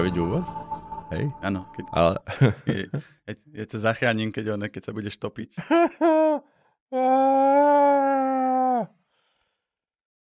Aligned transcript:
spraviť 0.00 0.16
úvod? 0.16 0.48
Hej? 1.12 1.28
Áno, 1.44 1.68
keď, 1.76 1.84
Ale... 1.92 2.16
je, 2.64 2.88
je, 3.28 3.36
je 3.52 3.66
to 3.68 3.76
zachránim, 3.76 4.32
keď, 4.32 4.56
one, 4.56 4.72
keď 4.72 4.88
sa 4.88 4.96
budeš 4.96 5.20
topiť. 5.20 5.60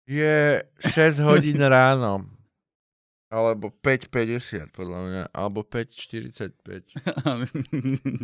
Je 0.09 0.65
6 0.89 1.21
hodín 1.29 1.61
ráno. 1.61 2.25
Alebo 3.29 3.69
5.50 3.69 4.73
podľa 4.73 5.01
mňa. 5.05 5.37
Alebo 5.37 5.61
5.45. 5.69 6.97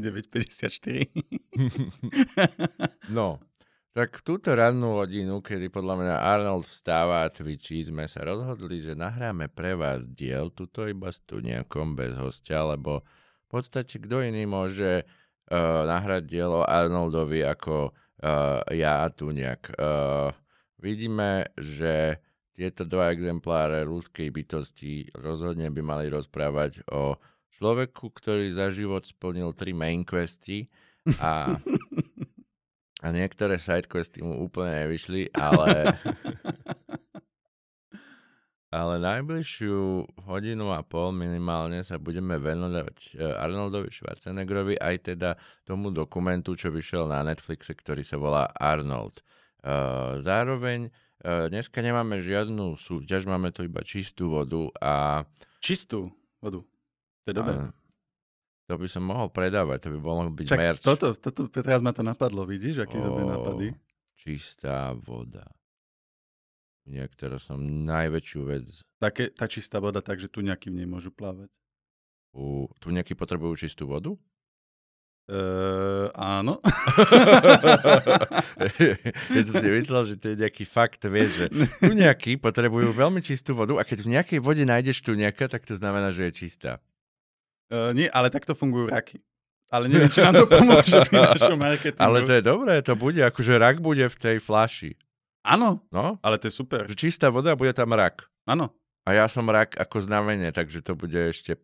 9.54. 0.01 1.13
No, 3.13 3.37
tak 3.95 4.19
v 4.19 4.27
túto 4.27 4.51
rannú 4.51 4.99
hodinu, 4.99 5.39
kedy 5.39 5.71
podľa 5.71 5.95
mňa 6.03 6.14
Arnold 6.18 6.67
vstáva 6.67 7.23
a 7.23 7.31
cvičí, 7.31 7.79
sme 7.79 8.11
sa 8.11 8.27
rozhodli, 8.27 8.82
že 8.82 8.99
nahráme 8.99 9.46
pre 9.46 9.79
vás 9.79 10.11
diel, 10.11 10.51
tuto 10.51 10.91
iba 10.91 11.14
s 11.14 11.23
tu 11.23 11.39
nejakom 11.39 11.95
bez 11.95 12.18
hostia, 12.18 12.67
lebo 12.67 13.07
v 13.46 13.49
podstate 13.54 14.03
kto 14.03 14.27
iný 14.27 14.51
môže 14.51 15.07
uh, 15.07 15.87
nahrať 15.87 16.27
dielo 16.27 16.67
Arnoldovi 16.67 17.46
ako 17.46 17.95
uh, 17.95 18.67
ja 18.75 19.07
tu 19.15 19.31
nejak. 19.31 19.79
Uh, 19.79 20.35
vidíme, 20.82 21.54
že 21.54 22.18
tieto 22.51 22.82
dva 22.82 23.15
exempláre 23.15 23.87
ľudskej 23.87 24.26
bytosti 24.26 25.15
rozhodne 25.15 25.71
by 25.71 25.82
mali 25.87 26.07
rozprávať 26.11 26.82
o 26.90 27.15
človeku, 27.63 28.11
ktorý 28.11 28.51
za 28.51 28.75
život 28.75 29.07
splnil 29.07 29.54
tri 29.54 29.71
main 29.71 30.03
questy 30.03 30.67
a, 31.23 31.54
a 33.05 33.06
niektoré 33.12 33.61
sidequesty 33.61 34.25
mu 34.25 34.41
úplne 34.41 34.72
nevyšli, 34.72 35.36
ale 35.36 35.92
ale 38.81 38.95
najbližšiu 39.05 40.09
hodinu 40.25 40.73
a 40.73 40.81
pol 40.81 41.12
minimálne 41.12 41.84
sa 41.84 42.01
budeme 42.01 42.41
venovať 42.41 42.97
eh, 43.14 43.45
Arnoldovi 43.45 43.92
Schwarzeneggerovi 43.92 44.81
aj 44.81 45.12
teda 45.12 45.37
tomu 45.69 45.92
dokumentu, 45.92 46.56
čo 46.56 46.73
vyšiel 46.73 47.05
na 47.05 47.20
Netflixe, 47.20 47.77
ktorý 47.77 48.01
sa 48.01 48.17
volá 48.17 48.48
Arnold. 48.56 49.20
Eh, 49.20 50.17
zároveň 50.17 50.89
Eh, 51.25 51.48
dneska 51.48 51.81
nemáme 51.81 52.20
žiadnu 52.20 52.77
súťaž, 52.77 53.25
máme 53.25 53.48
tu 53.48 53.64
iba 53.64 53.81
čistú 53.81 54.29
vodu 54.29 54.69
a... 54.77 55.25
Čistú 55.57 56.12
vodu. 56.36 56.61
To 57.25 57.27
je 57.33 57.33
dobré. 57.33 57.55
To 58.65 58.81
by 58.81 58.89
som 58.89 59.05
mohol 59.05 59.29
predávať, 59.29 59.87
to 59.87 59.89
by 59.93 59.98
mohol 60.01 60.29
byť 60.33 60.47
Čak, 60.48 60.59
merch. 60.59 60.84
toto, 60.84 61.12
toto, 61.12 61.53
teraz 61.53 61.84
ma 61.84 61.93
to 61.93 62.01
napadlo, 62.01 62.48
vidíš, 62.48 62.89
aké 62.89 62.97
dobré 62.97 63.23
Ó, 63.25 63.29
nápady? 63.29 63.67
Čistá 64.17 64.97
voda. 64.97 65.45
Niektorá 66.85 67.41
som 67.41 67.61
najväčšiu 67.61 68.41
vec. 68.45 68.65
Také, 69.01 69.33
tá 69.33 69.48
čistá 69.48 69.81
voda, 69.81 70.05
takže 70.05 70.29
tu 70.29 70.45
nejaký 70.45 70.69
v 70.73 70.85
nej 70.85 70.89
môžu 70.89 71.12
plávať. 71.12 71.48
U, 72.37 72.69
tu 72.81 72.92
nejakí 72.92 73.17
potrebujú 73.17 73.57
čistú 73.57 73.89
vodu? 73.89 74.17
Uh, 75.25 76.12
áno. 76.12 76.61
ja 79.33 79.41
som 79.41 79.57
si 79.57 79.69
myslel, 79.73 80.03
že 80.12 80.15
to 80.20 80.27
je 80.33 80.37
nejaký 80.45 80.65
fakt, 80.69 81.01
vieš, 81.09 81.31
že 81.33 81.47
tu 81.81 81.92
nejakí 81.97 82.37
potrebujú 82.37 82.92
veľmi 82.92 83.25
čistú 83.25 83.57
vodu 83.57 83.81
a 83.81 83.83
keď 83.89 84.05
v 84.05 84.20
nejakej 84.20 84.41
vode 84.45 84.69
nájdeš 84.69 85.01
tu 85.01 85.17
nejaká, 85.17 85.48
tak 85.48 85.65
to 85.65 85.81
znamená, 85.81 86.12
že 86.12 86.29
je 86.29 86.45
čistá. 86.45 86.77
Uh, 87.73 87.91
nie, 87.97 88.09
ale 88.11 88.29
takto 88.29 88.53
fungujú 88.53 88.93
raky. 88.93 89.19
Ale 89.73 89.91
neviem, 89.91 90.07
či 90.07 90.23
nám 90.23 90.39
to 90.39 90.47
pomôže 90.47 91.03
pri 91.09 91.19
našom 91.34 91.59
marketingu. 91.67 91.98
Ale 91.98 92.23
to 92.23 92.33
je 92.39 92.43
dobré, 92.45 92.75
to 92.84 92.95
bude, 92.95 93.19
akože 93.19 93.59
rak 93.59 93.83
bude 93.83 94.07
v 94.07 94.17
tej 94.17 94.37
flaši. 94.39 94.95
Áno, 95.45 95.83
No, 95.92 96.17
ale 96.25 96.39
to 96.41 96.48
je 96.48 96.55
super. 96.55 96.89
že 96.89 96.97
čistá 96.97 97.29
voda 97.29 97.53
bude 97.53 97.75
tam 97.75 97.92
rak. 97.92 98.25
Áno. 98.47 98.73
A 99.05 99.12
ja 99.12 99.29
som 99.29 99.45
rak 99.45 99.77
ako 99.77 100.01
znamenie, 100.01 100.48
takže 100.55 100.81
to 100.81 100.97
bude 100.97 101.17
ešte... 101.17 101.59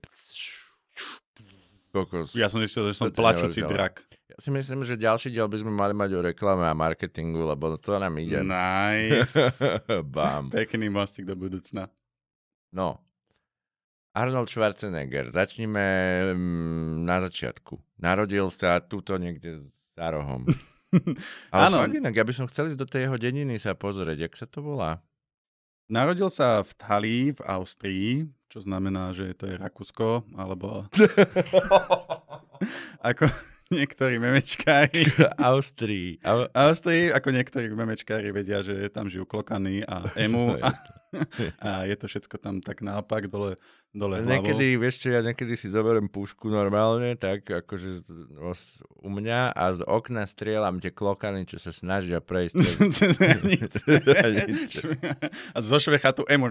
Kokos. 1.90 2.36
Ja 2.38 2.46
som 2.46 2.62
myslel, 2.62 2.92
že 2.92 3.02
som 3.02 3.10
plačúci 3.10 3.64
drak. 3.64 4.06
Ja 4.30 4.38
si 4.38 4.52
myslím, 4.54 4.86
že 4.86 4.94
ďalší 4.94 5.34
diel 5.34 5.50
by 5.50 5.58
sme 5.58 5.72
mali 5.74 5.90
mať 5.90 6.10
o 6.14 6.20
reklame 6.22 6.62
a 6.62 6.74
marketingu, 6.76 7.42
lebo 7.42 7.74
to 7.80 7.98
nám 7.98 8.14
ide. 8.20 8.46
Nice. 8.46 9.34
Bam. 10.14 10.54
Pekný 10.54 10.86
mostík 10.86 11.26
do 11.26 11.34
budúcna. 11.34 11.90
No. 12.70 13.02
Arnold 14.10 14.50
Schwarzenegger. 14.50 15.30
Začníme 15.30 15.86
mm, 16.34 17.06
na 17.06 17.22
začiatku. 17.22 17.78
Narodil 18.02 18.50
sa 18.50 18.82
tuto 18.82 19.14
niekde 19.16 19.62
za 19.94 20.06
rohom. 20.10 20.50
Ale 21.54 21.86
fakt 21.86 21.94
inak, 21.94 22.14
ja 22.18 22.26
by 22.26 22.34
som 22.34 22.50
chcel 22.50 22.66
ísť 22.66 22.80
do 22.80 22.88
tej 22.90 23.06
jeho 23.06 23.16
deniny 23.18 23.54
sa 23.62 23.78
pozrieť. 23.78 24.26
Jak 24.26 24.34
sa 24.34 24.46
to 24.50 24.58
volá? 24.58 24.98
Narodil 25.90 26.30
sa 26.30 26.62
v 26.62 26.70
Thalí 26.78 27.18
v 27.34 27.40
Austrii, 27.46 28.10
čo 28.50 28.62
znamená, 28.62 29.10
že 29.14 29.34
to 29.34 29.46
je 29.46 29.58
Rakúsko, 29.58 30.22
alebo 30.38 30.86
ako 33.10 33.26
niektorí 33.70 34.18
memečkári. 34.18 35.06
Austrii. 35.38 36.18
Au- 36.26 36.50
Austrii, 36.54 37.10
ako 37.14 37.30
niektorí 37.30 37.70
memečkári 37.70 38.30
vedia, 38.34 38.62
že 38.62 38.90
tam 38.90 39.06
žijú 39.06 39.26
klokany 39.26 39.86
a 39.86 40.06
emu 40.26 40.58
a, 40.58 40.74
a 41.64 41.84
je 41.84 41.94
to 41.94 42.06
všetko 42.06 42.36
tam 42.38 42.62
tak 42.62 42.80
naopak 42.80 43.26
dole, 43.26 43.58
dole 43.90 44.22
hlavou. 44.22 44.30
Niekedy, 44.30 44.78
vieš 44.78 45.02
čo, 45.02 45.08
ja 45.10 45.20
niekedy 45.20 45.58
si 45.58 45.66
zoberiem 45.66 46.06
pušku 46.06 46.46
normálne, 46.46 47.18
tak 47.18 47.42
akože 47.42 47.88
z- 48.06 48.26
u 48.94 49.10
mňa 49.10 49.50
a 49.50 49.64
z 49.74 49.82
okna 49.82 50.22
strieľam 50.24 50.78
tie 50.78 50.94
klokany, 50.94 51.42
čo 51.44 51.58
sa 51.58 51.74
snažia 51.74 52.22
prejsť. 52.22 52.54
cez- 52.96 53.18
hranice. 53.18 53.82
a 55.50 55.58
zo 55.58 55.76
švecha 55.76 56.14
tu 56.14 56.22
emu. 56.30 56.50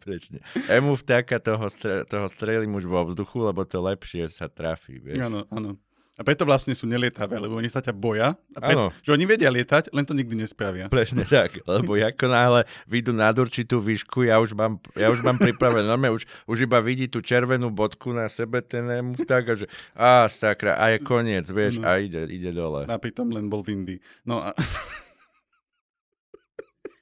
Prečne. 0.00 0.40
Emu 0.68 0.96
vtáka 0.96 1.36
toho, 1.40 1.68
stre- 1.68 2.04
toho 2.08 2.28
strelím 2.32 2.74
už 2.74 2.88
vo 2.88 3.04
vzduchu, 3.04 3.44
lebo 3.44 3.68
to 3.68 3.80
lepšie 3.80 4.28
sa 4.28 4.48
trafí, 4.48 4.96
vieš. 4.98 5.20
Áno, 5.20 5.44
áno. 5.52 5.76
A 6.14 6.22
preto 6.22 6.46
vlastne 6.46 6.78
sú 6.78 6.86
nelietavé, 6.86 7.42
lebo 7.42 7.58
oni 7.58 7.66
sa 7.66 7.82
ťa 7.82 7.90
boja. 7.90 8.38
A 8.54 8.58
pre, 8.62 8.78
Áno. 8.78 8.94
že 9.02 9.10
oni 9.10 9.26
vedia 9.26 9.50
lietať, 9.50 9.90
len 9.90 10.06
to 10.06 10.14
nikdy 10.14 10.38
nespravia. 10.38 10.86
Presne 10.86 11.26
tak, 11.26 11.58
lebo 11.66 11.98
ako 11.98 12.26
náhle 12.30 12.62
vyjdu 12.86 13.10
na 13.10 13.34
určitú 13.34 13.82
výšku, 13.82 14.22
ja 14.22 14.38
už 14.38 14.54
mám, 14.54 14.78
ja 14.94 15.10
už 15.10 15.26
mám 15.26 15.42
pripravené, 15.42 15.82
normálne 15.82 16.14
už, 16.14 16.22
už 16.46 16.70
iba 16.70 16.78
vidí 16.78 17.10
tú 17.10 17.18
červenú 17.18 17.74
bodku 17.74 18.14
na 18.14 18.30
sebe 18.30 18.62
ten 18.62 18.86
vták 19.18 19.44
a 19.50 19.54
že 19.58 19.66
á, 19.98 20.30
sakra, 20.30 20.78
a 20.78 20.94
je 20.94 21.02
koniec, 21.02 21.50
vieš, 21.50 21.82
No. 21.82 21.90
a 21.90 21.98
ide, 21.98 22.30
ide 22.30 22.54
dole. 22.54 22.86
A 22.86 22.94
pritom 22.94 23.34
len 23.34 23.50
bol 23.50 23.66
v 23.66 23.74
Indii. 23.74 23.98
No 24.22 24.38
a 24.38 24.54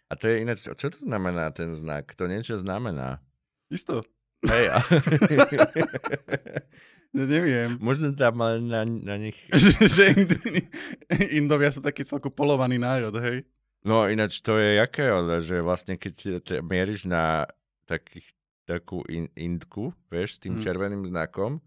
A 0.09 0.17
to 0.17 0.29
je 0.29 0.45
ináč, 0.45 0.61
čo, 0.61 0.77
čo 0.77 0.93
to 0.93 1.01
znamená 1.01 1.49
ten 1.57 1.73
znak? 1.73 2.13
To 2.21 2.29
niečo 2.29 2.61
znamená. 2.61 3.25
isto. 3.73 4.05
Hej, 4.45 4.69
a... 4.69 4.79
Ja 7.13 7.25
neviem. 7.29 7.77
Možno 7.77 8.09
tam 8.17 8.41
ale 8.41 8.65
na, 8.65 8.89
na 8.89 9.17
nich... 9.21 9.37
že, 9.97 10.17
Indovia 11.37 11.69
sú 11.69 11.85
taký 11.85 12.09
celku 12.09 12.33
polovaný 12.33 12.81
národ, 12.81 13.13
hej? 13.21 13.45
No 13.85 14.09
ináč 14.09 14.41
to 14.41 14.57
je 14.57 14.81
jaké, 14.81 15.11
ale 15.11 15.43
že 15.45 15.61
vlastne 15.61 16.01
keď 16.01 16.41
te 16.41 16.57
mieríš 16.65 17.05
na 17.05 17.45
takých, 17.85 18.31
takú 18.65 19.03
in, 19.11 19.29
indku, 19.37 19.93
vieš, 20.09 20.39
s 20.39 20.49
tým 20.49 20.57
Mm. 20.57 20.63
červeným 20.63 21.03
znakom 21.05 21.59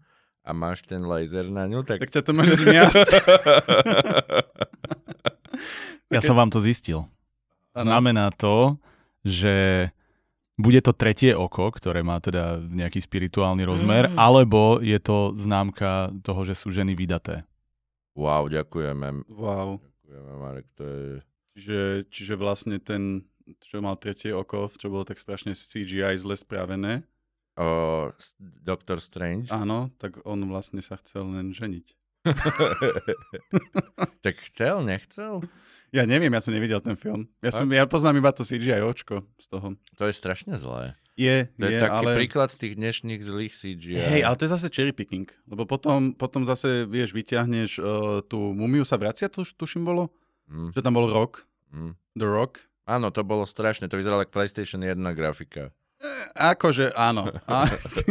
a 0.42 0.50
máš 0.50 0.82
ten 0.82 1.04
laser 1.04 1.46
na 1.52 1.68
ňu, 1.68 1.84
tak... 1.86 2.02
Tak 2.02 2.10
ťa 2.10 2.22
to 2.24 2.32
môže 2.34 2.56
zmiasť. 2.58 3.06
Ja 6.06 6.22
som 6.22 6.38
vám 6.38 6.54
to 6.54 6.62
zistil. 6.62 7.10
Znamená 7.74 8.30
to, 8.30 8.78
že 9.26 9.90
bude 10.56 10.80
to 10.80 10.90
tretie 10.90 11.32
oko, 11.32 11.68
ktoré 11.68 12.00
má 12.00 12.16
teda 12.18 12.56
nejaký 12.58 12.98
spirituálny 12.98 13.62
rozmer, 13.62 14.08
Mm. 14.08 14.16
alebo 14.16 14.60
je 14.80 14.96
to 14.98 15.32
známka 15.34 15.90
toho, 16.20 16.42
že 16.42 16.54
sú 16.54 16.68
ženy 16.70 16.92
vydaté. 16.92 17.44
wow, 18.14 18.48
ďakujeme. 18.48 19.28
Wow. 19.28 19.76
Ďakujeme, 20.02 20.32
Marek, 20.34 20.66
to 20.72 20.82
je... 20.82 21.04
Čiže, 21.52 21.80
čiže 22.08 22.34
vlastne 22.34 22.76
ten, 22.78 23.24
čo 23.60 23.78
mal 23.78 23.96
tretie 23.96 24.30
oko, 24.30 24.68
čo 24.70 24.88
bolo 24.88 25.04
tak 25.04 25.16
strašne 25.16 25.52
CGI 25.52 26.16
zle 26.16 26.32
spravené, 26.34 27.04
O, 27.56 28.12
S- 28.12 28.36
Doctor 28.40 29.00
Strange. 29.00 29.48
áno, 29.48 29.88
tak 29.96 30.20
on 30.24 30.44
vlastne 30.44 30.80
sa 30.80 30.96
chcel 30.96 31.24
len 31.30 31.52
ženiť. 31.52 31.86
tak 34.24 34.36
chcel, 34.42 34.82
nechcel? 34.82 35.40
Ja 35.94 36.02
neviem, 36.06 36.32
ja 36.34 36.42
som 36.42 36.54
nevidel 36.54 36.82
ten 36.82 36.98
film. 36.98 37.30
Ja, 37.42 37.54
som, 37.54 37.66
ja 37.70 37.86
poznám 37.86 38.18
iba 38.18 38.34
to 38.34 38.42
CGI 38.42 38.82
očko 38.82 39.22
z 39.38 39.46
toho. 39.46 39.78
To 39.98 40.04
je 40.06 40.14
strašne 40.14 40.58
zlé. 40.58 40.98
Je, 41.16 41.48
To 41.56 41.64
je, 41.64 41.72
je, 41.72 41.80
taký 41.80 42.06
ale... 42.06 42.12
príklad 42.20 42.50
tých 42.52 42.76
dnešných 42.76 43.20
zlých 43.24 43.52
CGI. 43.56 43.96
Hej, 43.96 44.22
ale 44.28 44.36
to 44.36 44.44
je 44.44 44.52
zase 44.52 44.68
cherry 44.68 44.92
picking, 44.92 45.24
lebo 45.48 45.64
potom, 45.64 46.12
potom 46.12 46.44
zase, 46.44 46.84
vieš, 46.84 47.16
vyťahneš 47.16 47.80
uh, 47.80 48.20
tú 48.20 48.52
mumiu 48.52 48.84
sa 48.84 49.00
vracia, 49.00 49.32
to 49.32 49.40
už 49.40 49.56
tuším 49.56 49.88
bolo, 49.88 50.12
Mm, 50.46 50.70
že 50.70 50.80
tam 50.82 50.94
bol 50.94 51.10
Rock, 51.10 51.42
mm. 51.74 51.92
The 52.14 52.26
Rock. 52.26 52.62
Áno, 52.86 53.10
to 53.10 53.26
bolo 53.26 53.42
strašné, 53.42 53.90
to 53.90 53.98
vyzeralo 53.98 54.22
ako 54.22 54.30
PlayStation 54.38 54.78
1 54.78 54.94
grafika. 55.18 55.74
E, 55.98 56.10
akože 56.38 56.94
áno. 56.94 57.26
A, 57.50 57.66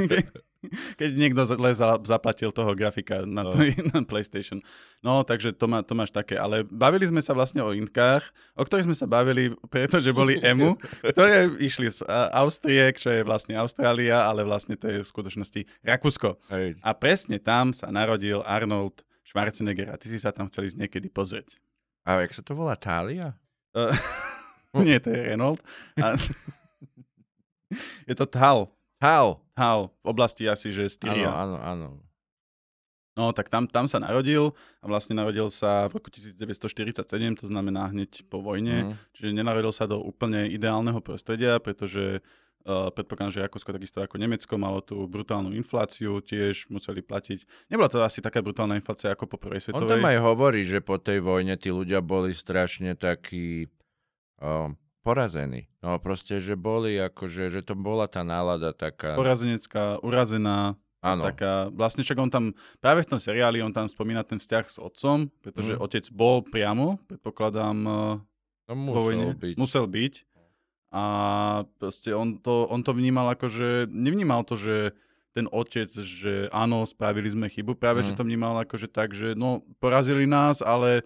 Keď 0.95 1.10
niekto 1.12 1.42
zle 1.44 1.72
za- 1.72 2.01
zaplatil 2.01 2.50
toho 2.50 2.72
grafika 2.72 3.24
na, 3.24 3.44
No. 3.44 3.51
to, 3.51 3.60
na 3.94 4.01
PlayStation. 4.01 4.60
No, 5.00 5.22
takže 5.22 5.51
to, 5.51 5.66
má, 5.66 5.80
to 5.80 5.94
máš 5.94 6.10
také. 6.10 6.36
Ale 6.36 6.62
bavili 6.62 7.06
sme 7.06 7.19
sa 7.19 7.31
vlastne 7.31 7.60
o 7.60 7.69
inkách, 7.69 8.24
o 8.54 8.62
ktorých 8.62 8.88
sme 8.88 8.95
sa 8.95 9.06
bavili, 9.06 9.54
pretože 9.74 10.10
boli 10.10 10.38
EMU, 10.38 10.75
ktoré 11.12 11.48
išli 11.57 11.88
z 11.88 12.01
Austrie, 12.31 12.89
čo 12.92 13.10
je 13.10 13.22
vlastne 13.22 13.56
Austrália, 13.56 14.24
ale 14.24 14.42
vlastne 14.42 14.74
to 14.74 14.88
je 14.88 15.01
v 15.01 15.07
skutočnosti 15.07 15.62
Rakúsko. 15.81 16.38
Hej, 16.50 16.80
A 16.81 16.92
presne 16.92 17.38
tam 17.38 17.72
sa 17.72 17.88
narodil 17.88 18.42
Arnold 18.42 19.01
Schwarzenegger 19.25 19.89
a 19.89 19.98
ty 19.98 20.07
si 20.07 20.18
sa 20.18 20.30
tam 20.30 20.48
chcel 20.48 20.69
ísť 20.69 20.77
niekedy 20.77 21.07
pozrieť. 21.10 21.57
A 22.06 22.22
jak 22.22 22.31
sa 22.31 22.42
to 22.42 22.54
volá? 22.54 22.77
Tália? 22.77 23.33
Uh, 23.74 23.89
nie, 24.77 25.01
to 25.01 25.10
je 25.10 25.33
Renault. 25.33 25.57
A, 25.98 26.13
je 28.06 28.13
to 28.13 28.25
Thal. 28.25 28.69
Hal. 29.56 29.88
V 30.04 30.07
oblasti 30.12 30.44
asi, 30.46 30.69
že 30.69 30.88
Áno, 30.88 30.94
Styria. 30.94 31.30
áno, 31.31 31.57
áno. 31.57 31.88
No, 33.16 33.31
tak 33.31 33.48
tam, 33.48 33.63
tam 33.63 33.88
sa 33.88 34.04
narodil 34.04 34.52
a 34.84 34.92
vlastne 34.92 35.16
narodil 35.16 35.48
sa 35.48 35.88
v 35.88 36.04
roku 36.04 36.12
1947, 36.12 37.07
to 37.40 37.48
znamená 37.48 37.88
hneď 37.88 38.28
po 38.28 38.44
vojne. 38.44 38.92
Mhm. 38.92 38.94
Čiže 39.16 39.30
nenarodil 39.31 39.72
sa 39.72 39.88
do 39.88 40.04
úplne 40.04 40.52
ideálneho 40.52 41.00
prostredia, 41.00 41.56
pretože 41.63 42.19
uh, 42.68 42.92
predpokladám, 42.92 43.31
že 43.31 43.44
Rakúsko 43.48 43.72
takisto 43.72 44.04
ako 44.04 44.19
Nemecko 44.19 44.60
malo 44.60 44.84
tú 44.84 45.07
brutálnu 45.07 45.56
infláciu, 45.56 46.19
tiež 46.19 46.68
museli 46.68 47.00
platiť. 47.00 47.72
Nebola 47.72 47.88
to 47.88 48.04
asi 48.04 48.19
taká 48.19 48.44
brutálna 48.44 48.75
inflácia 48.75 49.16
ako 49.16 49.31
po 49.31 49.40
prvej 49.40 49.63
On 49.72 49.80
svetovej. 49.80 49.92
tam 49.96 50.04
aj 50.04 50.18
hovorí, 50.19 50.68
že 50.68 50.84
po 50.84 51.00
tej 51.00 51.24
vojne 51.24 51.56
tí 51.56 51.72
ľudia 51.72 52.04
boli 52.04 52.36
strašne 52.36 53.00
takí 53.00 53.72
o, 54.44 54.75
porazení. 55.06 55.69
No 55.80 56.02
proste, 56.02 56.42
že 56.42 56.57
boli 56.57 56.98
akože, 56.98 57.48
že 57.48 57.62
to 57.62 57.78
bola 57.78 58.10
tá 58.10 58.25
nálada 58.25 58.74
taká... 58.74 59.13
Porazenecká, 59.13 60.02
urazená, 60.02 60.74
Áno, 61.00 61.22
taká, 61.22 61.69
vlastne 61.69 62.02
však 62.02 62.18
on 62.18 62.30
tam, 62.30 62.44
práve 62.81 63.06
v 63.06 63.13
tom 63.13 63.22
seriáli 63.22 63.62
on 63.62 63.69
tam 63.69 63.86
spomína 63.86 64.25
ten 64.25 64.42
vzťah 64.42 64.66
s 64.66 64.81
otcom, 64.81 65.30
pretože 65.40 65.78
Mhm. 65.78 65.80
otec 65.80 66.04
bol 66.10 66.42
priamo, 66.42 66.98
predpokladám, 67.06 67.78
uh, 67.86 68.18
to 68.66 68.74
vo 68.74 69.06
vojne. 69.06 69.30
musel 69.30 69.38
byť. 69.38 69.56
Musel 69.56 69.86
byť. 69.86 70.13
A 70.90 71.04
proste 71.78 72.10
on 72.10 72.40
to, 72.40 72.66
on 72.66 72.81
to 72.81 72.90
vnímal 72.90 73.28
ako, 73.28 73.46
že 73.46 73.69
nevnímal 73.86 74.42
to, 74.42 74.56
že 74.56 74.96
ten 75.36 75.46
otec, 75.46 75.92
že 75.92 76.48
áno, 76.50 76.88
spravili 76.88 77.28
sme 77.28 77.51
chybu, 77.51 77.75
práve 77.75 78.00
Mhm. 78.01 78.08
že 78.08 78.13
to 78.16 78.24
vnímal 78.24 78.56
ako, 78.58 78.75
že 78.75 78.88
tak, 78.88 79.12
že 79.12 79.36
no, 79.36 79.60
porazili 79.78 80.25
nás, 80.25 80.63
ale 80.63 81.04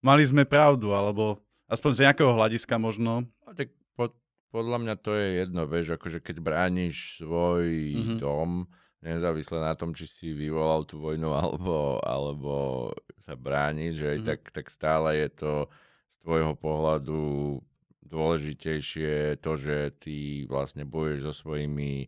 mali 0.00 0.24
sme 0.24 0.42
pravdu, 0.42 0.90
alebo 0.90 1.38
aspoň 1.68 1.90
z 1.92 2.02
nejakého 2.02 2.32
hľadiska 2.32 2.74
možno. 2.76 3.28
No, 3.46 3.54
tak 3.54 3.70
pod, 3.94 4.10
podľa 4.50 4.78
mňa 4.82 4.94
to 4.98 5.14
je 5.14 5.26
jedno, 5.40 5.62
vieš, 5.64 5.94
akože 5.94 6.18
keď 6.18 6.36
brániš 6.42 7.22
svoj 7.22 7.66
Mhm. 7.94 8.16
dom, 8.18 8.66
nezávisle 8.98 9.62
na 9.62 9.78
tom, 9.78 9.94
či 9.94 10.04
si 10.04 10.34
vyvolal 10.34 10.82
tú 10.82 10.98
vojnu 10.98 11.30
alebo, 11.40 12.02
alebo 12.02 12.54
sa 13.22 13.38
brániš, 13.38 14.02
že 14.02 14.06
aj 14.12 14.18
Mhm. 14.18 14.26
tak, 14.26 14.40
tak 14.50 14.66
stále 14.66 15.14
je 15.14 15.28
to 15.30 15.52
z 16.10 16.16
tvojho 16.26 16.52
pohľadu 16.58 17.22
dôležitejšie 18.06 19.38
to, 19.38 19.52
že 19.54 19.76
ty 19.98 20.16
vlastne 20.46 20.86
bojuješ 20.86 21.20
so 21.22 21.34
svojimi 21.46 22.06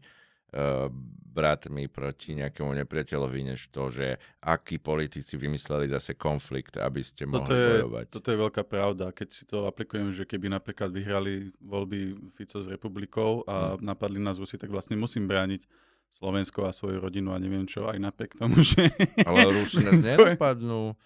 bratmi 1.39 1.87
proti 1.87 2.35
nejakému 2.35 2.75
nepriateľovi, 2.83 3.55
než 3.55 3.71
to, 3.71 3.93
že 3.93 4.19
akí 4.43 4.83
politici 4.83 5.39
vymysleli 5.39 5.87
zase 5.87 6.19
konflikt, 6.19 6.81
aby 6.81 6.99
ste 7.05 7.31
mohli 7.31 7.47
Toto 7.47 7.55
je, 7.55 7.69
bojovať. 7.79 8.05
toto 8.11 8.29
je 8.35 8.39
veľká 8.43 8.63
pravda. 8.67 9.05
Keď 9.15 9.29
si 9.31 9.45
to 9.47 9.71
aplikujem, 9.71 10.11
že 10.11 10.27
keby 10.27 10.51
napríklad 10.51 10.91
vyhrali 10.91 11.55
voľby 11.63 12.19
Fico 12.35 12.59
s 12.59 12.67
republikou 12.67 13.47
a 13.47 13.79
napadli 13.79 14.19
nás 14.19 14.43
Rusi, 14.43 14.59
tak 14.59 14.75
vlastne 14.75 14.99
musím 14.99 15.31
brániť 15.31 15.63
Slovensko 16.09 16.65
a 16.65 16.73
svoju 16.73 16.99
rodinu 16.99 17.37
a 17.37 17.39
neviem 17.39 17.69
čo, 17.69 17.87
aj 17.87 18.01
napriek 18.01 18.35
tomu, 18.35 18.65
že... 18.67 18.91
Ale 19.23 19.47
Rusi 19.53 19.85
nás 19.85 20.01
nenapadnú. 20.07 20.97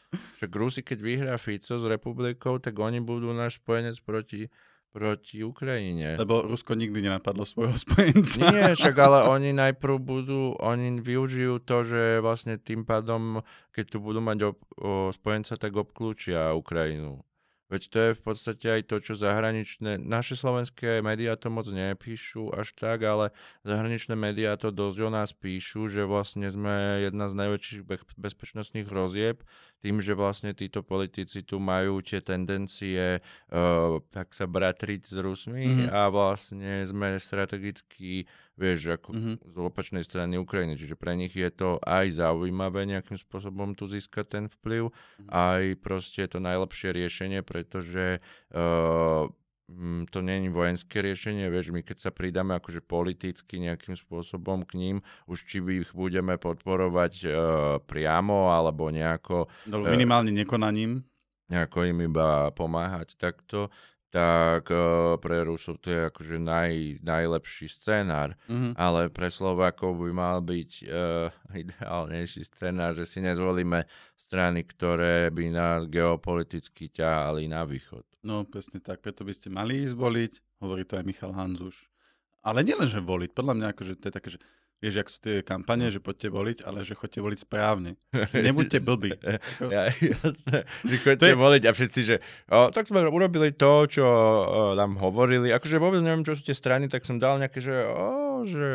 Však 0.41 0.51
Rusi, 0.55 0.81
keď 0.81 0.99
vyhrá 1.03 1.35
Fico 1.37 1.77
s 1.77 1.85
republikou, 1.85 2.57
tak 2.57 2.79
oni 2.79 3.05
budú 3.05 3.35
náš 3.37 3.61
spojenec 3.61 3.99
proti, 4.01 4.49
proti 4.93 5.41
Ukrajine. 5.41 6.21
Lebo 6.21 6.45
Rusko 6.45 6.77
nikdy 6.77 7.09
nenapadlo 7.09 7.49
svojho 7.49 7.75
spojenca. 7.81 8.45
Nie, 8.53 8.73
však 8.79 8.97
ale 9.01 9.19
oni 9.27 9.57
najprv 9.57 9.97
budú, 9.97 10.53
oni 10.61 11.01
využijú 11.01 11.65
to, 11.65 11.83
že 11.83 12.21
vlastne 12.21 12.61
tým 12.61 12.85
pádom, 12.85 13.41
keď 13.73 13.85
tu 13.89 13.99
budú 13.99 14.21
mať 14.21 14.53
ob, 14.53 14.61
o, 14.77 15.09
spojenca, 15.11 15.57
tak 15.57 15.73
obklúčia 15.73 16.53
Ukrajinu. 16.53 17.25
Veď 17.73 17.83
to 17.89 17.99
je 18.05 18.11
v 18.13 18.21
podstate 18.21 18.67
aj 18.69 18.83
to, 18.85 19.01
čo 19.01 19.17
zahraničné, 19.17 19.97
naše 19.97 20.37
slovenské 20.37 21.01
médiá 21.01 21.41
to 21.41 21.49
moc 21.49 21.65
nepíšu 21.65 22.53
až 22.53 22.77
tak, 22.77 23.01
ale 23.01 23.33
zahraničné 23.65 24.13
médiá 24.13 24.61
to 24.61 24.69
dosť 24.69 24.99
o 25.01 25.09
nás 25.09 25.33
píšu, 25.33 25.89
že 25.89 26.05
vlastne 26.05 26.53
sme 26.53 27.01
jedna 27.01 27.33
z 27.33 27.35
najväčších 27.41 27.83
be- 27.89 28.05
bezpečnostných 28.21 28.85
hrozieb, 28.85 29.41
tým, 29.83 29.99
že 29.99 30.15
vlastne 30.15 30.55
títo 30.55 30.81
politici 30.81 31.43
tu 31.43 31.59
majú 31.59 31.99
tie 32.01 32.23
tendencie 32.23 33.19
uh, 33.19 33.99
tak 34.09 34.31
sa 34.31 34.47
bratriť 34.47 35.03
s 35.03 35.19
Rusmi 35.19 35.67
Mhm. 35.67 35.87
a 35.91 36.07
vlastne 36.07 36.87
sme 36.87 37.19
strategicky, 37.19 38.25
vieš, 38.55 38.95
ako 38.95 39.11
Mhm. 39.13 39.33
z 39.43 39.55
opačnej 39.59 40.03
strany 40.03 40.39
Ukrajiny, 40.39 40.79
čiže 40.79 40.95
pre 40.95 41.13
nich 41.13 41.35
je 41.35 41.51
to 41.51 41.83
aj 41.83 42.15
zaujímavé 42.15 42.87
nejakým 42.87 43.19
spôsobom 43.19 43.75
tu 43.75 43.85
získať 43.85 44.27
ten 44.31 44.45
vplyv, 44.49 44.95
Mhm. 45.19 45.29
aj 45.29 45.63
proste 45.79 46.23
je 46.23 46.31
to 46.31 46.39
najlepšie 46.39 46.89
riešenie, 46.91 47.43
pretože 47.43 48.23
uh, 48.55 49.27
to 50.13 50.19
nie 50.21 50.37
je 50.45 50.51
vojenské 50.53 51.01
riešenie, 51.01 51.49
vieš, 51.49 51.73
my 51.73 51.81
keď 51.81 51.97
sa 51.97 52.11
pridáme 52.13 52.53
akože 52.59 52.85
politicky 52.85 53.57
nejakým 53.57 53.97
spôsobom 53.97 54.67
k 54.69 54.77
ním, 54.77 54.97
už 55.25 55.49
či 55.49 55.65
by 55.65 55.87
ich 55.87 55.91
budeme 55.97 56.37
podporovať 56.37 57.13
uh, 57.25 57.33
priamo 57.85 58.53
alebo 58.53 58.93
nejako 58.93 59.49
No, 59.65 59.81
minimálne 59.81 60.29
nekonaním. 60.35 61.07
nejako 61.49 61.85
im 61.89 61.99
iba 62.05 62.49
pomáhať 62.53 63.17
takto, 63.17 63.69
tak 64.13 64.69
uh, 64.69 65.17
pre 65.17 65.41
Rusov 65.41 65.81
to 65.81 65.89
je 65.89 66.01
akože 66.07 66.37
naj, 66.37 67.01
najlepší 67.01 67.67
scenár, 67.67 68.37
Mhm. 68.45 68.77
ale 68.77 69.09
pre 69.09 69.33
Slovákov 69.33 69.97
by 69.97 70.11
mal 70.13 70.39
byť 70.39 70.71
uh, 70.85 71.33
ideálnejší 71.57 72.45
scenár, 72.45 72.93
že 72.93 73.09
si 73.09 73.25
nezvolíme 73.25 73.89
strany, 74.15 74.63
ktoré 74.63 75.33
by 75.33 75.45
nás 75.49 75.89
geopoliticky 75.89 76.93
ťahali 76.93 77.49
na 77.49 77.65
východ. 77.65 78.05
No 78.21 78.45
presne 78.45 78.79
tak, 78.79 79.01
preto 79.01 79.25
by 79.25 79.33
ste 79.33 79.49
mali 79.49 79.81
ísť 79.83 79.97
voliť, 79.97 80.33
hovorí 80.61 80.85
to 80.85 81.01
aj 81.01 81.09
Michal 81.09 81.33
Hanzuš. 81.33 81.89
Ale 82.43 82.61
nielen, 82.61 82.91
že 82.91 82.99
voliť, 82.99 83.33
podľa 83.33 83.55
mňa 83.55 83.67
akože 83.71 83.93
to 83.97 84.05
je 84.11 84.15
také, 84.15 84.29
že 84.35 84.41
vieš, 84.83 84.95
ak 84.99 85.09
sú 85.09 85.19
tie 85.23 85.37
kampane, 85.41 85.87
že 85.89 86.03
poďte 86.03 86.29
voliť, 86.29 86.59
ale 86.67 86.83
že 86.83 86.93
chodte 86.93 87.23
voliť 87.23 87.39
správne. 87.39 87.95
Nebuďte 88.35 88.83
blbí. 88.83 89.15
Ja, 89.63 89.95
jasné, 89.95 90.67
že 90.83 90.95
chodíte 90.99 91.23
To 91.23 91.31
je- 91.31 91.39
voliť 91.39 91.63
a 91.65 91.73
všetci, 91.73 92.01
že 92.03 92.17
o, 92.51 92.69
tak 92.69 92.91
sme 92.91 93.07
urobili 93.07 93.55
to, 93.55 93.87
čo 93.87 94.03
o, 94.03 94.35
nám 94.75 94.99
hovorili. 94.99 95.55
Akože 95.55 95.79
vôbec 95.79 96.03
neviem, 96.03 96.27
čo 96.27 96.35
sú 96.35 96.43
tie 96.43 96.53
strany, 96.53 96.91
tak 96.91 97.07
som 97.07 97.23
dal 97.23 97.39
nejaké, 97.39 97.63
že, 97.63 97.87
o, 97.87 98.43
že 98.43 98.67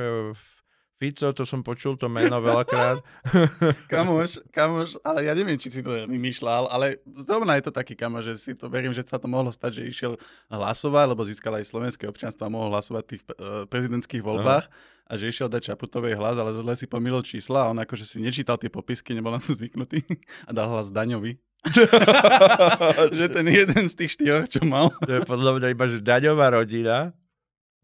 Fico, 0.98 1.30
to 1.30 1.46
som 1.46 1.62
počul 1.62 1.94
to 1.94 2.10
meno 2.10 2.42
veľakrát. 2.42 3.06
Kamoš, 3.94 4.42
kamoš, 4.50 4.98
ale 5.06 5.30
ja 5.30 5.38
neviem, 5.38 5.54
či 5.54 5.70
si 5.70 5.86
to 5.86 5.94
vymýšľal, 6.10 6.74
ale 6.74 6.98
zrovna 7.06 7.54
je 7.54 7.70
to 7.70 7.72
taký 7.72 7.94
kamoš, 7.94 8.34
že 8.34 8.34
si 8.42 8.51
to 8.58 8.66
verím, 8.66 8.98
že 8.98 9.06
sa 9.06 9.22
to 9.22 9.30
mohlo 9.30 9.54
stať, 9.54 9.77
že 9.77 9.94
išiel 9.94 10.18
hlasovať, 10.50 11.06
lebo 11.13 11.22
získal 11.22 11.54
aj 11.62 11.70
slovenské 11.70 12.10
občianstvo 12.10 12.50
a 12.50 12.50
mohol 12.50 12.74
hlasovať 12.74 13.04
v 13.06 13.10
tých 13.13 13.24
uh, 13.30 13.70
prezidentských 13.70 14.25
voľbách 14.25 14.66
a 15.08 15.13
že 15.16 15.30
išiel 15.30 15.48
dať 15.54 15.72
Čaputovej 15.72 16.18
hlas, 16.18 16.34
ale 16.34 16.58
zle 16.58 16.74
si 16.74 16.89
pomýlil 16.89 17.22
čísla 17.22 17.70
a 17.70 17.70
on 17.72 17.77
akože 17.77 18.04
si 18.04 18.18
nečítal 18.18 18.58
tie 18.58 18.68
popisky, 18.68 19.13
nebol 19.13 19.32
na 19.32 19.39
to 19.39 19.54
zvyknutý 19.54 20.01
a 20.48 20.51
dal 20.51 20.66
hlas 20.74 20.89
Daňovi. 20.89 21.38
že 23.18 23.25
ten 23.30 23.46
jeden 23.46 23.86
z 23.86 23.94
tých 23.94 24.18
štyroch, 24.18 24.50
čo 24.50 24.66
mal. 24.66 24.89
to 25.04 25.20
je 25.20 25.22
podľa 25.25 25.62
mňa 25.62 25.68
iba, 25.74 25.86
že 25.89 26.01
daňová 26.01 26.58
rodina, 26.58 27.13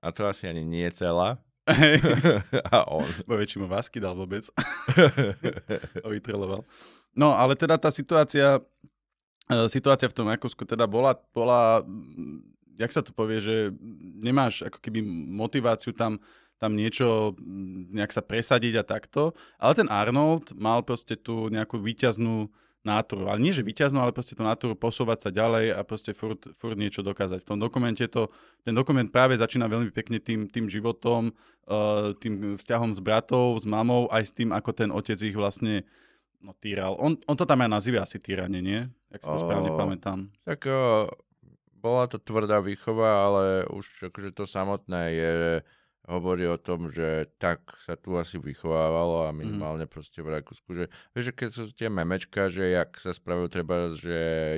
a 0.01 0.07
to 0.09 0.25
asi 0.25 0.49
ani 0.49 0.65
nie 0.65 0.87
celá, 0.93 1.42
Hej. 1.63 2.03
a 2.75 2.83
on. 2.91 3.07
Bo 3.23 3.39
väčšinu 3.39 3.71
vásky 3.71 4.03
dal 4.03 4.19
vôbec. 4.19 4.43
Ho 6.03 6.09
vytreloval. 6.15 6.67
No, 7.15 7.31
ale 7.37 7.55
teda 7.55 7.79
tá 7.79 7.93
situácia, 7.93 8.59
e, 9.47 9.69
situácia 9.71 10.09
v 10.09 10.17
tom 10.17 10.27
Rakúsku 10.27 10.67
teda 10.67 10.89
bola, 10.89 11.15
bola, 11.31 11.85
mm, 11.85 12.43
jak 12.83 12.91
sa 12.91 13.05
to 13.05 13.15
povie, 13.15 13.39
že 13.39 13.55
nemáš 14.19 14.67
ako 14.67 14.81
keby 14.81 14.99
motiváciu 15.31 15.95
tam, 15.95 16.19
tam 16.59 16.75
niečo, 16.75 17.37
mm, 17.39 17.95
nejak 17.95 18.11
sa 18.11 18.25
presadiť 18.25 18.81
a 18.81 18.83
takto. 18.83 19.31
Ale 19.55 19.77
ten 19.77 19.87
Arnold 19.87 20.51
mal 20.57 20.83
proste 20.83 21.15
tú 21.15 21.47
nejakú 21.47 21.79
výťaznú 21.79 22.51
náturu. 22.83 23.31
Ale 23.31 23.39
nie, 23.39 23.55
že 23.55 23.63
výťaznú, 23.63 23.99
ale 24.03 24.11
proste 24.11 24.35
tú 24.35 24.43
náturu 24.43 24.75
posúvať 24.75 25.27
sa 25.27 25.29
ďalej 25.31 25.73
a 25.73 25.81
proste 25.87 26.11
furt, 26.11 26.51
furt 26.59 26.75
niečo 26.75 26.99
dokázať. 26.99 27.39
V 27.41 27.49
tom 27.55 27.59
dokumente 27.59 28.03
to, 28.11 28.27
ten 28.67 28.75
dokument 28.75 29.07
práve 29.07 29.39
začína 29.39 29.71
veľmi 29.71 29.89
pekne 29.95 30.19
tým, 30.19 30.51
tým 30.51 30.67
životom, 30.67 31.31
uh, 31.67 32.11
tým 32.19 32.59
vzťahom 32.59 32.91
s 32.91 32.99
bratou, 32.99 33.55
s 33.55 33.63
mamou, 33.63 34.11
aj 34.11 34.23
s 34.29 34.31
tým, 34.35 34.51
ako 34.51 34.69
ten 34.75 34.89
otec 34.91 35.17
ich 35.23 35.35
vlastne 35.35 35.87
no, 36.43 36.51
týral. 36.59 36.99
On, 36.99 37.15
on 37.25 37.35
to 37.39 37.47
tam 37.47 37.63
aj 37.63 37.71
nazýva 37.71 38.03
asi 38.03 38.19
týranie, 38.19 38.59
nie? 38.59 38.83
Jak 39.15 39.23
si 39.23 39.29
to 39.31 39.39
Ó. 39.39 39.43
správne 39.47 39.71
pamätám. 39.73 40.27
Tak 40.43 40.67
o, 40.67 41.07
bola 41.79 42.11
to 42.11 42.19
tvrdá 42.19 42.59
výchova, 42.59 43.31
ale 43.31 43.43
už 43.71 44.11
akože 44.11 44.35
to 44.35 44.43
samotné 44.43 45.01
je 45.15 45.33
hovorí 46.03 46.43
o 46.47 46.59
tom, 46.59 46.91
že 46.91 47.31
tak 47.39 47.63
sa 47.79 47.95
tu 47.95 48.19
asi 48.19 48.35
vychovávalo 48.35 49.27
a 49.27 49.31
minimálne 49.31 49.87
proste 49.87 50.19
v 50.19 50.35
Rakúsku, 50.35 50.69
že 50.75 50.85
vieš, 51.15 51.31
že 51.31 51.33
keď 51.33 51.49
sú 51.51 51.63
tie 51.71 51.87
memečka, 51.87 52.51
že 52.51 52.75
jak 52.75 52.99
sa 52.99 53.15
spravujú 53.15 53.47
treba, 53.47 53.87
že 53.95 54.17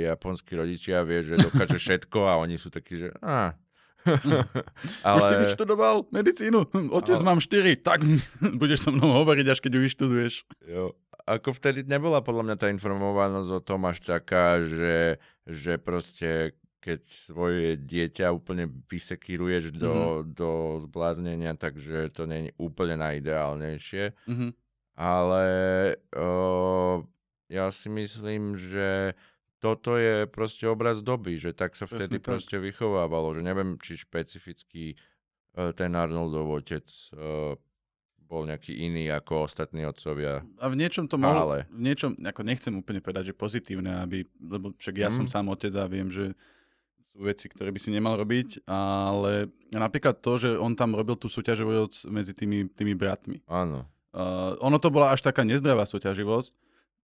japonskí 0.10 0.58
rodičia 0.58 1.06
vie, 1.06 1.22
že 1.22 1.38
dokáže 1.38 1.78
všetko 1.86 2.20
a 2.25 2.42
oni 2.42 2.58
sú 2.58 2.74
takí, 2.74 2.98
že 2.98 3.14
á, 3.22 3.54
ale... 5.02 5.18
Už 5.18 5.24
si 5.25 5.36
vyštudoval 5.50 6.06
medicínu? 6.14 6.70
Otec, 6.94 7.20
ale... 7.20 7.25
mám 7.25 7.40
štyri. 7.42 7.74
Tak 7.75 8.06
budeš 8.62 8.86
so 8.86 8.92
mnou 8.94 9.25
hovoriť, 9.25 9.46
až 9.50 9.60
keď 9.60 9.72
ju 9.78 9.82
vyštuduješ. 9.82 10.34
Jo. 10.70 10.94
Ako 11.25 11.58
vtedy 11.58 11.82
nebola 11.82 12.22
podľa 12.22 12.54
mňa 12.54 12.56
tá 12.62 12.68
informovanosť 12.70 13.50
o 13.50 13.62
tom 13.62 13.82
až 13.90 13.98
taká, 14.06 14.62
že, 14.62 15.18
že 15.50 15.82
proste 15.82 16.54
keď 16.86 17.01
svoje 17.10 17.82
dieťa 17.82 18.30
úplne 18.30 18.70
vysekíruješ 18.86 19.74
do, 19.74 20.22
mm-hmm. 20.22 20.38
do 20.38 20.50
zbláznenia, 20.86 21.58
takže 21.58 22.13
to 22.13 22.30
nie 22.30 22.46
je 22.46 22.51
úplne 22.62 23.01
najideálnejšie. 23.01 24.13
Mm-hmm. 24.30 24.51
Ale 24.94 25.46
o, 26.13 26.30
ja 27.50 27.74
si 27.74 27.89
myslím, 27.89 28.54
že 28.54 29.18
toto 29.58 29.98
je 29.98 30.30
proste 30.30 30.70
obraz 30.70 31.01
doby, 31.01 31.42
že 31.42 31.58
tak 31.58 31.74
sa 31.74 31.89
vtedy 31.89 32.22
Presne 32.22 32.30
proste 32.30 32.58
tak. 32.62 32.70
vychovávalo, 32.70 33.34
že 33.34 33.42
neviem, 33.42 33.82
či 33.82 33.98
špecificky 33.98 34.94
uh, 35.58 35.74
ten 35.74 35.89
Arnoldov 35.98 36.54
otec 36.54 36.86
uh, 37.18 37.58
bol 38.30 38.46
nejaký 38.46 38.77
iný 38.77 39.10
ako 39.10 39.50
ostatní 39.50 39.89
otcovia. 39.89 40.46
A 40.62 40.70
v 40.70 40.77
niečom 40.77 41.10
to 41.10 41.18
mohlo, 41.18 41.65
v 41.65 41.82
niečom, 41.82 42.13
ako 42.13 42.42
nechcem 42.46 42.74
úplne 42.77 43.01
povedať, 43.01 43.34
že 43.34 43.36
pozitívne, 43.38 44.06
aby, 44.06 44.22
lebo 44.38 44.70
však 44.77 44.96
ja 45.01 45.10
mm. 45.10 45.15
som 45.18 45.25
sám 45.25 45.50
otec 45.50 45.74
a 45.82 45.89
viem, 45.89 46.13
že 46.13 46.38
sú 47.15 47.24
veci, 47.24 47.48
ktoré 47.48 47.72
by 47.72 47.79
si 47.79 47.95
nemal 47.95 48.19
robiť, 48.19 48.67
ale 48.67 49.48
napríklad 49.72 50.19
to, 50.19 50.36
že 50.36 50.50
on 50.60 50.75
tam 50.75 51.00
robil 51.00 51.15
tú 51.15 51.31
súťaživosť 51.31 52.12
medzi 52.12 52.36
tými, 52.36 52.67
tými 52.75 52.91
bratmi. 52.91 53.39
Áno. 53.48 53.88
Uh, 54.12 54.60
ono 54.60 54.75
to 54.79 54.91
bola 54.91 55.15
až 55.15 55.24
taká 55.24 55.48
nezdravá 55.48 55.88
súťaživosť. 55.88 56.51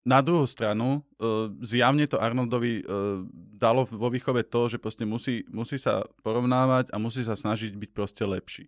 Na 0.03 0.19
druhú 0.19 0.51
stranu, 0.51 1.07
uh, 1.23 1.47
zjavne 1.63 2.11
to 2.11 2.19
Arnoldovi 2.19 2.83
uh, 2.83 3.23
dalo 3.55 3.87
vo 3.87 4.11
výchove 4.11 4.43
to, 4.43 4.67
že 4.67 4.83
proste 4.83 5.07
musí, 5.07 5.47
musí 5.47 5.79
sa 5.79 6.03
porovnávať 6.27 6.91
a 6.91 6.99
musí 6.99 7.23
sa 7.23 7.39
snažiť 7.39 7.79
byť 7.79 7.91
proste 7.95 8.27
lepší. 8.27 8.67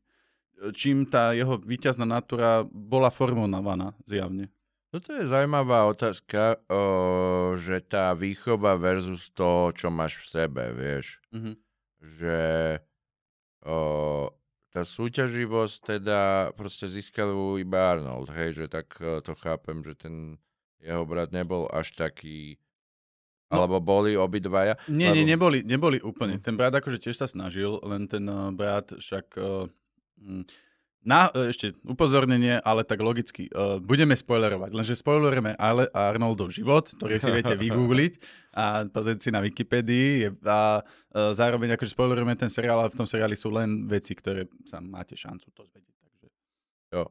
Čím 0.62 1.10
tá 1.10 1.34
jeho 1.34 1.58
víťazná 1.58 2.06
natúra 2.06 2.62
bola 2.70 3.10
formovaná 3.10 3.98
zjavne. 4.06 4.46
Toto 4.92 5.16
je 5.16 5.24
zaujímavá 5.24 5.88
otázka, 5.88 6.60
o, 6.68 7.56
že 7.56 7.80
tá 7.80 8.12
výchova 8.12 8.76
versus 8.76 9.32
to, 9.32 9.72
čo 9.72 9.88
máš 9.88 10.20
v 10.20 10.26
sebe, 10.28 10.64
vieš. 10.76 11.16
Mm-hmm. 11.32 11.54
Že 12.20 12.40
o, 13.64 13.76
tá 14.68 14.84
súťaživosť 14.84 15.76
teda 15.96 16.52
proste 16.52 16.92
získal 16.92 17.32
iba 17.56 17.96
Arnold, 17.96 18.28
hej, 18.36 18.52
že 18.52 18.66
tak 18.68 18.92
to 19.00 19.32
chápem, 19.40 19.80
že 19.80 19.96
ten 19.96 20.36
jeho 20.84 21.08
brat 21.08 21.32
nebol 21.32 21.72
až 21.72 21.96
taký 21.96 22.60
No, 23.52 23.68
Alebo 23.68 23.84
boli 23.84 24.16
obidvaja? 24.16 24.80
Nie, 24.88 25.12
lebo... 25.12 25.16
nie, 25.20 25.24
neboli, 25.28 25.58
neboli 25.60 25.98
úplne. 26.00 26.40
Ten 26.40 26.56
brat 26.56 26.72
akože 26.72 26.96
tiež 26.96 27.20
sa 27.20 27.28
snažil, 27.28 27.76
len 27.84 28.08
ten 28.08 28.24
uh, 28.24 28.48
brat 28.48 28.96
však... 28.96 29.36
Uh, 29.36 29.68
na, 31.02 31.30
e, 31.34 31.50
ešte 31.50 31.74
upozornenie, 31.82 32.62
ale 32.62 32.86
tak 32.86 33.02
logicky. 33.02 33.50
Uh, 33.50 33.82
budeme 33.82 34.14
spoilerovať, 34.14 34.70
lenže 34.70 34.94
spoilerujeme 34.94 35.58
ale 35.58 35.90
Arnoldov 35.90 36.54
život, 36.54 36.94
ktorý 36.94 37.18
si 37.18 37.30
viete 37.30 37.54
vygoogliť 37.64 38.12
a 38.54 38.86
pozrieť 38.86 39.18
si 39.18 39.30
na 39.34 39.42
Wikipedii 39.42 40.30
a 40.46 40.82
uh, 40.82 41.34
zároveň 41.34 41.74
akože 41.74 41.94
spoilerujeme 41.94 42.38
ten 42.38 42.46
seriál, 42.46 42.78
ale 42.78 42.94
v 42.94 42.98
tom 43.02 43.08
seriáli 43.10 43.34
sú 43.34 43.50
len 43.50 43.90
veci, 43.90 44.14
ktoré 44.14 44.46
sa 44.62 44.78
máte 44.78 45.18
šancu 45.18 45.50
to 45.50 45.66
zvedieť. 45.66 45.96
Takže... 46.06 46.26
Jo. 46.94 47.10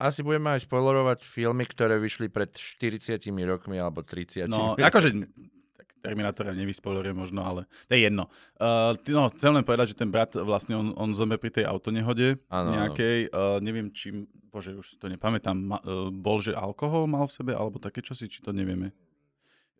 Asi 0.00 0.24
budeme 0.24 0.56
aj 0.56 0.64
spoilerovať 0.64 1.22
filmy, 1.22 1.68
ktoré 1.68 2.00
vyšli 2.00 2.32
pred 2.32 2.50
40 2.56 3.20
rokmi 3.46 3.76
alebo 3.78 4.02
30. 4.02 4.48
No, 4.50 4.74
akože 4.74 5.12
Terminátora 6.00 6.56
nevyspoilujem 6.56 7.12
možno, 7.12 7.44
ale 7.44 7.68
to 7.86 7.94
je 7.94 8.08
jedno. 8.08 8.32
Uh, 8.56 8.96
no, 9.12 9.28
chcem 9.36 9.52
len 9.52 9.64
povedať, 9.64 9.92
že 9.92 10.00
ten 10.00 10.08
brat 10.08 10.32
vlastne 10.32 10.76
on, 10.76 10.96
on 10.96 11.12
zomre 11.12 11.36
pri 11.36 11.52
tej 11.52 11.68
autonehode 11.68 12.40
ano, 12.48 12.70
nejakej. 12.72 13.28
Uh, 13.28 13.60
neviem, 13.60 13.92
či, 13.92 14.24
bože, 14.48 14.72
už 14.74 14.96
to 14.96 15.12
nepamätám, 15.12 15.56
ma, 15.56 15.78
uh, 15.84 16.08
bol, 16.08 16.40
že 16.40 16.56
alkohol 16.56 17.04
mal 17.04 17.28
v 17.28 17.36
sebe, 17.36 17.52
alebo 17.52 17.76
také 17.76 18.00
čosi, 18.00 18.32
či 18.32 18.40
to 18.40 18.50
nevieme. 18.50 18.96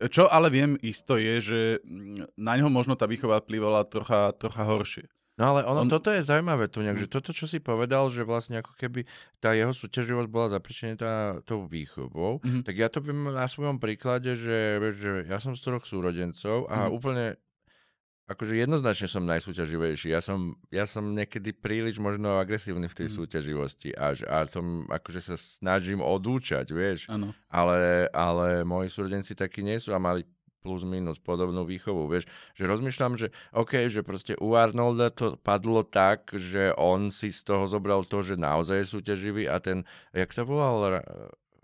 Čo 0.01 0.33
ale 0.33 0.49
viem 0.49 0.81
isto 0.81 1.21
je, 1.21 1.35
že 1.45 1.61
mm, 1.85 2.41
na 2.41 2.57
ňo 2.57 2.73
možno 2.73 2.97
tá 2.97 3.05
výchova 3.05 3.45
vplyvala 3.45 3.85
trocha, 3.85 4.33
trocha 4.41 4.65
horšie. 4.65 5.05
No 5.41 5.57
ale 5.57 5.65
ono, 5.65 5.83
on... 5.83 5.89
toto 5.89 6.13
je 6.13 6.21
zaujímavé 6.21 6.69
tu 6.69 6.85
nejak, 6.85 7.01
že 7.01 7.09
hm. 7.09 7.15
toto, 7.17 7.33
čo 7.33 7.49
si 7.49 7.65
povedal, 7.65 8.13
že 8.13 8.29
vlastne 8.29 8.61
ako 8.61 8.77
keby 8.77 9.09
tá 9.41 9.57
jeho 9.57 9.73
súťaživosť 9.73 10.29
bola 10.29 10.53
zapričená 10.53 11.41
tou 11.49 11.65
výchovou, 11.65 12.45
mm-hmm. 12.45 12.63
tak 12.69 12.75
ja 12.77 12.93
to 12.93 13.01
viem 13.01 13.33
na 13.33 13.49
svojom 13.49 13.81
príklade, 13.81 14.37
že, 14.37 14.77
že 15.01 15.25
ja 15.25 15.41
som 15.41 15.57
z 15.57 15.65
troch 15.65 15.89
súrodencov 15.89 16.69
a 16.69 16.85
mm-hmm. 16.85 16.93
úplne 16.93 17.27
akože 18.31 18.55
jednoznačne 18.63 19.09
som 19.11 19.27
najsúťaživejší. 19.27 20.15
Ja 20.15 20.23
som, 20.23 20.55
ja 20.71 20.87
som 20.87 21.03
niekedy 21.11 21.51
príliš 21.51 21.99
možno 21.99 22.39
agresívny 22.39 22.87
v 22.87 22.95
tej 23.03 23.09
mm. 23.11 23.15
súťaživosti 23.19 23.91
a, 23.99 24.15
a 24.15 24.47
tom 24.47 24.87
akože 24.87 25.35
sa 25.35 25.35
snažím 25.35 25.99
odúčať, 25.99 26.71
vieš. 26.71 27.11
Ano. 27.11 27.35
Ale, 27.51 28.07
ale 28.15 28.63
moji 28.63 28.87
súrodenci 28.87 29.35
takí 29.35 29.67
nie 29.67 29.83
sú 29.83 29.91
a 29.91 29.99
mali 29.99 30.23
plus 30.61 30.85
minus 30.85 31.17
podobnú 31.17 31.65
výchovu, 31.65 32.07
vieš, 32.07 32.29
že 32.55 32.69
rozmýšľam, 32.69 33.17
že 33.17 33.33
OK, 33.57 33.89
že 33.89 34.05
proste 34.05 34.37
u 34.37 34.55
Arnolda 34.55 35.09
to 35.09 35.41
padlo 35.41 35.83
tak, 35.83 36.31
že 36.37 36.77
on 36.77 37.09
si 37.09 37.33
z 37.33 37.41
toho 37.49 37.65
zobral 37.65 38.05
to, 38.05 38.21
že 38.21 38.37
naozaj 38.37 38.85
je 38.85 38.93
súťaživý 38.93 39.49
a 39.49 39.57
ten, 39.59 39.89
jak 40.13 40.31
sa 40.31 40.45
volal, 40.45 41.01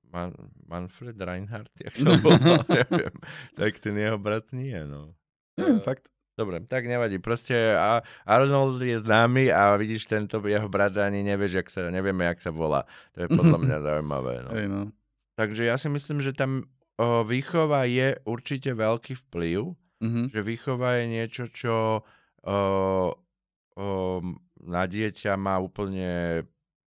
Man, 0.09 0.33
Manfred 0.65 1.21
Reinhardt, 1.21 1.73
jak 1.77 1.93
sa 1.93 2.17
volal, 2.25 2.65
neviem, 2.73 3.17
tak 3.53 3.77
ten 3.85 3.95
jeho 3.95 4.17
brat 4.17 4.49
nie, 4.57 4.81
no. 4.89 5.13
Neviem, 5.61 5.81
fakt. 5.85 6.09
Dobre, 6.37 6.61
tak 6.69 6.85
nevadí. 6.85 7.17
Proste 7.17 7.73
Arnold 8.29 8.85
je 8.85 9.01
známy 9.01 9.49
a 9.49 9.73
vidíš 9.81 10.05
tento 10.05 10.37
jeho 10.45 10.69
brat 10.69 10.93
ani 11.01 11.25
nevieš, 11.25 11.65
jak 11.65 11.69
sa, 11.73 11.89
nevieme, 11.89 12.29
jak 12.29 12.45
sa 12.45 12.53
volá. 12.53 12.85
To 13.17 13.25
je 13.25 13.29
podľa 13.33 13.59
mňa 13.65 13.77
zaujímavé. 13.81 14.35
No. 14.45 14.51
Ej, 14.53 14.67
no. 14.69 14.81
Takže 15.41 15.65
ja 15.65 15.81
si 15.81 15.89
myslím, 15.89 16.21
že 16.21 16.37
tam 16.37 16.69
výchova 17.01 17.85
je 17.85 18.17
určite 18.25 18.73
veľký 18.73 19.15
vplyv, 19.29 19.61
mm-hmm. 20.01 20.25
že 20.33 20.41
výchova 20.41 21.01
je 21.01 21.05
niečo, 21.13 21.45
čo 21.53 21.75
o, 21.77 22.57
o, 23.77 23.87
na 24.65 24.83
dieťa 24.89 25.37
má 25.37 25.61
úplne 25.61 26.43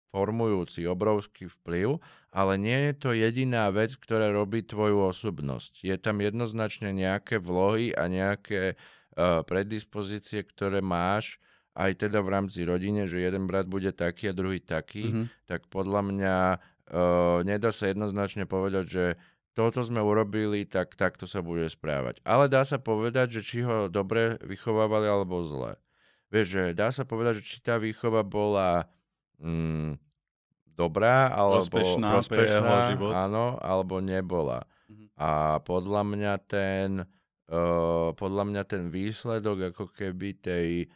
formujúci 0.10 0.89
obrovský 0.89 1.54
vplyv, 1.62 2.01
ale 2.34 2.58
nie 2.58 2.89
je 2.89 2.94
to 2.98 3.10
jediná 3.13 3.70
vec, 3.70 3.94
ktorá 3.94 4.34
robí 4.34 4.66
tvoju 4.66 5.13
osobnosť. 5.13 5.86
Je 5.86 5.96
tam 6.01 6.22
jednoznačne 6.22 6.89
nejaké 6.89 7.38
vlohy 7.38 7.94
a 7.94 8.10
nejaké 8.10 8.74
uh, 8.74 9.46
predispozície, 9.46 10.42
ktoré 10.42 10.82
máš 10.82 11.38
aj 11.78 12.10
teda 12.10 12.25
v 12.25 12.30
rámci 12.34 12.66
rodine, 12.66 13.06
že 13.06 13.22
jeden 13.22 13.46
brat 13.46 13.70
bude 13.70 13.94
taký 13.94 14.34
a 14.34 14.38
druhý 14.38 14.58
taký, 14.58 15.13
mm-hmm. 15.13 15.25
tak 15.46 15.70
podľa 15.70 16.01
mňa 16.01 16.36
uh, 16.58 17.46
nedá 17.46 17.70
sa 17.70 17.94
jednoznačne 17.94 18.50
povedať, 18.50 18.86
že 18.89 19.06
toto 19.60 19.84
sme 19.84 20.00
urobili, 20.00 20.63
tak 20.63 20.96
takto 20.96 21.28
sa 21.28 21.44
bude 21.44 21.68
správať. 21.68 22.24
Ale 22.24 22.48
dá 22.48 22.63
sa 22.63 22.80
povedať, 22.80 23.36
že 23.36 23.42
či 23.44 23.60
ho 23.68 23.92
dobre 23.92 24.39
vychovávali 24.39 25.04
alebo 25.04 25.44
zle. 25.44 25.75
Vieš, 26.32 26.48
že 26.48 26.63
dá 26.72 26.96
sa 26.96 27.04
povedať, 27.04 27.44
že 27.44 27.44
či 27.44 27.58
tá 27.60 27.75
výchova 27.75 28.24
bola 28.24 28.88
mm, 29.44 30.00
dobrá 30.72 31.28
alebo 31.28 31.60
prospešná, 31.60 32.08
prospešná 32.24 32.75
život. 32.96 33.12
áno, 33.12 33.60
alebo 33.60 34.00
nebola. 34.00 34.63
Mm-hmm. 34.88 35.08
A 35.20 35.60
podľa 35.68 36.01
mňa 36.08 36.34
ten 36.48 36.89
uh, 37.51 38.16
podľa 38.16 38.44
mňa 38.48 38.63
ten 38.63 38.88
výsledok 38.88 39.75
ako 39.75 39.92
keby 39.92 40.39
tej 40.39 40.88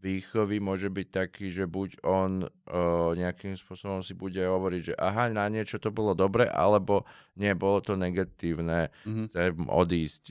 výchovy 0.00 0.58
môže 0.58 0.88
byť 0.88 1.08
taký, 1.12 1.52
že 1.52 1.68
buď 1.68 2.00
on 2.02 2.44
uh, 2.44 3.12
nejakým 3.14 3.54
spôsobom 3.54 4.00
si 4.00 4.16
bude 4.16 4.40
hovoriť, 4.40 4.82
že 4.92 4.94
aha, 4.96 5.28
na 5.28 5.46
niečo 5.52 5.76
to 5.76 5.92
bolo 5.92 6.16
dobre, 6.16 6.48
alebo 6.48 7.04
nie, 7.36 7.52
bolo 7.52 7.84
to 7.84 7.94
negatívne, 7.94 8.88
mm-hmm. 9.04 9.26
chcem 9.28 9.54
odísť. 9.68 10.24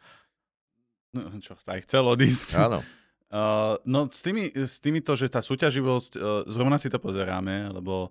no, 1.18 1.22
čo, 1.42 1.58
sa 1.58 1.76
aj 1.76 1.82
chcel 1.84 2.04
odísť. 2.06 2.48
Áno. 2.56 2.80
Uh, 3.30 3.78
no 3.86 4.10
s, 4.10 4.26
tými, 4.26 4.50
s 4.50 4.82
týmito, 4.82 5.14
že 5.14 5.30
tá 5.30 5.38
súťaživosť, 5.38 6.12
uh, 6.18 6.42
zrovna 6.50 6.82
si 6.82 6.90
to 6.90 6.98
pozeráme, 6.98 7.70
lebo 7.70 8.10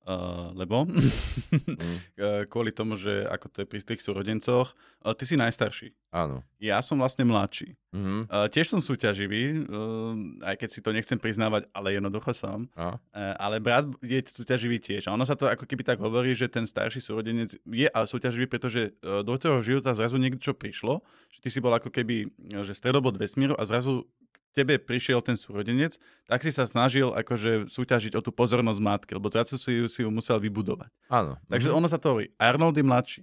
Uh, 0.00 0.56
lebo 0.56 0.88
mm. 0.88 2.48
kvôli 2.50 2.72
tomu, 2.72 2.96
že 2.96 3.28
ako 3.28 3.46
to 3.52 3.56
je 3.62 3.66
pri 3.68 3.80
tých 3.84 4.00
súrodencoch, 4.00 4.72
uh, 4.72 5.12
ty 5.12 5.28
si 5.28 5.36
najstarší. 5.36 5.92
Áno. 6.08 6.40
Ja 6.56 6.80
som 6.80 6.98
vlastne 6.98 7.28
mladší. 7.28 7.76
Mm-hmm. 7.92 8.20
Uh, 8.26 8.48
tiež 8.48 8.72
som 8.72 8.80
súťaživý, 8.80 9.68
uh, 9.68 10.16
aj 10.42 10.56
keď 10.56 10.68
si 10.72 10.80
to 10.80 10.90
nechcem 10.96 11.20
priznávať, 11.20 11.68
ale 11.76 11.94
jednoducho 11.94 12.32
som. 12.32 12.66
Uh, 12.74 12.96
ale 13.12 13.60
brat 13.60 13.86
je 14.00 14.18
súťaživý 14.24 14.80
tiež. 14.80 15.06
A 15.06 15.14
ono 15.14 15.22
sa 15.28 15.36
to 15.36 15.46
ako 15.46 15.68
keby 15.68 15.84
tak 15.84 16.00
hovorí, 16.00 16.32
že 16.32 16.48
ten 16.48 16.64
starší 16.64 17.04
súrodenec 17.04 17.60
je 17.60 17.86
ale 17.92 18.06
súťaživý, 18.08 18.48
pretože 18.48 18.96
uh, 19.04 19.20
do 19.20 19.36
toho 19.36 19.60
života 19.60 19.92
zrazu 19.92 20.16
niečo 20.16 20.56
prišlo, 20.56 21.04
že 21.28 21.38
ty 21.44 21.48
si 21.52 21.60
bol 21.60 21.76
ako 21.76 21.92
keby 21.92 22.32
že 22.64 22.72
stredobod 22.72 23.20
vesmíru 23.20 23.52
a 23.54 23.68
zrazu 23.68 24.08
tebe 24.50 24.78
prišiel 24.82 25.22
ten 25.22 25.38
súrodenec, 25.38 25.96
tak 26.26 26.42
si 26.42 26.50
sa 26.50 26.66
snažil 26.66 27.14
akože 27.14 27.70
súťažiť 27.70 28.18
o 28.18 28.20
tú 28.22 28.34
pozornosť 28.34 28.80
matky, 28.82 29.10
lebo 29.14 29.30
zrazu 29.30 29.56
si 29.56 29.70
ju, 29.70 29.86
si 29.86 30.02
ju 30.02 30.10
musel 30.10 30.42
vybudovať. 30.42 30.90
Áno. 31.06 31.38
Takže 31.46 31.70
mhm. 31.70 31.76
ono 31.76 31.86
sa 31.86 31.98
to 31.98 32.06
hovorí. 32.14 32.28
Arnold 32.36 32.76
je 32.76 32.84
mladší. 32.84 33.22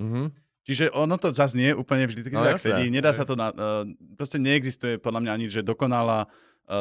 Mhm. 0.00 0.50
Čiže 0.60 0.92
ono 0.92 1.16
to 1.16 1.32
zase 1.32 1.56
nie 1.56 1.72
úplne 1.72 2.04
vždy 2.04 2.20
No 2.30 2.44
tak 2.44 2.60
sedí. 2.60 2.92
Nedá 2.92 3.10
hej. 3.10 3.18
sa 3.18 3.24
to 3.24 3.34
na... 3.34 3.48
Uh, 3.50 3.88
proste 4.14 4.36
neexistuje 4.36 5.00
podľa 5.00 5.24
mňa 5.24 5.32
ani, 5.32 5.46
že 5.48 5.64
dokonalá, 5.64 6.28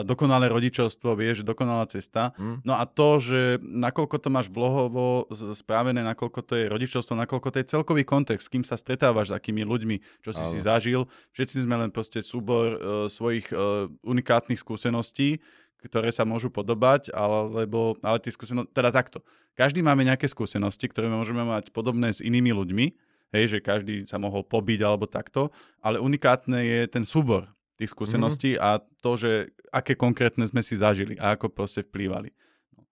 dokonalé 0.06 0.54
rodičovstvo, 0.54 1.18
vieš, 1.18 1.42
že 1.42 1.50
dokonalá 1.50 1.90
cesta. 1.90 2.38
Mm. 2.38 2.62
No 2.62 2.78
a 2.78 2.86
to, 2.86 3.18
že 3.18 3.58
nakoľko 3.60 4.22
to 4.22 4.30
máš 4.30 4.48
vlohovo 4.54 5.26
správené, 5.58 6.06
nakoľko 6.06 6.40
to 6.46 6.54
je 6.54 6.66
rodičovstvo, 6.70 7.18
nakoľko 7.18 7.50
to 7.50 7.58
je 7.62 7.70
celkový 7.74 8.06
kontext, 8.06 8.46
s 8.46 8.52
kým 8.54 8.62
sa 8.62 8.78
stretávaš, 8.78 9.34
s 9.34 9.36
akými 9.36 9.66
ľuďmi, 9.66 10.22
čo 10.22 10.30
si 10.30 10.44
Áno. 10.46 10.54
si 10.54 10.60
zažil. 10.62 11.10
Všetci 11.34 11.66
sme 11.66 11.82
len 11.82 11.90
proste 11.90 12.22
súbor 12.22 12.66
uh, 12.70 12.78
svojich 13.10 13.50
uh, 13.50 13.90
unikátnych 14.06 14.62
skúseností, 14.62 15.42
ktoré 15.82 16.14
sa 16.14 16.28
môžu 16.28 16.52
podobať, 16.52 17.10
alebo, 17.16 17.96
ale 18.04 18.20
tie 18.22 18.36
skúsenosti, 18.36 18.70
teda 18.76 18.92
takto. 18.92 19.24
Každý 19.56 19.82
máme 19.82 20.06
nejaké 20.06 20.28
skúsenosti, 20.28 20.86
ktoré 20.92 21.08
môžeme 21.10 21.42
mať 21.42 21.72
podobné 21.72 22.12
s 22.14 22.20
inými 22.22 22.52
ľuďmi, 22.52 22.86
hej, 23.34 23.58
že 23.58 23.60
každý 23.64 24.04
sa 24.06 24.20
mohol 24.20 24.44
pobiť 24.46 24.80
alebo 24.84 25.08
takto, 25.08 25.50
ale 25.80 25.98
unikátne 25.98 26.60
je 26.62 26.80
ten 26.92 27.02
súbor 27.08 27.48
tých 27.80 27.96
skúseností 27.96 28.60
mm-hmm. 28.60 28.68
a 28.68 28.84
to, 29.00 29.12
že 29.16 29.32
aké 29.72 29.96
konkrétne 29.96 30.44
sme 30.44 30.60
si 30.60 30.76
zažili 30.76 31.16
a 31.16 31.40
ako 31.40 31.48
proste 31.48 31.88
vplývali. 31.88 32.28
No. 32.76 32.84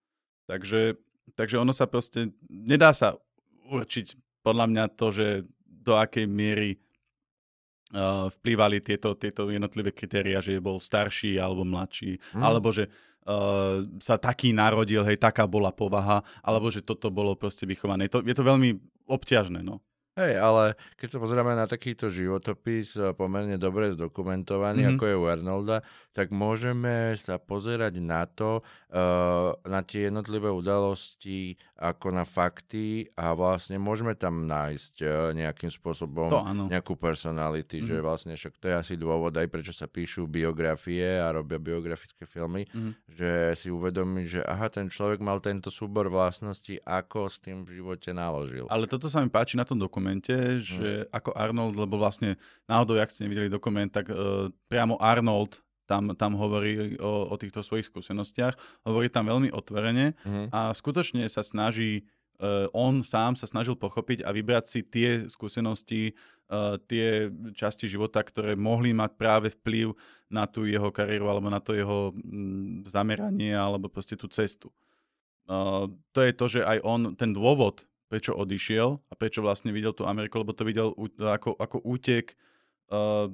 Takže, 0.48 0.96
takže 1.36 1.60
ono 1.60 1.75
sa 1.75 1.91
proste, 1.91 2.32
nedá 2.48 2.96
sa 2.96 3.20
určiť 3.67 4.15
podľa 4.48 4.65
mňa 4.72 4.84
to, 4.96 5.08
že 5.12 5.27
do 5.67 6.00
akej 6.00 6.24
miery 6.24 6.79
uh, 7.91 8.32
vplývali 8.39 8.79
tieto, 8.79 9.12
tieto 9.20 9.51
jednotlivé 9.51 9.91
kritéria, 9.91 10.39
že 10.39 10.63
bol 10.63 10.79
starší 10.79 11.36
alebo 11.36 11.67
mladší, 11.67 12.20
Mm. 12.32 12.44
alebo 12.44 12.72
že 12.72 12.88
uh, 12.88 13.84
sa 14.00 14.15
taký 14.15 14.56
narodil, 14.56 15.03
hej, 15.03 15.20
taká 15.20 15.44
bola 15.44 15.75
povaha, 15.75 16.24
alebo 16.39 16.72
že 16.72 16.79
toto 16.79 17.12
bolo 17.12 17.36
proste 17.36 17.67
vychované. 17.67 18.08
Je 18.08 18.13
to, 18.15 18.20
je 18.24 18.36
to 18.36 18.44
veľmi 18.48 18.79
obťažné, 19.08 19.63
no. 19.63 19.84
Hej, 20.17 20.33
ale 20.36 20.63
keď 20.97 21.07
sa 21.13 21.17
pozrieme 21.21 21.53
na 21.53 21.63
takýto 21.63 22.09
životopis, 22.09 22.97
eh, 22.97 23.13
pomerne 23.13 23.55
dobre 23.55 23.93
zdokumentovaný, 23.93 24.81
Mhm. 24.81 24.88
mm-hmm. 24.88 24.97
ako 24.97 25.05
je 25.05 25.15
u 25.15 25.25
Arnolda, 25.27 25.77
tak 26.12 26.33
môžeme 26.33 27.13
sa 27.13 27.38
pozerať 27.38 28.01
na 28.01 28.25
to, 28.25 28.65
uh, 28.89 29.53
na 29.62 29.86
tie 29.86 30.09
jednotlivé 30.09 30.50
udalosti 30.50 31.53
ako 31.77 32.09
na 32.09 32.25
fakty 32.25 33.05
a 33.13 33.38
vlastne 33.38 33.77
môžeme 33.77 34.17
tam 34.17 34.50
nájsť 34.50 34.95
uh, 35.00 35.09
nejakým 35.31 35.69
spôsobom 35.69 36.25
To 36.27 36.41
nejakú 36.65 36.97
personality, 36.97 37.77
mm-hmm. 37.77 37.88
že 37.88 37.95
Mhm. 37.95 38.01
vlastne 38.01 38.33
však 38.33 38.53
to 38.57 38.65
je 38.65 38.75
asi 38.75 38.93
dôvod 38.95 39.29
aj 39.31 39.45
prečo 39.45 39.69
sa 39.69 39.86
píšu 39.86 40.25
biografie 40.25 41.21
a 41.21 41.29
robia 41.29 41.62
biografické 41.62 42.25
filmy, 42.25 42.65
Mhm. 42.74 42.91
že 43.07 43.29
si 43.53 43.69
uvedomí, 43.69 44.25
že 44.25 44.41
aha, 44.41 44.67
ten 44.67 44.89
človek 44.89 45.21
mal 45.21 45.38
tento 45.38 45.69
súbor 45.69 46.09
vlastností, 46.09 46.81
ako 46.81 47.29
s 47.29 47.38
tým 47.38 47.62
v 47.62 47.77
živote 47.77 48.09
naložil. 48.09 48.65
Ale 48.67 48.89
toto 48.89 49.05
sa 49.05 49.21
mi 49.21 49.29
páči 49.29 49.53
na 49.53 49.69
tom 49.69 49.77
dokumente, 50.07 50.63
že 50.63 51.03
Mm. 51.03 51.11
ako 51.11 51.29
Arnold, 51.35 51.75
lebo 51.75 51.99
vlastne 51.99 52.39
náhodou, 52.65 52.95
ak 52.95 53.11
ste 53.11 53.27
nevideli 53.27 53.51
dokument, 53.51 53.91
tak 53.91 54.07
uh, 54.07 54.47
priamo 54.71 54.95
Arnold 55.03 55.59
tam, 55.83 56.15
tam 56.15 56.35
hovorí 56.35 56.95
o, 56.99 57.27
o 57.27 57.35
týchto 57.35 57.59
svojich 57.59 57.91
skúsenostiach. 57.91 58.55
Hovorí 58.83 59.11
tam 59.11 59.27
veľmi 59.27 59.51
otvorene 59.51 60.15
Mhm. 60.23 60.55
a 60.55 60.71
skutočne 60.71 61.27
sa 61.27 61.43
snaží, 61.43 62.07
uh, 62.39 62.67
on 62.71 63.03
sám 63.03 63.35
sa 63.35 63.47
snažil 63.47 63.75
pochopiť 63.75 64.23
a 64.23 64.31
vybrať 64.31 64.63
si 64.67 64.79
tie 64.83 65.27
skúsenosti, 65.27 66.15
uh, 66.47 66.75
tie 66.87 67.27
časti 67.55 67.87
života, 67.87 68.23
ktoré 68.23 68.55
mohli 68.55 68.95
mať 68.95 69.11
práve 69.15 69.47
vplyv 69.51 69.91
na 70.31 70.47
tú 70.47 70.63
jeho 70.67 70.91
kariéru 70.91 71.27
alebo 71.27 71.47
na 71.51 71.59
to 71.59 71.71
jeho 71.75 72.11
mm, 72.15 72.87
zameranie 72.87 73.55
alebo 73.55 73.87
proste 73.91 74.15
tú 74.15 74.27
cestu. 74.31 74.71
Uh, 75.47 75.87
to 76.11 76.19
je 76.19 76.31
to, 76.35 76.45
že 76.47 76.61
aj 76.67 76.83
on, 76.83 77.15
ten 77.15 77.31
dôvod, 77.31 77.87
prečo 78.07 78.31
odišiel 78.31 78.89
a 78.97 79.13
prečo 79.13 79.39
vlastne 79.39 79.69
videl 79.69 79.91
tú 79.91 80.03
Ameriku, 80.03 80.37
lebo 80.37 80.51
to 80.51 80.63
videl 80.63 80.91
ako, 81.17 81.53
ako 81.53 81.77
útek, 81.81 82.33
uh, 82.87 83.27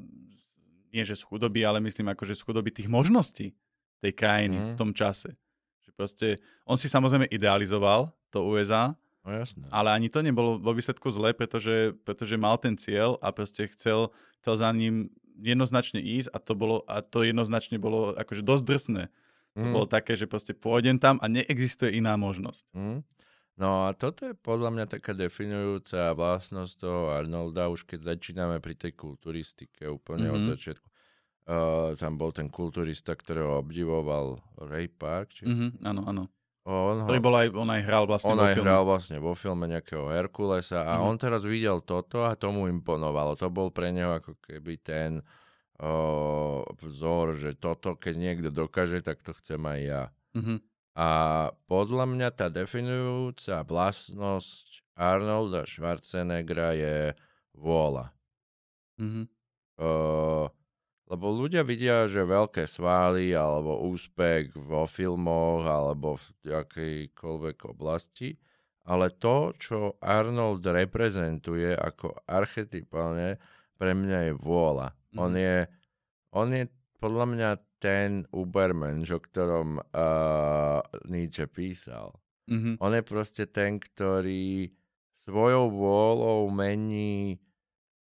nie 0.90 1.02
že 1.02 1.16
z 1.16 1.24
chudoby, 1.24 1.62
ale 1.62 1.78
myslím 1.80 2.08
ako, 2.08 2.24
že 2.24 2.36
z 2.36 2.44
chudoby 2.44 2.70
tých 2.72 2.86
možností 2.88 3.54
tej 4.00 4.12
krajiny 4.12 4.58
Mhm. 4.58 4.68
v 4.68 4.76
tom 4.76 4.92
čase. 4.92 5.34
Že 5.82 5.92
proste, 5.92 6.28
on 6.64 6.76
si 6.76 6.86
samozrejme 6.86 7.26
idealizoval 7.28 8.10
to 8.30 8.44
USA, 8.44 8.94
No 9.22 9.32
jasné. 9.32 9.64
ale 9.70 9.90
ani 9.90 10.08
to 10.08 10.20
nebolo 10.20 10.58
vo 10.58 10.72
výsledku 10.72 11.08
zle, 11.08 11.32
pretože, 11.32 11.96
pretože 12.04 12.36
mal 12.36 12.58
ten 12.58 12.76
cieľ 12.76 13.16
a 13.20 13.30
proste 13.30 13.70
chcel, 13.70 14.12
chcel 14.38 14.56
za 14.56 14.70
ním 14.70 15.08
jednoznačne 15.36 15.98
ísť 15.98 16.30
a 16.30 16.38
to, 16.38 16.54
bolo, 16.54 16.84
a 16.86 17.00
to 17.00 17.22
jednoznačne 17.22 17.78
bolo 17.78 18.14
akože 18.14 18.42
dosť 18.42 18.64
drsné. 18.64 19.04
To 19.54 19.62
Mm. 19.62 19.72
bolo 19.72 19.86
také, 19.88 20.14
že 20.14 20.26
proste 20.26 20.52
pôjdem 20.52 20.98
tam 20.98 21.18
a 21.18 21.26
neexistuje 21.28 21.94
iná 21.94 22.14
možnosť. 22.16 22.66
Mm. 22.72 23.00
No 23.54 23.86
a 23.86 23.94
toto 23.94 24.26
je 24.26 24.34
podľa 24.34 24.70
mňa 24.70 24.86
taká 24.90 25.14
definujúca 25.14 26.10
vlastnosť 26.12 26.74
toho 26.76 27.12
Arnolda, 27.12 27.70
už 27.70 27.86
keď 27.86 28.12
začíname 28.12 28.58
pri 28.58 28.74
tej 28.74 28.94
kulturistike 28.94 29.86
úplne 29.86 30.26
mm-hmm. 30.26 30.36
od 30.36 30.42
Mhm. 30.42 30.52
začiatku. 30.52 30.88
Uh, 31.44 31.92
tam 31.94 32.16
bol 32.16 32.32
ten 32.32 32.48
kulturista, 32.48 33.14
ktorého 33.14 33.60
obdivoval 33.60 34.40
Ray 34.64 34.88
Park. 34.88 35.36
Či... 35.36 35.44
Mhm, 35.44 35.68
áno, 35.84 36.02
áno. 36.04 36.24
On, 36.64 36.96
ho, 36.96 37.06
Ktorý 37.06 37.20
bol 37.20 37.36
aj, 37.36 37.48
on 37.52 37.68
aj 37.68 37.82
hral 37.84 38.08
vlastne 38.08 38.32
on 38.32 38.40
vo 38.40 38.48
aj 38.48 38.56
filme. 38.56 38.66
hral 38.66 38.84
vlastne 38.88 39.18
vo 39.20 39.36
filme 39.36 39.68
nejakého 39.68 40.08
Herkulesa 40.08 40.82
a 40.82 40.94
Mhm. 40.96 41.04
on 41.04 41.16
teraz 41.18 41.44
videl 41.44 41.84
toto 41.84 42.24
a 42.24 42.34
tomu 42.34 42.66
imponovalo. 42.68 43.36
To 43.36 43.52
bol 43.52 43.68
pre 43.70 43.92
neho 43.92 44.16
ako 44.16 44.40
keby 44.40 44.80
ten 44.80 45.20
uh, 45.78 46.64
vzor, 46.80 47.36
že 47.36 47.52
toto 47.54 47.96
keď 47.96 48.16
niekto 48.16 48.50
dokáže, 48.50 49.02
tak 49.02 49.20
to 49.20 49.36
chcem 49.36 49.60
aj 49.60 49.80
ja. 49.82 50.04
Mhm. 50.34 50.56
A 50.94 51.10
podľa 51.66 52.06
mňa 52.06 52.30
tá 52.38 52.54
definujúca 52.54 53.66
vlastnosť 53.66 54.86
Arnolda 54.94 55.66
Schwarzeneggera 55.66 56.78
je 56.78 56.98
vôľa. 57.58 58.14
Mhm. 59.02 59.26
Uh, 59.74 60.46
lebo 61.10 61.34
ľudia 61.34 61.66
vidia, 61.66 62.06
že 62.06 62.22
veľké 62.22 62.70
svaly 62.70 63.34
alebo 63.34 63.90
úspech 63.90 64.54
vo 64.54 64.86
filmoch 64.86 65.66
alebo 65.66 66.22
v 66.22 66.54
akejkoľvek 66.54 67.58
oblasti, 67.74 68.38
ale 68.86 69.10
to, 69.18 69.52
čo 69.58 69.98
Arnold 69.98 70.62
reprezentuje 70.62 71.74
ako 71.74 72.18
archetypálne, 72.30 73.42
pre 73.78 73.92
mňa 73.98 74.30
je 74.30 74.34
vôľa. 74.38 74.94
Mhm. 74.94 75.18
On 75.18 75.34
je, 75.34 75.58
on 76.38 76.48
je 76.54 76.64
podľa 77.02 77.26
mňa 77.28 77.50
ten 77.84 78.24
Ubermensch, 78.32 79.12
o 79.12 79.20
ktorom 79.20 79.84
uh, 79.84 80.80
Nietzsche 81.04 81.52
písal. 81.52 82.16
Mhm. 82.48 82.80
On 82.80 82.92
je 82.92 83.04
proste 83.04 83.44
ten, 83.48 83.76
ktorý 83.76 84.72
svojou 85.16 85.68
vôľou 85.68 86.48
mení 86.48 87.40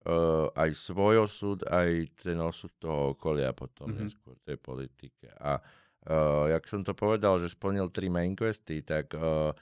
uh, 0.05 0.49
aj 0.53 0.73
svoj 0.73 1.25
osud, 1.25 1.65
aj 1.65 2.09
ten 2.17 2.37
osud 2.41 2.73
toho 2.77 3.17
okolia 3.17 3.53
potom 3.53 3.89
Mhm. 3.89 3.93
mm-hmm. 3.93 4.05
neskôr 4.09 4.35
tej 4.45 4.57
politike. 4.57 5.29
A 5.37 5.57
uh, 5.57 6.49
jak 6.49 6.65
som 6.65 6.81
to 6.81 6.93
povedal, 6.93 7.41
že 7.41 7.53
splnil 7.53 7.89
tri 7.89 8.09
main 8.09 8.33
questy, 8.33 8.81
tak 8.81 9.13
uh, 9.13 9.53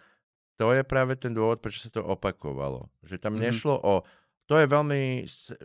to 0.55 0.71
je 0.71 0.83
práve 0.83 1.17
ten 1.17 1.33
dôvod, 1.33 1.59
prečo 1.59 1.87
sa 1.87 1.91
to 1.91 2.03
opakovalo. 2.03 2.91
Že 3.03 3.17
tam 3.19 3.35
Mhm. 3.35 3.39
mm-hmm. 3.39 3.47
nešlo 3.55 3.75
o... 3.79 3.95
To 4.47 4.59
je 4.59 4.67
veľmi 4.67 5.03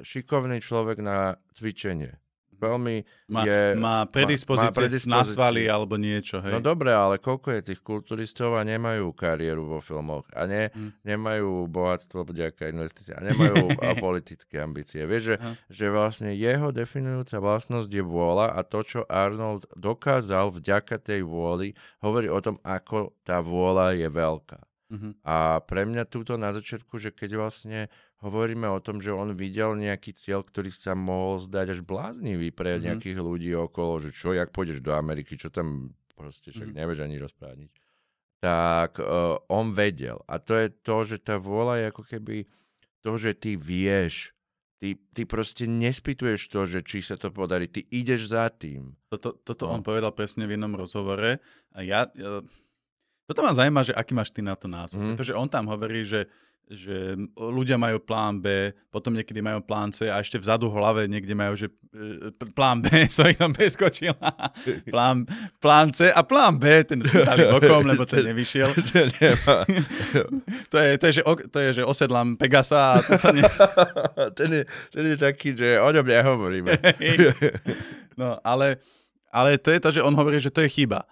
šikovný 0.06 0.62
človek 0.62 1.02
na 1.02 1.34
cvičenie. 1.58 2.22
Veľmi 2.56 2.96
Má, 3.28 3.42
je... 3.42 3.62
má 3.74 4.04
predispozície 4.04 4.70
má 4.70 4.78
predispozície. 4.78 5.12
na 5.12 5.22
svaly 5.22 5.64
alebo 5.66 5.96
niečo, 5.96 6.40
hej. 6.40 6.50
No 6.50 6.60
dobre, 6.60 6.90
ale 6.90 7.18
koľko 7.18 7.52
je 7.52 7.62
tých 7.68 7.82
kulturistov 7.82 8.54
a 8.54 8.62
nemajú 8.62 9.12
kariéru 9.12 9.66
vo 9.68 9.80
filmoch 9.80 10.26
a 10.32 10.44
ne, 10.44 10.68
Mm. 10.68 10.92
nemajú 11.04 11.50
bohatstvo 11.66 12.24
vďaka 12.24 12.68
investícií 12.68 13.12
a 13.12 13.22
nemajú 13.22 13.56
a 13.82 13.96
politické 13.96 14.58
ambície. 14.58 15.04
Vieš, 15.04 15.24
že, 15.24 15.36
Aha. 15.38 15.54
že 15.68 15.86
vlastne 15.88 16.32
jeho 16.32 16.70
definujúca 16.70 17.38
vlastnosť 17.38 17.88
je 17.88 18.02
vôľa 18.02 18.52
a 18.52 18.60
to, 18.62 18.80
čo 18.82 19.00
Arnold 19.06 19.66
dokázal 19.76 20.52
vďaka 20.52 20.98
tej 20.98 21.22
vôli, 21.22 21.74
hovorí 22.00 22.28
o 22.28 22.40
tom, 22.40 22.58
ako 22.62 23.14
tá 23.22 23.40
vôľa 23.40 23.96
je 23.96 24.08
veľká. 24.08 24.60
Mhm. 24.86 25.10
A 25.26 25.60
pre 25.60 25.82
mňa 25.82 26.06
túto 26.06 26.38
na 26.38 26.50
začiatku, 26.50 26.96
že 26.98 27.10
keď 27.10 27.42
vlastne 27.42 27.90
hovoríme 28.26 28.66
o 28.66 28.80
tom, 28.80 28.98
že 28.98 29.14
on 29.14 29.32
videl 29.32 29.76
nejaký 29.76 30.12
cieľ, 30.12 30.42
ktorý 30.42 30.68
sa 30.68 30.92
mohol 30.92 31.38
zdať 31.40 31.68
až 31.70 31.80
bláznivý 31.82 32.50
pre 32.50 32.76
Mhm. 32.76 32.82
nejakých 32.84 33.18
ľudí 33.20 33.54
okolo, 33.54 34.02
že 34.02 34.10
čo, 34.12 34.34
jak 34.34 34.50
pôjdeš 34.50 34.82
do 34.82 34.92
Ameriky, 34.92 35.36
čo 35.36 35.48
tam 35.48 35.94
proste 36.12 36.50
však 36.50 36.68
Mhm. 36.68 36.76
nevieš 36.76 37.00
ani 37.02 37.16
rozprávať 37.18 37.58
nič. 37.62 37.74
Tak 38.38 38.98
uh, 38.98 39.06
on 39.48 39.72
vedel. 39.72 40.22
A 40.26 40.38
to 40.38 40.54
je 40.54 40.70
to, 40.76 40.98
že 41.04 41.18
tá 41.20 41.36
vôľa 41.36 41.76
je 41.78 41.86
ako 41.88 42.04
keby 42.04 42.36
to, 43.00 43.12
že 43.16 43.32
ty 43.34 43.52
vieš, 43.56 44.34
ty, 44.78 44.98
ty 45.12 45.24
proste 45.24 45.66
nespýtuješ 45.66 46.48
to, 46.48 46.64
že 46.64 46.82
či 46.82 47.00
sa 47.00 47.16
to 47.16 47.30
podarí, 47.30 47.66
ty 47.66 47.82
ideš 47.88 48.30
za 48.30 48.50
tým. 48.50 48.94
Toto, 49.08 49.34
toto 49.36 49.66
No. 49.66 49.72
on 49.72 49.82
povedal 49.82 50.10
presne 50.12 50.44
v 50.44 50.54
jednom 50.54 50.74
rozhovore 50.74 51.38
a 51.72 51.78
ja... 51.80 52.10
ja 52.12 52.42
toto 53.26 53.42
ma 53.42 53.52
zaujíma, 53.52 53.82
že 53.82 53.92
aký 53.92 54.14
máš 54.14 54.30
ty 54.30 54.40
na 54.40 54.54
to 54.54 54.68
názor. 54.68 55.00
Mhm. 55.00 55.10
Pretože 55.12 55.34
on 55.34 55.48
tam 55.48 55.66
hovorí, 55.66 56.02
že 56.02 56.30
že 56.66 57.14
ľudia 57.38 57.78
majú 57.78 58.02
plán 58.02 58.42
B, 58.42 58.74
potom 58.90 59.14
niekedy 59.14 59.38
majú 59.38 59.62
plán 59.62 59.94
C 59.94 60.10
a 60.10 60.18
ešte 60.18 60.42
vzadu 60.42 60.74
v 60.74 60.82
hlave 60.82 61.02
niekde 61.06 61.38
majú, 61.38 61.54
že 61.54 61.70
e, 61.94 62.34
plán 62.58 62.82
B, 62.82 63.06
som 63.14 63.54
preskočil. 63.54 64.18
plán, 64.94 65.30
plán 65.62 65.94
C 65.94 66.10
a 66.10 66.26
plán 66.26 66.58
B, 66.58 66.82
ten 66.82 67.06
dali 67.06 67.46
bokom, 67.46 67.86
lebo 67.86 68.10
ten 68.10 68.26
nevyšiel. 68.26 68.74
to, 70.74 70.78
je, 70.82 70.90
to, 70.98 71.06
je, 71.06 71.14
že, 71.14 71.22
to 71.54 71.58
je, 71.62 71.70
že 71.82 71.84
osedlám 71.86 72.42
Pegasa 72.42 72.98
a 72.98 73.06
to 73.06 73.14
sa 73.22 73.30
ne... 73.30 73.46
ten, 74.34 74.50
je, 74.50 74.62
ten 74.90 75.06
je 75.06 75.18
taký, 75.22 75.54
že 75.54 75.78
o 75.78 75.90
ňom 75.94 76.06
nehovoríme. 76.06 76.74
no, 78.18 78.42
ale, 78.42 78.82
ale 79.30 79.62
to 79.62 79.70
je 79.70 79.78
to, 79.78 79.90
že 80.02 80.02
on 80.02 80.18
hovorí, 80.18 80.42
že 80.42 80.50
to 80.50 80.66
je 80.66 80.82
chyba 80.82 81.06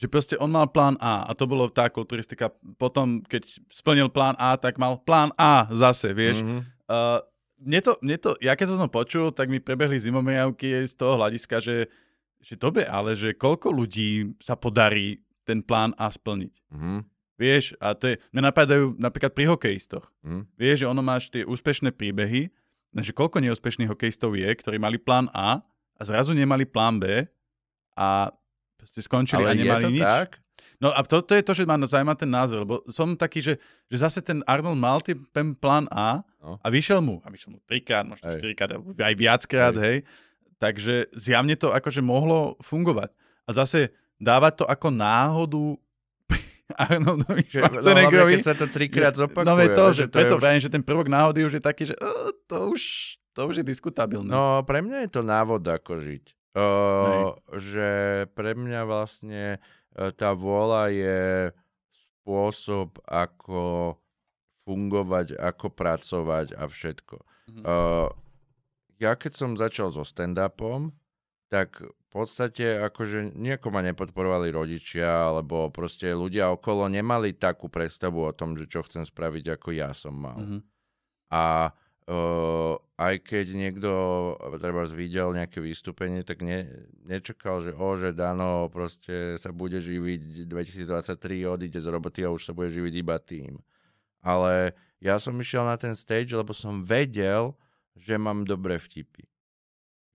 že 0.00 0.08
proste 0.08 0.40
on 0.40 0.48
mal 0.48 0.64
plán 0.72 0.96
A 0.96 1.28
a 1.28 1.36
to 1.36 1.44
bolo 1.44 1.68
tá 1.68 1.92
kulturistika. 1.92 2.48
Potom, 2.80 3.20
keď 3.20 3.44
splnil 3.68 4.08
plán 4.08 4.32
A, 4.40 4.56
tak 4.56 4.80
mal 4.80 4.96
plán 5.04 5.28
A 5.36 5.68
zase, 5.76 6.16
vieš. 6.16 6.40
Mm-hmm. 6.40 6.60
Uh, 6.88 7.20
mne 7.60 7.80
to, 7.84 7.92
mne 8.00 8.16
to, 8.16 8.30
ja 8.40 8.56
keď 8.56 8.72
som 8.72 8.80
to 8.80 8.88
počul, 8.88 9.28
tak 9.28 9.52
mi 9.52 9.60
prebehli 9.60 10.00
zimomejavky 10.00 10.88
z 10.88 10.96
toho 10.96 11.20
hľadiska, 11.20 11.60
že, 11.60 11.92
že 12.40 12.56
dobe, 12.56 12.88
ale 12.88 13.12
že 13.12 13.36
koľko 13.36 13.68
ľudí 13.68 14.40
sa 14.40 14.56
podarí 14.56 15.20
ten 15.44 15.60
plán 15.60 15.92
A 16.00 16.08
splniť. 16.08 16.54
Mm-hmm. 16.72 16.98
Vieš, 17.40 17.76
a 17.80 17.96
to 17.96 18.12
je, 18.12 18.14
mňa 18.36 18.52
napadajú 18.52 19.00
napríklad 19.00 19.32
pri 19.32 19.48
hokejistoch. 19.48 20.12
Mm. 20.20 20.44
Vieš, 20.60 20.84
že 20.84 20.90
ono 20.92 21.00
máš 21.00 21.32
tie 21.32 21.40
úspešné 21.40 21.88
príbehy, 21.96 22.52
že 23.00 23.16
koľko 23.16 23.40
neúspešných 23.40 23.88
hokejistov 23.88 24.36
je, 24.36 24.44
ktorí 24.44 24.76
mali 24.76 25.00
plán 25.00 25.32
A 25.32 25.64
a 25.96 26.00
zrazu 26.04 26.36
nemali 26.36 26.68
plán 26.68 27.00
B 27.00 27.24
a 27.96 28.28
Proste 28.80 29.00
skončili 29.04 29.44
Ale 29.44 29.52
a 29.52 29.54
nemali 29.54 29.68
je 29.68 29.84
to 29.84 29.90
nič. 29.92 30.02
tak? 30.02 30.28
No 30.80 30.88
a 30.96 31.04
to, 31.04 31.20
to 31.20 31.36
je 31.36 31.44
to, 31.44 31.52
že 31.52 31.68
ma 31.68 31.76
zaujíma 31.76 32.16
ten 32.16 32.32
názor, 32.32 32.64
lebo 32.64 32.80
som 32.88 33.12
taký, 33.12 33.44
že, 33.44 33.60
že 33.92 33.96
zase 34.00 34.24
ten 34.24 34.40
Arnold 34.48 34.80
mal 34.80 35.04
ten 35.04 35.52
plán 35.52 35.84
A 35.92 36.24
no. 36.40 36.56
a 36.56 36.66
vyšiel 36.72 37.04
mu, 37.04 37.20
a 37.20 37.28
vyšiel 37.28 37.52
mu 37.52 37.58
trikrát, 37.68 38.08
možno 38.08 38.32
štyrikrát, 38.32 38.80
aj 38.80 39.14
viackrát, 39.16 39.76
hej. 39.76 39.84
hej. 39.84 39.98
Takže 40.56 41.12
zjavne 41.12 41.56
to 41.56 41.72
akože 41.72 42.00
mohlo 42.00 42.56
fungovať. 42.64 43.12
A 43.44 43.50
zase 43.52 43.92
dávať 44.20 44.64
to 44.64 44.64
ako 44.68 44.88
náhodu 44.88 45.64
Arnoldovi 46.88 47.44
Schwarzeneggerovi. 47.48 48.34
No, 48.36 48.38
keď 48.40 48.44
sa 48.44 48.56
to 48.56 48.66
trikrát 48.68 49.12
zopakuje. 49.16 49.48
No 49.48 49.56
je 49.60 49.68
to, 49.72 49.84
že, 49.92 50.04
to 50.08 50.16
preto 50.16 50.34
už... 50.40 50.64
že 50.64 50.68
ten 50.72 50.84
prvok 50.84 51.12
náhody 51.12 51.44
už 51.44 51.60
je 51.60 51.62
taký, 51.64 51.92
že 51.92 51.96
uh, 52.00 52.32
to, 52.48 52.72
už, 52.72 52.80
to 53.36 53.40
už 53.48 53.60
je 53.60 53.64
diskutabilné. 53.64 54.32
No 54.32 54.64
pre 54.64 54.80
mňa 54.80 55.08
je 55.08 55.10
to 55.12 55.20
návod, 55.20 55.60
ako 55.64 56.00
žiť. 56.00 56.39
Uh, 56.50 57.38
že 57.54 58.26
pre 58.34 58.58
mňa 58.58 58.82
vlastne 58.82 59.62
uh, 59.94 60.10
tá 60.10 60.34
vôľa 60.34 60.90
je 60.90 61.20
spôsob, 61.94 62.98
ako 63.06 63.94
fungovať, 64.66 65.38
ako 65.38 65.66
pracovať 65.70 66.58
a 66.58 66.66
všetko. 66.66 67.16
Mm-hmm. 67.22 67.62
Uh, 67.62 68.10
ja 68.98 69.14
keď 69.14 69.32
som 69.32 69.54
začal 69.54 69.94
so 69.94 70.02
stand-upom, 70.02 70.90
tak 71.54 71.86
v 71.86 72.06
podstate 72.10 72.82
akože 72.82 73.30
nejako 73.38 73.70
ma 73.70 73.86
nepodporovali 73.86 74.50
rodičia, 74.50 75.30
alebo 75.30 75.70
proste 75.70 76.10
ľudia 76.10 76.50
okolo 76.50 76.90
nemali 76.90 77.30
takú 77.38 77.70
predstavu 77.70 78.26
o 78.26 78.34
tom, 78.34 78.58
že 78.58 78.66
čo 78.66 78.82
chcem 78.82 79.06
spraviť, 79.06 79.54
ako 79.54 79.68
ja 79.70 79.94
som 79.94 80.18
mal. 80.18 80.38
Mm-hmm. 80.38 80.60
A 81.30 81.70
Uh, 82.10 82.74
aj 82.98 83.22
keď 83.22 83.54
niekto 83.54 83.90
treba 84.58 84.82
videl 84.90 85.30
nejaké 85.30 85.62
vystúpenie, 85.62 86.26
tak 86.26 86.42
ne, 86.42 86.66
nečakal, 87.06 87.62
že 87.62 87.70
o, 87.70 87.94
že 87.94 88.10
Dano 88.10 88.66
proste 88.66 89.38
sa 89.38 89.54
bude 89.54 89.78
živiť 89.78 90.50
2023, 90.50 91.46
odíde 91.46 91.78
z 91.78 91.86
roboty 91.86 92.26
a 92.26 92.34
už 92.34 92.50
sa 92.50 92.52
bude 92.52 92.74
živiť 92.74 92.94
iba 92.98 93.14
tým. 93.22 93.62
Ale 94.26 94.74
ja 94.98 95.22
som 95.22 95.38
išiel 95.38 95.62
na 95.62 95.78
ten 95.78 95.94
stage, 95.94 96.34
lebo 96.34 96.50
som 96.50 96.82
vedel, 96.82 97.54
že 97.94 98.18
mám 98.18 98.42
dobré 98.42 98.82
vtipy. 98.82 99.30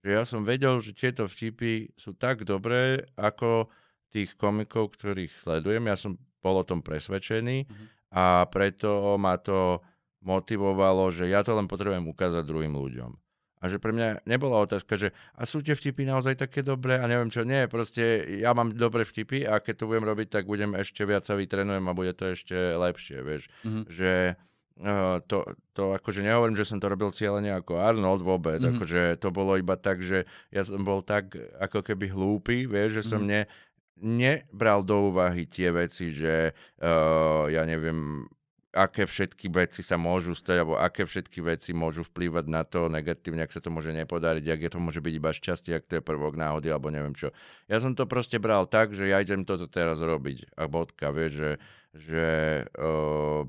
Že 0.04 0.10
ja 0.12 0.22
som 0.28 0.44
vedel, 0.44 0.76
že 0.84 0.92
tieto 0.92 1.24
vtipy 1.24 1.96
sú 1.96 2.12
tak 2.12 2.44
dobré, 2.44 3.08
ako 3.16 3.72
tých 4.12 4.36
komikov, 4.36 4.94
ktorých 4.94 5.32
sledujem. 5.32 5.88
Ja 5.88 5.96
som 5.96 6.20
bol 6.44 6.60
o 6.60 6.68
tom 6.68 6.84
presvedčený 6.84 7.64
mm-hmm. 7.64 7.86
a 8.14 8.44
preto 8.52 9.16
ma 9.16 9.40
to 9.40 9.80
motivovalo, 10.26 11.14
že 11.14 11.30
ja 11.30 11.46
to 11.46 11.54
len 11.54 11.70
potrebujem 11.70 12.10
ukázať 12.10 12.42
druhým 12.42 12.74
ľuďom. 12.74 13.14
A 13.56 13.72
že 13.72 13.80
pre 13.80 13.88
mňa 13.88 14.28
nebola 14.28 14.60
otázka, 14.60 15.00
že 15.00 15.16
a 15.32 15.48
sú 15.48 15.64
tie 15.64 15.72
vtipy 15.72 16.04
naozaj 16.04 16.36
také 16.36 16.60
dobré 16.60 17.00
a 17.00 17.08
neviem 17.08 17.32
čo, 17.32 17.40
nie, 17.40 17.64
proste 17.72 18.26
ja 18.36 18.52
mám 18.52 18.76
dobré 18.76 19.08
vtipy 19.08 19.48
a 19.48 19.64
keď 19.64 19.74
to 19.80 19.88
budem 19.88 20.04
robiť, 20.04 20.28
tak 20.28 20.44
budem 20.44 20.76
ešte 20.76 21.08
viac 21.08 21.24
sa 21.24 21.40
vytrenujem 21.40 21.80
a 21.88 21.96
bude 21.96 22.12
to 22.12 22.36
ešte 22.36 22.52
lepšie, 22.54 23.24
vieš. 23.24 23.48
Mm-hmm. 23.64 23.84
Že 23.88 24.12
uh, 24.84 25.16
to, 25.24 25.38
to 25.72 25.82
akože 25.96 26.20
nehovorím, 26.20 26.58
že 26.60 26.68
som 26.68 26.76
to 26.76 26.92
robil 26.92 27.08
cieľene 27.08 27.48
ako 27.56 27.80
Arnold 27.80 28.20
vôbec, 28.20 28.60
mm-hmm. 28.60 28.76
akože 28.76 29.02
to 29.24 29.28
bolo 29.32 29.56
iba 29.56 29.80
tak, 29.80 30.04
že 30.04 30.28
ja 30.52 30.60
som 30.60 30.84
bol 30.84 31.00
tak 31.00 31.32
ako 31.56 31.80
keby 31.80 32.12
hlúpy, 32.12 32.68
vieš, 32.68 33.00
že 33.00 33.16
som 33.16 33.24
mm-hmm. 33.24 33.40
ne, 33.40 34.22
nebral 34.28 34.84
do 34.84 35.08
úvahy 35.08 35.48
tie 35.48 35.72
veci, 35.72 36.12
že 36.12 36.52
uh, 36.84 37.48
ja 37.48 37.64
neviem, 37.64 38.28
aké 38.76 39.08
všetky 39.08 39.48
veci 39.48 39.80
sa 39.80 39.96
môžu 39.96 40.36
stať, 40.36 40.60
alebo 40.60 40.76
aké 40.76 41.08
všetky 41.08 41.40
veci 41.40 41.72
môžu 41.72 42.04
vplývať 42.04 42.44
na 42.52 42.60
to 42.68 42.92
negatívne, 42.92 43.40
ak 43.40 43.56
sa 43.56 43.64
to 43.64 43.72
môže 43.72 43.96
nepodariť, 43.96 44.44
ak 44.44 44.60
je 44.60 44.70
to 44.76 44.78
môže 44.78 45.00
byť 45.00 45.14
iba 45.16 45.32
šťastie, 45.32 45.72
ak 45.72 45.88
to 45.88 45.92
je 45.98 46.02
prvok 46.04 46.36
náhody, 46.36 46.68
alebo 46.68 46.92
neviem 46.92 47.16
čo. 47.16 47.32
Ja 47.72 47.80
som 47.80 47.96
to 47.96 48.04
proste 48.04 48.36
bral 48.36 48.68
tak, 48.68 48.92
že 48.92 49.08
ja 49.08 49.24
idem 49.24 49.48
toto 49.48 49.64
teraz 49.64 50.04
robiť. 50.04 50.52
A 50.60 50.68
bodka, 50.68 51.08
vieš, 51.08 51.32
že, 51.32 51.50
že 51.96 52.26
uh, 52.76 53.48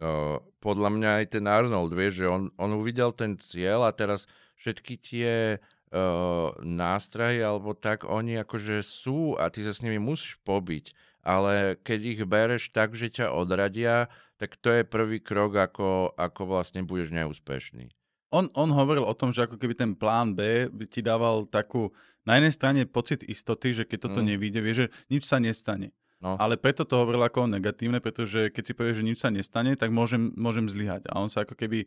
uh, 0.00 0.36
podľa 0.64 0.90
mňa 0.96 1.10
aj 1.20 1.26
ten 1.36 1.44
Arnold, 1.44 1.92
vieš, 1.92 2.24
že 2.24 2.26
on, 2.26 2.48
on 2.56 2.72
uvidel 2.72 3.12
ten 3.12 3.36
cieľ 3.36 3.84
a 3.84 3.92
teraz 3.92 4.24
všetky 4.56 4.94
tie 4.96 5.60
uh, 5.60 6.48
nástrahy 6.64 7.44
alebo 7.44 7.76
tak, 7.76 8.08
oni 8.08 8.40
akože 8.40 8.80
sú 8.80 9.36
a 9.36 9.52
ty 9.52 9.60
sa 9.60 9.76
s 9.76 9.84
nimi 9.84 10.00
musíš 10.00 10.40
pobiť 10.42 11.07
ale 11.28 11.76
keď 11.84 12.00
ich 12.00 12.20
bereš 12.24 12.72
tak, 12.72 12.96
že 12.96 13.12
ťa 13.12 13.36
odradia, 13.36 14.08
tak 14.40 14.56
to 14.56 14.72
je 14.72 14.88
prvý 14.88 15.20
krok, 15.20 15.60
ako, 15.60 16.16
ako 16.16 16.42
vlastne 16.48 16.80
budeš 16.88 17.12
neúspešný. 17.12 17.92
On, 18.32 18.48
on 18.56 18.72
hovoril 18.72 19.04
o 19.04 19.12
tom, 19.12 19.28
že 19.28 19.44
ako 19.44 19.60
keby 19.60 19.76
ten 19.76 19.92
plán 19.92 20.32
B 20.32 20.72
by 20.72 20.84
ti 20.88 21.04
dával 21.04 21.44
takú, 21.44 21.92
na 22.24 22.40
jednej 22.40 22.52
strane 22.56 22.80
pocit 22.88 23.20
istoty, 23.28 23.76
že 23.76 23.84
keď 23.84 24.08
toto 24.08 24.24
mm. 24.24 24.28
nevíde, 24.32 24.60
vie, 24.64 24.72
že 24.72 24.86
nič 25.12 25.28
sa 25.28 25.36
nestane. 25.36 25.92
No. 26.18 26.34
Ale 26.34 26.58
preto 26.58 26.82
to 26.82 26.98
hovoril 26.98 27.22
ako 27.22 27.46
negatívne, 27.46 28.02
pretože 28.02 28.50
keď 28.50 28.62
si 28.64 28.72
povieš, 28.74 29.00
že 29.00 29.06
nič 29.06 29.18
sa 29.22 29.30
nestane, 29.30 29.78
tak 29.78 29.94
môžem, 29.94 30.34
môžem 30.34 30.66
zlyhať. 30.66 31.06
A 31.12 31.22
on 31.22 31.30
sa 31.30 31.46
ako 31.46 31.54
keby 31.54 31.86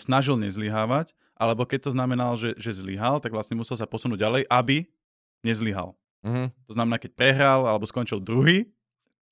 snažil 0.00 0.40
nezlyhávať, 0.40 1.12
alebo 1.36 1.68
keď 1.68 1.88
to 1.88 1.90
znamenalo, 1.92 2.34
že, 2.34 2.56
že 2.56 2.80
zlyhal, 2.80 3.20
tak 3.20 3.36
vlastne 3.36 3.60
musel 3.60 3.76
sa 3.76 3.84
posunúť 3.84 4.24
ďalej, 4.24 4.42
aby 4.48 4.88
nezlyhal. 5.44 5.94
Mm-hmm. 6.24 6.46
To 6.66 6.72
znamená, 6.74 6.96
keď 6.98 7.10
prehral 7.14 7.66
alebo 7.66 7.86
skončil 7.86 8.18
druhý, 8.18 8.66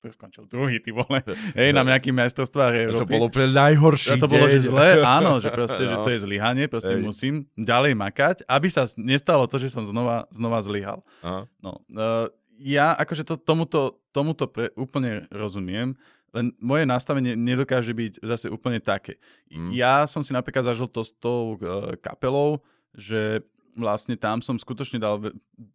skončil 0.07 0.47
druhý, 0.47 0.79
ty 0.79 0.95
vole, 0.95 1.19
hej, 1.57 1.75
na 1.75 1.83
nejakým 1.83 2.15
majstrovstvách 2.15 2.95
To 2.95 3.07
bolo 3.09 3.27
pre 3.27 3.49
najhoršie. 3.49 4.15
To 4.21 4.29
bolo, 4.29 4.47
že 4.47 4.63
zle, 4.63 5.03
áno, 5.03 5.41
že 5.43 5.51
proste, 5.51 5.83
no. 5.83 5.89
že 5.89 5.95
to 5.99 6.09
je 6.15 6.19
zlyhanie, 6.27 6.65
proste 6.71 6.95
hej. 6.95 7.03
musím 7.03 7.35
ďalej 7.59 7.97
makať, 7.97 8.35
aby 8.47 8.67
sa 8.71 8.87
nestalo 8.95 9.49
to, 9.49 9.59
že 9.59 9.73
som 9.73 9.83
znova, 9.83 10.29
znova 10.31 10.63
zlyhal. 10.63 11.03
Aha. 11.25 11.49
No, 11.59 11.83
uh, 11.91 12.31
ja 12.57 12.95
akože 12.97 13.23
to, 13.25 13.35
tomuto, 13.35 13.99
tomuto 14.15 14.47
pre, 14.49 14.71
úplne 14.79 15.27
rozumiem, 15.29 15.97
len 16.35 16.53
moje 16.59 16.83
nastavenie 16.85 17.33
nedokáže 17.33 17.95
byť 17.95 18.21
zase 18.21 18.47
úplne 18.51 18.83
také. 18.83 19.17
Mm. 19.49 19.71
Ja 19.73 20.05
som 20.05 20.21
si 20.21 20.35
napríklad 20.35 20.67
zažil 20.67 20.91
to 20.91 21.01
s 21.01 21.15
tou 21.17 21.57
uh, 21.57 21.95
kapelou, 21.97 22.61
že 22.93 23.41
vlastne 23.77 24.17
tam 24.17 24.41
som 24.41 24.57
skutočne 24.57 24.97
dal 24.97 25.21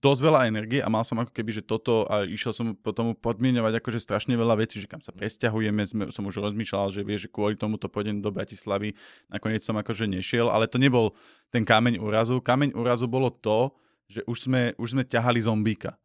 dosť 0.02 0.20
veľa 0.20 0.50
energie 0.50 0.82
a 0.82 0.90
mal 0.90 1.06
som 1.06 1.22
ako 1.22 1.30
keby, 1.30 1.62
že 1.62 1.62
toto 1.62 2.04
a 2.10 2.26
išiel 2.26 2.50
som 2.50 2.66
potom 2.74 3.14
podmienovať 3.14 3.78
akože 3.78 4.02
strašne 4.02 4.34
veľa 4.34 4.58
vecí, 4.58 4.82
že 4.82 4.90
kam 4.90 4.98
sa 4.98 5.14
presťahujeme, 5.14 5.82
sme, 5.86 6.04
som 6.10 6.26
už 6.26 6.42
rozmýšľal, 6.42 6.90
že 6.90 7.06
vie, 7.06 7.16
že 7.16 7.30
kvôli 7.30 7.54
tomu 7.54 7.78
to 7.78 7.86
pôjdem 7.86 8.18
do 8.18 8.34
Bratislavy, 8.34 8.98
nakoniec 9.30 9.62
som 9.62 9.78
akože 9.78 10.10
nešiel, 10.10 10.50
ale 10.50 10.66
to 10.66 10.82
nebol 10.82 11.14
ten 11.54 11.62
kameň 11.62 12.02
úrazu. 12.02 12.42
Kameň 12.42 12.74
úrazu 12.74 13.06
bolo 13.06 13.30
to, 13.30 13.70
že 14.10 14.20
už 14.26 14.50
sme, 14.50 14.62
už 14.76 14.98
sme 14.98 15.06
ťahali 15.06 15.40
zombíka. 15.40 15.96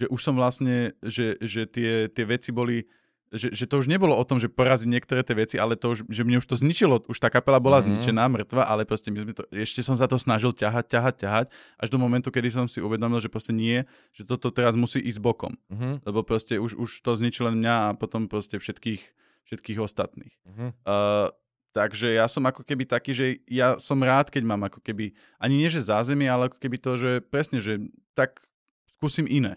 Že 0.00 0.06
už 0.08 0.20
som 0.24 0.34
vlastne, 0.34 0.96
že, 1.04 1.36
že 1.38 1.68
tie, 1.68 2.08
tie 2.08 2.24
veci 2.26 2.50
boli 2.50 2.88
že, 3.32 3.48
že 3.48 3.64
to 3.64 3.80
už 3.80 3.88
nebolo 3.88 4.12
o 4.12 4.24
tom, 4.28 4.36
že 4.36 4.52
poraziť 4.52 4.84
niektoré 4.84 5.24
tie 5.24 5.32
veci, 5.32 5.56
ale 5.56 5.72
to 5.80 5.96
už, 5.96 6.04
že 6.12 6.22
mne 6.22 6.36
už 6.38 6.46
to 6.46 6.52
zničilo, 6.52 7.00
už 7.08 7.16
tá 7.16 7.32
kapela 7.32 7.56
bola 7.56 7.80
mm-hmm. 7.80 8.04
zničená, 8.04 8.28
mŕtva, 8.28 8.68
ale 8.68 8.84
proste 8.84 9.08
my 9.08 9.24
sme 9.24 9.32
to, 9.32 9.48
ešte 9.48 9.80
som 9.80 9.96
sa 9.96 10.04
to 10.04 10.20
snažil 10.20 10.52
ťahať, 10.52 10.92
ťahať, 10.92 11.14
ťahať, 11.24 11.46
až 11.80 11.88
do 11.88 11.96
momentu, 11.96 12.28
kedy 12.28 12.52
som 12.52 12.68
si 12.68 12.84
uvedomil, 12.84 13.24
že 13.24 13.32
proste 13.32 13.56
nie, 13.56 13.88
že 14.12 14.28
toto 14.28 14.52
teraz 14.52 14.76
musí 14.76 15.00
ísť 15.00 15.24
bokom. 15.24 15.56
Mm-hmm. 15.72 16.04
Lebo 16.04 16.20
proste 16.20 16.60
už, 16.60 16.76
už 16.76 16.90
to 17.00 17.16
zničilo 17.16 17.48
mňa 17.48 17.74
a 17.74 17.94
potom 17.96 18.28
proste 18.28 18.60
všetkých, 18.60 19.02
všetkých 19.48 19.78
ostatných. 19.80 20.36
Mm-hmm. 20.44 20.70
Uh, 20.84 21.32
takže 21.72 22.12
ja 22.12 22.28
som 22.28 22.44
ako 22.44 22.68
keby 22.68 22.84
taký, 22.84 23.16
že 23.16 23.26
ja 23.48 23.80
som 23.80 23.96
rád, 24.04 24.28
keď 24.28 24.44
mám 24.44 24.68
ako 24.68 24.84
keby, 24.84 25.16
ani 25.40 25.56
nie 25.56 25.72
že 25.72 25.80
zázemie, 25.80 26.28
ale 26.28 26.52
ako 26.52 26.60
keby 26.60 26.76
to, 26.76 27.00
že 27.00 27.10
presne, 27.24 27.64
že 27.64 27.80
tak 28.12 28.44
skúsim 28.92 29.24
iné. 29.24 29.56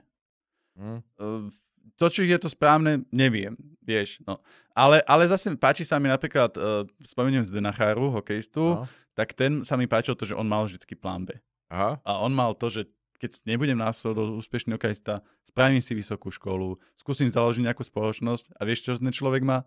Mm. 0.80 1.00
Uh, 1.20 1.48
to, 1.96 2.06
či 2.12 2.28
je 2.28 2.40
to 2.40 2.50
správne, 2.52 3.08
neviem, 3.12 3.56
vieš. 3.80 4.20
No. 4.28 4.40
Ale, 4.76 5.00
ale 5.08 5.24
zase 5.28 5.56
páči 5.56 5.88
sa 5.88 5.96
mi 6.00 6.12
napríklad, 6.12 6.52
uh, 6.56 6.84
spomeniem 7.02 7.44
z 7.44 7.52
Denacháru, 7.56 8.12
hokejistu, 8.12 8.84
No. 8.84 8.90
tak 9.16 9.32
ten 9.32 9.64
sa 9.64 9.80
mi 9.80 9.88
páčil 9.88 10.16
to, 10.20 10.28
že 10.28 10.36
on 10.36 10.48
mal 10.48 10.68
vždycky 10.68 10.96
plán 11.00 11.24
B. 11.24 11.40
Aha. 11.72 11.98
A 12.04 12.12
on 12.20 12.36
mal 12.36 12.52
to, 12.54 12.68
že 12.68 12.86
keď 13.16 13.48
nebudem 13.48 13.80
následovať 13.80 14.38
úspešný 14.44 14.76
hokejista, 14.76 15.24
spravím 15.48 15.80
si 15.80 15.96
vysokú 15.96 16.28
školu, 16.36 16.76
skúsim 17.00 17.32
založiť 17.32 17.64
nejakú 17.64 17.82
spoločnosť 17.82 18.60
a 18.60 18.62
vieš, 18.68 18.86
čo 18.86 19.00
ten 19.00 19.10
človek 19.10 19.42
má? 19.42 19.64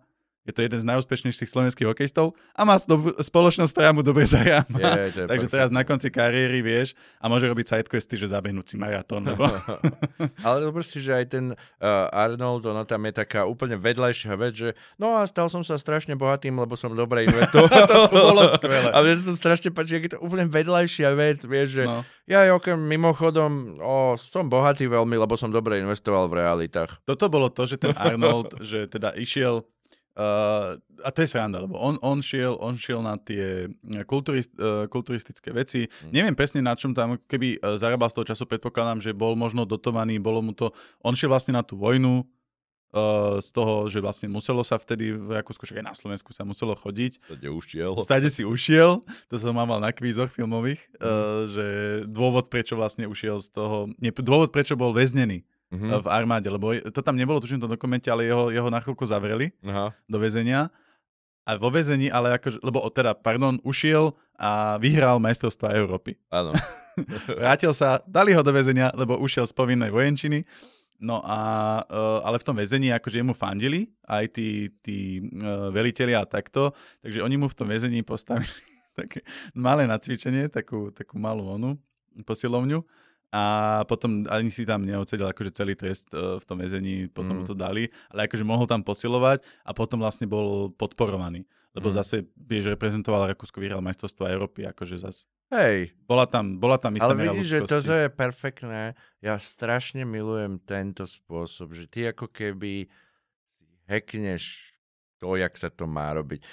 Je 0.49 0.53
to 0.57 0.65
jeden 0.65 0.81
z 0.81 0.85
najúspešnejších 0.89 1.45
slovenských 1.45 1.85
hokejistov 1.85 2.33
a 2.57 2.65
má 2.65 2.81
do, 2.89 3.13
spoločnosť, 3.21 3.69
ktorá 3.69 3.93
mu 3.93 4.01
dobre 4.01 4.25
zarába. 4.25 4.73
Je, 4.73 5.13
to 5.13 5.19
je 5.21 5.27
Takže 5.31 5.47
teraz 5.47 5.69
na 5.69 5.85
konci 5.85 6.09
kariéry, 6.09 6.65
vieš, 6.65 6.97
a 7.21 7.29
môže 7.29 7.45
robiť 7.45 7.69
sidequesty, 7.69 8.17
že 8.17 8.33
zabehnúť 8.33 8.73
si 8.73 8.75
maratón. 8.81 9.29
Lebo... 9.29 9.45
Ale 10.47 10.57
dobre 10.65 10.81
si, 10.81 10.97
že 10.97 11.13
aj 11.13 11.25
ten 11.29 11.45
uh, 11.53 12.09
Arnold, 12.09 12.65
ono 12.65 12.81
tam 12.89 13.05
je 13.05 13.13
taká 13.13 13.45
úplne 13.45 13.77
vedľajšia 13.77 14.33
vec, 14.33 14.53
že 14.57 14.69
no 14.97 15.21
a 15.21 15.29
stal 15.29 15.53
som 15.53 15.61
sa 15.61 15.77
strašne 15.77 16.17
bohatým, 16.17 16.57
lebo 16.57 16.73
som 16.73 16.89
dobre 16.97 17.29
investoval. 17.29 17.69
to 18.09 18.17
bolo 18.17 18.49
skvelé. 18.57 18.89
A 18.89 19.05
mne 19.05 19.13
sa 19.21 19.29
to 19.29 19.37
strašne 19.37 19.69
páči, 19.69 20.01
je 20.01 20.17
to 20.17 20.19
úplne 20.25 20.49
vedľajšia 20.49 21.13
vec, 21.13 21.45
vieš, 21.45 21.77
že 21.77 21.83
No. 21.85 22.05
ja 22.29 22.45
okrem 22.53 22.77
mimochodom, 22.77 23.81
o, 23.81 24.13
som 24.17 24.45
bohatý 24.45 24.85
veľmi, 24.85 25.17
lebo 25.17 25.33
som 25.33 25.49
dobre 25.49 25.81
investoval 25.81 26.29
v 26.29 26.41
realitách. 26.41 27.01
Toto 27.05 27.29
bolo 27.29 27.49
to, 27.49 27.65
že 27.65 27.81
ten 27.81 27.93
Arnold, 27.97 28.61
že 28.61 28.85
teda 28.85 29.13
išiel 29.17 29.65
Uh, 30.17 30.75
a 31.05 31.09
to 31.15 31.23
je 31.23 31.31
sranda, 31.31 31.63
lebo 31.63 31.79
on, 31.79 31.95
on, 32.03 32.19
šiel, 32.19 32.57
on 32.59 32.75
šiel 32.75 32.99
na 32.99 33.15
tie 33.15 33.71
kulturist, 34.03 34.51
uh, 34.59 34.83
kulturistické 34.91 35.55
veci. 35.55 35.87
Mm. 35.87 36.11
Neviem 36.11 36.35
presne 36.35 36.59
na 36.59 36.75
čom 36.75 36.91
tam, 36.91 37.15
keby 37.23 37.61
uh, 37.61 37.79
zarábal 37.79 38.11
z 38.11 38.19
toho 38.19 38.29
času, 38.33 38.43
predpokladám, 38.49 38.99
že 38.99 39.15
bol 39.15 39.39
možno 39.39 39.63
dotovaný, 39.63 40.19
bolo 40.19 40.43
mu 40.43 40.51
to... 40.51 40.75
On 41.07 41.15
šiel 41.15 41.31
vlastne 41.31 41.55
na 41.55 41.63
tú 41.63 41.79
vojnu, 41.79 42.27
z 43.39 43.49
toho, 43.53 43.85
že 43.85 44.01
vlastne 44.01 44.25
muselo 44.33 44.65
sa 44.65 44.81
vtedy 44.81 45.13
v 45.13 45.37
Rakúsku, 45.37 45.61
však 45.61 45.77
aj 45.77 45.85
na 45.85 45.93
Slovensku 45.93 46.33
sa 46.33 46.41
muselo 46.41 46.73
chodiť. 46.73 47.21
Je 47.37 47.45
ušiel. 47.45 47.93
Stade 48.01 48.33
si 48.33 48.41
ušiel, 48.41 49.05
to 49.29 49.37
som 49.37 49.53
mal 49.53 49.77
na 49.77 49.93
kvízoch 49.93 50.33
filmových, 50.33 50.81
mm. 50.97 51.53
že 51.53 51.65
dôvod, 52.09 52.49
prečo 52.49 52.73
vlastne 52.73 53.05
ušiel 53.05 53.45
z 53.45 53.53
toho... 53.53 53.93
Nie, 54.01 54.09
dôvod, 54.09 54.49
prečo 54.49 54.73
bol 54.73 54.89
väznený 54.89 55.45
Mhm. 55.69 56.01
v 56.01 56.07
armáde, 56.09 56.49
lebo 56.49 56.73
to 56.89 57.05
tam 57.05 57.13
nebolo 57.13 57.37
tuším 57.37 57.61
v 57.61 57.69
tom 57.69 57.73
dokumente, 57.77 58.09
ale 58.09 58.25
jeho, 58.25 58.49
jeho 58.49 58.69
na 58.73 58.81
chvíľku 58.81 59.05
zavreli 59.05 59.53
Aha. 59.61 59.93
do 60.09 60.17
väzenia. 60.17 60.73
A 61.45 61.57
vo 61.57 61.69
väzení, 61.73 62.13
ale 62.13 62.37
akože, 62.37 62.61
lebo 62.61 62.81
teda, 62.93 63.17
pardon, 63.17 63.57
ušiel 63.65 64.13
a 64.37 64.77
vyhral 64.77 65.17
majstrovstva 65.17 65.73
Európy. 65.77 66.17
Áno. 66.29 66.53
Vrátil 67.41 67.73
sa, 67.73 68.01
dali 68.05 68.37
ho 68.37 68.41
do 68.45 68.53
väzenia, 68.53 68.93
lebo 68.93 69.17
ušiel 69.17 69.49
z 69.49 69.53
povinnej 69.53 69.89
vojenčiny. 69.89 70.45
No 70.99 71.23
a, 71.23 71.39
uh, 71.87 72.19
ale 72.27 72.37
v 72.37 72.45
tom 72.45 72.59
väzení 72.59 72.91
akože 72.91 73.23
mu 73.23 73.33
fandili, 73.33 73.87
aj 74.03 74.35
tí, 74.35 74.67
tí 74.83 75.23
uh, 75.41 75.71
veliteľi 75.71 76.13
a 76.17 76.27
takto, 76.27 76.75
takže 77.01 77.23
oni 77.23 77.39
mu 77.39 77.47
v 77.47 77.55
tom 77.55 77.71
väzení 77.71 78.03
postavili 78.03 78.51
také 78.99 79.23
malé 79.55 79.87
nacvičenie, 79.87 80.51
takú, 80.51 80.91
takú 80.91 81.15
malú 81.17 81.49
onu, 81.55 81.79
posilovňu 82.27 82.83
a 83.29 83.43
potom 83.85 84.25
ani 84.25 84.49
si 84.49 84.65
tam 84.65 84.81
neodsedel 84.81 85.29
akože 85.29 85.53
celý 85.53 85.77
trest 85.77 86.09
uh, 86.17 86.41
v 86.41 86.45
tom 86.49 86.57
väzení, 86.57 87.05
potom 87.13 87.37
Mm. 87.37 87.39
mu 87.41 87.45
to 87.45 87.53
dali, 87.53 87.85
ale 88.09 88.25
akože 88.25 88.41
mohol 88.41 88.65
tam 88.65 88.81
posilovať 88.81 89.45
a 89.65 89.71
potom 89.77 90.01
vlastne 90.01 90.25
bol 90.25 90.73
podporovaný. 90.73 91.45
Lebo 91.77 91.93
Mm. 91.93 91.95
zase, 92.01 92.25
vieš, 92.33 92.73
reprezentoval 92.73 93.29
Rakúsko, 93.29 93.61
vyhral 93.61 93.85
majstrovstvo 93.85 94.25
Európy, 94.25 94.65
akože 94.65 94.97
zase 94.97 95.29
Hej, 95.49 95.97
bola 96.05 96.29
tam, 96.29 96.61
bola 96.61 96.77
tam 96.77 96.93
istá 96.93 97.09
ale 97.09 97.25
vidíš, 97.25 97.47
že 97.49 97.59
toto 97.65 97.93
je 97.93 98.09
perfektné. 98.09 98.93
Ja 99.17 99.37
strašne 99.41 100.05
milujem 100.05 100.61
tento 100.61 101.09
spôsob, 101.09 101.73
že 101.73 101.89
ty 101.89 102.05
ako 102.05 102.29
keby 102.29 102.85
si 103.49 103.65
hackneš 103.89 104.73
to, 105.17 105.37
jak 105.37 105.57
sa 105.57 105.73
to 105.73 105.89
má 105.89 106.13
robiť. 106.13 106.45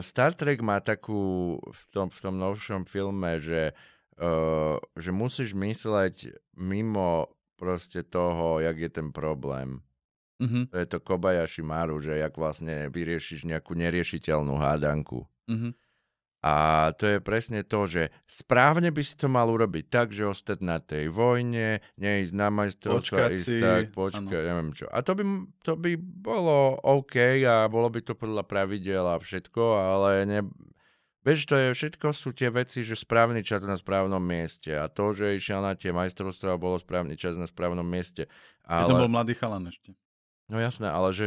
Star 0.00 0.32
Trek 0.32 0.64
má 0.64 0.80
takú 0.80 1.56
v 1.60 1.82
tom, 1.92 2.08
v 2.08 2.18
tom 2.20 2.40
novšom 2.40 2.88
filme, 2.88 3.40
že, 3.44 3.76
uh, 3.76 3.99
že 4.96 5.10
musíš 5.10 5.56
mysleť 5.56 6.36
mimo 6.56 7.32
proste 7.56 8.04
toho, 8.04 8.60
jak 8.60 8.76
je 8.76 8.90
ten 8.92 9.08
problém. 9.12 9.80
Mhm, 10.40 10.72
To 10.72 10.76
je 10.80 10.86
to 10.88 10.98
Kobayashi 11.00 11.60
Maru, 11.60 12.00
že 12.00 12.16
jak 12.16 12.32
vlastne 12.32 12.88
vyriešiš 12.88 13.44
nejakú 13.44 13.76
neriešiteľnú 13.76 14.56
hádanku. 14.56 15.28
mhm. 15.48 15.76
A 16.40 16.88
to 16.96 17.04
je 17.04 17.18
presne 17.20 17.60
to, 17.60 17.84
že 17.84 18.08
správne 18.24 18.88
by 18.88 19.04
si 19.04 19.12
to 19.12 19.28
mal 19.28 19.44
urobiť 19.44 19.92
tak, 19.92 20.08
že 20.08 20.24
ostať 20.24 20.64
na 20.64 20.80
tej 20.80 21.12
vojne, 21.12 21.84
neísť 22.00 22.32
na 22.32 22.48
majstrovstva, 22.48 23.36
ísť 23.36 23.44
si, 23.44 23.60
tak, 23.60 23.92
počkať, 23.92 24.48
neviem 24.48 24.72
čo. 24.72 24.88
A 24.88 25.04
to 25.04 25.12
by, 25.12 25.24
to 25.60 25.76
by 25.76 26.00
bolo 26.00 26.80
OK 26.80 27.44
a 27.44 27.68
bolo 27.68 27.92
by 27.92 28.00
to 28.00 28.16
podľa 28.16 28.48
pravidel 28.48 29.04
a 29.04 29.20
všetko, 29.20 29.60
ale 29.76 30.24
ne... 30.24 30.40
Vieš, 31.20 31.44
to 31.44 31.54
je, 31.56 31.76
všetko 31.76 32.16
sú 32.16 32.32
tie 32.32 32.48
veci, 32.48 32.80
že 32.80 32.96
správny 32.96 33.44
čas 33.44 33.60
na 33.68 33.76
správnom 33.76 34.24
mieste 34.24 34.72
a 34.72 34.88
to, 34.88 35.12
že 35.12 35.36
išiel 35.36 35.60
na 35.60 35.76
tie 35.76 35.92
majstrovstvá, 35.92 36.56
bolo 36.56 36.80
správny 36.80 37.12
čas 37.20 37.36
na 37.36 37.44
správnom 37.44 37.84
mieste. 37.84 38.24
Ale... 38.64 38.88
Ale... 38.88 38.92
To 38.96 39.00
bol 39.04 39.12
mladý 39.12 39.36
chalan 39.36 39.68
ešte. 39.68 39.92
No 40.48 40.56
jasné, 40.56 40.88
ale 40.88 41.12
že, 41.12 41.26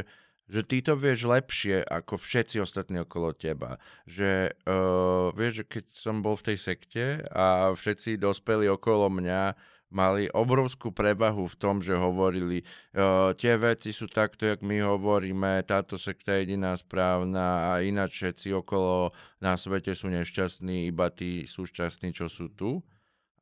že 0.49 0.65
ty 0.65 0.81
to 0.81 0.97
vieš 0.97 1.29
lepšie 1.29 1.85
ako 1.85 2.17
všetci 2.17 2.57
ostatní 2.65 3.05
okolo 3.05 3.37
teba. 3.37 3.77
Že 4.09 4.57
uh, 4.65 5.29
vieš, 5.37 5.61
že 5.61 5.65
keď 5.77 5.83
som 5.93 6.25
bol 6.25 6.35
v 6.41 6.45
tej 6.51 6.57
sekte 6.57 7.05
a 7.29 7.77
všetci 7.77 8.17
dospeli 8.17 8.65
okolo 8.73 9.13
mňa, 9.13 9.53
mali 9.93 10.27
obrovskú 10.33 10.89
prevahu 10.89 11.45
v 11.47 11.55
tom, 11.55 11.79
že 11.79 11.93
hovorili, 11.93 12.65
uh, 12.97 13.31
tie 13.37 13.55
veci 13.55 13.93
sú 13.93 14.09
takto, 14.09 14.49
jak 14.49 14.65
my 14.65 14.81
hovoríme, 14.83 15.63
táto 15.63 15.95
sekta 16.01 16.35
je 16.35 16.49
jediná 16.49 16.73
správna 16.73 17.71
a 17.71 17.85
ináč 17.85 18.19
všetci 18.19 18.51
okolo 18.57 19.13
na 19.39 19.53
svete 19.53 19.93
sú 19.93 20.09
nešťastní, 20.09 20.89
iba 20.89 21.13
tí 21.13 21.45
sú 21.45 21.69
šťastní, 21.69 22.11
čo 22.11 22.25
sú 22.25 22.49
tu 22.51 22.81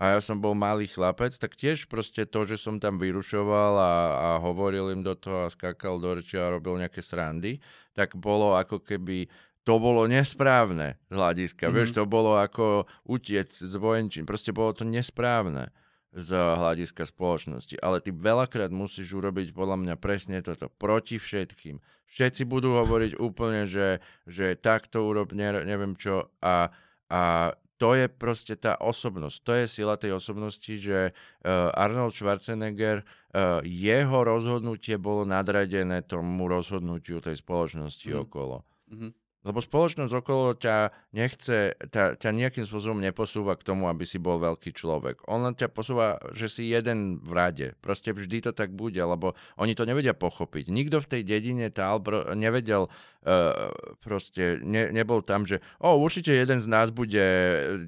a 0.02 0.18
ja 0.18 0.20
som 0.20 0.42
bol 0.42 0.58
malý 0.58 0.90
chlapec, 0.90 1.30
tak 1.38 1.54
tiež 1.54 1.86
proste 1.86 2.26
to, 2.26 2.42
že 2.42 2.58
som 2.58 2.82
tam 2.82 2.98
vyrušoval 2.98 3.74
a, 3.78 3.94
a 4.18 4.30
hovoril 4.42 4.90
im 4.90 5.06
do 5.06 5.14
toho 5.14 5.46
a 5.46 5.54
skákal 5.54 6.02
do 6.02 6.18
reči 6.18 6.42
a 6.42 6.50
robil 6.50 6.82
nejaké 6.82 7.06
srandy, 7.06 7.62
tak 7.94 8.18
bolo 8.18 8.58
ako 8.58 8.82
keby 8.82 9.30
to 9.62 9.78
bolo 9.78 10.10
nesprávne 10.10 10.98
z 11.06 11.14
hľadiska. 11.14 11.70
Mm-hmm. 11.70 11.78
Vieš, 11.78 11.90
to 11.94 12.10
bolo 12.10 12.34
ako 12.34 12.90
utiec 13.06 13.54
z 13.54 13.70
vojenčín. 13.78 14.26
Proste 14.26 14.50
bolo 14.50 14.74
to 14.74 14.90
nesprávne 14.90 15.70
z 16.12 16.30
hľadiska 16.36 17.08
spoločnosti. 17.08 17.80
Ale 17.80 18.04
ty 18.04 18.12
veľakrát 18.12 18.69
musíš 18.69 19.15
urobiť 19.15 19.56
podľa 19.56 19.78
mňa 19.80 19.95
presne 19.95 20.43
toto. 20.43 20.67
Proti 20.67 21.15
všetkým. 21.15 21.80
Všetci 22.12 22.43
budú 22.43 22.76
hovoriť 22.76 23.15
úplne, 23.15 23.63
že, 23.63 24.04
že 24.28 24.60
takto 24.60 25.08
urob, 25.08 25.32
ne, 25.32 25.63
neviem 25.63 25.95
čo. 25.95 26.28
A, 26.43 26.67
a 27.08 27.56
to 27.80 27.95
je 27.95 28.06
proste 28.12 28.60
tá 28.60 28.76
osobnosť. 28.78 29.38
To 29.41 29.52
je 29.56 29.65
sila 29.65 29.95
tej 29.95 30.19
osobnosti, 30.19 30.69
že 30.69 31.15
uh, 31.15 31.71
Arnold 31.74 32.13
Schwarzenegger, 32.13 33.02
uh, 33.02 33.63
jeho 33.63 34.21
rozhodnutie 34.21 35.00
bolo 35.00 35.24
nadradené 35.24 36.04
tomu 36.04 36.52
rozhodnutiu 36.52 37.24
tej 37.24 37.39
spoločnosti 37.39 38.06
mm. 38.12 38.17
okolo. 38.28 38.67
Mhm. 38.91 39.21
Lebo 39.42 39.58
spoločnosť 39.58 40.14
okolo 40.22 40.54
ťa 40.54 40.94
nechce, 41.18 41.74
ťa, 41.74 42.22
ťa 42.22 42.30
nejakým 42.30 42.62
spôsobom 42.62 43.02
neposúva 43.02 43.58
k 43.58 43.66
tomu, 43.66 43.90
aby 43.90 44.06
si 44.06 44.22
bol 44.22 44.38
veľký 44.38 44.70
človek. 44.70 45.26
On 45.26 45.42
len 45.42 45.58
ťa 45.58 45.74
posúva, 45.74 46.22
že 46.38 46.46
si 46.46 46.70
jeden 46.70 47.18
v 47.26 47.32
rade. 47.34 47.68
Proste 47.82 48.14
vždy 48.14 48.46
to 48.46 48.52
tak 48.54 48.70
bude, 48.70 49.02
lebo 49.02 49.34
oni 49.58 49.74
to 49.74 49.90
nevedia 49.90 50.14
pochopiť. 50.14 50.70
Nikto 50.70 51.02
v 51.02 51.10
tej 51.10 51.22
dedine 51.26 51.74
Talbro 51.74 52.38
nevedel, 52.38 52.86
uh, 52.86 53.74
proste 53.98 54.62
ne, 54.62 54.94
nebol 54.94 55.26
tam, 55.26 55.50
že 55.50 55.58
o, 55.82 55.98
určite 55.98 56.38
jeden 56.38 56.62
z 56.62 56.68
nás 56.70 56.94
bude 56.94 57.26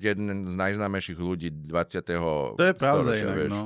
jeden 0.02 0.50
z 0.50 0.54
najznámejších 0.58 1.22
ľudí 1.22 1.54
20. 1.70 2.58
To 2.58 2.66
je 2.66 2.74
pravda 2.74 3.13
inak, 3.13 3.38
vieš. 3.38 3.52
no. 3.54 3.63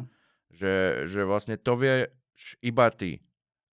Že, 0.51 0.75
že 1.07 1.21
vlastne 1.23 1.55
to 1.55 1.79
vie 1.79 2.11
iba 2.59 2.91
ty. 2.91 3.23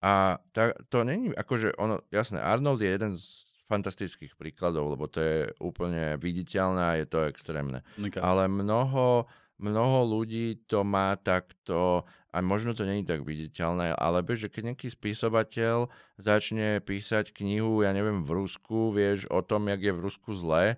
A 0.05 0.37
ta, 0.53 0.77
to 0.93 1.03
není, 1.03 1.33
akože 1.33 1.75
ono, 1.81 1.99
jasné, 2.13 2.39
Arnold 2.39 2.79
je 2.79 2.93
jeden 2.93 3.17
z 3.17 3.44
fantastických 3.67 4.37
príkladov, 4.37 4.93
lebo 4.93 5.09
to 5.09 5.19
je 5.21 5.39
úplne 5.61 6.21
viditeľné 6.21 6.83
a 6.83 6.99
je 7.01 7.07
to 7.09 7.25
extrémne. 7.29 7.81
Unikátne. 7.97 8.25
Ale 8.25 8.43
mnoho, 8.49 9.25
mnoho 9.61 9.99
ľudí 10.05 10.65
to 10.69 10.85
má 10.85 11.17
takto, 11.17 12.05
a 12.35 12.43
možno 12.43 12.75
to 12.75 12.83
není 12.83 13.07
tak 13.07 13.23
viditeľné, 13.23 13.95
ale 13.95 14.27
vieš, 14.27 14.51
že 14.51 14.53
keď 14.59 14.63
nejaký 14.75 14.89
spisovateľ 14.91 15.87
začne 16.19 16.83
písať 16.83 17.31
knihu, 17.31 17.87
ja 17.87 17.95
neviem, 17.95 18.27
v 18.27 18.43
Rusku, 18.43 18.91
vieš, 18.91 19.31
o 19.31 19.39
tom, 19.39 19.71
jak 19.71 19.79
je 19.79 19.93
v 19.95 20.03
Rusku 20.03 20.35
zlé, 20.35 20.75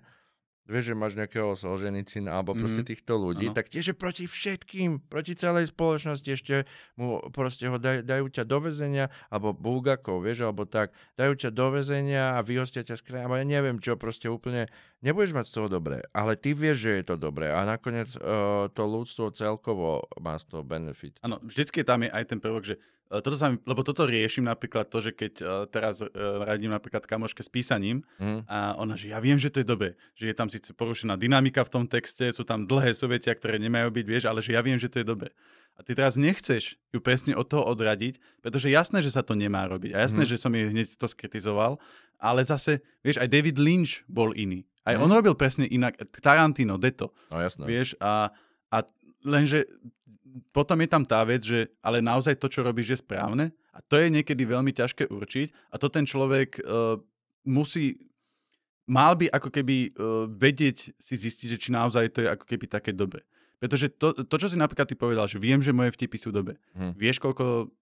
vieš, 0.67 0.91
že 0.91 0.95
máš 0.95 1.15
nejakého 1.15 1.55
Solženicina 1.55 2.35
alebo 2.35 2.51
proste 2.53 2.83
Mhm. 2.83 2.89
týchto 2.91 3.13
ľudí, 3.15 3.47
Áno. 3.49 3.55
tak 3.55 3.71
tiež 3.71 3.95
proti 3.95 4.27
všetkým, 4.27 5.07
proti 5.07 5.33
celej 5.33 5.71
spoločnosti, 5.71 6.27
ešte 6.27 6.67
mu 6.93 7.23
proste 7.31 7.65
ho 7.65 7.79
daj, 7.79 8.03
dajú 8.03 8.27
ťa 8.27 8.43
do 8.43 8.57
väzenia, 8.61 9.07
alebo 9.31 9.55
Bulgakov, 9.55 10.21
vieš, 10.21 10.43
alebo 10.43 10.67
tak, 10.67 10.91
dajú 11.15 11.33
ťa 11.33 11.49
do 11.55 11.67
väzenia 11.71 12.35
a 12.35 12.43
vyhostia 12.43 12.83
ťa 12.83 12.99
z 12.99 13.03
krajiny, 13.07 13.31
ja 13.39 13.45
neviem 13.47 13.79
čo, 13.79 13.95
proste 13.95 14.27
úplne 14.27 14.67
nebudeš 14.99 15.31
mať 15.31 15.45
z 15.45 15.53
toho 15.53 15.67
dobré, 15.67 16.01
ale 16.11 16.33
ty 16.33 16.51
vieš, 16.51 16.83
že 16.83 16.91
je 16.95 17.05
to 17.05 17.15
dobré 17.15 17.49
a 17.49 17.61
nakoniec 17.63 18.09
uh, 18.15 18.65
to 18.67 18.83
ľudstvo 18.83 19.29
celkovo 19.31 20.01
má 20.17 20.35
z 20.35 20.45
toho 20.47 20.61
benefit. 20.61 21.17
Áno, 21.21 21.37
vždycky 21.39 21.81
tam 21.81 22.01
je 22.01 22.09
aj 22.09 22.23
ten 22.25 22.39
prvok, 22.39 22.63
že 22.63 22.75
uh, 22.75 23.19
toto 23.19 23.33
sa 23.33 23.47
mi, 23.47 23.61
lebo 23.61 23.81
toto 23.81 24.03
riešim 24.03 24.43
napríklad 24.43 24.87
to, 24.87 24.97
že 24.99 25.11
keď 25.11 25.33
uh, 25.39 25.47
teraz 25.65 26.01
uh, 26.01 26.09
radím 26.41 26.71
napríklad 26.71 27.05
kamoške 27.05 27.41
s 27.41 27.49
písaním 27.49 28.01
Mm. 28.17 28.41
a 28.49 28.73
ona, 28.75 28.97
že 28.97 29.13
ja 29.13 29.21
viem, 29.21 29.37
že 29.37 29.53
to 29.53 29.61
je 29.61 29.67
dobré, 29.67 29.93
že 30.13 30.25
je 30.25 30.35
tam 30.35 30.49
síce 30.49 30.73
porušená 30.73 31.13
dynamika 31.15 31.61
v 31.61 31.71
tom 31.71 31.85
texte, 31.85 32.25
sú 32.29 32.41
tam 32.41 32.65
dlhé 32.65 32.91
sovetia, 32.91 33.31
ktoré 33.31 33.57
nemajú 33.57 33.93
byť, 33.93 34.05
vieš, 34.05 34.23
ale 34.25 34.41
že 34.41 34.57
ja 34.57 34.61
viem, 34.65 34.75
že 34.75 34.89
to 34.89 34.99
je 34.99 35.05
dobré. 35.05 35.29
A 35.77 35.85
ty 35.85 35.93
teraz 35.93 36.17
nechceš 36.17 36.81
ju 36.89 36.97
presne 36.97 37.37
od 37.37 37.45
toho 37.45 37.61
odradiť, 37.69 38.17
pretože 38.41 38.73
jasné, 38.73 38.97
že 38.97 39.13
sa 39.13 39.21
to 39.21 39.37
nemá 39.37 39.69
robiť. 39.69 39.93
A 39.93 40.01
jasné, 40.01 40.25
Mhm. 40.25 40.29
že 40.33 40.41
som 40.41 40.49
jej 40.49 40.65
hneď 40.65 40.97
to 40.97 41.05
skritizoval, 41.05 41.77
ale 42.17 42.41
zase, 42.41 42.81
vieš, 43.05 43.21
aj 43.21 43.29
David 43.29 43.61
Lynch 43.61 44.01
bol 44.09 44.33
iný. 44.33 44.65
Aj 44.87 44.95
Mhm. 44.95 45.01
on 45.01 45.11
robil 45.11 45.35
presne 45.35 45.67
inak. 45.67 45.93
Tarantino, 46.15 46.77
Deto. 46.77 47.11
No 47.27 47.37
jasné. 47.37 47.63
Vieš, 47.63 47.99
a, 47.99 48.31
a 48.69 48.77
lenže 49.21 49.67
potom 50.49 50.77
je 50.77 50.87
tam 50.87 51.03
tá 51.03 51.19
vec, 51.21 51.41
že 51.41 51.67
ale 51.79 51.99
naozaj 51.99 52.35
to, 52.35 52.47
čo 52.47 52.61
robíš, 52.61 52.87
je 52.89 52.99
správne. 52.99 53.45
A 53.69 53.81
to 53.81 53.95
je 53.95 54.07
niekedy 54.07 54.41
veľmi 54.43 54.71
ťažké 54.71 55.05
určiť. 55.07 55.47
A 55.69 55.75
to 55.75 55.87
ten 55.87 56.03
človek 56.03 56.57
uh, 56.59 56.95
musí, 57.43 57.99
mal 58.85 59.13
by 59.13 59.27
ako 59.27 59.49
keby 59.51 59.77
uh, 59.89 59.91
vedieť 60.25 60.95
si 60.95 61.13
zistiť, 61.15 61.47
že 61.49 61.59
či 61.59 61.69
naozaj 61.69 62.09
to 62.09 62.19
je 62.19 62.29
ako 62.29 62.45
keby 62.45 62.65
také 62.65 62.89
dobre. 62.91 63.21
Pretože 63.57 63.89
to, 63.91 64.13
to, 64.15 64.35
čo 64.35 64.47
si 64.47 64.55
napríklad 64.55 64.85
ty 64.85 64.95
povedal, 64.95 65.25
že 65.25 65.37
viem, 65.37 65.57
že 65.57 65.69
moje 65.71 65.89
vtipy 65.91 66.15
sú 66.15 66.29
dobre. 66.29 66.61
Hm. 66.73 66.93
Vieš, 66.93 67.17
koľko 67.19 67.73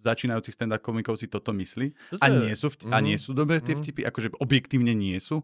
začínajúcich 0.00 0.52
stand-up 0.52 0.80
komikov 0.80 1.14
si 1.14 1.26
toto 1.26 1.50
myslí? 1.50 1.94
Toto 2.10 2.20
A 2.20 2.26
nie 2.28 2.52
sú, 2.52 2.68
vti- 2.68 2.86
a 2.86 2.98
nie 2.98 3.14
Mhm. 3.14 3.22
sú 3.22 3.30
dobré 3.32 3.56
tie 3.56 3.72
Mhm. 3.72 3.80
vtipy? 3.80 4.00
Akože 4.04 4.28
objektívne 4.36 4.92
nie 4.92 5.16
sú? 5.16 5.40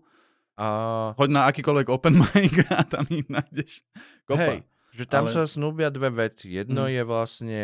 A 0.58 0.68
Choď 1.14 1.30
na 1.30 1.46
akýkoľvek 1.46 1.86
open 1.88 2.18
mic 2.24 2.50
a 2.68 2.82
tam 2.82 3.06
ich 3.08 3.26
nájdeš 3.26 3.86
kopa. 4.26 4.42
hej, 4.42 4.58
že 4.90 5.04
tam 5.06 5.24
Ale- 5.24 5.32
sa 5.32 5.42
snúbia 5.44 5.86
dve 5.88 6.10
veci. 6.10 6.50
Jedno 6.52 6.84
Mhm. 6.84 6.92
je 6.92 7.02
vlastne 7.04 7.62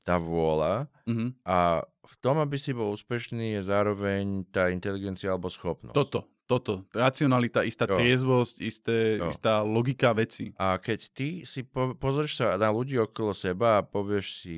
tá 0.00 0.16
vôľa 0.16 0.86
Mhm. 1.04 1.42
a 1.42 1.82
v 1.82 2.14
tom, 2.20 2.38
aby 2.38 2.54
si 2.54 2.70
bol 2.70 2.90
úspešný, 2.90 3.58
je 3.58 3.62
zároveň 3.62 4.24
tá 4.46 4.70
inteligencia 4.70 5.28
alebo 5.28 5.50
schopnosť. 5.50 5.90
Toto, 5.92 6.20
toto. 6.46 6.86
Racionalita, 6.92 7.60
istá 7.60 7.84
Jo. 7.84 7.98
triezvosť, 7.98 8.56
isté, 8.62 9.18
Jo. 9.18 9.28
istá 9.28 9.60
logika 9.60 10.14
veci. 10.14 10.54
A 10.54 10.78
keď 10.78 11.00
ty 11.10 11.28
si 11.42 11.60
po, 11.60 11.92
pozrieš 11.92 12.38
sa 12.38 12.54
na 12.54 12.70
ľudí 12.70 12.94
okolo 12.96 13.34
seba 13.34 13.78
a 13.78 13.84
povieš 13.84 14.26
si, 14.38 14.56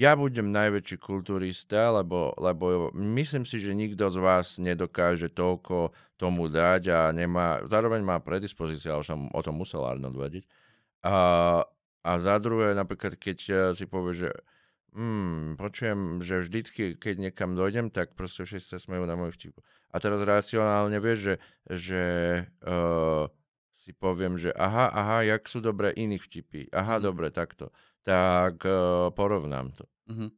ja 0.00 0.16
budem 0.16 0.48
najväčší 0.48 0.96
kulturista, 0.96 1.92
lebo, 1.92 2.32
lebo 2.40 2.88
myslím 2.96 3.44
si, 3.44 3.60
že 3.60 3.76
nikto 3.76 4.08
z 4.08 4.16
vás 4.16 4.56
nedokáže 4.56 5.28
toľko 5.28 5.92
tomu 6.16 6.48
dať 6.48 6.82
a 6.88 7.00
nemá, 7.12 7.60
zároveň 7.68 8.00
má 8.00 8.16
predispozícia, 8.16 8.96
ale 8.96 9.04
som 9.04 9.28
o 9.28 9.40
tom 9.44 9.60
musel 9.60 9.84
Arnold 9.84 10.16
vedieť. 10.16 10.44
A, 11.04 11.16
a 12.00 12.12
za 12.16 12.40
druhé, 12.40 12.72
napríklad, 12.72 13.20
keď 13.20 13.38
eh, 13.52 13.56
si 13.76 13.84
povieš, 13.84 14.16
že 14.24 14.30
hmm, 14.96 15.60
počujem, 15.60 16.24
že 16.24 16.48
vždycky, 16.48 16.96
keď 16.96 17.30
niekam 17.30 17.52
dojdem, 17.52 17.92
tak 17.92 18.16
proste 18.16 18.48
všetci 18.48 18.68
sa 18.72 18.78
smejú 18.80 19.04
na 19.04 19.20
môj 19.20 19.36
vtip. 19.36 19.60
A 19.92 20.00
teraz 20.00 20.24
racionálne 20.24 20.96
vieš, 21.02 21.18
že, 21.20 21.34
že 21.68 22.02
uh, 22.62 23.26
si 23.74 23.90
poviem, 23.96 24.38
že 24.38 24.54
aha, 24.54 24.86
aha, 24.92 25.18
jak 25.26 25.50
sú 25.50 25.58
dobré 25.58 25.90
iných 25.96 26.22
vtipy. 26.26 26.60
Aha, 26.70 26.98
Mhm. 26.98 27.02
dobre, 27.02 27.26
takto. 27.34 27.74
Tak 28.02 28.64
uh, 28.64 29.12
porovnám 29.12 29.72
to. 29.76 29.84
Mhm. 30.08 30.28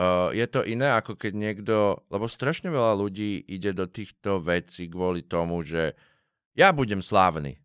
Uh, 0.00 0.32
je 0.32 0.46
to 0.48 0.64
iné, 0.64 0.96
ako 0.96 1.12
keď 1.12 1.32
niekto, 1.36 1.74
lebo 2.08 2.24
strašne 2.24 2.72
veľa 2.72 2.96
ľudí 2.96 3.44
ide 3.44 3.76
do 3.76 3.84
týchto 3.84 4.40
vecí 4.40 4.88
kvôli 4.88 5.20
tomu, 5.20 5.60
že 5.60 5.92
ja 6.56 6.72
budem 6.72 7.04
slávny. 7.04 7.60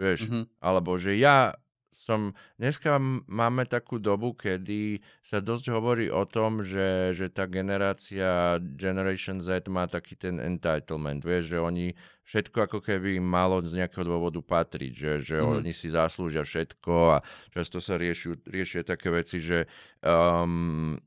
Vieš, 0.00 0.26
Mhm. 0.26 0.42
alebo 0.64 0.96
že 0.96 1.14
ja 1.14 1.52
som, 1.94 2.34
dneska 2.58 2.98
máme 3.30 3.64
takú 3.70 4.02
dobu, 4.02 4.34
kedy 4.34 4.98
sa 5.22 5.38
dosť 5.38 5.70
hovorí 5.70 6.10
o 6.10 6.26
tom, 6.26 6.66
že, 6.66 7.14
že 7.14 7.30
tá 7.30 7.46
generácia 7.46 8.58
Generation 8.58 9.38
Z 9.38 9.70
má 9.70 9.86
taký 9.86 10.18
ten 10.18 10.42
entitlement, 10.42 11.22
vieš, 11.22 11.54
že 11.54 11.58
oni 11.62 11.86
všetko 12.26 12.66
ako 12.66 12.78
keby 12.82 13.20
im 13.20 13.26
malo 13.28 13.62
z 13.62 13.78
nejakého 13.78 14.02
dôvodu 14.02 14.42
patriť, 14.42 14.92
že, 14.92 15.12
že 15.22 15.36
Mhm. 15.38 15.62
oni 15.62 15.72
si 15.76 15.92
zaslúžia 15.92 16.42
všetko 16.42 16.94
a 17.14 17.16
často 17.54 17.78
sa 17.78 17.94
riešia, 17.94 18.34
riešia 18.48 18.82
také 18.82 19.14
veci, 19.14 19.38
že 19.38 19.70
um, 20.02 20.98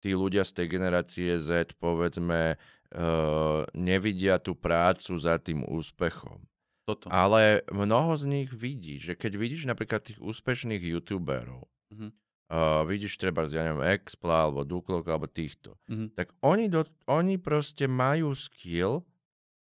tí 0.00 0.16
ľudia 0.16 0.42
z 0.42 0.52
tej 0.58 0.66
generácie 0.72 1.36
Z, 1.36 1.76
povedzme, 1.76 2.56
uh, 2.56 3.68
nevidia 3.76 4.40
tú 4.40 4.56
prácu 4.56 5.20
za 5.20 5.36
tým 5.36 5.68
úspechom. 5.68 6.47
Toto. 6.88 7.12
Ale 7.12 7.60
mnoho 7.68 8.16
z 8.16 8.24
nich 8.24 8.48
vidí, 8.48 8.96
že 8.96 9.12
keď 9.12 9.36
vidíš 9.36 9.68
napríklad 9.68 10.08
tých 10.08 10.16
úspešných 10.24 10.80
youtuberov, 10.80 11.68
Mhm. 11.92 12.08
uh, 12.48 12.84
vidíš 12.88 13.20
treba, 13.20 13.44
ja 13.44 13.60
neviem, 13.60 13.84
Expla 13.92 14.48
alebo 14.48 14.64
Duklok 14.64 15.04
alebo 15.04 15.28
týchto, 15.28 15.76
Mhm. 15.84 16.16
tak 16.16 16.32
oni, 16.40 16.72
do, 16.72 16.88
oni 17.04 17.36
proste 17.36 17.84
majú 17.84 18.32
skill, 18.32 19.04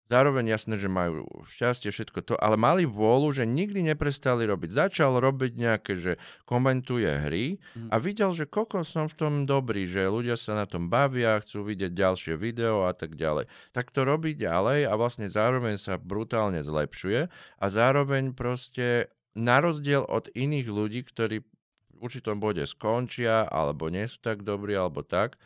zároveň 0.07 0.55
jasné, 0.55 0.79
že 0.79 0.87
majú 0.87 1.27
šťastie, 1.45 1.91
všetko 1.91 2.21
to, 2.23 2.35
ale 2.39 2.55
mali 2.55 2.87
vôľu, 2.87 3.35
že 3.35 3.45
nikdy 3.45 3.83
neprestali 3.83 4.47
robiť. 4.47 4.71
Začal 4.71 5.19
robiť 5.19 5.53
nejaké, 5.55 5.93
že 5.95 6.13
komentuje 6.47 7.07
hry 7.07 7.59
Mhm. 7.75 7.89
a 7.91 7.97
videl, 7.99 8.31
že 8.33 8.47
koľko 8.47 8.87
som 8.87 9.11
v 9.11 9.19
tom 9.19 9.33
dobrý, 9.45 9.85
že 9.85 10.07
ľudia 10.07 10.39
sa 10.39 10.55
na 10.55 10.65
tom 10.65 10.87
bavia, 10.87 11.39
chcú 11.43 11.67
vidieť 11.67 11.91
ďalšie 11.91 12.35
video 12.35 12.87
a 12.87 12.95
tak 12.95 13.19
ďalej. 13.19 13.51
Tak 13.75 13.91
to 13.91 14.07
robí 14.07 14.33
ďalej 14.33 14.87
a 14.87 14.93
vlastne 14.95 15.27
zároveň 15.27 15.77
sa 15.77 15.99
brutálne 15.99 16.63
zlepšuje 16.63 17.27
a 17.59 17.65
zároveň 17.67 18.31
proste 18.33 19.11
na 19.35 19.61
rozdiel 19.61 20.07
od 20.07 20.31
iných 20.33 20.67
ľudí, 20.67 21.05
ktorí 21.05 21.43
v 21.43 21.99
určitom 21.99 22.37
bode 22.37 22.65
skončia 22.65 23.49
alebo 23.49 23.89
nie 23.89 24.05
sú 24.05 24.21
tak 24.21 24.45
dobrí 24.45 24.77
alebo 24.77 25.01
tak, 25.01 25.41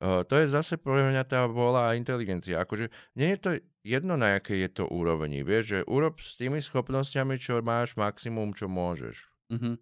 to 0.00 0.34
je 0.36 0.46
zase 0.52 0.76
pre 0.76 1.08
mňa 1.08 1.24
tá 1.24 1.48
vôľa 1.48 1.92
a 1.92 1.96
inteligencia. 1.96 2.60
Akože 2.60 2.92
nie 3.16 3.32
je 3.32 3.38
to 3.40 3.50
jedno, 3.80 4.20
na 4.20 4.36
aké 4.36 4.60
je 4.60 4.68
to 4.68 4.84
úrovni. 4.90 5.40
Vieš, 5.40 5.64
že 5.64 5.78
urob 5.88 6.20
s 6.20 6.36
tými 6.36 6.60
schopnosťami, 6.60 7.40
čo 7.40 7.64
máš, 7.64 7.96
maximum, 7.96 8.52
čo 8.52 8.68
môžeš. 8.68 9.16
Mhm. 9.48 9.80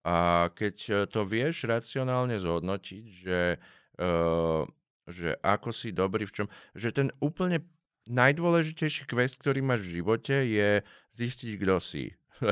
A 0.00 0.48
keď 0.56 0.76
eh, 0.88 0.96
to 1.10 1.28
vieš 1.28 1.68
racionálne 1.68 2.40
zhodnotiť, 2.40 3.04
že, 3.04 3.60
uh, 4.00 4.64
že 5.04 5.36
ako 5.44 5.76
si 5.76 5.92
dobrý 5.92 6.24
v 6.24 6.32
čom, 6.40 6.46
že 6.72 6.88
ten 6.88 7.12
úplne 7.20 7.60
najdôležitejší 8.08 9.04
quest, 9.04 9.36
ktorý 9.36 9.60
máš 9.60 9.84
v 9.84 10.00
živote, 10.00 10.34
je 10.48 10.80
zistiť, 11.20 11.60
kto 11.60 11.76
si. 11.84 12.16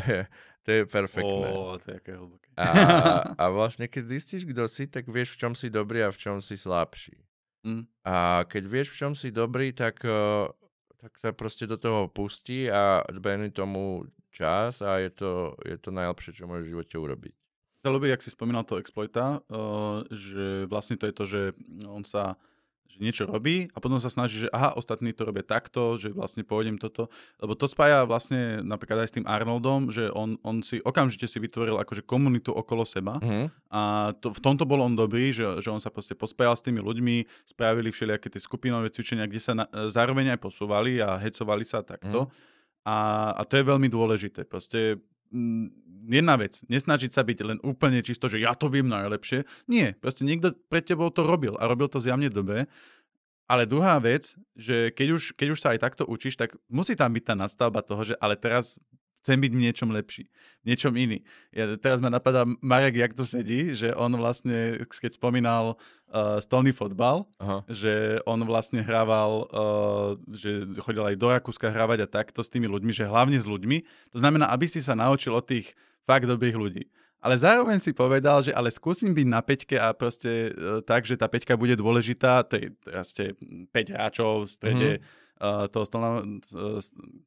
To 0.68 0.70
je, 0.76 0.85
perfektné. 0.85 1.48
Ó, 1.48 1.81
to 1.81 1.87
je 1.88 1.96
aké 1.96 2.12
hlboké. 2.12 2.52
A, 2.61 2.68
a 3.40 3.44
vlastne, 3.48 3.88
keď 3.88 4.04
zistíš, 4.04 4.44
kto 4.44 4.68
si, 4.68 4.85
tak 4.85 5.09
vieš, 5.09 5.33
v 5.33 5.48
čom 5.48 5.52
si 5.57 5.72
dobrý 5.72 6.04
a 6.04 6.12
v 6.12 6.20
čom 6.20 6.44
si 6.44 6.61
slabší. 6.61 7.16
Mm. 7.64 7.88
A 8.04 8.44
keď 8.44 8.68
vieš, 8.68 8.92
v 8.92 8.98
čom 9.00 9.12
si 9.16 9.33
dobrý, 9.33 9.72
tak, 9.72 10.04
eh, 10.04 10.44
tak 11.00 11.16
sa 11.16 11.33
proste 11.33 11.64
do 11.64 11.81
toho 11.81 12.12
pustí 12.12 12.68
a 12.68 13.00
venuj 13.16 13.57
tomu 13.57 14.04
čas 14.28 14.85
a 14.85 15.00
je 15.00 15.09
to, 15.09 15.57
je 15.64 15.81
to 15.81 15.88
najlepšie, 15.88 16.37
čo 16.37 16.44
môžeš 16.44 16.68
v 16.68 16.72
živote 16.76 16.96
urobiť. 17.00 17.35
sa 17.81 17.88
ľúbi, 17.88 18.12
jak 18.12 18.20
si 18.20 18.28
spomínal 18.28 18.68
to 18.68 18.76
exploita, 18.76 19.40
uh, 19.48 20.04
že 20.12 20.68
vlastne 20.68 20.98
to 20.98 21.09
je 21.09 21.14
to, 21.14 21.24
že 21.24 21.40
on 21.87 22.04
sa 22.04 22.37
že 22.88 22.98
niečo 22.98 23.29
robí 23.29 23.68
a 23.70 23.79
potom 23.79 24.01
sa 24.01 24.09
snaží, 24.09 24.42
že 24.42 24.48
aha, 24.48 24.72
ostatní 24.72 25.12
to 25.12 25.29
robia 25.29 25.44
takto, 25.44 26.01
že 26.01 26.09
vlastne 26.09 26.40
pôjdem 26.40 26.81
toto. 26.81 27.12
Lebo 27.37 27.53
to 27.53 27.68
spája 27.68 28.09
vlastne 28.09 28.64
napríklad 28.64 29.05
aj 29.05 29.09
s 29.12 29.16
tým 29.20 29.29
Arnoldom, 29.29 29.92
že 29.92 30.09
on, 30.11 30.40
on 30.40 30.64
si 30.64 30.81
okamžite 30.81 31.29
si 31.29 31.37
vytvoril 31.37 31.77
akože 31.77 32.03
komunitu 32.03 32.51
okolo 32.51 32.88
seba 32.88 33.20
Mhm. 33.20 33.53
a 33.68 33.81
to, 34.16 34.33
v 34.33 34.40
tomto 34.40 34.64
bol 34.64 34.81
on 34.81 34.96
dobrý, 34.96 35.31
že, 35.31 35.61
že 35.61 35.68
on 35.68 35.79
sa 35.79 35.92
proste 35.92 36.16
pospájal 36.16 36.57
s 36.57 36.64
tými 36.64 36.81
ľuďmi, 36.81 37.29
spravili 37.44 37.92
všelijaké 37.92 38.33
tie 38.33 38.40
skupinové 38.40 38.88
cvičenia, 38.88 39.29
kde 39.29 39.40
sa 39.40 39.53
na, 39.53 39.64
zároveň 39.92 40.33
aj 40.35 40.40
posúvali 40.40 40.96
a 41.05 41.20
hecovali 41.20 41.68
sa 41.68 41.85
takto. 41.85 42.27
Mhm. 42.27 42.57
A, 42.88 42.96
a 43.37 43.42
to 43.44 43.61
je 43.61 43.68
veľmi 43.68 43.92
dôležité. 43.92 44.48
Proste 44.48 44.96
mm, 45.29 45.88
jedna 46.09 46.40
vec, 46.40 46.64
nesnažiť 46.73 47.12
sa 47.12 47.23
byť 47.23 47.38
len 47.44 47.59
úplne 47.61 48.01
čisto, 48.01 48.27
že 48.27 48.40
ja 48.40 48.57
to 48.57 48.73
viem 48.73 48.88
najlepšie. 48.88 49.44
Nie, 49.68 49.92
proste 50.01 50.25
niekto 50.25 50.57
pred 50.73 50.83
tebou 50.83 51.12
to 51.12 51.23
robil 51.23 51.55
a 51.61 51.68
robil 51.68 51.87
to 51.92 52.01
zjavne 52.01 52.33
dobre. 52.33 52.64
Ale 53.49 53.64
druhá 53.64 53.97
vec, 54.01 54.37
že 54.57 54.92
keď 54.92 55.09
už, 55.16 55.23
keď 55.33 55.49
už 55.57 55.61
sa 55.61 55.73
aj 55.73 55.81
takto 55.81 56.05
učíš, 56.05 56.37
tak 56.37 56.53
musí 56.68 56.92
tam 56.92 57.16
byť 57.16 57.25
tá 57.25 57.35
nadstavba 57.37 57.81
toho, 57.81 58.05
že 58.05 58.14
ale 58.21 58.37
teraz 58.37 58.77
chcem 59.22 59.38
byť 59.38 59.52
v 59.52 59.62
niečom 59.62 59.88
lepší, 59.90 60.24
v 60.62 60.64
niečom 60.70 60.94
iný. 60.94 61.26
Ja, 61.50 61.74
teraz 61.76 61.98
ma 61.98 62.09
napadá 62.09 62.46
Marek, 62.62 62.96
jak 62.96 63.12
tu 63.14 63.26
sedí, 63.26 63.74
že 63.74 63.92
on 63.94 64.14
vlastne, 64.14 64.78
keď 64.87 65.18
spomínal 65.18 65.74
uh, 65.74 66.38
stolný 66.38 66.70
fotbal, 66.70 67.26
Aha. 67.42 67.66
že 67.68 68.22
on 68.24 68.40
vlastne 68.46 68.81
hrával, 68.81 69.46
uh, 69.50 70.16
že 70.31 70.70
chodil 70.80 71.05
aj 71.05 71.16
do 71.18 71.28
Rakúska 71.28 71.68
hrávať 71.68 72.07
a 72.07 72.11
takto 72.11 72.40
s 72.40 72.53
tými 72.53 72.70
ľuďmi, 72.70 72.93
že 72.95 73.09
hlavne 73.09 73.36
s 73.36 73.47
ľuďmi. 73.47 73.84
To 74.14 74.18
znamená, 74.22 74.49
aby 74.55 74.70
si 74.70 74.78
sa 74.78 74.95
naučil 74.95 75.34
od 75.34 75.45
tých 75.45 75.74
fakt 76.09 76.24
dobrých 76.24 76.57
ľudí. 76.57 76.88
ale 77.18 77.34
zároveň 77.34 77.82
si 77.82 77.90
povedal, 77.90 78.40
že 78.47 78.55
ale 78.55 78.70
skúsim 78.70 79.11
byť 79.12 79.26
na 79.26 79.43
peťke 79.43 79.76
a 79.76 79.90
proste 79.93 80.55
e, 80.55 80.80
tak, 80.86 81.03
že 81.03 81.18
tá 81.18 81.26
peťka 81.26 81.59
bude 81.59 81.74
dôležitá, 81.74 82.47
to 82.47 82.57
je 82.57 82.66
ste 83.03 83.34
5 83.74 83.93
hráčov 83.93 84.47
v 84.47 84.51
strede 84.55 84.90
mm-hmm. 84.97 85.28
Uh, 85.39 85.66
toho, 85.70 85.84
stolna, 85.86 86.22
uh, 86.22 86.78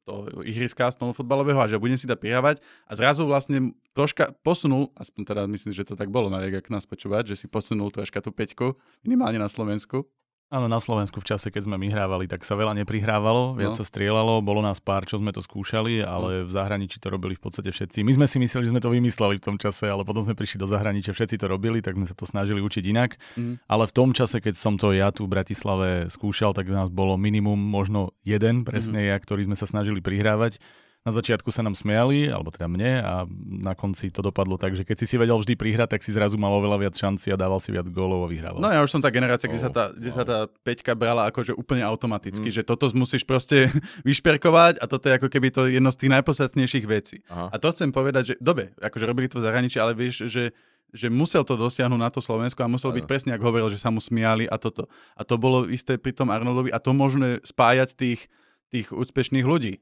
toho 0.06 0.20
ihriska 0.44 0.92
stolnofutbalového 0.92 1.58
a 1.60 1.68
že 1.68 1.80
budem 1.80 1.98
si 1.98 2.06
dať 2.08 2.18
prihrávať 2.20 2.56
a 2.88 2.92
zrazu 2.94 3.26
vlastne 3.26 3.76
troška 3.92 4.32
posunul, 4.46 4.92
aspoň 4.96 5.22
teda 5.34 5.42
myslím, 5.48 5.72
že 5.72 5.88
to 5.88 5.98
tak 5.98 6.08
bolo, 6.08 6.28
Marek, 6.32 6.64
ak 6.64 6.72
nás 6.72 6.88
počúvať, 6.88 7.34
že 7.34 7.44
si 7.44 7.46
posunul 7.48 7.90
troška 7.90 8.20
tú 8.24 8.32
peťku, 8.32 8.78
minimálne 9.04 9.40
na 9.40 9.48
Slovensku. 9.48 10.08
Áno, 10.52 10.68
na 10.68 10.76
Slovensku 10.76 11.16
v 11.16 11.32
čase, 11.32 11.48
keď 11.48 11.64
sme 11.64 11.80
my 11.80 11.88
hrávali, 11.88 12.28
tak 12.28 12.44
sa 12.44 12.52
veľa 12.52 12.76
neprihrávalo, 12.84 13.56
viac 13.56 13.72
no. 13.72 13.78
sa 13.80 13.88
strieľalo, 13.88 14.44
bolo 14.44 14.60
nás 14.60 14.84
pár, 14.84 15.08
čo 15.08 15.16
sme 15.16 15.32
to 15.32 15.40
skúšali, 15.40 16.04
ale 16.04 16.44
no. 16.44 16.46
v 16.46 16.50
zahraničí 16.52 17.00
to 17.00 17.08
robili 17.08 17.32
v 17.32 17.40
podstate 17.40 17.72
všetci. 17.72 18.04
My 18.04 18.12
sme 18.12 18.28
si 18.28 18.36
mysleli, 18.36 18.68
že 18.68 18.72
sme 18.76 18.84
to 18.84 18.92
vymysleli 18.92 19.40
v 19.40 19.44
tom 19.48 19.56
čase, 19.56 19.88
ale 19.88 20.04
potom 20.04 20.20
sme 20.20 20.36
prišli 20.36 20.60
do 20.60 20.68
zahraničia, 20.68 21.16
všetci 21.16 21.40
to 21.40 21.48
robili, 21.48 21.80
tak 21.80 21.96
sme 21.96 22.04
sa 22.04 22.12
to 22.12 22.28
snažili 22.28 22.60
učiť 22.60 22.84
inak. 22.84 23.16
Mm. 23.32 23.64
Ale 23.64 23.88
v 23.88 23.96
tom 23.96 24.12
čase, 24.12 24.44
keď 24.44 24.54
som 24.60 24.76
to 24.76 24.92
ja 24.92 25.08
tu 25.08 25.24
v 25.24 25.32
Bratislave 25.32 26.12
skúšal, 26.12 26.52
tak 26.52 26.68
nás 26.68 26.92
bolo 26.92 27.16
minimum 27.16 27.56
možno 27.56 28.12
jeden, 28.20 28.68
presne 28.68 29.00
mm. 29.00 29.08
ja, 29.08 29.16
ktorý 29.16 29.48
sme 29.48 29.56
sa 29.56 29.64
snažili 29.64 30.04
prihrávať 30.04 30.60
na 31.02 31.10
začiatku 31.10 31.50
sa 31.50 31.66
nám 31.66 31.74
smiali, 31.74 32.30
alebo 32.30 32.54
teda 32.54 32.70
mne 32.70 33.02
a 33.02 33.26
na 33.42 33.74
konci 33.74 34.14
to 34.14 34.22
dopadlo 34.22 34.54
tak, 34.54 34.78
že 34.78 34.86
keď 34.86 35.02
si 35.02 35.06
si 35.10 35.16
vedel 35.18 35.34
vždy 35.34 35.58
prihrať, 35.58 35.98
tak 35.98 36.06
si 36.06 36.14
zrazu 36.14 36.38
mal 36.38 36.54
oveľa 36.54 36.86
viac 36.86 36.94
šanci 36.94 37.34
a 37.34 37.36
dával 37.36 37.58
si 37.58 37.74
viac 37.74 37.90
gólov 37.90 38.22
a 38.22 38.28
vyhrával. 38.30 38.62
No 38.62 38.70
ja 38.70 38.78
už 38.86 38.94
som 38.94 39.02
tá 39.02 39.10
generácia, 39.10 39.50
kde, 39.50 39.58
oh, 39.58 39.66
sa, 39.66 39.70
tá, 39.74 39.84
kde 39.90 40.10
oh. 40.14 40.16
sa 40.16 40.22
tá 40.22 40.38
peťka 40.62 40.94
brala 40.94 41.26
akože 41.34 41.58
úplne 41.58 41.82
automaticky, 41.82 42.54
mm. 42.54 42.54
že 42.54 42.62
toto 42.62 42.86
musíš 42.94 43.26
proste 43.26 43.66
vyšperkovať 44.08 44.78
a 44.78 44.84
toto 44.86 45.10
je 45.10 45.18
ako 45.18 45.26
keby 45.26 45.50
to 45.50 45.66
jedno 45.66 45.90
z 45.90 46.06
tých 46.06 46.12
najpodstatnejších 46.22 46.86
vecí. 46.86 47.26
Aha. 47.26 47.50
A 47.50 47.56
to 47.58 47.74
chcem 47.74 47.90
povedať, 47.90 48.22
že 48.22 48.34
dobe, 48.38 48.70
akože 48.78 49.02
robili 49.02 49.26
to 49.26 49.42
v 49.42 49.46
zahraničí, 49.50 49.82
ale 49.82 49.98
vieš, 49.98 50.30
že 50.30 50.54
že 50.92 51.08
musel 51.08 51.40
to 51.40 51.56
dosiahnuť 51.56 51.96
na 51.96 52.12
to 52.12 52.20
Slovensko 52.20 52.60
a 52.60 52.68
musel 52.68 52.92
byť 52.92 53.08
presne, 53.08 53.32
ako 53.32 53.48
hovoril, 53.48 53.72
že 53.72 53.80
sa 53.80 53.88
mu 53.88 53.96
smiali 53.96 54.44
a 54.44 54.60
toto. 54.60 54.92
A 55.16 55.24
to 55.24 55.40
bolo 55.40 55.64
isté 55.72 55.96
pri 55.96 56.12
tom 56.12 56.28
Arnoldovi 56.28 56.68
a 56.68 56.76
to 56.76 56.92
možné 56.92 57.40
spájať 57.40 57.96
tých, 57.96 58.28
tých 58.68 58.92
úspešných 58.92 59.48
ľudí. 59.48 59.80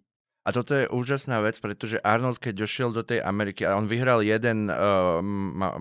A 0.50 0.58
toto 0.58 0.74
je 0.74 0.90
úžasná 0.90 1.38
vec, 1.38 1.54
pretože 1.62 2.02
Arnold, 2.02 2.42
keď 2.42 2.66
došiel 2.66 2.90
do 2.90 3.06
tej 3.06 3.22
Ameriky, 3.22 3.62
a 3.62 3.78
on 3.78 3.86
vyhral 3.86 4.18
jeden 4.18 4.66
uh, 4.66 5.22
ma, 5.22 5.78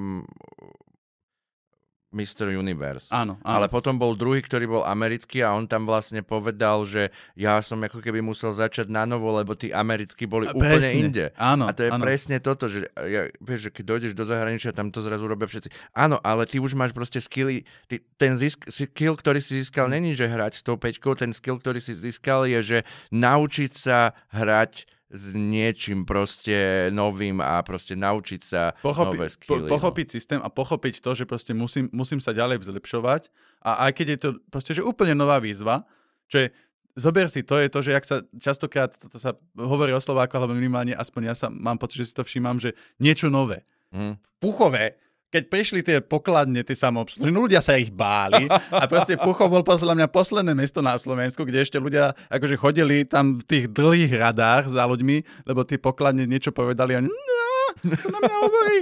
Mr. 2.10 2.49
Universe. 2.57 3.14
Áno, 3.14 3.38
áno. 3.45 3.53
Ale 3.62 3.70
potom 3.70 3.93
bol 3.93 4.18
druhý, 4.18 4.41
ktorý 4.41 4.66
bol 4.66 4.84
americký 4.86 5.45
a 5.45 5.53
on 5.53 5.70
tam 5.70 5.86
vlastne 5.86 6.26
povedal, 6.26 6.82
že 6.82 7.14
ja 7.38 7.62
som 7.62 7.78
ako 7.86 8.01
keby 8.01 8.18
musel 8.26 8.49
začať 8.49 8.89
na 8.89 9.05
novo, 9.05 9.30
lebo 9.30 9.53
tí 9.53 9.70
americkí 9.70 10.26
boli 10.26 10.49
a 10.49 10.53
úplne 10.57 10.89
presne. 10.89 10.97
inde. 10.97 11.26
Áno, 11.38 11.70
a 11.70 11.72
to 11.72 11.86
je 11.86 11.91
áno. 11.93 12.01
presne 12.01 12.41
toto, 12.41 12.66
že 12.66 12.89
ja, 12.97 13.30
vieš, 13.38 13.70
že 13.70 13.74
keď 13.78 13.84
dojdeš 13.86 14.14
do 14.18 14.26
zahraničia, 14.26 14.74
tam 14.74 14.89
to 14.89 15.05
zrazu 15.05 15.30
robia 15.30 15.45
všetci. 15.45 15.70
Áno, 15.93 16.18
ale 16.26 16.49
ty 16.49 16.57
už 16.57 16.74
máš 16.74 16.97
proste 16.97 17.22
skilly, 17.22 17.62
ty, 17.86 18.01
ten 18.18 18.34
zisk, 18.34 18.66
skill, 18.66 19.14
ktorý 19.14 19.38
si 19.38 19.62
získal, 19.62 19.86
není, 19.86 20.18
že 20.18 20.26
hrať 20.26 20.60
s 20.60 20.66
tou 20.66 20.82
peťkou, 20.82 21.14
ten 21.14 21.30
skill, 21.30 21.62
ktorý 21.62 21.78
si 21.78 21.93
získal 21.93 22.49
je, 22.49 22.60
že 22.66 22.78
naučiť 23.14 23.72
sa 23.78 24.18
hrať 24.34 24.99
s 25.10 25.34
niečím 25.34 26.05
proste 26.05 26.89
novým 26.93 27.41
a 27.41 27.66
proste 27.66 27.97
naučiť 27.97 28.41
sa 28.45 28.78
Pochopi, 28.78 29.18
nové 29.18 29.28
skilly. 29.34 29.66
Po, 29.66 29.74
pochopiť 29.78 30.05
no. 30.05 30.14
systém 30.14 30.39
a 30.39 30.49
pochopiť 30.53 31.01
to, 31.01 31.12
že 31.18 31.26
proste 31.26 31.57
musím, 31.57 31.89
musím 31.89 32.22
sa 32.22 32.30
ďalej 32.30 32.62
zlepšovať 32.62 33.34
a 33.66 33.89
aj 33.89 33.91
keď 33.97 34.07
je 34.07 34.20
to 34.22 34.30
proste, 34.53 34.72
že 34.78 34.86
úplne 34.86 35.18
nová 35.18 35.41
výzva, 35.41 35.82
čo 36.30 36.45
je, 36.45 36.47
zober 36.93 37.26
si, 37.26 37.41
to 37.41 37.57
je 37.57 37.68
to, 37.74 37.80
že 37.82 37.91
ak 37.97 38.05
sa 38.05 38.18
častokrát, 38.38 38.93
to 38.93 39.18
sa 39.18 39.34
hovorí 39.57 39.89
o 39.97 40.01
Slováku, 40.01 40.38
alebo 40.38 40.53
minimálne 40.53 40.93
aspoň 40.93 41.22
ja 41.34 41.36
sa 41.36 41.47
mám 41.49 41.82
pocit, 41.82 42.05
že 42.05 42.14
si 42.14 42.14
to 42.14 42.22
všímam, 42.22 42.62
že 42.62 42.78
niečo 43.01 43.34
nové. 43.34 43.66
Mm. 43.89 44.22
Puchové, 44.38 45.01
keď 45.30 45.44
prišli 45.46 45.80
tie 45.86 46.02
pokladne, 46.02 46.66
tie 46.66 46.74
samoobsluhy, 46.74 47.30
no 47.30 47.46
ľudia 47.46 47.62
sa 47.62 47.78
ich 47.78 47.94
báli 47.94 48.50
a 48.50 48.84
proste 48.90 49.14
Pucho 49.14 49.46
bol 49.46 49.62
podľa 49.62 49.94
mňa 49.94 50.08
posledné 50.10 50.58
mesto 50.58 50.82
na 50.82 50.98
Slovensku, 50.98 51.46
kde 51.46 51.62
ešte 51.62 51.78
ľudia 51.78 52.18
akože 52.34 52.58
chodili 52.58 53.06
tam 53.06 53.38
v 53.38 53.44
tých 53.46 53.66
dlhých 53.70 54.14
radách 54.18 54.74
za 54.74 54.90
ľuďmi, 54.90 55.46
lebo 55.46 55.62
tie 55.62 55.78
pokladne 55.78 56.26
niečo 56.26 56.50
povedali 56.50 56.98
a 56.98 57.06
oni, 57.06 57.10
no, 57.14 57.50
to 57.94 58.08
na 58.10 58.20
mňa 58.26 58.36
hovorí, 58.42 58.78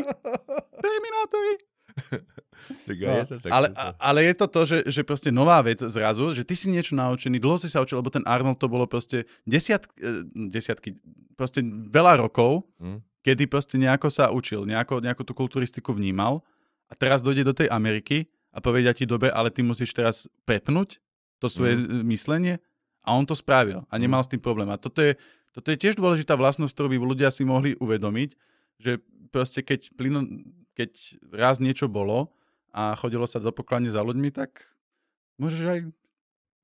Terminátori. 0.80 1.54
tak 2.88 2.96
no, 2.96 3.12
je 3.12 3.26
to 3.28 3.36
tak 3.44 3.50
ale, 3.52 3.68
ale 4.00 4.20
je 4.32 4.34
to 4.40 4.46
to, 4.48 4.62
že, 4.64 4.78
že 4.88 5.02
proste 5.04 5.30
nová 5.36 5.60
vec 5.60 5.84
zrazu, 5.84 6.32
že 6.32 6.48
ty 6.48 6.56
si 6.56 6.72
niečo 6.72 6.96
naučený, 6.96 7.44
dlho 7.44 7.60
si 7.60 7.68
sa 7.68 7.84
učil, 7.84 8.00
lebo 8.00 8.08
ten 8.08 8.24
Arnold 8.24 8.56
to 8.56 8.72
bolo 8.72 8.88
proste 8.88 9.28
desiatky, 9.44 10.00
eh, 10.00 10.24
desiatky 10.32 10.96
proste 11.36 11.60
veľa 11.92 12.24
rokov, 12.24 12.64
mm 12.80 13.08
kedy 13.28 13.44
proste 13.52 13.76
nejako 13.76 14.08
sa 14.08 14.32
učil, 14.32 14.64
nejako, 14.64 15.04
nejako 15.04 15.28
tú 15.28 15.36
kulturistiku 15.36 15.92
vnímal 15.92 16.40
a 16.88 16.96
teraz 16.96 17.20
dojde 17.20 17.44
do 17.44 17.52
tej 17.52 17.68
Ameriky 17.68 18.32
a 18.56 18.64
povedia 18.64 18.96
ti, 18.96 19.04
dobre, 19.04 19.28
ale 19.28 19.52
ty 19.52 19.60
musíš 19.68 19.92
teraz 19.92 20.32
prepnúť 20.48 21.04
to 21.44 21.52
svoje 21.52 21.76
mm. 21.76 22.08
myslenie 22.08 22.56
a 23.04 23.12
on 23.12 23.28
to 23.28 23.36
spravil 23.36 23.84
a 23.92 23.96
nemal 24.00 24.24
mm. 24.24 24.26
s 24.26 24.32
tým 24.32 24.40
problém. 24.40 24.72
A 24.72 24.80
toto 24.80 25.04
je, 25.04 25.20
toto 25.52 25.68
je 25.76 25.78
tiež 25.78 26.00
dôležitá 26.00 26.40
vlastnosť, 26.40 26.72
ktorú 26.72 26.88
by 26.96 26.98
ľudia 27.04 27.30
si 27.36 27.44
mohli 27.44 27.76
uvedomiť, 27.84 28.30
že 28.80 29.04
proste 29.36 29.60
keď, 29.60 29.92
plynu, 30.00 30.48
keď 30.72 31.20
raz 31.36 31.60
niečo 31.60 31.92
bolo 31.92 32.32
a 32.72 32.96
chodilo 32.96 33.28
sa 33.28 33.44
do 33.44 33.52
pokladne 33.52 33.92
za 33.92 34.00
ľuďmi, 34.00 34.32
tak 34.32 34.72
môžeš 35.36 35.62
aj 35.68 35.80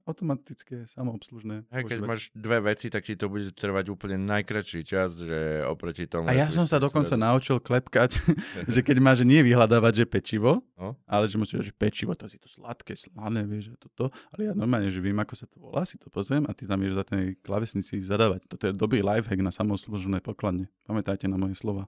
automatické, 0.04 0.84
samoobslužné. 0.92 1.64
Hej, 1.72 1.88
keď 1.88 2.00
máš 2.04 2.28
dve 2.36 2.60
veci, 2.60 2.92
tak 2.92 3.08
ti 3.08 3.16
to 3.16 3.32
bude 3.32 3.56
trvať 3.56 3.88
úplne 3.88 4.20
najkračší 4.20 4.84
čas, 4.84 5.16
že 5.16 5.64
oproti 5.64 6.12
tomu... 6.12 6.28
A 6.28 6.36
ja 6.36 6.52
som 6.52 6.68
sa 6.68 6.76
dokonca 6.76 7.16
ktoré... 7.16 7.24
naučil 7.24 7.64
klepkať, 7.64 8.20
že 8.74 8.84
keď 8.84 9.00
máš 9.00 9.24
nie 9.24 9.40
vyhľadávať, 9.40 10.04
že 10.04 10.06
pečivo, 10.06 10.60
no? 10.76 11.00
ale 11.08 11.32
že 11.32 11.40
musíš, 11.40 11.72
že 11.72 11.74
pečivo, 11.74 12.12
to 12.20 12.28
si 12.28 12.36
to 12.36 12.52
sladké, 12.52 13.00
slané, 13.00 13.48
vieš, 13.48 13.72
že 13.72 13.76
toto. 13.80 14.12
Ale 14.36 14.52
ja 14.52 14.54
normálne, 14.54 14.92
že 14.92 15.00
viem, 15.00 15.16
ako 15.16 15.40
sa 15.40 15.48
to 15.48 15.64
volá, 15.64 15.88
si 15.88 15.96
to 15.96 16.12
pozriem 16.12 16.44
a 16.48 16.52
ty 16.52 16.68
tam 16.68 16.84
vieš 16.84 17.00
za 17.00 17.08
tej 17.08 17.40
klavesnici 17.40 18.04
zadávať. 18.04 18.44
Toto 18.52 18.68
je 18.68 18.76
dobrý 18.76 19.00
lifehack 19.00 19.40
na 19.40 19.56
samoobslužné 19.56 20.20
pokladne. 20.20 20.68
Pamätajte 20.84 21.32
na 21.32 21.40
moje 21.40 21.56
slova. 21.56 21.88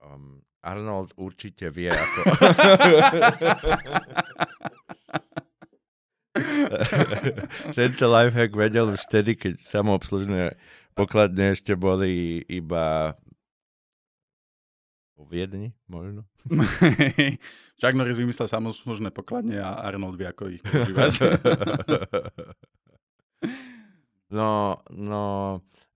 Um, 0.00 0.40
Arnold 0.64 1.12
určite 1.20 1.68
vie, 1.68 1.92
ako... 1.92 2.20
Tento 7.78 8.04
lifehack 8.08 8.52
vedel 8.54 8.94
už 8.94 9.00
vtedy, 9.06 9.38
keď 9.38 9.60
samoobslužné 9.60 10.58
pokladne 10.98 11.54
ešte 11.54 11.78
boli 11.78 12.42
iba 12.50 13.14
vo 15.18 15.26
Viedni, 15.26 15.74
možno. 15.90 16.22
Chuck 17.78 17.94
Norris 17.94 18.18
vymyslel 18.18 18.46
samoobslužné 18.46 19.10
pokladne 19.10 19.58
a 19.58 19.82
Arnold 19.82 20.14
vie, 20.14 20.30
ako 20.30 20.54
ich 20.54 20.62
používať. 20.62 21.10
no, 24.38 24.78
no, 24.94 25.22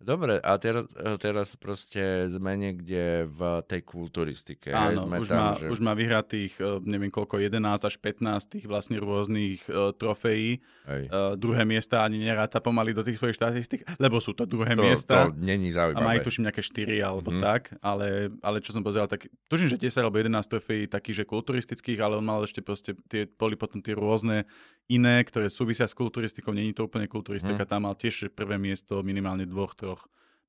Dobre, 0.02 0.42
a 0.42 0.58
teraz, 0.58 0.90
e, 0.92 1.14
teraz 1.16 1.54
proste 1.54 2.26
sme 2.26 2.58
niekde 2.58 3.26
v 3.30 3.62
tej 3.64 3.86
kulturistike. 3.86 4.74
Áno, 4.74 5.06
sme 5.06 5.22
už, 5.22 5.28
tam, 5.30 5.38
má, 5.38 5.50
že... 5.56 5.66
už 5.70 5.78
má 5.78 5.92
vyhratých, 5.94 6.58
e, 6.58 6.82
neviem 6.82 7.08
koľko, 7.08 7.38
11 7.38 7.62
až 7.86 7.94
15 8.02 8.52
tých 8.58 8.64
vlastne 8.66 8.98
rôznych 8.98 9.62
uh, 9.70 9.94
trofejí. 9.94 10.58
Uh, 10.82 11.38
druhé 11.38 11.62
miesta 11.62 12.02
ani 12.02 12.18
neráta 12.18 12.58
pomaly 12.58 12.90
do 12.90 13.06
tých 13.06 13.22
svojich 13.22 13.38
štatistik, 13.38 13.86
lebo 14.02 14.18
sú 14.18 14.34
to 14.34 14.42
druhé 14.42 14.74
to, 14.74 14.82
miesta. 14.82 15.30
To 15.30 15.38
není 15.38 15.70
zaujímavé. 15.70 16.02
A 16.02 16.08
majú 16.08 16.18
tuším 16.26 16.50
nejaké 16.50 16.62
4 16.64 16.98
alebo 17.02 17.30
mm-hmm. 17.30 17.44
tak, 17.44 17.62
ale, 17.78 18.34
ale 18.42 18.58
čo 18.58 18.74
som 18.74 18.82
pozeral, 18.82 19.06
tak 19.06 19.30
tuším, 19.46 19.70
že 19.70 19.78
10 19.78 20.02
alebo 20.02 20.18
11 20.18 20.34
trofejí 20.42 20.82
takých, 20.90 21.22
že 21.22 21.24
kulturistických, 21.28 21.98
ale 22.02 22.18
on 22.18 22.26
mal 22.26 22.42
ešte 22.42 22.64
proste, 22.64 22.98
tie, 23.06 23.30
boli 23.30 23.54
potom 23.54 23.78
tie 23.78 23.94
rôzne 23.94 24.44
iné, 24.90 25.22
ktoré 25.22 25.46
súvisia 25.46 25.86
s 25.86 25.94
kulturistikou, 25.94 26.50
není 26.50 26.74
to 26.74 26.88
úplne 26.88 27.06
kulturistika, 27.06 27.62
mm. 27.64 27.70
tam 27.70 27.86
mal 27.86 27.94
tiež 27.94 28.32
prvé 28.34 28.58
miesto 28.58 29.04
minimálne 29.04 29.46
dvoch, 29.46 29.76
troch 29.78 29.91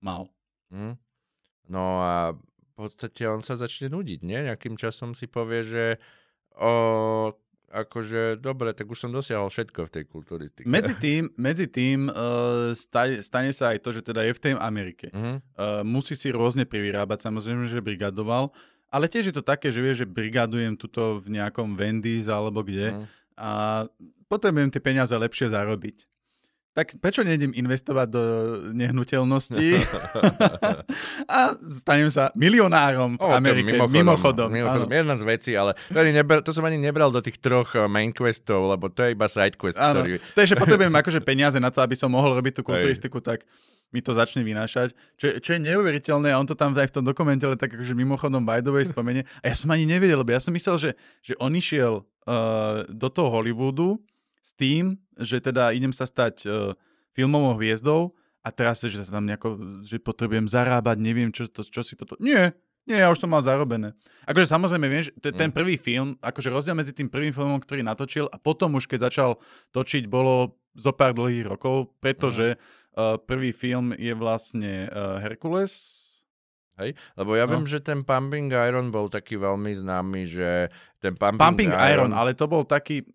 mal. 0.04 0.30
Mm. 0.74 1.00
No 1.72 1.84
a 2.04 2.36
v 2.36 2.72
podstate 2.76 3.30
on 3.30 3.46
sa 3.46 3.56
začne 3.56 3.88
nudiť, 3.94 4.20
nie? 4.26 4.50
Nejakým 4.50 4.76
časom 4.76 5.14
si 5.14 5.30
povie, 5.30 5.62
že 5.64 5.86
o, 6.58 7.32
akože 7.74 8.38
dobre, 8.38 8.74
tak 8.78 8.86
už 8.86 9.08
som 9.08 9.12
dosiahol 9.14 9.50
všetko 9.50 9.89
v 9.89 9.94
tej 9.94 10.04
kulturistike. 10.06 10.70
Medzi 10.70 10.94
tým, 10.98 11.30
medzi 11.38 11.66
tým 11.66 12.10
uh, 12.10 12.74
stane, 12.78 13.26
stane 13.26 13.50
sa 13.50 13.74
aj 13.74 13.82
to, 13.82 13.89
že 13.94 14.06
teda 14.06 14.22
je 14.30 14.34
v 14.38 14.41
tej 14.41 14.54
Amerike. 14.62 15.10
Uh-huh. 15.10 15.41
Uh, 15.58 15.82
musí 15.82 16.14
si 16.14 16.30
rôzne 16.30 16.70
privyrábať, 16.70 17.26
samozrejme, 17.26 17.66
že 17.66 17.82
brigadoval, 17.82 18.54
ale 18.94 19.10
tiež 19.10 19.34
je 19.34 19.36
to 19.38 19.41
také, 19.41 19.74
že 19.74 19.82
vie, 19.82 19.94
že 19.98 20.06
brigadujem 20.06 20.78
tuto 20.78 21.18
v 21.18 21.34
nejakom 21.34 21.74
Wendy's 21.74 22.30
alebo 22.30 22.62
kde 22.62 22.94
uh-huh. 22.94 23.06
a 23.38 23.50
potrebujem 24.30 24.70
tie 24.70 24.82
peniaze 24.82 25.14
lepšie 25.14 25.50
zarobiť. 25.50 26.12
Tak 26.74 26.97
prečo 26.97 27.21
nejdem 27.21 27.53
investovať 27.53 28.07
do 28.09 28.24
nehnuteľnosti 28.74 29.78
a 31.38 31.53
stanem 31.69 32.09
sa 32.09 32.34
milionárom 32.34 33.13
v 33.13 33.21
oh, 33.21 33.30
Amerike, 33.30 33.78
mimochodom. 33.78 33.93
mimochodom. 33.93 34.49
mimochodom 34.49 34.89
jedna 34.89 35.15
z 35.21 35.24
vecí, 35.24 35.51
ale 35.53 35.78
to, 35.93 36.01
neber, 36.01 36.41
to 36.41 36.49
som 36.49 36.65
ani 36.65 36.82
nebral 36.82 37.13
do 37.13 37.21
tých 37.21 37.38
troch 37.38 37.78
eh, 37.78 37.86
main 37.86 38.09
questov, 38.09 38.74
lebo 38.74 38.89
to 38.89 39.05
je 39.05 39.13
iba 39.13 39.30
side 39.30 39.53
quest. 39.53 39.78
Áno, 39.78 40.01
ktorý... 40.01 40.17
to 40.17 40.39
je, 40.41 40.47
že 40.49 40.57
potrebujem 40.57 40.93
akože 40.97 41.21
peniaze 41.21 41.61
na 41.61 41.69
to, 41.69 41.78
aby 41.78 41.93
som 41.93 42.09
mohol 42.09 42.34
robiť 42.34 42.57
tú 42.57 42.61
kulturistiku, 42.65 43.21
tak 43.21 43.45
mi 43.93 44.01
to 44.01 44.17
začne 44.17 44.41
vynášať, 44.41 44.97
čo, 45.21 45.38
čo 45.38 45.49
je 45.53 45.61
neuveriteľné 45.69 46.34
a 46.34 46.41
on 46.41 46.49
to 46.49 46.57
tam 46.57 46.74
aj 46.74 46.89
v 46.89 46.95
tom 46.97 47.05
dokumente 47.05 47.45
ale 47.45 47.53
tak 47.53 47.78
akože 47.78 47.93
mimochodom 47.93 48.41
by 48.41 48.65
the 48.65 48.74
way 48.74 48.82
spomenie. 48.82 49.21
A 49.45 49.53
ja 49.53 49.55
som 49.55 49.69
ani 49.69 49.86
nevedel, 49.86 50.17
lebo 50.17 50.34
ja 50.34 50.41
som 50.41 50.49
myslel, 50.57 50.82
že, 50.82 50.91
že 51.21 51.38
on 51.38 51.53
išiel 51.53 52.01
uh, 52.01 52.89
do 52.89 53.07
toho 53.13 53.30
Hollywoodu 53.30 54.01
s 54.44 54.52
tým, 54.60 55.00
že 55.16 55.39
teda 55.39 55.72
idem 55.72 55.96
sa 55.96 56.04
stať 56.04 56.36
uh, 56.44 56.76
filmovou 57.16 57.56
hviezdou 57.56 58.12
a 58.44 58.52
teraz, 58.52 58.84
že 58.84 59.00
tam 59.08 59.24
nejako, 59.24 59.80
že 59.88 60.04
potrebujem 60.04 60.52
zarábať, 60.52 61.00
neviem, 61.00 61.32
čo, 61.32 61.48
to, 61.48 61.64
čo 61.64 61.80
si 61.80 61.96
toto... 61.96 62.20
Nie, 62.20 62.52
nie, 62.84 63.00
ja 63.00 63.08
už 63.08 63.24
som 63.24 63.32
mal 63.32 63.39
zarobené. 63.39 63.96
Akože 64.28 64.52
samozrejme, 64.52 64.88
vieš, 64.91 65.16
t- 65.16 65.32
ten 65.32 65.48
mm. 65.48 65.56
prvý 65.56 65.80
film, 65.80 66.20
akože 66.20 66.52
rozdiel 66.52 66.76
medzi 66.76 66.91
tým 66.91 67.08
prvým 67.08 67.32
filmom, 67.32 67.64
ktorý 67.64 67.80
natočil 67.88 68.28
a 68.28 68.36
potom 68.36 68.76
už 68.76 68.91
keď 68.91 69.08
začal 69.08 69.39
točiť, 69.72 70.12
bolo 70.12 70.60
zo 70.76 70.91
pár 70.91 71.16
dlhých 71.16 71.48
rokov, 71.48 71.96
pretože 72.04 72.54
mm. 72.54 72.60
uh, 72.60 73.16
prvý 73.24 73.56
film 73.56 73.96
je 73.96 74.12
vlastne 74.12 74.91
uh, 74.91 75.24
Herkules, 75.24 76.04
Hej? 76.82 76.98
Lebo 77.14 77.38
ja 77.38 77.46
no. 77.46 77.54
viem, 77.54 77.66
že 77.70 77.78
ten 77.86 78.02
Pumping 78.02 78.50
Iron 78.50 78.89
bol 78.89 79.06
taký 79.06 79.38
veľmi 79.38 79.78
známy, 79.78 80.26
že 80.26 80.74
ten 80.98 81.14
Pumping, 81.14 81.38
Pumping 81.38 81.70
Iron, 81.70 82.10
Iron, 82.10 82.12
ale 82.18 82.34
to 82.34 82.50
bol 82.50 82.66
taký, 82.66 83.06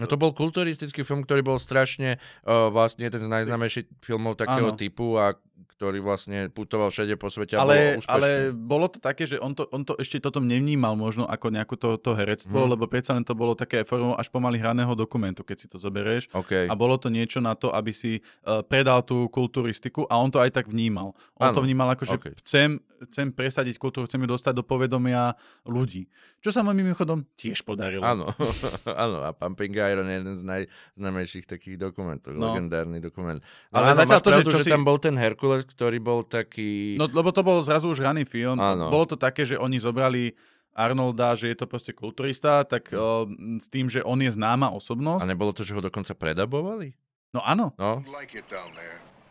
No 0.00 0.08
to 0.08 0.16
bol 0.16 0.32
kulturistický 0.32 1.04
film, 1.04 1.22
ktorý 1.22 1.44
bol 1.44 1.58
strašne 1.60 2.16
uh, 2.48 2.72
vlastne 2.72 3.06
jeden 3.06 3.22
z 3.22 3.28
najznámejších 3.28 3.86
filmov 4.02 4.40
takého 4.40 4.72
ano. 4.72 4.78
typu 4.78 5.20
a 5.20 5.36
ktorý 5.82 5.98
vlastne 5.98 6.46
putoval 6.46 6.94
všade 6.94 7.18
po 7.18 7.26
svete 7.26 7.58
a 7.58 7.66
ale, 7.66 7.98
bolo 7.98 8.06
Ale 8.06 8.28
bolo 8.54 8.86
to 8.86 9.02
také, 9.02 9.26
že 9.26 9.42
on 9.42 9.50
to, 9.50 9.66
on 9.74 9.82
to 9.82 9.98
ešte 9.98 10.22
toto 10.22 10.38
nevnímal 10.38 10.94
možno 10.94 11.26
ako 11.26 11.50
nejakú 11.50 11.74
to, 11.74 11.98
to 11.98 12.14
herectvo, 12.14 12.54
hmm. 12.54 12.78
lebo 12.78 12.86
predsa 12.86 13.18
len 13.18 13.26
to 13.26 13.34
bolo 13.34 13.58
také 13.58 13.82
formou 13.82 14.14
až 14.14 14.30
pomaly 14.30 14.62
hraného 14.62 14.94
dokumentu, 14.94 15.42
keď 15.42 15.56
si 15.58 15.66
to 15.66 15.82
zoberieš. 15.82 16.30
Okay. 16.30 16.70
A 16.70 16.78
bolo 16.78 16.94
to 17.02 17.10
niečo 17.10 17.42
na 17.42 17.58
to, 17.58 17.74
aby 17.74 17.90
si 17.90 18.22
uh, 18.46 18.62
predal 18.62 19.02
tú 19.02 19.26
kulturistiku 19.26 20.06
a 20.06 20.22
on 20.22 20.30
to 20.30 20.38
aj 20.38 20.54
tak 20.54 20.70
vnímal. 20.70 21.18
On 21.42 21.50
ano. 21.50 21.58
to 21.58 21.66
vnímal 21.66 21.90
ako, 21.90 22.06
že 22.06 22.14
okay. 22.14 22.32
chcem, 22.38 22.78
chcem 23.10 23.34
presadiť 23.34 23.74
kultúru, 23.82 24.06
chcem 24.06 24.22
ju 24.22 24.30
dostať 24.30 24.54
do 24.54 24.62
povedomia 24.62 25.34
ľudí. 25.66 26.06
Čo 26.38 26.54
sa 26.54 26.62
mu 26.62 26.70
mimochodom 26.70 27.26
tiež 27.34 27.66
podarilo. 27.66 28.06
Áno, 28.06 28.30
áno. 29.04 29.18
A 29.26 29.34
Pumping 29.34 29.74
Iron 29.74 30.06
je 30.06 30.14
jeden 30.14 30.34
z 30.38 30.42
najznámejších 30.42 31.46
takých 31.46 31.78
dokumentov, 31.78 32.38
no. 32.38 32.50
legendárny 32.50 33.02
dokument. 33.02 33.42
No, 33.70 33.82
ale 33.82 33.98
zatiaľ 33.98 34.22
to, 34.22 34.30
pravdu, 34.30 34.50
že, 34.50 34.58
že 34.62 34.66
si... 34.66 34.72
tam 34.74 34.82
bol 34.86 34.98
ten 34.98 35.14
Herkules, 35.14 35.66
ktorý 35.72 35.98
bol 35.98 36.20
taký... 36.22 37.00
No 37.00 37.08
lebo 37.08 37.32
to 37.32 37.40
bol 37.40 37.60
zrazu 37.64 37.88
už 37.88 38.04
hraný 38.04 38.28
film. 38.28 38.60
Áno. 38.60 38.92
Bolo 38.92 39.08
to 39.08 39.16
také, 39.16 39.48
že 39.48 39.56
oni 39.56 39.80
zobrali 39.80 40.36
Arnolda, 40.72 41.36
že 41.36 41.52
je 41.52 41.56
to 41.60 41.66
proste 41.68 41.92
kulturista, 41.92 42.64
tak 42.64 42.88
uh, 42.96 43.28
s 43.60 43.68
tým, 43.68 43.92
že 43.92 44.00
on 44.04 44.20
je 44.24 44.32
známa 44.32 44.72
osobnosť. 44.72 45.24
A 45.24 45.28
nebolo 45.28 45.52
to, 45.52 45.68
že 45.68 45.76
ho 45.76 45.84
dokonca 45.84 46.16
predabovali? 46.16 46.96
No 47.36 47.44
áno. 47.44 47.72
No. 47.76 48.00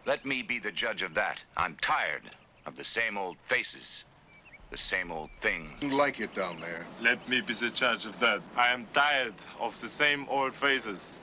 Let 0.06 0.26
me 0.26 0.42
be 0.42 0.58
the 0.58 0.74
judge 0.74 1.06
of 1.06 1.14
that. 1.14 1.46
I'm 1.58 1.78
tired 1.82 2.26
of 2.66 2.74
the 2.74 2.86
same 2.86 3.18
old 3.18 3.38
faces, 3.46 4.06
the 4.74 4.78
same 4.78 5.14
old 5.14 5.30
things. 5.42 5.78
Like 5.86 6.18
it 6.18 6.34
down 6.34 6.58
there. 6.58 6.86
Let 7.02 7.22
me 7.30 7.42
be 7.42 7.54
the 7.54 7.70
judge 7.70 8.10
of 8.10 8.18
that. 8.18 8.42
I 8.58 8.74
am 8.74 8.89
tired 8.94 9.38
of 9.62 9.78
the 9.78 9.89
same 9.89 10.26
old 10.26 10.58
faces, 10.58 11.22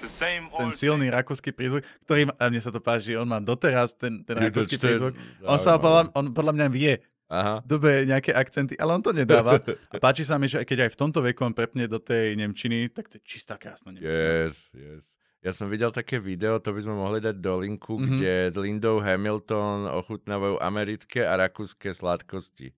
ten 0.00 0.70
silný 0.72 1.06
rakúsky 1.12 1.52
prízvuk, 1.52 1.84
ktorý, 2.08 2.32
a 2.32 2.44
mne 2.48 2.60
sa 2.60 2.72
to 2.72 2.80
páči, 2.80 3.14
on 3.16 3.28
má 3.28 3.38
doteraz 3.38 3.92
ten, 3.94 4.24
ten 4.24 4.36
rakúsky 4.36 4.80
prízvuk. 4.80 5.14
On 5.44 5.60
sa 5.60 5.76
podľa, 5.76 6.12
on 6.16 6.32
podľa 6.32 6.52
mňa 6.56 6.66
vie, 6.72 6.92
Aha. 7.30 7.62
dobe 7.62 8.02
nejaké 8.10 8.34
akcenty, 8.34 8.74
ale 8.74 8.98
on 8.98 9.02
to 9.02 9.14
nedáva. 9.14 9.62
A 9.94 10.02
páči 10.02 10.26
sa 10.26 10.34
mi, 10.34 10.50
že 10.50 10.66
keď 10.66 10.90
aj 10.90 10.90
v 10.94 10.98
tomto 10.98 11.22
veku 11.22 11.46
on 11.46 11.54
prepne 11.54 11.86
do 11.86 12.02
tej 12.02 12.34
Nemčiny, 12.34 12.90
tak 12.90 13.06
to 13.06 13.16
je 13.18 13.22
čistá 13.22 13.54
krásna 13.54 13.94
Nemčina. 13.94 14.10
Yes, 14.10 14.74
yes. 14.74 15.04
Ja 15.40 15.56
som 15.56 15.72
videl 15.72 15.88
také 15.88 16.20
video, 16.20 16.60
to 16.60 16.74
by 16.74 16.84
sme 16.84 17.00
mohli 17.00 17.22
dať 17.22 17.40
do 17.40 17.64
linku, 17.64 17.96
mm-hmm. 17.96 18.12
kde 18.12 18.34
s 18.52 18.56
Lindou 18.60 19.00
Hamilton 19.00 19.88
ochutnávajú 19.88 20.60
americké 20.60 21.24
a 21.24 21.32
rakúske 21.40 21.88
sladkosti. 21.96 22.76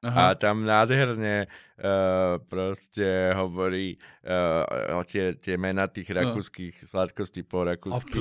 Aha. 0.00 0.32
A 0.32 0.34
tam 0.34 0.64
nádherne 0.64 1.44
uh, 1.44 2.40
proste 2.48 3.36
hovorí 3.36 4.00
uh, 4.24 4.96
o 4.96 5.04
tie, 5.04 5.36
tie 5.36 5.60
mená 5.60 5.92
tých 5.92 6.08
no. 6.16 6.24
rakúskych 6.24 6.72
no. 6.72 6.86
sladkostí 6.88 7.44
po 7.44 7.68
rakúsky. 7.68 8.16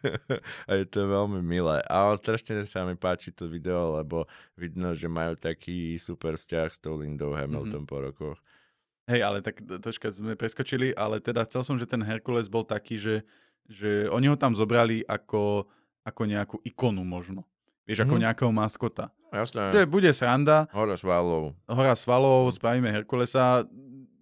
a 0.68 0.70
je 0.72 0.86
to 0.88 1.04
veľmi 1.04 1.44
milé. 1.44 1.84
A 1.84 2.08
strašne 2.16 2.64
sa 2.64 2.88
mi 2.88 2.96
páči 2.96 3.28
to 3.36 3.44
video, 3.44 4.00
lebo 4.00 4.24
vidno, 4.56 4.96
že 4.96 5.04
majú 5.04 5.36
taký 5.36 6.00
super 6.00 6.40
vzťah 6.40 6.68
s 6.72 6.80
tou 6.80 6.96
Lindou 6.96 7.36
Hamilton 7.36 7.84
mm-hmm. 7.84 7.92
po 7.92 7.96
rokoch. 8.00 8.38
Hej, 9.04 9.20
ale 9.20 9.44
tak 9.44 9.60
troška 9.60 10.08
sme 10.08 10.32
preskočili, 10.32 10.96
ale 10.96 11.20
teda 11.20 11.44
chcel 11.44 11.60
som, 11.60 11.76
že 11.76 11.84
ten 11.84 12.00
Herkules 12.00 12.48
bol 12.48 12.64
taký, 12.64 12.96
že, 12.96 13.20
že 13.68 14.08
oni 14.08 14.32
ho 14.32 14.36
tam 14.40 14.56
zobrali 14.56 15.04
ako, 15.04 15.68
ako 16.08 16.22
nejakú 16.24 16.56
ikonu 16.64 17.04
možno. 17.04 17.44
Vieš, 17.84 18.08
ako 18.08 18.16
mm-hmm. 18.16 18.24
nejakého 18.24 18.48
maskota. 18.48 19.12
Jasné. 19.34 19.74
Že 19.74 19.90
bude 19.90 20.10
sranda. 20.14 20.70
Hora 20.70 20.94
svalov. 20.94 21.58
Hora 21.66 21.98
svalov, 21.98 22.54
spravíme 22.54 22.86
Herkulesa. 22.94 23.66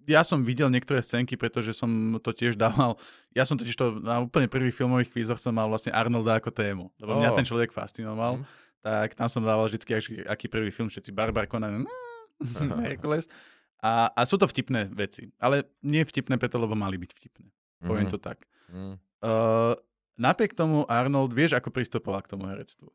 Ja 0.08 0.24
som 0.24 0.42
videl 0.42 0.72
niektoré 0.72 1.04
scénky, 1.04 1.36
pretože 1.36 1.76
som 1.76 2.18
to 2.18 2.32
tiež 2.32 2.56
dával. 2.56 2.96
Ja 3.36 3.44
som 3.44 3.60
totiž 3.60 3.76
to 3.76 4.00
na 4.00 4.24
úplne 4.24 4.48
prvých 4.48 4.74
filmových 4.74 5.12
kvízoch 5.12 5.38
som 5.38 5.54
mal 5.54 5.68
vlastne 5.68 5.92
Arnolda 5.94 6.40
ako 6.40 6.50
tému. 6.50 6.90
Lebo 6.98 7.12
oh. 7.14 7.18
mňa 7.20 7.30
ten 7.36 7.46
človek 7.46 7.70
fascinoval. 7.70 8.40
Mm. 8.40 8.44
Tak 8.82 9.14
tam 9.14 9.28
som 9.30 9.46
dával 9.46 9.70
vždy, 9.70 9.78
aký, 9.94 10.12
aký 10.26 10.46
prvý 10.50 10.74
film, 10.74 10.90
všetci 10.90 11.14
Barbar 11.14 11.46
Conan, 11.46 11.86
Herkules. 12.88 13.30
A, 13.78 14.10
a 14.10 14.20
sú 14.26 14.38
to 14.38 14.50
vtipné 14.50 14.90
veci. 14.90 15.30
Ale 15.38 15.70
nie 15.86 16.02
vtipné 16.02 16.34
preto, 16.34 16.58
lebo 16.58 16.74
mali 16.74 16.98
byť 16.98 17.10
vtipné. 17.14 17.46
Poviem 17.86 18.10
mm. 18.10 18.14
to 18.14 18.18
tak. 18.18 18.42
Mm. 18.70 18.98
Uh, 19.22 19.74
napriek 20.18 20.54
tomu 20.54 20.82
Arnold, 20.90 21.30
vieš, 21.30 21.54
ako 21.58 21.70
pristupoval 21.70 22.22
k 22.26 22.30
tomu 22.30 22.50
herectvu? 22.50 22.90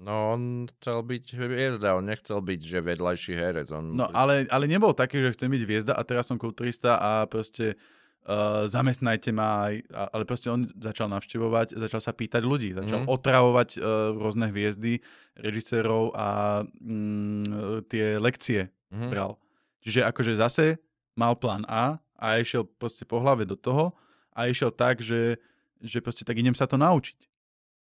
No 0.00 0.34
on 0.34 0.66
chcel 0.78 1.04
byť 1.04 1.24
hviezda, 1.36 1.94
on 1.94 2.08
nechcel 2.08 2.40
byť, 2.40 2.60
že 2.64 2.78
vedľajší 2.80 3.32
herec. 3.36 3.68
On... 3.70 3.84
No 3.92 4.08
ale, 4.10 4.48
ale 4.48 4.64
nebol 4.66 4.96
taký, 4.96 5.20
že 5.20 5.36
chcem 5.36 5.52
byť 5.52 5.62
hviezda 5.62 5.92
a 5.94 6.02
teraz 6.02 6.26
som 6.26 6.40
kulturista 6.40 6.98
a 6.98 7.28
proste 7.28 7.78
uh, 8.26 8.66
zamestnajte 8.66 9.30
ma 9.30 9.70
aj, 9.70 9.74
ale 9.92 10.24
proste 10.26 10.50
on 10.50 10.66
začal 10.66 11.06
navštevovať, 11.12 11.78
začal 11.78 12.00
sa 12.02 12.10
pýtať 12.16 12.42
ľudí, 12.42 12.74
začal 12.74 13.06
mm. 13.06 13.08
otravovať 13.12 13.68
uh, 13.78 14.16
rôzne 14.18 14.50
hviezdy, 14.50 15.04
režisérov 15.38 16.16
a 16.18 16.60
mm, 16.66 17.86
tie 17.86 18.18
lekcie 18.18 18.74
mm. 18.90 19.06
bral. 19.12 19.38
Čiže 19.86 20.08
akože 20.08 20.32
zase 20.38 20.82
mal 21.14 21.38
plán 21.38 21.62
A 21.70 22.02
a 22.22 22.38
išiel 22.38 22.62
proste 22.78 23.02
po 23.02 23.18
hlave 23.18 23.42
do 23.42 23.58
toho 23.58 23.90
a 24.30 24.46
išiel 24.46 24.70
tak, 24.70 25.02
že, 25.02 25.42
že 25.82 25.98
proste 25.98 26.22
tak 26.22 26.38
idem 26.38 26.54
sa 26.54 26.70
to 26.70 26.78
naučiť. 26.78 27.18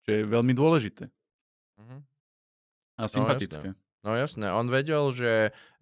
Čo 0.05 0.11
je 0.13 0.23
veľmi 0.29 0.53
dôležité. 0.53 1.09
Mm-hmm. 1.77 2.01
A 2.97 3.03
sympatické. 3.09 3.69
No 3.69 3.73
jasné. 3.73 4.05
no 4.05 4.13
jasné, 4.17 4.47
on 4.53 4.67
vedel, 4.73 5.05
že 5.13 5.33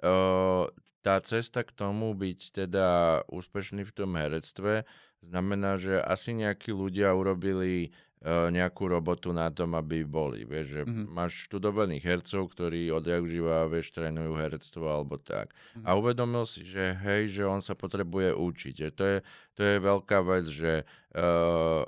uh, 0.02 0.66
tá 1.04 1.20
cesta 1.20 1.60
k 1.62 1.70
tomu 1.70 2.16
byť 2.16 2.64
teda 2.64 2.88
úspešný 3.28 3.84
v 3.84 3.92
tom 3.92 4.16
herectve 4.16 4.88
znamená, 5.20 5.76
že 5.76 6.00
asi 6.00 6.32
nejakí 6.32 6.72
ľudia 6.72 7.12
urobili 7.12 7.92
uh, 8.24 8.48
nejakú 8.48 8.88
robotu 8.88 9.36
na 9.36 9.52
tom, 9.52 9.76
aby 9.76 10.04
boli. 10.04 10.48
Vieš, 10.48 10.66
že 10.66 10.82
mm-hmm. 10.88 11.06
máš 11.12 11.48
študovaných 11.48 12.04
hercov, 12.04 12.52
ktorí 12.56 12.88
odjak 12.88 13.28
živa, 13.28 13.68
vieš, 13.68 13.92
trénujú 13.92 14.32
herectvo 14.40 14.84
alebo 14.88 15.20
tak. 15.20 15.52
Mm-hmm. 15.52 15.84
A 15.84 15.90
uvedomil 15.96 16.44
si, 16.48 16.64
že 16.64 16.96
hej, 17.04 17.32
že 17.32 17.44
on 17.44 17.60
sa 17.60 17.76
potrebuje 17.76 18.32
učiť. 18.32 18.74
Že 18.74 18.88
to, 18.96 19.04
je, 19.04 19.18
to 19.54 19.60
je 19.60 19.76
veľká 19.80 20.18
vec, 20.24 20.44
že 20.48 20.72
uh, 21.14 21.84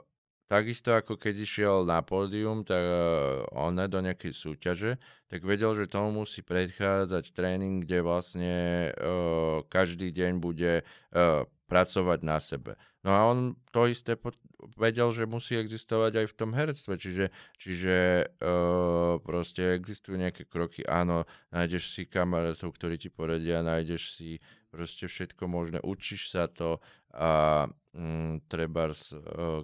Takisto 0.47 0.95
ako 0.95 1.19
keď 1.19 1.43
išiel 1.43 1.77
na 1.83 2.07
pódium, 2.07 2.63
tak 2.63 2.79
uh, 2.79 3.43
on 3.51 3.75
do 3.75 3.99
nejakej 3.99 4.31
súťaže, 4.31 5.03
tak 5.27 5.43
vedel, 5.43 5.75
že 5.75 5.91
tomu 5.91 6.23
musí 6.23 6.47
predchádzať 6.47 7.35
tréning, 7.35 7.83
kde 7.83 7.99
vlastne 8.07 8.55
uh, 8.95 9.67
každý 9.67 10.15
deň 10.15 10.39
bude 10.39 10.87
uh, 10.87 11.43
pracovať 11.67 12.19
na 12.23 12.39
sebe. 12.39 12.79
No 13.03 13.11
a 13.11 13.27
on 13.27 13.59
to 13.75 13.91
isté 13.91 14.15
pod, 14.15 14.39
vedel, 14.79 15.11
že 15.11 15.27
musí 15.27 15.59
existovať 15.59 16.23
aj 16.23 16.27
v 16.31 16.37
tom 16.39 16.51
herectve, 16.55 16.95
čiže, 16.95 17.27
čiže 17.59 17.97
uh, 18.39 19.19
proste 19.23 19.75
existujú 19.75 20.15
nejaké 20.15 20.47
kroky. 20.47 20.87
Áno, 20.87 21.27
nájdeš 21.51 21.91
si 21.91 22.03
kamarátov, 22.07 22.71
ktorí 22.75 22.99
ti 22.99 23.11
poradia, 23.11 23.67
nájdeš 23.67 24.15
si 24.15 24.39
proste 24.77 25.09
všetko 25.09 25.49
možné, 25.49 25.81
učíš 25.81 26.37
sa 26.37 26.45
to 26.53 26.85
a 27.17 27.65
mm, 27.97 28.45
treba, 28.45 28.93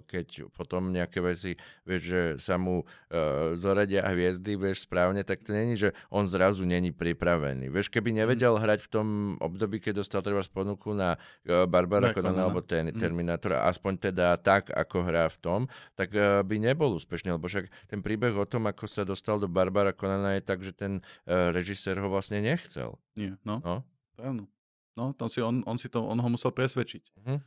keď 0.09 0.49
potom 0.57 0.89
nejaké 0.89 1.21
veci, 1.21 1.53
vieš, 1.85 2.01
že 2.01 2.21
sa 2.41 2.57
mu 2.57 2.81
uh, 2.81 3.53
zoradia 3.53 4.01
hviezdy, 4.09 4.57
vieš, 4.57 4.89
správne, 4.89 5.21
tak 5.21 5.45
to 5.45 5.53
není, 5.53 5.77
že 5.77 5.93
on 6.09 6.25
zrazu 6.25 6.65
není 6.65 6.89
pripravený. 6.89 7.69
Vieš, 7.69 7.93
keby 7.93 8.09
mhm. 8.09 8.17
nevedel 8.25 8.57
hrať 8.57 8.79
v 8.81 8.89
tom 8.89 9.07
období, 9.37 9.77
keď 9.77 10.01
dostal 10.01 10.25
treba 10.25 10.41
ponuku 10.49 10.97
na 10.97 11.13
uh, 11.45 11.69
Barbara 11.69 12.09
Conana 12.09 12.49
alebo 12.49 12.65
ten, 12.65 12.89
mm. 12.89 12.97
Terminátora, 12.97 13.69
aspoň 13.69 14.09
teda 14.09 14.33
tak, 14.41 14.73
ako 14.73 15.05
hrá 15.05 15.29
v 15.29 15.37
tom, 15.37 15.59
tak 15.93 16.09
uh, 16.17 16.41
by 16.41 16.57
nebol 16.57 16.97
úspešný, 16.97 17.37
lebo 17.37 17.45
však 17.45 17.69
ten 17.85 18.01
príbeh 18.01 18.33
o 18.33 18.49
tom, 18.49 18.65
ako 18.65 18.89
sa 18.89 19.05
dostal 19.05 19.37
do 19.37 19.45
Barbara 19.45 19.93
Conana 19.93 20.33
je 20.33 20.41
tak, 20.41 20.65
že 20.65 20.73
ten 20.73 21.05
uh, 21.29 21.53
režisér 21.53 22.01
ho 22.01 22.09
vlastne 22.09 22.41
nechcel. 22.41 22.97
Nie, 23.13 23.37
no. 23.45 23.61
no? 23.61 23.85
Áno. 24.17 24.49
No, 24.93 25.13
to 25.13 25.25
si 25.25 25.41
on, 25.41 25.65
on, 25.65 25.77
si 25.77 25.89
to, 25.89 26.01
on 26.05 26.19
ho 26.19 26.29
musel 26.29 26.53
presvedčiť. 26.53 27.03
Uh-huh. 27.19 27.37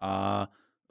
A 0.00 0.10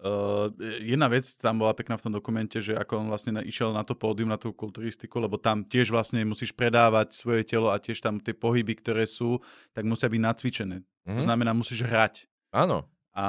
Uh, 0.04 0.52
jedna 0.84 1.08
vec 1.08 1.24
tam 1.40 1.64
bola 1.64 1.72
pekná 1.72 1.96
v 1.96 2.04
tom 2.04 2.12
dokumente, 2.12 2.60
že 2.60 2.76
ako 2.76 3.08
on 3.08 3.08
vlastne 3.08 3.40
išiel 3.40 3.72
na 3.72 3.88
to 3.88 3.96
pódium, 3.96 4.28
na 4.28 4.36
tú 4.36 4.52
kulturistiku, 4.52 5.16
lebo 5.16 5.40
tam 5.40 5.64
tiež 5.64 5.96
vlastne 5.96 6.20
musíš 6.28 6.52
predávať 6.52 7.16
svoje 7.16 7.48
telo 7.48 7.72
a 7.72 7.80
tiež 7.80 8.04
tam 8.04 8.20
tie 8.20 8.36
pohyby, 8.36 8.84
ktoré 8.84 9.08
sú, 9.08 9.40
tak 9.72 9.88
musia 9.88 10.12
byť 10.12 10.20
nacvičené. 10.20 10.78
Mm-hmm. 10.84 11.08
To 11.08 11.22
Mhm. 11.24 11.24
znamená, 11.24 11.56
musíš 11.56 11.88
hrať. 11.88 12.28
Áno. 12.52 12.84
A 13.16 13.26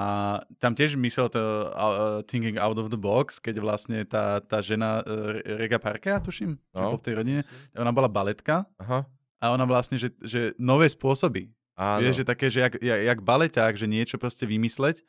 tam 0.58 0.74
tiež 0.74 0.98
myslel 0.98 1.30
to 1.30 1.38
uh, 1.38 2.26
thinking 2.26 2.58
out 2.58 2.74
of 2.74 2.90
the 2.90 2.98
box, 2.98 3.38
keď 3.38 3.62
vlastne 3.62 4.02
tá, 4.02 4.42
tá 4.42 4.58
žena, 4.58 4.98
uh, 5.06 5.38
Rega 5.46 5.78
Parkea, 5.78 6.18
tuším, 6.18 6.58
no. 6.74 6.98
V 6.98 7.04
tej 7.06 7.14
rodine, 7.22 7.46
ona 7.78 7.94
bola 7.94 8.10
baletka 8.10 8.66
Aha. 8.82 9.06
a 9.38 9.44
ona 9.54 9.62
vlastne, 9.62 9.94
že, 9.94 10.10
že 10.26 10.58
nové 10.58 10.90
spôsoby. 10.90 11.54
Áno. 11.74 12.02
Vieš, 12.02 12.22
že 12.22 12.24
také, 12.24 12.46
že 12.50 12.62
jak, 12.62 12.74
jak, 12.78 13.00
jak 13.02 13.18
baleťák, 13.22 13.74
že 13.74 13.86
niečo 13.90 14.16
proste 14.18 14.46
vymysleť. 14.46 15.02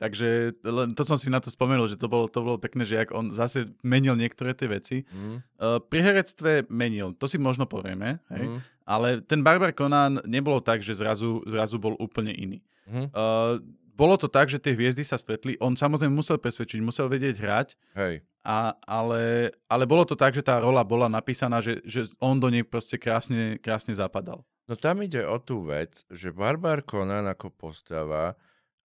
Takže 0.00 0.56
len 0.64 0.96
to 0.96 1.04
som 1.04 1.20
si 1.20 1.28
na 1.28 1.44
to 1.44 1.52
spomenul, 1.52 1.84
že 1.84 2.00
to 2.00 2.08
bolo, 2.08 2.24
to 2.24 2.40
bolo 2.40 2.56
pekné, 2.56 2.88
že 2.88 2.96
jak 2.96 3.12
on 3.12 3.28
zase 3.36 3.68
menil 3.84 4.16
niektoré 4.16 4.56
tie 4.56 4.66
veci. 4.66 5.04
Mm, 5.12 5.44
Uh, 5.60 5.76
pri 5.76 6.00
herectve 6.00 6.64
menil, 6.72 7.12
to 7.20 7.28
si 7.28 7.36
možno 7.36 7.68
povieme, 7.68 8.16
hej? 8.32 8.44
mm, 8.48 8.58
ale 8.88 9.20
ten 9.20 9.44
Barbar 9.44 9.76
Conan 9.76 10.24
nebolo 10.24 10.64
tak, 10.64 10.80
že 10.80 10.96
zrazu, 10.96 11.44
zrazu 11.44 11.76
bol 11.76 12.00
úplne 12.00 12.32
iný. 12.32 12.64
mm. 12.88 13.12
Uh, 13.12 13.60
bolo 13.92 14.16
to 14.16 14.32
tak, 14.32 14.48
že 14.48 14.56
tie 14.56 14.72
hviezdy 14.72 15.04
sa 15.04 15.20
stretli, 15.20 15.60
on 15.60 15.76
samozrejme 15.76 16.08
musel 16.16 16.40
presvedčiť, 16.40 16.80
musel 16.80 17.04
vedieť 17.12 17.36
hrať, 17.36 17.68
Hej. 17.92 18.24
a, 18.40 18.72
ale, 18.88 19.52
ale 19.68 19.84
bolo 19.84 20.08
to 20.08 20.16
tak, 20.16 20.32
že 20.32 20.40
tá 20.40 20.56
rola 20.56 20.80
bola 20.80 21.12
napísaná, 21.12 21.60
že, 21.60 21.84
že 21.84 22.08
on 22.16 22.40
do 22.40 22.48
nej 22.48 22.64
proste 22.64 22.96
krásne, 22.96 23.60
krásne 23.60 23.92
zapadal. 23.92 24.40
No 24.70 24.78
tam 24.78 25.02
ide 25.02 25.26
o 25.26 25.34
tú 25.42 25.66
vec, 25.66 26.06
že 26.14 26.30
Barbar 26.30 26.86
Conan 26.86 27.26
ako 27.26 27.50
postava 27.50 28.38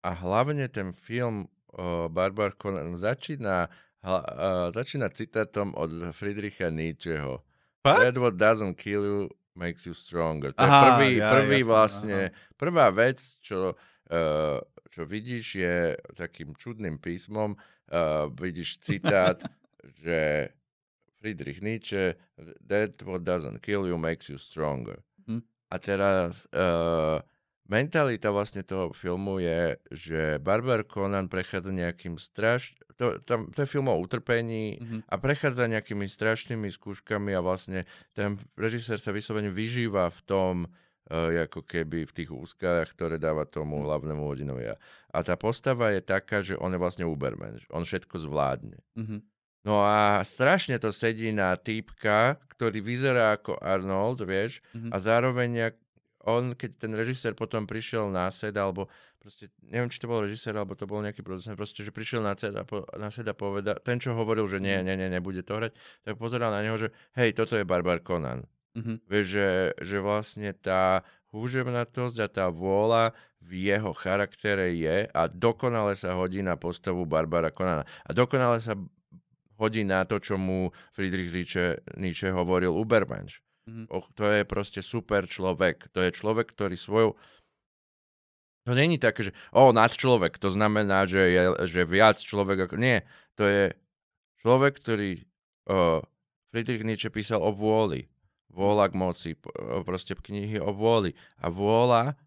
a 0.04 0.12
hlavne 0.12 0.68
ten 0.68 0.92
film 0.92 1.48
uh, 1.72 2.12
Barbar 2.12 2.52
Conan 2.60 3.00
začína, 3.00 3.72
hla, 4.04 4.20
uh, 4.20 4.68
začína 4.76 5.08
citátom 5.08 5.72
od 5.80 6.12
Friedricha 6.12 6.68
Nietzscheho. 6.68 7.40
Fakt? 7.80 8.04
That 8.04 8.20
what 8.20 8.36
doesn't 8.36 8.76
kill 8.76 9.08
you 9.08 9.32
makes 9.56 9.88
you 9.88 9.96
stronger. 9.96 10.52
To 10.52 10.60
je 10.60 10.68
Aha, 10.68 11.00
prvý, 11.00 11.10
ja, 11.16 11.32
prvý 11.32 11.64
jasné, 11.64 11.72
vlastne, 11.72 12.20
prvá 12.60 12.92
vec, 12.92 13.40
čo, 13.40 13.80
uh, 14.12 14.60
čo 14.92 15.02
vidíš 15.08 15.64
je 15.64 15.96
takým 16.12 16.60
čudným 16.60 17.00
písmom, 17.00 17.56
uh, 17.56 18.28
vidíš 18.36 18.84
citát, 18.84 19.40
že 20.04 20.52
Friedrich 21.24 21.64
Nietzsche, 21.64 22.20
that 22.68 23.00
what 23.08 23.24
doesn't 23.24 23.64
kill 23.64 23.88
you 23.88 23.96
makes 23.96 24.28
you 24.28 24.36
stronger. 24.36 25.00
Mhm. 25.70 25.72
A 25.72 25.76
teraz 25.78 26.50
uh, 26.50 27.22
mentalita 27.70 28.34
vlastne 28.34 28.66
toho 28.66 28.90
filmu 28.92 29.38
je, 29.38 29.78
že 29.94 30.22
Barbar 30.42 30.82
Conan 30.84 31.30
prechádza 31.30 31.70
nejakým 31.70 32.18
straš... 32.18 32.74
To, 32.98 33.16
tam, 33.24 33.48
to 33.54 33.64
je 33.64 33.70
film 33.70 33.88
o 33.88 33.96
utrpení 33.96 34.82
Mhm. 34.82 34.98
a 35.08 35.16
prechádza 35.16 35.70
nejakými 35.70 36.10
strašnými 36.10 36.68
skúškami 36.68 37.32
a 37.32 37.40
vlastne 37.40 37.86
ten 38.12 38.36
režisér 38.58 38.98
sa 38.98 39.14
vyslovene 39.14 39.54
vyžíva 39.54 40.10
v 40.10 40.20
tom, 40.26 40.54
uh, 40.66 41.32
ako 41.46 41.64
keby 41.64 42.04
v 42.04 42.12
tých 42.12 42.34
úzkách, 42.34 42.92
ktoré 42.98 43.16
dáva 43.16 43.46
tomu 43.46 43.86
hlavnému 43.86 44.26
hodinovi. 44.26 44.74
A- 44.74 45.24
tá 45.24 45.38
postava 45.38 45.94
je 45.94 46.02
taká, 46.02 46.42
že 46.42 46.58
on 46.58 46.74
je 46.74 46.82
vlastne 46.82 47.06
Uberman, 47.06 47.56
že 47.62 47.70
on 47.70 47.86
všetko 47.86 48.20
zvládne. 48.20 48.82
Mhm. 48.98 49.22
No 49.68 49.84
a 49.84 50.24
strašne 50.24 50.80
to 50.80 50.90
sedí 50.96 51.36
na 51.36 51.56
týpka, 51.60 52.40
ktorý 52.56 52.80
vyzerá 52.80 53.36
ako 53.36 53.60
Arnold, 53.60 54.24
vieš, 54.24 54.64
Mhm. 54.72 54.90
a 54.92 54.96
zároveň 55.00 55.52
on, 56.24 56.52
keď 56.56 56.80
ten 56.88 56.92
režisér 56.96 57.32
potom 57.36 57.64
prišiel 57.64 58.12
na 58.12 58.28
sed, 58.32 58.56
alebo 58.56 58.88
proste, 59.20 59.52
neviem, 59.64 59.92
či 59.92 60.00
to 60.00 60.08
bol 60.08 60.24
režisér, 60.24 60.56
alebo 60.56 60.76
to 60.76 60.88
bol 60.88 61.04
nejaký 61.04 61.24
producent, 61.24 61.56
proste, 61.60 61.84
že 61.84 61.92
prišiel 61.92 62.24
na 62.24 62.36
sed 62.40 62.56
a, 62.56 62.64
po, 62.64 62.88
na 62.96 63.12
sed 63.12 63.28
a 63.28 63.36
poveda, 63.36 63.76
ten, 63.80 64.00
čo 64.00 64.16
hovoril, 64.16 64.48
že 64.48 64.64
nie, 64.64 64.80
nie, 64.84 64.96
nie, 64.96 65.12
nebude 65.12 65.44
to 65.44 65.60
hrať, 65.60 65.72
tak 66.04 66.16
pozeral 66.16 66.52
na 66.56 66.64
neho, 66.64 66.76
že 66.80 66.92
hej, 67.20 67.36
toto 67.36 67.56
je 67.60 67.68
Barbar 67.68 68.00
Conan. 68.04 68.48
Mhm. 68.80 69.04
Vieš, 69.12 69.26
že, 69.28 69.50
že 69.84 69.98
vlastne 70.00 70.52
tá 70.56 71.04
húževnatosť 71.36 72.18
a 72.20 72.28
tá 72.28 72.46
vôľa 72.52 73.12
v 73.40 73.72
jeho 73.72 73.92
charaktere 73.96 74.76
je 74.76 75.08
a 75.08 75.22
dokonale 75.28 75.96
sa 75.96 76.16
hodí 76.16 76.44
na 76.44 76.60
postavu 76.60 77.08
Barbara 77.08 77.50
Conana. 77.50 77.88
A 78.06 78.12
dokonale 78.12 78.60
sa 78.60 78.76
hodí 79.60 79.84
na 79.84 80.08
to, 80.08 80.18
čo 80.24 80.40
mu 80.40 80.72
Friedrich 80.96 81.36
Nietzsche, 81.36 81.84
Nietzsche 82.00 82.32
hovoril 82.32 82.72
Ubermensch. 82.72 83.44
Mhm. 83.68 83.92
Och, 83.92 84.10
to 84.16 84.26
je 84.26 84.48
proste 84.48 84.82
super 84.82 85.28
človek. 85.28 85.92
To 85.94 86.00
je 86.02 86.16
človek, 86.16 86.50
ktorý 86.56 86.80
svojou... 86.80 87.14
To 88.68 88.72
není 88.74 88.98
také, 88.98 89.30
že 89.30 89.32
o, 89.52 89.70
nad 89.76 89.92
človek, 89.92 90.38
to 90.38 90.54
znamená, 90.54 91.06
že 91.06 91.22
je 91.30 91.44
že 91.68 91.82
viac 91.86 92.18
človek 92.24 92.66
ako... 92.70 92.76
Nie, 92.80 93.04
to 93.36 93.44
je 93.46 93.64
človek, 94.42 94.80
ktorý... 94.80 95.28
O, 95.70 96.02
Friedrich 96.50 96.82
Nietzsche 96.82 97.14
písal 97.14 97.46
o 97.46 97.54
vôli. 97.54 98.10
Vôľa 98.50 98.90
k 98.90 98.98
moci, 98.98 99.30
proste 99.86 100.18
knihy 100.18 100.58
o 100.58 100.74
vôli. 100.74 101.14
A 101.38 101.54
vôľa, 101.54 102.18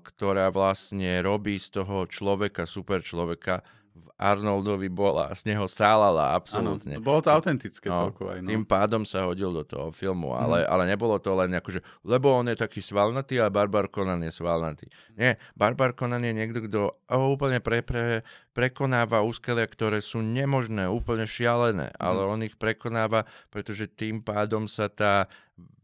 ktorá 0.00 0.48
vlastne 0.48 1.20
robí 1.20 1.60
z 1.60 1.76
toho 1.76 2.08
človeka, 2.08 2.64
super 2.64 3.04
človeka, 3.04 3.60
v 3.98 4.06
Arnoldovi 4.14 4.86
bola, 4.86 5.28
z 5.30 5.50
neho 5.50 5.66
sálala 5.66 6.32
absolútne. 6.32 6.96
bolo 6.98 7.18
to 7.18 7.28
autentické 7.28 7.90
No, 7.90 8.08
celkovo 8.08 8.30
aj. 8.30 8.40
No. 8.40 8.48
Tým 8.48 8.62
pádom 8.62 9.02
sa 9.02 9.26
hodil 9.26 9.50
do 9.50 9.62
toho 9.62 9.90
filmu, 9.90 10.32
ale, 10.32 10.62
ale 10.62 10.86
nebolo 10.86 11.18
to 11.18 11.34
len 11.34 11.50
ako, 11.52 11.76
že 11.76 11.80
lebo 12.00 12.30
on 12.32 12.46
je 12.46 12.54
taký 12.54 12.78
svalnatý 12.78 13.36
a 13.36 13.50
Barbar 13.50 13.90
Conan 13.90 14.22
je 14.22 14.30
svalnatý. 14.30 14.86
Nie, 15.12 15.34
Barbar 15.52 15.92
Conan 15.92 16.22
je 16.22 16.30
niekto, 16.30 16.62
kto 16.62 16.80
úplne 17.10 17.58
pre, 17.58 17.82
pre, 17.82 18.22
prekonáva 18.50 19.20
úskalia, 19.20 19.66
ktoré 19.66 19.98
sú 19.98 20.18
nemožné, 20.18 20.86
úplne 20.86 21.26
šialené, 21.26 21.90
Mhm. 21.90 21.98
ale 21.98 22.20
on 22.22 22.40
ich 22.40 22.54
prekonáva, 22.54 23.26
pretože 23.50 23.84
tým 23.86 24.22
pádom 24.22 24.64
sa 24.64 24.86
tá 24.86 25.26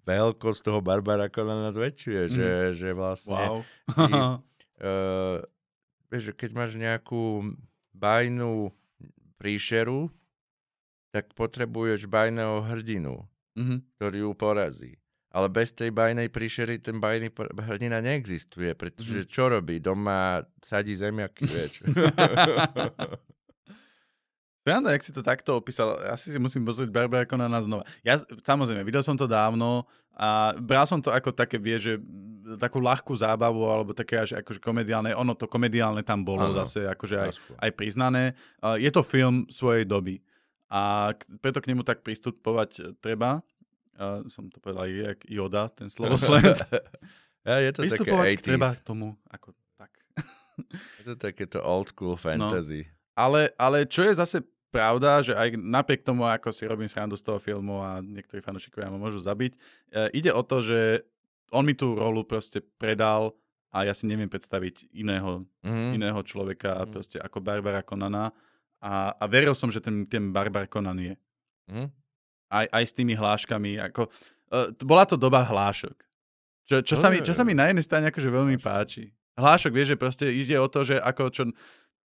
veľkosť 0.05 0.61
toho 0.63 0.79
Barbara 0.79 1.27
Conana 1.27 1.73
zväčšuje, 1.73 2.23
že, 2.29 2.49
že 2.77 2.89
vlastne 2.93 3.41
Wow. 3.41 3.59
ty, 3.89 4.13
uh, 4.13 5.41
vieš, 6.13 6.37
keď 6.37 6.51
máš 6.53 6.77
nejakú 6.77 7.57
bajnú 7.95 8.75
príšeru, 9.37 10.11
tak 11.09 11.31
potrebuješ 11.33 12.05
bajného 12.05 12.61
hrdinu, 12.65 13.23
Mhm. 13.55 13.77
ktorý 13.97 14.19
ju 14.21 14.33
porazí. 14.35 14.93
Ale 15.31 15.47
bez 15.47 15.71
tej 15.71 15.91
bajnej 15.91 16.31
príšery 16.31 16.79
ten 16.79 16.99
bajný 16.99 17.31
hrdina 17.61 17.99
neexistuje, 17.99 18.71
pretože 18.75 19.27
čo 19.27 19.47
robí? 19.49 19.79
Doma 19.79 20.43
sadí 20.59 20.95
zemiaky, 20.95 21.43
vieš. 21.45 21.73
Sranda, 24.65 24.97
jak 24.97 25.05
si 25.05 25.13
to 25.13 25.21
takto 25.21 25.61
opísal, 25.61 26.01
ja 26.01 26.17
si 26.17 26.33
musím 26.41 26.65
pozrieť 26.65 26.89
Barbara 26.89 27.29
Conana 27.29 27.61
znova. 27.61 27.85
Ja, 28.01 28.17
samozrejme, 28.17 28.81
videl 28.81 29.05
som 29.05 29.13
to 29.13 29.29
dávno 29.29 29.85
a 30.17 30.57
bral 30.57 30.89
som 30.89 31.05
to 31.05 31.13
ako 31.13 31.37
také, 31.37 31.61
vie, 31.61 31.77
že 31.77 32.01
mm, 32.01 32.57
takú 32.57 32.81
ľahkú 32.81 33.13
zábavu, 33.13 33.61
alebo 33.69 33.93
také 33.93 34.25
až 34.25 34.41
akože 34.41 34.65
komediálne, 34.65 35.13
ono 35.13 35.37
to 35.37 35.45
komediálne 35.45 36.01
tam 36.01 36.25
bolo 36.25 36.49
Áno. 36.49 36.57
zase 36.65 36.89
akože 36.89 37.17
aj, 37.21 37.31
aj 37.61 37.71
priznané. 37.77 38.33
Je 38.81 38.89
to 38.89 39.05
film 39.05 39.45
svojej 39.53 39.85
doby 39.85 40.25
a 40.73 41.13
preto 41.45 41.61
k 41.61 41.71
nemu 41.71 41.85
tak 41.85 42.01
pristupovať 42.01 42.99
treba. 43.05 43.45
Som 44.33 44.49
to 44.51 44.59
povedal 44.65 44.89
jak 44.89 45.23
Yoda, 45.29 45.69
ten 45.71 45.93
slovosled. 45.93 46.57
Ja, 47.45 47.61
je 47.61 47.77
to 47.77 47.85
také 47.85 48.01
pristupovať 48.01 48.27
80s. 48.41 48.41
treba 48.41 48.69
k 48.73 48.81
tomu 48.89 49.21
ako 49.29 49.53
tak. 49.77 49.93
Je 50.97 51.13
to 51.13 51.15
takéto 51.21 51.61
old 51.61 51.93
school 51.93 52.17
fantasy. 52.17 52.89
Ale, 53.13 53.53
ale 53.61 53.85
čo 53.85 54.01
je 54.01 54.17
zase 54.17 54.41
pravda, 54.75 55.23
že 55.23 55.33
aj 55.33 55.55
napriek 55.55 56.03
tomu, 56.03 56.27
ako 56.27 56.51
si 56.51 56.67
robím 56.67 56.91
srandu 56.91 57.15
z 57.15 57.23
toho 57.23 57.39
filmu 57.39 57.79
a 57.79 58.03
niektorí 58.03 58.43
fanúšikovia 58.43 58.91
ma 58.91 58.99
môžu 58.99 59.23
zabiť, 59.23 59.55
e, 59.55 59.59
ide 60.11 60.35
o 60.35 60.43
to, 60.43 60.59
že 60.59 61.07
on 61.55 61.63
mi 61.63 61.73
tú 61.73 61.95
rolu 61.95 62.27
proste 62.27 62.59
predal 62.59 63.31
a 63.71 63.87
ja 63.87 63.95
si 63.95 64.11
neviem 64.11 64.27
predstaviť 64.27 64.91
iného, 64.91 65.47
Mhm. 65.63 65.95
iného 65.95 66.21
človeka 66.23 66.83
Mm. 66.83 66.91
proste 66.91 67.17
ako 67.23 67.39
Barbara 67.39 67.87
Conana 67.87 68.35
a, 68.83 69.15
a 69.15 69.25
veril 69.25 69.55
som, 69.55 69.71
že 69.71 69.79
ten, 69.79 70.03
ten 70.05 70.35
Barbar 70.35 70.67
Conan 70.67 70.99
je. 70.99 71.15
Mhm. 71.71 71.87
Aj, 72.51 72.67
aj 72.71 72.85
s 72.87 72.93
tými 72.95 73.15
hláškami. 73.15 73.83
Ako, 73.91 74.07
uh, 74.07 74.71
bola 74.85 75.03
to 75.09 75.19
doba 75.19 75.43
hlášok. 75.43 75.97
Čo, 76.65 76.77
čo, 76.87 76.95
sa 76.95 77.11
mi, 77.11 77.19
čo 77.19 77.35
sa 77.35 77.43
mi 77.43 77.51
na 77.51 77.67
jednej 77.67 77.83
strane 77.83 78.07
akože 78.09 78.31
veľmi 78.31 78.57
páči. 78.63 79.11
Hlášok, 79.35 79.75
vieš, 79.75 79.89
že 79.93 79.99
proste 79.99 80.27
ide 80.31 80.55
o 80.57 80.71
to, 80.71 80.87
že 80.87 80.97
ako 81.03 81.23
čo... 81.35 81.43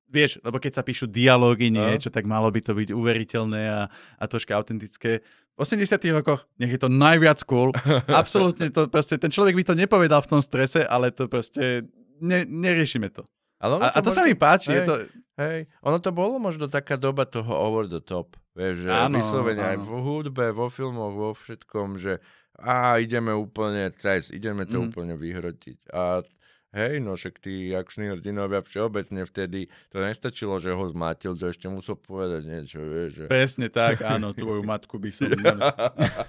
Vieš, 0.10 0.42
lebo 0.42 0.58
keď 0.58 0.72
sa 0.74 0.82
píšu 0.82 1.06
dialógy 1.06 1.70
No. 1.70 1.86
niečo, 1.86 2.10
tak 2.10 2.24
malo 2.24 2.48
by 2.48 2.60
to 2.60 2.74
byť 2.74 2.90
uveriteľné 2.90 3.62
a, 3.64 3.82
a 3.90 4.24
troška 4.26 4.52
autentické. 4.52 5.22
V 5.54 5.58
80 5.60 5.86
rokoch 6.12 6.50
nech 6.56 6.72
je 6.72 6.78
to 6.78 6.88
najviac 6.88 7.38
cool. 7.44 7.70
Absolútne 8.12 8.68
to 8.68 8.86
proste, 8.86 9.16
ten 9.16 9.30
človek 9.30 9.54
by 9.54 9.64
to 9.64 9.76
nepovedal 9.76 10.20
v 10.20 10.30
tom 10.30 10.42
strese, 10.42 10.82
ale 10.82 11.10
to 11.10 11.26
proste, 11.26 11.86
ne, 12.18 12.42
neriešime 12.42 13.10
to. 13.10 13.22
Ale 13.58 13.76
ono 13.76 13.84
A, 13.84 13.92
a 13.92 14.00
to 14.00 14.10
sa 14.10 14.24
možno- 14.24 14.28
mi 14.28 14.36
páči. 14.36 14.70
Je 14.72 14.78
hej. 14.78 14.88
to, 14.88 14.96
Hej, 15.38 15.60
ono 15.80 15.98
to 15.98 16.12
bolo 16.12 16.36
možno 16.36 16.66
taká 16.66 16.96
doba 16.96 17.24
toho 17.24 17.48
over 17.48 17.86
the 17.86 18.00
top. 18.00 18.36
Vieš, 18.52 18.84
že 18.84 18.90
Áno, 18.90 19.16
vyslovene 19.16 19.64
aj 19.64 19.78
áno. 19.78 19.86
v 19.86 19.92
hudbe, 20.02 20.46
vo 20.52 20.68
filmoch, 20.68 21.14
vo 21.14 21.32
všetkom, 21.32 21.96
že 21.96 22.20
a 22.58 22.98
ideme 22.98 23.32
úplne 23.32 23.88
cez, 23.94 24.30
ideme 24.30 24.64
to 24.64 24.78
Mm. 24.78 24.86
úplne 24.86 25.16
vyhrotiť. 25.16 25.80
A, 25.90 26.28
hej, 26.74 27.02
no 27.02 27.18
však 27.18 27.42
tí 27.42 27.74
akční 27.74 28.14
hrdinovia 28.14 28.62
všeobecne 28.62 29.26
vtedy, 29.26 29.70
to 29.90 29.98
nestačilo, 30.02 30.62
že 30.62 30.74
ho 30.74 30.86
zmátil, 30.90 31.34
to 31.34 31.50
ešte 31.50 31.66
musel 31.70 31.98
povedať 31.98 32.46
niečo, 32.46 32.80
vieš. 32.82 33.10
Že... 33.14 33.24
Presne 33.30 33.68
tak, 33.74 34.06
áno, 34.06 34.34
tvoju 34.34 34.62
matku 34.62 35.02
by 35.02 35.10
som... 35.10 35.30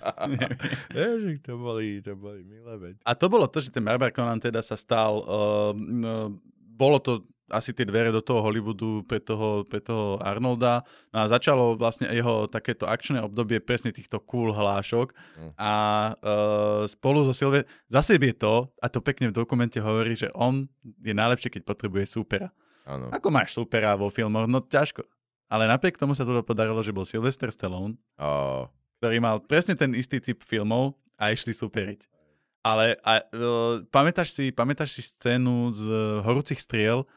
vieš, 0.97 1.41
to 1.45 1.55
boli, 1.61 2.01
to 2.01 2.17
boli 2.17 2.41
milé 2.45 2.75
veci. 2.81 3.01
A 3.05 3.13
to 3.13 3.27
bolo 3.29 3.45
to, 3.49 3.61
že 3.61 3.73
ten 3.73 3.85
Barbar 3.85 4.13
Conan 4.13 4.41
teda 4.41 4.65
sa 4.65 4.77
stal, 4.77 5.21
uh, 5.25 5.73
uh, 5.77 6.29
bolo 6.77 6.99
to 7.03 7.25
asi 7.51 7.75
tie 7.75 7.85
dvere 7.85 8.15
do 8.15 8.23
toho 8.23 8.41
Hollywoodu 8.41 9.05
pre 9.05 9.19
toho, 9.19 9.67
pre 9.67 9.83
toho 9.83 10.17
Arnolda. 10.23 10.87
No 11.11 11.23
a 11.23 11.31
začalo 11.31 11.75
vlastne 11.75 12.07
jeho 12.11 12.47
takéto 12.47 12.87
akčné 12.87 13.21
obdobie 13.21 13.59
presne 13.59 13.91
týchto 13.91 14.23
cool 14.25 14.55
hlášok 14.55 15.13
mm. 15.13 15.53
a 15.59 15.73
uh, 16.15 16.83
spolu 16.87 17.27
so 17.27 17.35
Silve, 17.35 17.67
zase 17.91 18.17
je 18.17 18.35
to, 18.35 18.71
a 18.79 18.87
to 18.87 19.03
pekne 19.03 19.29
v 19.29 19.37
dokumente 19.37 19.83
hovorí, 19.83 20.15
že 20.15 20.31
on 20.33 20.71
je 21.03 21.13
najlepšie, 21.13 21.51
keď 21.51 21.63
potrebuje 21.67 22.07
supera. 22.07 22.55
Áno. 22.89 23.13
Ako 23.13 23.29
máš 23.29 23.55
supera 23.55 23.95
vo 23.95 24.09
filmoch? 24.09 24.49
No 24.49 24.63
ťažko. 24.65 25.05
Ale 25.51 25.67
napriek 25.67 25.99
tomu 25.99 26.15
sa 26.15 26.23
to 26.23 26.47
podarilo, 26.47 26.79
že 26.79 26.95
bol 26.95 27.03
Sylvester 27.03 27.51
Stallone, 27.51 27.99
Oh. 28.23 28.71
ktorý 29.03 29.19
mal 29.19 29.43
presne 29.43 29.75
ten 29.75 29.93
istý 29.99 30.23
typ 30.23 30.47
filmov 30.47 30.95
a 31.19 31.35
išli 31.35 31.51
superiť. 31.51 32.07
Ale 32.61 33.01
a, 33.03 33.25
uh, 33.25 33.81
pamätáš, 33.89 34.37
si, 34.37 34.53
pamätáš 34.53 35.01
si 35.01 35.03
scénu 35.03 35.73
z 35.73 35.83
horúcich 36.21 36.61
striel, 36.61 37.09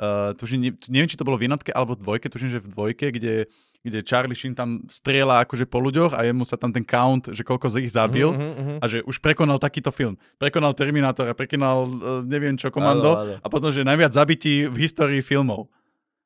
Uh, 0.00 0.32
tužím, 0.34 0.58
ne, 0.64 0.70
neviem, 0.88 1.06
či 1.06 1.20
to 1.20 1.22
bolo 1.22 1.36
v 1.36 1.46
jednotke 1.46 1.70
alebo 1.70 1.94
v 1.94 2.02
dvojke, 2.02 2.26
tužím, 2.32 2.48
že 2.48 2.64
v 2.64 2.72
dvojke, 2.72 3.12
kde, 3.12 3.46
kde 3.84 3.98
Charlie 4.02 4.34
Sheen 4.34 4.56
tam 4.56 4.82
strieľa 4.88 5.44
akože 5.44 5.68
po 5.68 5.78
ľuďoch 5.84 6.16
a 6.16 6.24
jemu 6.26 6.42
sa 6.48 6.56
tam 6.56 6.72
ten 6.72 6.82
count, 6.82 7.30
že 7.30 7.44
koľko 7.44 7.70
z 7.70 7.86
ich 7.86 7.92
zabil 7.92 8.32
Mhm, 8.32 8.40
mhm, 8.40 8.62
mhm. 8.62 8.76
a 8.80 8.84
že 8.88 8.98
už 9.04 9.20
prekonal 9.20 9.60
takýto 9.60 9.92
film. 9.92 10.16
Prekonal 10.40 10.72
Terminátora, 10.72 11.36
prekonal 11.36 11.84
uh, 11.86 12.24
neviem 12.24 12.56
čo, 12.56 12.72
Komando 12.72 13.14
Áno, 13.14 13.36
áno. 13.36 13.44
a 13.44 13.46
potom, 13.52 13.68
že 13.68 13.84
najviac 13.84 14.16
zabití 14.16 14.64
v 14.66 14.76
histórii 14.80 15.20
filmov. 15.20 15.68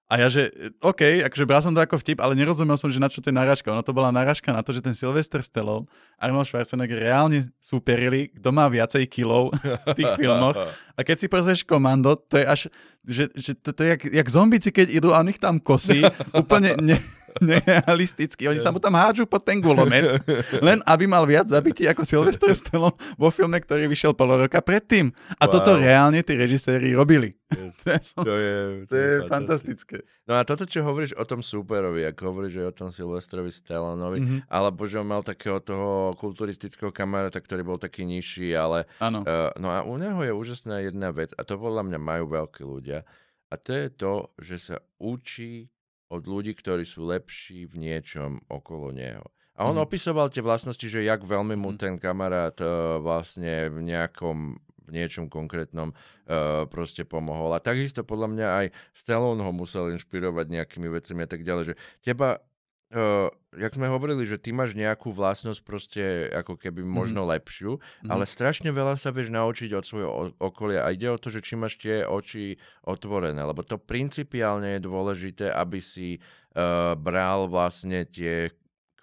A 0.07 0.23
ja, 0.23 0.31
že 0.31 0.55
OK, 0.79 1.27
akože 1.27 1.45
bral 1.51 1.59
som 1.59 1.75
to 1.75 1.83
ako 1.83 1.99
vtip, 1.99 2.23
ale 2.23 2.39
nerozumel 2.39 2.79
som, 2.79 2.87
že 2.87 3.03
na 3.03 3.11
čo 3.11 3.19
to 3.19 3.27
je 3.27 3.35
narážka. 3.35 3.75
Ono 3.75 3.83
to 3.83 3.91
bola 3.91 4.15
narážka 4.15 4.55
na 4.55 4.63
to, 4.63 4.71
že 4.71 4.79
ten 4.79 4.95
Sylvester 4.95 5.43
Stallone 5.43 5.91
Arnold 6.15 6.47
Schwarzenegger 6.47 7.03
reálne 7.03 7.51
súperili, 7.59 8.31
kto 8.39 8.55
má 8.55 8.71
viacej 8.71 9.03
kilov 9.11 9.51
v 9.59 9.97
tých 9.99 10.15
filmoch. 10.15 10.55
A 10.95 11.01
keď 11.03 11.17
si 11.19 11.27
pozrieš 11.27 11.61
komando, 11.67 12.15
to 12.15 12.39
je 12.39 12.47
až, 12.47 12.61
že, 13.03 13.25
že 13.35 13.59
to, 13.59 13.75
to 13.75 13.83
je 13.83 13.89
jak, 13.99 14.03
jak 14.23 14.29
zombici, 14.31 14.71
keď 14.71 14.87
idú 14.95 15.11
a 15.11 15.27
on 15.27 15.35
tam 15.35 15.59
kosí, 15.59 16.07
úplne 16.31 16.79
ne, 16.79 16.97
nerealisticky. 17.45 18.47
Oni 18.47 18.57
sa 18.57 18.69
mu 18.69 18.79
tam 18.79 18.93
hádžu 18.93 19.25
pod 19.25 19.41
ten 19.41 19.59
gulomet, 19.59 20.21
len 20.59 20.81
aby 20.83 21.05
mal 21.05 21.23
viac 21.23 21.47
zabití 21.47 21.85
ako 21.85 22.03
Sylvester 22.03 22.53
Stallone 22.53 22.95
vo 23.15 23.29
filme, 23.29 23.57
ktorý 23.57 23.87
vyšiel 23.87 24.13
pol 24.13 24.37
roka 24.39 24.59
predtým. 24.59 25.11
A 25.35 25.47
Wow. 25.47 25.53
toto 25.53 25.71
reálne 25.77 26.21
tí 26.21 26.33
režiséri 26.33 26.93
robili. 26.93 27.35
To 27.87 27.93
je, 27.93 28.01
To 28.17 28.35
je, 28.35 28.55
to 28.85 28.95
je 28.95 29.11
fantastické. 29.27 29.97
No 30.25 30.35
a 30.35 30.43
toto, 30.43 30.65
čo 30.65 30.83
hovoríš 30.83 31.15
o 31.15 31.23
tom 31.23 31.39
superovi, 31.39 32.03
ako 32.05 32.23
hovoríš 32.27 32.55
o 32.61 32.75
tom 32.75 32.91
Silvestrovi 32.91 33.49
Stallonovi, 33.49 34.19
Mhm. 34.19 34.37
alebo 34.49 34.85
že 34.85 34.97
on 34.97 35.07
mal 35.07 35.23
takého 35.23 35.59
toho 35.59 35.87
kulturistického 36.17 36.91
kamaráta, 36.91 37.39
ktorý 37.39 37.63
bol 37.63 37.77
taký 37.77 38.03
nižší, 38.03 38.51
ale. 38.53 38.91
Uh, 39.21 39.55
no 39.55 39.69
a 39.69 39.81
u 39.81 39.95
neho 39.95 40.19
je 40.21 40.33
úžasná 40.33 40.81
jedna 40.81 41.09
vec 41.09 41.31
a 41.33 41.43
to 41.43 41.55
podľa 41.55 41.85
mňa 41.85 41.99
majú 41.99 42.25
veľkí 42.27 42.63
ľudia 42.63 43.07
a 43.47 43.55
to 43.55 43.71
je 43.71 43.89
to, 43.89 44.13
že 44.37 44.57
sa 44.59 44.77
učí 44.97 45.71
od 46.09 46.23
ľudí, 46.25 46.55
ktorí 46.55 46.87
sú 46.87 47.07
lepší 47.07 47.67
v 47.67 47.75
niečom 47.81 48.43
okolo 48.47 48.91
neho. 48.91 49.27
A 49.57 49.65
on 49.65 49.81
Mhm. 49.81 49.85
opisoval 49.89 50.29
tie 50.29 50.45
vlastnosti, 50.45 50.85
že 50.85 51.01
jak 51.01 51.25
veľmi 51.25 51.57
mu 51.57 51.73
Mhm. 51.73 51.79
ten 51.81 51.95
kamarát 51.97 52.57
uh, 52.61 53.01
vlastne 53.01 53.69
v 53.73 53.81
nejakom 53.83 54.61
v 54.87 54.95
niečom 54.95 55.27
konkrétnom 55.27 55.91
uh, 55.91 56.63
proste 56.71 57.03
pomohol. 57.03 57.51
A 57.51 57.59
takisto 57.59 58.07
podľa 58.07 58.29
mňa 58.31 58.47
aj 58.55 58.67
Stallone 58.95 59.43
ho 59.43 59.51
musel 59.51 59.91
inšpirovať 59.91 60.47
nejakými 60.47 60.87
vecami 60.87 61.27
a 61.27 61.29
tak 61.29 61.43
ďalej, 61.43 61.65
že 61.67 61.79
teba 62.07 62.39
Uh, 62.87 63.27
jak 63.51 63.75
sme 63.75 63.91
hovorili, 63.91 64.23
že 64.23 64.39
ty 64.39 64.55
máš 64.55 64.79
nejakú 64.79 65.11
vlastnosť 65.11 65.61
proste 65.67 66.05
ako 66.31 66.55
keby 66.55 66.87
možno 66.87 67.27
lepšiu, 67.27 67.83
Mhm. 68.07 68.11
ale 68.15 68.23
strašne 68.23 68.71
veľa 68.71 68.95
sa 68.95 69.11
vieš 69.11 69.35
naučiť 69.35 69.75
od 69.75 69.83
svojho 69.83 70.11
okolia 70.39 70.87
a 70.87 70.95
ide 70.95 71.11
o 71.11 71.19
to, 71.19 71.27
že 71.27 71.43
či 71.43 71.59
máš 71.59 71.83
tie 71.83 72.07
oči 72.07 72.55
otvorené, 72.87 73.43
lebo 73.43 73.67
to 73.67 73.75
principiálne 73.75 74.79
je 74.79 74.87
dôležité, 74.87 75.51
aby 75.51 75.83
si 75.83 76.23
uh, 76.55 76.95
bral 76.95 77.51
vlastne 77.51 78.07
tie 78.07 78.55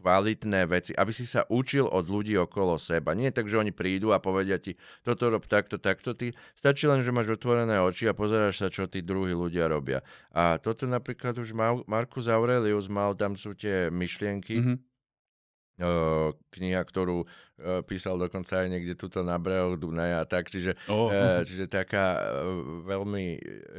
kvalitné 0.03 0.67
veci, 0.67 0.91
aby 0.91 1.15
si 1.15 1.23
sa 1.23 1.47
učil 1.47 1.87
od 1.87 2.11
ľudí 2.11 2.35
okolo 2.35 2.75
seba. 2.75 3.15
Nie 3.15 3.31
tak, 3.31 3.47
že 3.47 3.55
oni 3.55 3.71
prídu 3.71 4.11
a 4.11 4.19
povedia 4.19 4.59
ti, 4.59 4.75
toto 4.99 5.31
rob 5.31 5.47
takto, 5.47 5.79
takto. 5.79 6.11
Ty 6.11 6.35
stačí 6.59 6.91
len, 6.91 6.99
že 6.99 7.15
máš 7.15 7.39
otvorené 7.39 7.79
oči 7.79 8.11
a 8.11 8.13
pozeráš 8.13 8.59
sa, 8.59 8.67
čo 8.67 8.91
tí 8.91 8.99
druhí 8.99 9.31
ľudia 9.31 9.71
robia. 9.71 10.03
A 10.35 10.59
toto 10.59 10.83
napríklad 10.83 11.39
už 11.39 11.55
Mar- 11.55 11.87
Marcus 11.87 12.27
Aurelius 12.27 12.91
mal, 12.91 13.15
tam 13.15 13.39
sú 13.39 13.55
tie 13.55 13.87
myšlienky, 13.87 14.59
Mhm. 14.59 14.75
Kniha, 16.49 16.81
ktorú 16.81 17.25
písal 17.85 18.17
dokonca 18.17 18.59
aj 18.59 18.67
niekde 18.67 18.93
tuto 18.93 19.21
na 19.21 19.37
brehoch 19.37 19.77
Dunaja 19.77 20.21
a 20.21 20.27
tak, 20.27 20.49
čiže, 20.49 20.75
Oh. 20.89 21.07
čiže 21.45 21.67
taká 21.67 22.17
uh, 22.17 22.83
veľmi, 22.83 23.25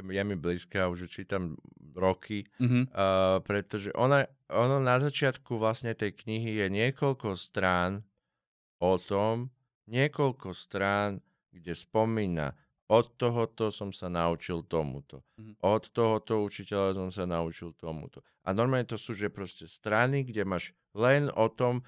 je 0.09 0.23
mi 0.25 0.37
blízka, 0.37 0.89
už 0.89 1.05
ju 1.05 1.09
čítam 1.11 1.59
roky, 1.93 2.47
Mhm. 2.63 2.81
uh, 2.89 3.39
pretože 3.41 3.93
ona, 3.93 4.25
ono 4.49 4.79
na 4.79 4.97
začiatku 4.97 5.59
vlastne 5.59 5.93
tej 5.93 6.15
knihy 6.17 6.65
je 6.65 6.67
niekoľko 6.71 7.35
strán 7.35 8.07
o 8.79 8.97
tom, 8.97 9.51
niekoľko 9.87 10.51
strán, 10.53 11.21
kde 11.53 11.71
spomína 11.71 12.57
od 12.87 13.17
tohoto 13.17 13.73
som 13.73 13.91
sa 13.91 14.13
naučil 14.13 14.61
tomuto. 14.65 15.25
Mhm. 15.41 15.57
Od 15.65 15.85
tohoto 15.91 16.45
učiteľa 16.45 16.95
som 16.95 17.09
sa 17.09 17.25
naučil 17.25 17.73
tomuto. 17.75 18.21
A 18.45 18.53
normálne 18.53 18.85
to 18.85 19.01
sú, 19.01 19.17
že 19.17 19.33
proste 19.33 19.65
strany, 19.65 20.21
kde 20.23 20.45
máš 20.45 20.77
len 20.93 21.33
o 21.33 21.49
tom, 21.49 21.81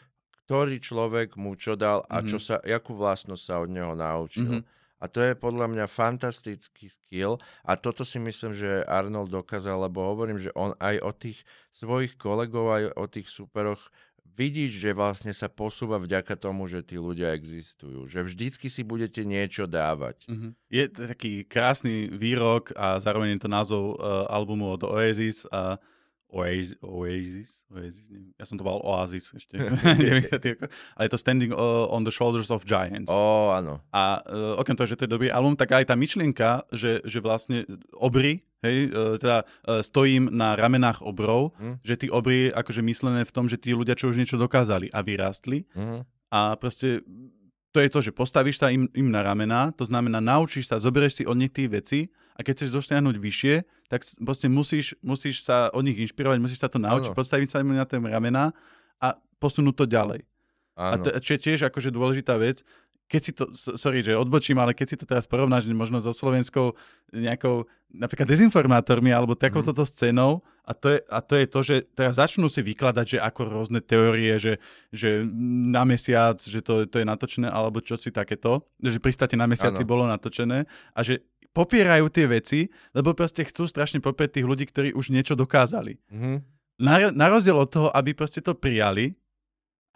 ktorý 0.47 0.78
človek 0.78 1.34
mu 1.36 1.59
čo 1.59 1.74
dal 1.74 2.07
a 2.07 2.22
čo 2.22 2.38
Mhm. 2.38 2.44
sa, 2.44 2.57
jakú 2.64 2.94
vlastnosť 2.94 3.42
sa 3.44 3.55
od 3.61 3.68
neho 3.68 3.92
naučil. 3.92 4.47
Mhm. 4.47 4.62
A 4.97 5.12
to 5.12 5.20
je 5.20 5.36
podľa 5.36 5.68
mňa 5.68 5.86
fantastický 5.92 6.88
skill 6.88 7.36
a 7.68 7.76
toto 7.76 8.01
si 8.01 8.16
myslím, 8.16 8.57
že 8.57 8.80
Arnold 8.88 9.28
dokázal, 9.28 9.76
lebo 9.84 10.01
hovorím, 10.01 10.40
že 10.40 10.49
on 10.57 10.72
aj 10.80 10.97
od 11.05 11.16
tých 11.20 11.38
svojich 11.68 12.16
kolegov, 12.16 12.72
aj 12.72 12.97
o 12.97 13.05
tých 13.05 13.28
superoch 13.28 13.92
vidíš, 14.37 14.76
že 14.76 14.91
vlastne 14.93 15.32
sa 15.32 15.49
posúva 15.49 15.97
vďaka 15.97 16.37
tomu, 16.37 16.68
že 16.68 16.84
tí 16.84 17.01
ľudia 17.01 17.32
existujú. 17.32 18.05
Že 18.07 18.28
vždycky 18.28 18.68
si 18.68 18.84
budete 18.84 19.24
niečo 19.24 19.64
dávať. 19.64 20.28
Mhm. 20.28 20.49
Je 20.68 20.84
taký 20.93 21.32
krásny 21.49 22.12
výrok 22.12 22.76
a 22.76 23.01
zároveň 23.01 23.41
je 23.41 23.43
to 23.43 23.51
názov 23.51 23.84
uh, 23.97 24.28
albumu 24.28 24.76
od 24.76 24.84
Oasis 24.84 25.49
a 25.49 25.80
Oasis, 26.27 26.74
Oasis, 26.83 27.62
Oasis 27.70 28.11
neviem, 28.11 28.35
ja 28.35 28.45
som 28.45 28.59
to 28.59 28.66
volal 28.66 28.83
Oasis 28.83 29.31
ešte, 29.31 29.57
90. 29.57 30.27
rokov, 30.59 30.68
ale 30.99 31.03
je 31.07 31.12
to 31.12 31.18
Standing 31.18 31.53
uh, 31.55 31.87
on 31.87 32.03
the 32.03 32.11
Shoulders 32.11 32.51
of 32.51 32.66
Giants. 32.66 33.07
Ó, 33.07 33.55
áno. 33.55 33.79
A 33.95 34.18
uh, 34.20 34.59
okrem 34.59 34.74
toho, 34.74 34.91
že 34.91 34.99
to 34.99 35.07
je 35.07 35.14
dobrý 35.14 35.31
album, 35.31 35.55
tak 35.55 35.70
aj 35.72 35.87
tá 35.87 35.95
myšlienka, 35.95 36.66
že, 36.74 36.99
že 37.07 37.22
vlastne 37.22 37.62
obry, 37.95 38.43
hej, 38.61 38.91
uh, 38.91 39.14
teda 39.16 39.47
uh, 39.47 39.81
stojím 39.81 40.27
na 40.29 40.59
ramenách 40.59 41.01
obrov, 41.01 41.55
Hm. 41.57 41.79
že 41.81 41.95
tí 41.95 42.07
obry 42.11 42.51
akože 42.51 42.83
myslené 42.83 43.22
v 43.22 43.33
tom, 43.33 43.47
že 43.47 43.57
tí 43.57 43.70
ľudia, 43.70 43.95
čo 43.95 44.11
už 44.11 44.18
niečo 44.18 44.35
dokázali 44.37 44.91
a 44.91 45.01
vyrástli, 45.07 45.62
Mhm. 45.79 45.99
a 46.35 46.59
proste 46.59 47.07
to 47.70 47.79
je 47.79 47.93
to, 47.93 48.01
že 48.01 48.11
postavíš 48.11 48.57
sa 48.57 48.72
im, 48.72 48.89
im 48.97 49.09
na 49.12 49.20
ramená, 49.20 49.68
to 49.70 49.85
znamená 49.85 50.16
naučíš 50.18 50.72
sa, 50.72 50.81
zoberieš 50.81 51.20
si 51.20 51.24
od 51.29 51.37
nich 51.37 51.53
tie 51.53 51.68
veci 51.68 52.09
a 52.33 52.41
keď 52.41 52.53
chceš 52.64 52.70
dosiahnuť 52.72 53.14
vyššie, 53.14 53.55
tak 53.87 54.03
proste 54.18 54.47
musíš, 54.47 54.95
musíš 55.01 55.43
sa 55.43 55.70
od 55.70 55.82
nich 55.82 55.97
inšpirovať, 55.97 56.39
musíš 56.39 56.59
sa 56.59 56.68
to 56.68 56.78
naučiť, 56.78 57.12
Áno. 57.12 57.18
postaviť 57.18 57.49
sa 57.49 57.62
im 57.62 57.72
na 57.72 57.87
tie 57.87 57.99
ramená 57.99 58.51
a 58.99 59.14
posunúť 59.39 59.74
to 59.74 59.87
ďalej. 59.87 60.20
A 60.76 60.99
Áno. 60.99 61.03
to, 61.03 61.14
čo 61.22 61.30
je 61.34 61.41
tiež 61.41 61.61
akože 61.66 61.89
dôležitá 61.89 62.37
vec, 62.37 62.61
keď 63.07 63.20
si 63.22 63.30
to, 63.30 63.45
sorry, 63.55 64.03
že 64.03 64.18
odbočím, 64.18 64.59
ale 64.59 64.74
keď 64.74 64.87
si 64.91 64.97
to 64.99 65.07
teraz 65.07 65.30
porovnáš 65.30 65.70
možno 65.70 66.03
so 66.03 66.11
slovenskou 66.11 66.74
nejakou 67.14 67.70
napríklad 67.95 68.26
dezinformátormi 68.26 69.14
alebo 69.14 69.39
takouto 69.39 69.70
Mhm. 69.70 69.78
mm. 69.78 69.87
scénou 69.87 70.32
a 70.66 70.74
to, 70.74 70.91
je, 70.91 70.99
a 71.07 71.22
to 71.22 71.34
je 71.39 71.47
to, 71.47 71.61
že 71.62 71.76
teraz 71.95 72.18
začnú 72.18 72.51
si 72.51 72.59
vykladať, 72.59 73.07
že 73.07 73.18
ako 73.22 73.41
rôzne 73.47 73.78
teórie, 73.78 74.34
že, 74.43 74.59
že 74.91 75.22
na 75.70 75.87
mesiac, 75.87 76.34
že 76.43 76.59
to, 76.59 76.82
to 76.91 76.99
je 76.99 77.07
natočené 77.07 77.47
alebo 77.47 77.78
čo 77.78 77.95
si 77.95 78.11
takéto, 78.11 78.66
že 78.82 78.99
pristáte 78.99 79.39
na 79.39 79.47
mesiaci 79.47 79.87
Áno. 79.87 79.91
bolo 79.95 80.03
natočené 80.11 80.66
a 80.91 81.01
že 81.07 81.22
popierajú 81.57 82.12
tie 82.12 82.28
veci, 82.28 82.61
lebo 82.92 83.16
proste 83.16 83.40
chcú 83.48 83.64
strašne 83.64 84.04
popieť 84.04 84.36
tých 84.36 84.46
ľudí, 84.46 84.68
ktorí 84.68 84.92
už 84.92 85.09
niečo 85.09 85.32
dokázali. 85.32 85.96
Mhm. 86.12 86.34
Na, 86.76 87.09
na 87.09 87.32
rozdiel 87.32 87.57
od 87.57 87.72
toho, 87.72 87.88
aby 87.88 88.12
proste 88.12 88.44
to 88.44 88.52
prijali 88.52 89.16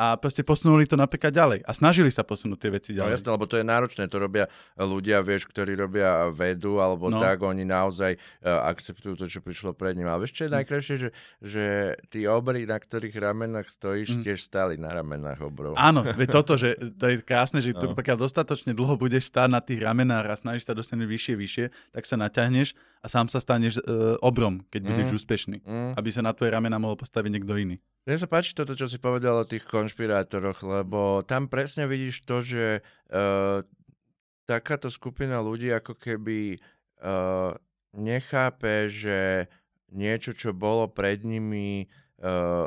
a 0.00 0.16
proste 0.16 0.40
posunuli 0.40 0.82
to 0.82 0.96
napríklad 0.96 1.28
ďalej 1.28 1.60
a 1.60 1.70
snažili 1.70 2.08
sa 2.08 2.24
posunúť 2.24 2.56
tie 2.58 2.70
veci 2.70 2.90
No 2.90 3.04
ďalej. 3.04 3.12
jasné, 3.14 3.28
lebo 3.28 3.44
to 3.44 3.54
je 3.54 3.66
náročné, 3.66 4.02
to 4.06 4.16
robia 4.16 4.48
ľudia, 4.74 5.20
vieš, 5.20 5.44
ktorí 5.44 5.76
robia 5.76 6.00
vedu, 6.30 6.80
alebo 6.80 7.06
No. 7.06 7.18
no. 7.18 7.20
tak, 7.20 7.36
oni 7.38 7.62
naozaj 7.62 8.16
uh, 8.16 8.64
akceptujú 8.64 9.12
to, 9.14 9.28
čo 9.28 9.38
prišlo 9.38 9.70
pred 9.70 9.92
ním. 9.92 10.06
Ale 10.06 10.24
vieš, 10.24 10.32
čo 10.32 10.42
je 10.42 10.52
najkrajšie, 10.52 10.94
že, 10.96 11.08
že 11.38 11.64
tí 12.08 12.24
obry, 12.24 12.64
na 12.64 12.76
ktorých 12.76 13.12
ramenách 13.12 13.68
stojíš, 13.68 14.08
Mm. 14.10 14.22
tiež 14.24 14.40
stáli 14.40 14.74
na 14.74 14.88
ramenách 14.90 15.42
obrov. 15.42 15.76
Áno, 15.76 16.00
veď 16.00 16.28
toto, 16.40 16.54
že 16.54 16.72
to 16.92 17.04
je 17.06 17.20
krásne, 17.20 17.58
že 17.58 17.70
No. 17.72 17.92
pokiaľ 17.92 18.16
dostatočne 18.18 18.72
dlho 18.72 18.96
budeš 18.96 19.28
stáť 19.28 19.48
na 19.48 19.60
tých 19.60 19.80
ramenách 19.80 20.26
a 20.26 20.34
snažíš 20.34 20.64
sa 20.64 20.72
dostať 20.72 20.96
vyššie, 21.02 21.34
vyššie, 21.36 21.64
tak 21.90 22.02
sa 22.02 22.16
naťahneš 22.16 22.72
a 23.00 23.06
sám 23.06 23.26
sa 23.26 23.36
staneš 23.36 23.80
uh, 23.80 24.16
obrom, 24.20 24.64
keď 24.68 24.80
budeš 24.82 25.06
Mm. 25.06 25.16
úspešný. 25.16 25.56
Mm. 25.60 25.92
Aby 25.94 26.08
sa 26.08 26.20
na 26.20 26.30
tvoje 26.30 26.48
ramena 26.48 26.76
mohol 26.76 26.94
postaviť 26.94 27.30
niekto 27.30 27.52
iný. 27.54 27.76
Mne 28.10 28.26
sa 28.26 28.26
páči 28.26 28.58
toto, 28.58 28.74
čo 28.74 28.90
si 28.90 28.98
povedal 28.98 29.38
o 29.38 29.46
tých 29.46 29.62
konšpirátoroch, 29.70 30.66
lebo 30.66 31.22
tam 31.22 31.46
presne 31.46 31.86
vidíš 31.86 32.26
to, 32.26 32.42
že 32.42 32.82
uh, 32.82 33.62
takáto 34.50 34.90
skupina 34.90 35.38
ľudí 35.38 35.70
ako 35.70 35.94
keby 35.94 36.58
uh, 37.06 37.54
nechápe, 37.94 38.90
že 38.90 39.46
niečo, 39.94 40.34
čo 40.34 40.50
bolo 40.50 40.90
pred 40.90 41.22
nimi, 41.22 41.86
uh, 42.18 42.66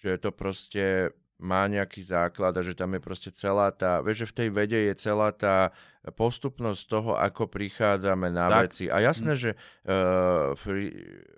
že 0.00 0.16
to 0.16 0.32
proste 0.32 1.12
má 1.42 1.66
nejaký 1.66 2.00
základ 2.00 2.54
a 2.54 2.62
že 2.62 2.72
tam 2.72 2.94
je 2.94 3.02
proste 3.02 3.28
celá 3.28 3.68
tá, 3.68 3.98
vieš, 3.98 4.24
že 4.24 4.30
v 4.30 4.36
tej 4.38 4.48
vede 4.48 4.78
je 4.78 4.94
celá 4.96 5.28
tá 5.28 5.74
postupnosť 6.08 6.82
toho, 6.86 7.12
ako 7.14 7.46
prichádzame 7.46 8.30
na 8.30 8.46
Tak. 8.48 8.58
veci. 8.66 8.84
A 8.86 8.98
jasné, 8.98 9.34
že 9.34 9.50
uh, 9.84 10.54
free, 10.54 10.94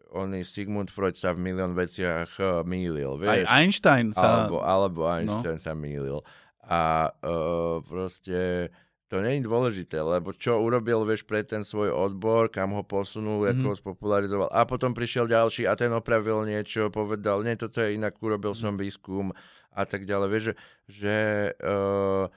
oný 0.08 0.44
Sigmund 0.44 0.88
Freud 0.88 1.16
sa 1.16 1.32
v 1.32 1.40
milión 1.42 1.72
veciach 1.72 2.30
uh, 2.36 2.46
mýlil, 2.62 3.16
vieš. 3.16 3.44
Aj 3.48 3.60
Einstein 3.60 4.12
sa... 4.12 4.44
Alebo, 4.44 4.60
alebo 4.60 5.04
No. 5.04 5.10
Einstein 5.40 5.56
sa 5.56 5.72
mýlil. 5.72 6.20
A 6.62 7.12
uh, 7.12 7.80
proste 7.80 8.68
to 9.04 9.20
nie 9.20 9.36
je 9.36 9.46
dôležité, 9.46 10.00
lebo 10.00 10.32
čo 10.32 10.58
urobil, 10.58 11.04
vieš, 11.04 11.22
pre 11.22 11.44
ten 11.44 11.60
svoj 11.60 11.92
odbor, 11.92 12.48
kam 12.48 12.72
ho 12.72 12.82
posunul, 12.82 13.44
mm-hmm. 13.44 13.52
ako 13.52 13.60
Mhm. 13.60 13.68
ho 13.68 13.74
spopularizoval. 13.76 14.48
A 14.48 14.64
potom 14.64 14.90
prišiel 14.90 15.28
ďalší 15.28 15.68
a 15.68 15.76
ten 15.76 15.92
opravil 15.92 16.42
niečo, 16.48 16.88
povedal, 16.88 17.44
nie, 17.44 17.54
toto 17.54 17.84
je 17.84 17.94
inak, 17.94 18.16
urobil 18.18 18.56
Mhm. 18.56 18.58
som 18.58 18.74
výskum 18.74 19.28
a 19.74 19.82
tak 19.84 20.06
ďalej. 20.06 20.28
Vieš, 20.30 20.44
že, 20.44 20.54
že 20.86 21.16
uh, 21.60 22.30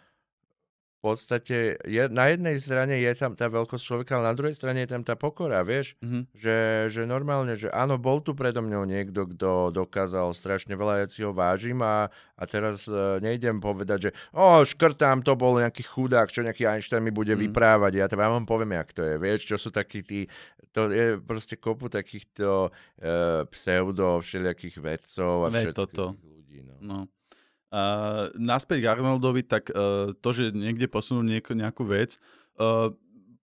v 0.97 1.13
podstate 1.13 1.77
je, 1.85 2.09
na 2.09 2.33
jednej 2.33 2.57
strane 2.57 2.97
je 2.97 3.13
tam 3.13 3.37
tá 3.37 3.45
veľkosť 3.47 3.83
človeka, 3.85 4.17
ale 4.17 4.33
na 4.33 4.35
druhej 4.35 4.57
strane 4.57 4.81
je 4.81 4.89
tam 4.91 5.05
tá 5.05 5.13
pokora, 5.13 5.61
vieš? 5.61 5.93
Mhm. 6.01 6.25
Že, 6.33 6.57
že 6.89 7.01
normálne, 7.05 7.53
že 7.53 7.69
áno, 7.69 8.01
bol 8.01 8.17
tu 8.19 8.33
predo 8.33 8.65
mňou 8.65 8.83
niekto, 8.83 9.29
kto 9.29 9.69
dokázal 9.71 10.33
strašne 10.33 10.73
veľa, 10.73 11.05
ja 11.05 11.07
si 11.07 11.21
ho 11.21 11.31
vážim 11.37 11.77
a, 11.85 12.09
a 12.33 12.43
teraz 12.49 12.89
uh, 12.89 13.21
nejdem 13.21 13.61
povedať, 13.61 14.09
že 14.09 14.11
o, 14.33 14.65
škrtám, 14.65 15.21
to 15.21 15.37
bol 15.37 15.61
nejaký 15.61 15.85
chudák, 15.85 16.33
čo 16.33 16.41
nejaký 16.41 16.65
Einstein 16.65 17.05
mi 17.05 17.13
bude 17.13 17.37
Mm. 17.37 17.45
vyprávať, 17.45 17.91
ja 17.93 18.09
to 18.09 18.17
vám 18.17 18.49
poviem, 18.49 18.73
jak 18.73 18.89
to 18.91 19.05
je, 19.05 19.15
vieš, 19.21 19.39
čo 19.45 19.55
sú 19.61 19.69
takí 19.69 20.01
tí, 20.01 20.25
to 20.73 20.89
je 20.89 21.21
proste 21.21 21.61
kopu 21.61 21.93
takýchto 21.93 22.73
uh, 22.73 23.45
pseudo 23.53 24.17
všelijakých 24.25 24.81
vedcov 24.81 25.45
a 25.45 25.49
Veď 25.53 25.71
všetkých 25.71 25.77
toto. 25.77 26.05
ľudí, 26.25 26.65
no. 26.65 26.75
No. 26.81 26.99
A 27.67 27.81
naspäť 28.39 28.83
k 28.83 28.89
Arnoldovi, 28.95 29.43
tak 29.43 29.67
uh, 29.75 30.15
to, 30.23 30.29
že 30.31 30.55
niekde 30.55 30.87
posunul 30.87 31.27
nieko, 31.27 31.51
nejakú 31.51 31.83
vec, 31.83 32.15
uh, 32.59 32.95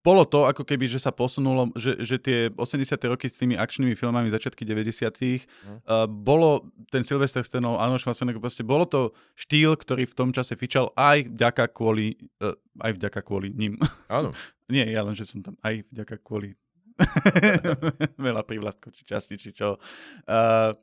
bolo 0.04 0.28
to 0.28 0.44
ako 0.44 0.68
keby, 0.68 0.84
že 0.84 1.00
sa 1.00 1.16
posunulo, 1.16 1.72
že, 1.80 1.96
že 2.04 2.20
tie 2.20 2.38
80. 2.52 2.92
roky 3.08 3.24
s 3.24 3.40
tými 3.40 3.56
akčnými 3.56 3.96
filmami 3.96 4.28
začiatky 4.28 4.60
90. 4.68 4.84
Uh, 4.84 6.04
bolo 6.04 6.68
ten 6.92 7.00
Sylvester 7.00 7.40
Stallone, 7.40 7.80
Arnold 7.80 8.04
Schwarzenegger, 8.04 8.36
proste 8.36 8.60
bolo 8.60 8.84
to 8.84 9.16
štýl, 9.32 9.72
ktorý 9.80 10.04
v 10.04 10.12
tom 10.12 10.28
čase 10.28 10.60
fičal 10.60 10.92
aj 10.92 11.32
vďaka 11.32 11.72
kvôli, 11.72 12.20
uh, 12.44 12.52
aj 12.84 13.00
vďaka 13.00 13.20
kvôli 13.24 13.56
ním. 13.56 13.80
Áno. 14.12 14.36
Nie, 14.72 14.84
ja 14.92 15.00
len, 15.00 15.16
že 15.16 15.24
som 15.24 15.40
tam 15.40 15.56
aj 15.64 15.88
vďaka 15.88 16.20
kvôli 16.20 16.52
veľa 18.28 18.44
prívlastkov, 18.44 18.92
či 18.92 19.08
časti, 19.08 19.40
či 19.40 19.56
čo. 19.56 19.80
Uh, 20.28 20.76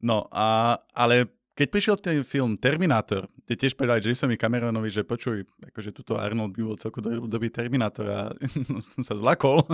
no, 0.00 0.32
a, 0.32 0.80
ale 0.96 1.41
keď 1.52 1.66
prišiel 1.68 1.96
ten 1.96 2.20
film 2.22 2.56
Terminátor, 2.56 3.26
kde 3.42 3.54
tiež 3.58 3.72
povedali 3.72 4.00
Jasonovi 4.02 4.36
Cameronovi, 4.36 4.88
že 4.88 5.02
počuj, 5.02 5.44
akože 5.62 5.90
tuto 5.90 6.16
Arnold 6.16 6.50
by 6.50 6.62
bol 6.62 6.76
celku 6.76 6.98
do, 6.98 7.26
dobrý 7.26 7.48
Terminátor 7.48 8.06
a 8.06 8.20
som 8.88 9.02
sa 9.02 9.12
zlakol. 9.12 9.60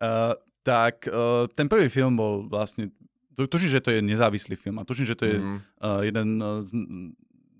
uh, 0.00 0.34
tak 0.62 1.06
uh, 1.06 1.46
ten 1.48 1.64
prvý 1.64 1.86
film 1.86 2.14
bol 2.14 2.42
vlastne, 2.44 2.90
tu, 3.30 3.44
tuším, 3.44 3.70
že 3.70 3.80
to 3.80 3.90
je 3.90 4.00
nezávislý 4.00 4.54
film 4.54 4.76
a 4.76 4.84
tuším, 4.84 5.06
že 5.06 5.14
to 5.14 5.24
je 5.24 5.36
Mhm. 5.36 5.56
uh, 5.78 6.00
jeden 6.02 6.28
uh, 6.36 6.58
z, 6.60 6.70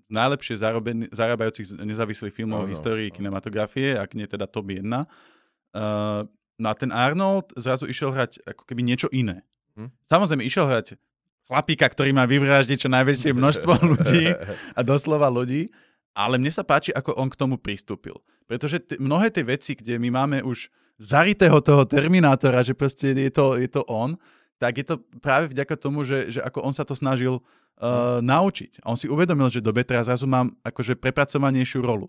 najlepšie 0.05 0.55
zaroben- 0.55 1.09
zarábajúcich 1.09 1.71
nezávislých 1.77 2.29
filmov 2.31 2.61
Áno, 2.61 2.67
v 2.67 2.73
histórii 2.73 3.07
áno. 3.07 3.15
kinematografie, 3.15 3.95
ak 3.95 4.13
nie 4.13 4.25
teda 4.25 4.45
top 4.45 4.69
1. 4.69 4.85
Uh, 4.85 6.23
no 6.55 6.67
a 6.67 6.73
ten 6.73 6.89
Arnold 6.89 7.51
zrazu 7.55 7.85
išiel 7.85 8.11
hrať 8.11 8.37
ako 8.45 8.63
keby 8.63 8.81
niečo 8.81 9.09
iné. 9.09 9.41
Hm? 9.73 9.89
Samozrejme, 10.03 10.41
išiel 10.41 10.65
hrať 10.65 10.95
chlapíka, 11.45 11.85
ktorý 11.89 12.11
má 12.11 12.25
vyvraždiť 12.25 12.85
čo 12.85 12.89
najväčšie 12.89 13.31
množstvo 13.33 13.73
ľudí 13.95 14.33
a 14.73 14.79
doslova 14.81 15.29
ľudí, 15.29 15.69
ale 16.15 16.39
mne 16.39 16.49
sa 16.49 16.63
páči, 16.63 16.95
ako 16.95 17.13
on 17.19 17.27
k 17.29 17.39
tomu 17.39 17.55
pristúpil. 17.59 18.17
Pretože 18.45 18.81
t- 18.81 18.97
mnohé 18.97 19.29
tie 19.29 19.43
veci, 19.43 19.75
kde 19.75 19.99
my 19.99 20.09
máme 20.13 20.37
už 20.45 20.69
zaritého 20.95 21.59
toho 21.59 21.83
Terminátora, 21.83 22.63
že 22.63 22.71
proste 22.71 23.11
je 23.11 23.31
to, 23.31 23.59
je 23.59 23.67
to 23.67 23.83
on, 23.91 24.15
tak 24.55 24.79
je 24.79 24.85
to 24.87 25.03
práve 25.19 25.51
vďaka 25.51 25.75
tomu, 25.75 26.07
že, 26.07 26.31
že 26.31 26.39
ako 26.39 26.63
on 26.63 26.71
sa 26.71 26.87
to 26.87 26.95
snažil 26.95 27.43
uh, 27.43 28.23
naučiť. 28.23 28.79
On 28.87 28.95
si 28.95 29.11
uvedomil, 29.11 29.51
že 29.51 29.59
do 29.59 29.75
Betra 29.75 29.99
zrazu 30.07 30.23
mám 30.23 30.55
akože 30.63 30.95
prepracovanejšiu 30.95 31.83
rolu. 31.83 32.07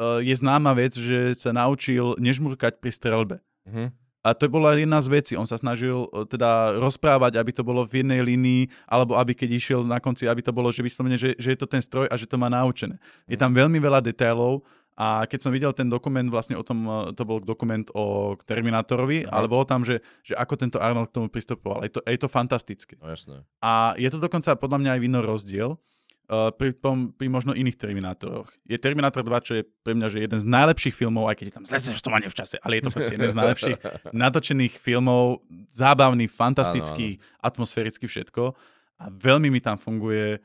Uh, 0.00 0.24
je 0.24 0.32
známa 0.32 0.72
vec, 0.72 0.96
že 0.96 1.36
sa 1.36 1.52
naučil 1.52 2.16
nežmurkať 2.16 2.80
pri 2.80 2.90
strelbe. 2.90 3.36
Mhm. 3.68 4.01
A 4.22 4.38
to 4.38 4.46
bola 4.46 4.78
jedna 4.78 5.02
z 5.02 5.10
vecí. 5.10 5.32
On 5.34 5.46
sa 5.46 5.58
snažil 5.58 6.06
e, 6.14 6.24
teda 6.30 6.78
rozprávať, 6.78 7.42
aby 7.42 7.50
to 7.50 7.66
bolo 7.66 7.82
v 7.82 8.06
jednej 8.06 8.22
línii, 8.22 8.70
alebo 8.86 9.18
aby 9.18 9.34
keď 9.34 9.50
išiel 9.58 9.80
na 9.82 9.98
konci, 9.98 10.30
aby 10.30 10.38
to 10.38 10.54
bolo, 10.54 10.70
že 10.70 10.86
vyslovene, 10.86 11.18
že, 11.18 11.34
že 11.34 11.52
je 11.52 11.58
to 11.58 11.66
ten 11.66 11.82
stroj 11.82 12.06
a 12.06 12.14
že 12.14 12.30
to 12.30 12.38
má 12.38 12.46
naučené. 12.46 13.02
Je 13.26 13.34
tam 13.34 13.50
veľmi 13.50 13.82
veľa 13.82 13.98
detailov 13.98 14.62
a 14.94 15.24
keď 15.24 15.38
som 15.42 15.50
videl 15.50 15.74
ten 15.74 15.90
dokument, 15.90 16.28
vlastne 16.30 16.54
o 16.54 16.62
tom, 16.62 16.86
e, 16.86 16.90
to 17.18 17.26
bol 17.26 17.42
dokument 17.42 17.90
o 17.98 18.38
Terminátorovi, 18.46 19.26
ale 19.26 19.50
bolo 19.50 19.66
tam, 19.66 19.82
že, 19.82 19.98
že 20.22 20.38
ako 20.38 20.54
tento 20.54 20.78
Arnold 20.78 21.10
k 21.10 21.16
tomu 21.18 21.26
pristupoval. 21.26 21.82
Je 21.82 21.98
to, 21.98 22.00
je 22.06 22.18
to 22.22 22.30
fantastické. 22.30 22.94
No 23.02 23.10
jasné. 23.10 23.42
A 23.58 23.98
je 23.98 24.06
to 24.06 24.22
dokonca 24.22 24.54
podľa 24.54 24.78
mňa 24.86 24.90
aj 24.94 25.00
vino 25.02 25.18
rozdiel 25.18 25.82
pri, 26.30 26.70
tom, 26.78 27.12
pri 27.12 27.28
možno 27.28 27.52
iných 27.52 27.76
Terminátoroch. 27.76 28.48
Je 28.64 28.78
Terminátor 28.80 29.20
2, 29.20 29.46
čo 29.46 29.52
je 29.60 29.62
pre 29.84 29.92
mňa 29.92 30.06
že 30.08 30.18
jeden 30.24 30.40
z 30.40 30.46
najlepších 30.48 30.94
filmov, 30.96 31.28
aj 31.28 31.36
keď 31.36 31.46
je 31.50 31.54
tam 31.60 31.64
zle 31.68 31.78
štomanie 31.92 32.28
v 32.30 32.36
čase, 32.36 32.56
ale 32.62 32.78
je 32.78 32.82
to 32.88 32.90
proste 32.94 33.14
jeden 33.20 33.30
z 33.30 33.36
najlepších 33.36 33.78
natočených 34.22 34.74
filmov, 34.80 35.44
zábavný, 35.76 36.30
fantastický, 36.30 37.20
atmosféricky 37.42 38.08
všetko. 38.08 38.56
A 39.02 39.04
veľmi 39.10 39.50
mi 39.50 39.60
tam 39.60 39.76
funguje... 39.76 40.38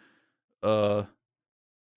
Uh, 0.66 1.06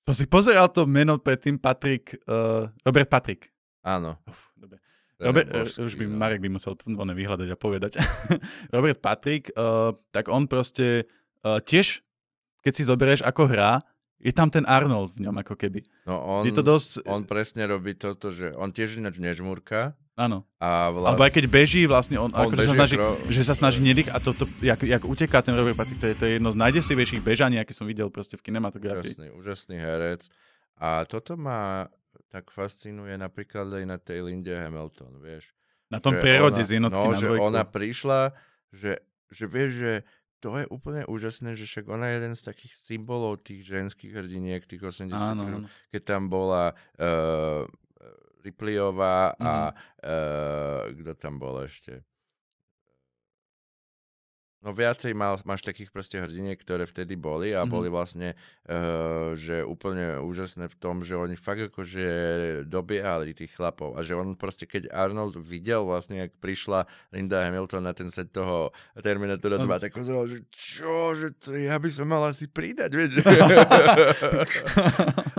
to 0.05 0.13
si 0.13 0.29
pozeral 0.29 0.69
to 0.71 0.85
meno 0.85 1.17
predtým, 1.19 1.57
Patrick, 1.57 2.15
uh, 2.29 2.69
Robert 2.85 3.09
Patrick. 3.09 3.49
Áno. 3.85 4.21
Uf, 4.29 4.53
dobre. 4.57 4.77
Robert, 5.21 5.49
božský, 5.53 5.85
už 5.85 5.95
by 6.01 6.05
no. 6.09 6.17
Marek 6.17 6.41
by 6.41 6.49
musel 6.49 6.73
ono 6.81 7.13
vyhľadať 7.13 7.49
a 7.53 7.57
povedať. 7.57 7.93
Robert 8.75 8.99
Patrick, 9.05 9.53
uh, 9.53 9.93
tak 10.13 10.33
on 10.33 10.49
proste 10.49 11.05
uh, 11.45 11.61
tiež, 11.61 12.01
keď 12.61 12.73
si 12.77 12.83
zoberieš 12.85 13.21
ako 13.25 13.49
hrá, 13.49 13.81
je 14.21 14.33
tam 14.37 14.53
ten 14.53 14.69
Arnold 14.69 15.17
v 15.17 15.25
ňom 15.29 15.37
ako 15.41 15.57
keby. 15.57 15.81
No 16.05 16.21
on, 16.21 16.43
je 16.45 16.53
to 16.53 16.61
dosť... 16.61 17.09
on 17.09 17.25
presne 17.25 17.65
robí 17.65 17.97
toto, 17.97 18.29
že 18.29 18.53
on 18.53 18.69
tiež 18.69 19.01
ináč 19.01 19.17
nežmurka 19.17 19.97
Áno. 20.21 20.45
a 20.61 20.93
Alebo 20.93 21.01
vlastne... 21.01 21.25
aj 21.25 21.33
keď 21.33 21.45
beží, 21.49 21.83
vlastne 21.89 22.21
on, 22.21 22.29
On 22.37 22.45
akože 22.45 22.69
sa 22.69 22.75
snaží, 22.77 22.97
kro- 23.01 23.17
že 23.33 23.43
sa 23.49 23.55
snaží 23.57 23.81
nedých 23.81 24.13
a 24.13 24.21
to, 24.21 24.37
to 24.37 24.45
jak, 24.61 24.77
jak 24.85 25.01
uteká 25.09 25.41
ten 25.41 25.57
Robert 25.57 25.81
Patrick, 25.81 25.97
to 25.97 26.13
je, 26.13 26.15
to 26.21 26.25
je 26.29 26.33
jedno 26.37 26.53
z 26.53 26.61
najdesivejších 26.61 27.25
bežaní, 27.25 27.57
aké 27.57 27.73
som 27.73 27.89
videl 27.89 28.13
proste 28.13 28.37
v 28.37 28.45
kinematografii. 28.45 29.17
Úžasný, 29.17 29.29
úžasný 29.33 29.77
herec. 29.81 30.29
A 30.77 31.09
toto 31.09 31.41
ma 31.41 31.89
tak 32.29 32.53
fascinuje 32.53 33.17
napríklad 33.17 33.73
aj 33.73 33.85
na 33.89 33.97
tej 33.97 34.29
Linde 34.29 34.53
Hamilton, 34.53 35.17
vieš. 35.25 35.49
Na 35.89 35.99
tom 35.99 36.21
prerode 36.21 36.61
z 36.63 36.79
jednotky 36.79 37.03
no, 37.03 37.17
na 37.17 37.19
že 37.19 37.27
ona 37.41 37.65
prišla, 37.65 38.37
že, 38.71 39.01
že 39.33 39.45
vieš, 39.49 39.71
že 39.75 39.93
to 40.41 40.57
je 40.57 40.67
úplne 40.67 41.05
úžasné, 41.05 41.53
že 41.53 41.69
však 41.69 41.85
ona 41.87 42.09
je 42.09 42.15
jeden 42.17 42.35
z 42.35 42.43
takých 42.43 42.73
symbolov 42.75 43.45
tých 43.45 43.63
ženských 43.63 44.13
hrdiniek 44.17 44.65
tých 44.65 44.81
80 44.81 45.13
Áno, 45.13 45.69
keď 45.93 46.03
tam 46.03 46.33
bola 46.33 46.73
uh, 46.97 47.69
Ripleyová 48.41 49.37
a 49.37 49.53
Mhm. 49.69 49.75
uh, 50.01 50.83
kto 50.97 51.13
tam 51.15 51.37
bol 51.37 51.61
ešte? 51.61 52.01
No 54.61 54.71
viacej 54.71 55.13
mal, 55.13 55.41
máš 55.43 55.65
takých 55.65 55.89
proste 55.89 56.17
hrdiniek, 56.17 56.55
ktoré 56.55 56.85
vtedy 56.85 57.17
boli 57.17 57.51
a 57.51 57.65
Mhm. 57.65 57.71
boli 57.71 57.89
vlastne, 57.89 58.37
uh, 58.65 59.33
že 59.33 59.65
úplne 59.65 60.21
úžasné 60.21 60.69
v 60.69 60.77
tom, 60.77 61.01
že 61.01 61.17
oni 61.17 61.33
fakt 61.33 61.65
akože 61.67 62.07
dobiehali 62.65 63.33
tých 63.33 63.57
chlapov 63.57 63.97
a 63.97 64.01
že 64.01 64.13
on 64.13 64.35
proste, 64.35 64.65
keď 64.65 64.89
Arnold 64.91 65.39
videl 65.39 65.81
vlastne, 65.83 66.21
jak 66.21 66.37
prišla 66.37 66.85
Linda 67.09 67.41
Hamilton 67.41 67.83
na 67.83 67.93
ten 67.93 68.09
set 68.09 68.31
toho 68.31 68.69
Terminatora 68.95 69.57
2, 69.57 69.81
tak 69.81 69.93
pozeral, 69.93 70.29
že 70.29 70.45
čo, 70.51 71.13
že 71.15 71.33
to, 71.35 71.53
ja 71.53 71.75
by 71.75 71.89
som 71.89 72.05
mal 72.07 72.21
asi 72.23 72.45
pridať, 72.45 72.91
vieš. 72.93 73.17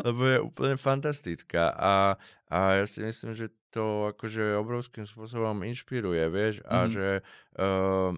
Lebo 0.02 0.22
je 0.26 0.38
úplne 0.42 0.76
fantastická 0.76 1.70
a, 1.72 2.18
a 2.48 2.58
ja 2.76 2.86
si 2.86 3.02
myslím, 3.02 3.34
že 3.34 3.54
to 3.70 4.12
akože 4.12 4.58
obrovským 4.58 5.06
spôsobom 5.06 5.62
inšpiruje, 5.64 6.26
vieš, 6.28 6.56
a 6.66 6.84
Mhm. 6.84 6.90
že 6.90 7.08
uh, 7.56 8.12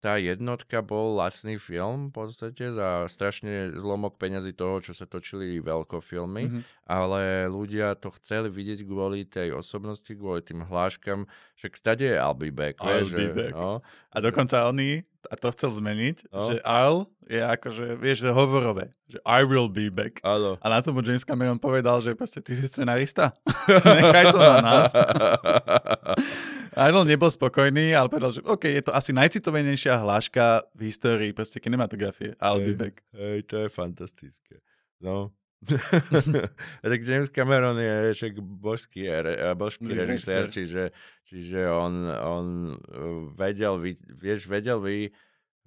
tá 0.00 0.16
jednotka 0.16 0.80
bol 0.80 1.14
lacný 1.14 1.56
film 1.56 2.08
v 2.08 2.14
podstate 2.16 2.68
za 2.68 3.04
strašne 3.04 3.72
zlomok 3.74 4.16
peňazí 4.16 4.50
toho, 4.50 4.80
čo 4.80 4.90
sa 4.90 5.04
točili 5.04 5.60
veľkofilmy, 5.60 6.44
Mhm. 6.46 6.60
ale 6.84 7.20
ľudia 7.46 7.92
to 7.94 8.08
chceli 8.14 8.48
vidieť 8.48 8.82
kvôli 8.82 9.22
tej 9.22 9.52
osobnosti, 9.52 10.08
kvôli 10.08 10.40
tým 10.40 10.62
hláškam, 10.62 11.28
však 11.54 11.72
stade 11.74 12.02
je 12.02 12.16
I'll 12.16 12.32
be 12.32 12.48
back, 12.48 12.80
I'll 12.80 13.04
vieš, 13.04 13.08
be 13.10 13.22
že, 13.22 13.32
back. 13.34 13.52
No, 13.54 13.84
A 14.10 14.16
dokonca 14.18 14.64
oni, 14.66 15.04
a 15.22 15.34
to 15.34 15.48
chcel 15.50 15.70
zmeniť, 15.70 16.16
No. 16.28 16.48
že 16.48 16.56
I'll 16.62 17.04
je 17.26 17.38
akože, 17.38 17.94
vieš, 17.94 18.24
že 18.24 18.32
hovorové, 18.32 18.90
že 19.06 19.20
I 19.22 19.44
will 19.44 19.68
be 19.68 19.86
back. 19.86 20.18
áno. 20.22 20.56
A 20.56 20.66
na 20.66 20.80
tomu 20.80 20.98
James 20.98 21.22
Cameron 21.22 21.58
povedal, 21.58 22.00
že 22.00 22.12
proste 22.12 22.40
ty 22.40 22.56
si 22.56 22.64
scenarista. 22.64 23.36
Nechaj 23.68 24.24
to 24.32 24.40
na 24.40 24.58
nás. 24.58 24.90
Arnold 26.80 27.04
nebol 27.06 27.28
spokojný, 27.28 27.92
ale 27.92 28.08
povedal, 28.08 28.32
že 28.32 28.40
OK, 28.42 28.64
je 28.64 28.80
to 28.80 28.90
asi 28.90 29.12
najcitovenejšia 29.12 30.00
hláška 30.00 30.64
v 30.72 30.88
histórii 30.88 31.30
proste 31.30 31.58
kinematografie. 31.58 32.32
I'll 32.38 32.56
be 32.58 32.72
Hej. 32.72 32.78
back. 32.78 32.94
Hej, 33.12 33.38
to 33.44 33.56
je 33.58 33.68
fantastické. 33.68 34.54
No. 34.98 35.36
tak 36.82 37.00
James 37.02 37.28
Cameron 37.28 37.76
je 37.76 38.16
však 38.16 38.32
božský, 38.40 39.04
re- 39.04 39.52
božský 39.52 39.92
režisér, 39.92 40.48
čiže, 40.48 40.88
čiže 41.22 41.68
on, 41.68 41.92
on 42.08 42.46
uh, 42.72 42.78
vedel, 43.30 43.76
vieš, 44.10 44.48
vedel 44.48 44.80
vy, 44.80 45.12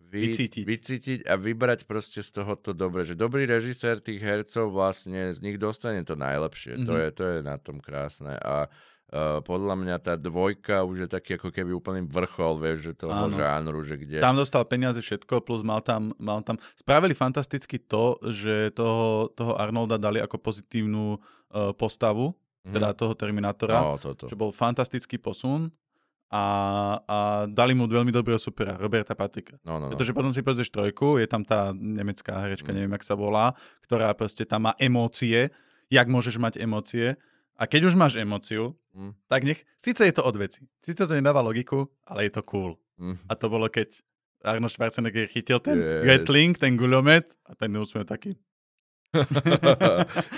vy, 0.04 0.22
Vycítiť. 0.30 0.64
vycítiť 0.66 1.20
a 1.26 1.38
vybrať 1.38 1.86
proste 1.86 2.22
z 2.22 2.30
toho 2.32 2.54
to 2.56 2.74
dobre. 2.74 3.02
Že 3.02 3.14
dobrý 3.16 3.46
režisér 3.46 3.98
tých 3.98 4.18
hercov 4.18 4.70
vlastne 4.70 5.30
z 5.30 5.40
nich 5.42 5.58
dostane 5.58 6.02
to 6.02 6.14
najlepšie. 6.14 6.74
Mm-hmm. 6.76 6.86
To, 6.86 6.94
Mhm. 6.94 7.02
je, 7.02 7.10
to 7.12 7.24
je 7.26 7.38
na 7.42 7.58
tom 7.58 7.78
krásne. 7.78 8.34
A 8.38 8.70
uh, 9.14 9.40
podľa 9.40 9.78
mňa 9.78 9.96
tá 10.02 10.18
dvojka 10.18 10.82
už 10.82 11.06
je 11.06 11.10
taký 11.10 11.38
ako 11.38 11.50
keby 11.50 11.70
úplný 11.72 12.02
vrchol, 12.04 12.58
vieš, 12.58 12.90
že 12.90 12.94
toho 12.98 13.14
Áno. 13.14 13.38
žánru, 13.38 13.86
že 13.86 13.96
kde... 13.96 14.18
Tam 14.18 14.34
dostal 14.34 14.66
peniaze 14.66 14.98
všetko, 14.98 15.40
plus 15.40 15.62
mal 15.62 15.80
tam, 15.80 16.18
mal 16.18 16.42
tam... 16.42 16.58
Spravili 16.74 17.14
fantasticky 17.14 17.78
to, 17.78 18.18
že 18.28 18.74
toho, 18.74 19.30
toho 19.30 19.54
Arnolda 19.54 19.96
dali 19.96 20.18
ako 20.18 20.42
pozitívnu 20.42 21.16
uh, 21.16 21.72
postavu, 21.72 22.34
Mhm. 22.64 22.74
teda 22.74 22.90
toho 22.96 23.12
Terminátora. 23.12 23.76
No, 23.76 24.00
toto. 24.00 24.24
čo 24.24 24.40
bol 24.40 24.56
fantastický 24.56 25.20
posun 25.20 25.68
a, 26.32 26.46
a 27.04 27.18
dali 27.46 27.76
mu 27.76 27.86
veľmi 27.86 28.08
dobrého 28.08 28.40
supera, 28.40 28.80
Roberta 28.80 29.14
Patrika. 29.14 29.60
No, 29.68 29.78
no, 29.78 29.86
no. 29.86 29.90
Pretože 29.92 30.16
potom 30.16 30.32
si 30.32 30.40
pozrieš 30.40 30.72
trojku, 30.72 31.20
je 31.20 31.28
tam 31.28 31.44
tá 31.44 31.76
nemecká 31.76 32.40
herečka, 32.40 32.72
Mm. 32.72 32.76
neviem, 32.80 32.94
jak 32.96 33.04
sa 33.04 33.14
volá, 33.14 33.52
ktorá 33.84 34.16
proste 34.16 34.48
tam 34.48 34.66
má 34.66 34.74
emócie, 34.80 35.52
jak 35.92 36.08
môžeš 36.08 36.40
mať 36.40 36.58
emócie. 36.58 37.20
A 37.54 37.64
keď 37.66 37.88
už 37.88 37.96
máš 37.96 38.18
emóciu, 38.18 38.74
Mm. 38.94 39.18
tak 39.26 39.42
nech, 39.42 39.66
síce 39.82 40.06
je 40.06 40.14
to 40.14 40.22
od 40.22 40.38
veci, 40.38 40.62
síce 40.78 41.02
to 41.02 41.10
nedáva 41.10 41.42
logiku, 41.42 41.90
ale 42.06 42.30
je 42.30 42.38
to 42.38 42.46
cool. 42.46 42.78
Mm. 43.02 43.18
A 43.26 43.34
to 43.34 43.50
bolo, 43.50 43.66
keď 43.66 43.90
Arnold 44.46 44.70
Schwarzenegger 44.70 45.26
chytil 45.26 45.58
ten 45.58 45.82
Yes. 45.82 46.06
Gatling, 46.06 46.54
ten 46.54 46.78
guľomet 46.78 47.26
a 47.44 47.58
ten 47.58 47.74
úsmev 47.74 48.06
taký. 48.06 48.38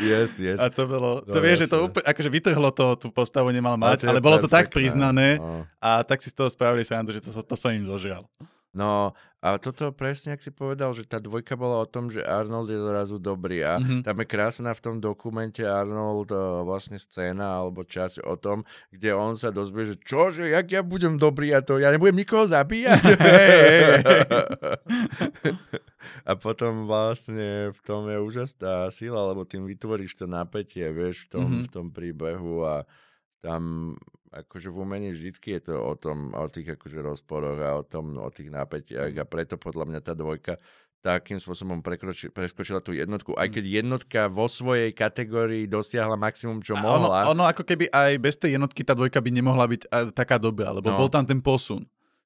yes, 0.04 0.40
yes. 0.40 0.60
A 0.60 0.68
to 0.70 0.88
bolo, 0.88 1.24
to 1.24 1.36
No, 1.36 1.44
vieš, 1.44 1.66
že 1.66 1.72
to 1.72 1.88
úplne, 1.88 2.06
akože 2.06 2.30
vytrhlo 2.32 2.70
to, 2.72 2.96
tú 2.96 3.08
postavu 3.12 3.52
nemal 3.52 3.76
mať, 3.76 4.08
ale 4.08 4.20
bolo 4.20 4.40
to 4.40 4.48
tak 4.48 4.72
priznané, 4.72 5.40
No. 5.40 5.64
a 5.80 6.04
tak 6.04 6.20
si 6.20 6.32
z 6.32 6.36
toho 6.36 6.48
spravili 6.48 6.84
srandu, 6.84 7.12
že 7.12 7.20
to, 7.20 7.32
to 7.36 7.56
som 7.56 7.72
im 7.72 7.84
zožral. 7.84 8.28
no 8.76 9.16
a 9.46 9.58
toto 9.58 9.92
presne, 9.92 10.32
ak 10.32 10.40
si 10.40 10.50
povedal, 10.50 10.92
že 10.92 11.04
tá 11.04 11.18
dvojka 11.18 11.54
bola 11.54 11.78
o 11.78 11.86
tom, 11.86 12.08
že 12.08 12.20
Arnold 12.20 12.66
je 12.66 12.80
zrazu 12.80 13.16
dobrý 13.16 13.62
a 13.62 13.76
Mhm. 13.76 14.02
tam 14.02 14.16
je 14.16 14.26
krásna 14.26 14.72
v 14.72 14.82
tom 14.82 14.96
dokumente 14.98 15.62
Arnold 15.62 16.28
eh, 16.28 16.36
vlastne 16.64 16.98
scéna 16.98 17.60
alebo 17.60 17.84
časť 17.84 18.24
o 18.24 18.34
tom, 18.36 18.64
kde 18.90 19.12
on 19.14 19.34
sa 19.34 19.50
dozvie, 19.50 19.88
že 19.88 19.96
čo, 20.00 20.30
že 20.30 20.48
jak 20.48 20.66
ja 20.68 20.82
budem 20.82 21.16
dobrý 21.16 21.52
a 21.52 21.60
to, 21.60 21.78
ja 21.78 21.90
nebudem 21.90 22.18
nikoho 22.18 22.44
zabíjať. 22.44 23.02
a 26.24 26.32
potom 26.36 26.86
vlastne 26.86 27.70
v 27.70 27.80
tom 27.82 28.08
je 28.08 28.18
úžasná 28.18 28.90
sila, 28.90 29.28
lebo 29.28 29.44
tým 29.44 29.64
vytvoríš 29.64 30.16
to 30.16 30.26
napätie, 30.26 30.90
vieš, 30.90 31.26
v 31.26 31.28
tom, 31.32 31.46
Mhm. 31.46 31.62
v 31.62 31.68
tom 31.70 31.86
príbehu 31.90 32.64
a 32.64 32.76
tam 33.40 33.94
akože 34.36 34.68
v 34.68 34.78
umení 34.78 35.10
vždycky 35.10 35.56
je 35.56 35.62
to 35.66 35.76
o 35.78 35.96
tom, 35.96 36.32
o 36.32 36.46
tých 36.46 36.76
akože 36.76 37.00
rozporoch 37.00 37.58
a 37.58 37.72
o 37.76 37.84
tom, 37.84 38.16
o 38.16 38.28
tých 38.28 38.50
napätiach 38.50 39.12
a 39.12 39.24
preto 39.24 39.56
podľa 39.56 39.86
mňa 39.86 40.00
tá 40.02 40.12
dvojka 40.12 40.60
takým 41.00 41.38
spôsobom 41.38 41.80
prekroči, 41.80 42.28
preskočila 42.28 42.82
tú 42.82 42.90
jednotku, 42.90 43.32
aj 43.32 43.48
keď 43.52 43.64
jednotka 43.80 44.26
vo 44.26 44.50
svojej 44.50 44.90
kategórii 44.90 45.70
dosiahla 45.70 46.18
maximum, 46.18 46.60
čo 46.60 46.74
A 46.74 46.82
ono, 46.82 46.90
mohla. 47.06 47.30
ono 47.30 47.46
ako 47.46 47.62
keby 47.62 47.88
aj 47.88 48.12
bez 48.18 48.36
tej 48.36 48.58
jednotky 48.58 48.82
tá 48.82 48.92
dvojka 48.92 49.22
by 49.22 49.30
nemohla 49.30 49.70
byť 49.70 49.82
a, 49.86 50.10
taká 50.10 50.36
dobrá, 50.36 50.74
lebo 50.74 50.90
No. 50.90 50.98
bol 50.98 51.08
tam 51.08 51.22
ten 51.22 51.38
posun. 51.38 51.86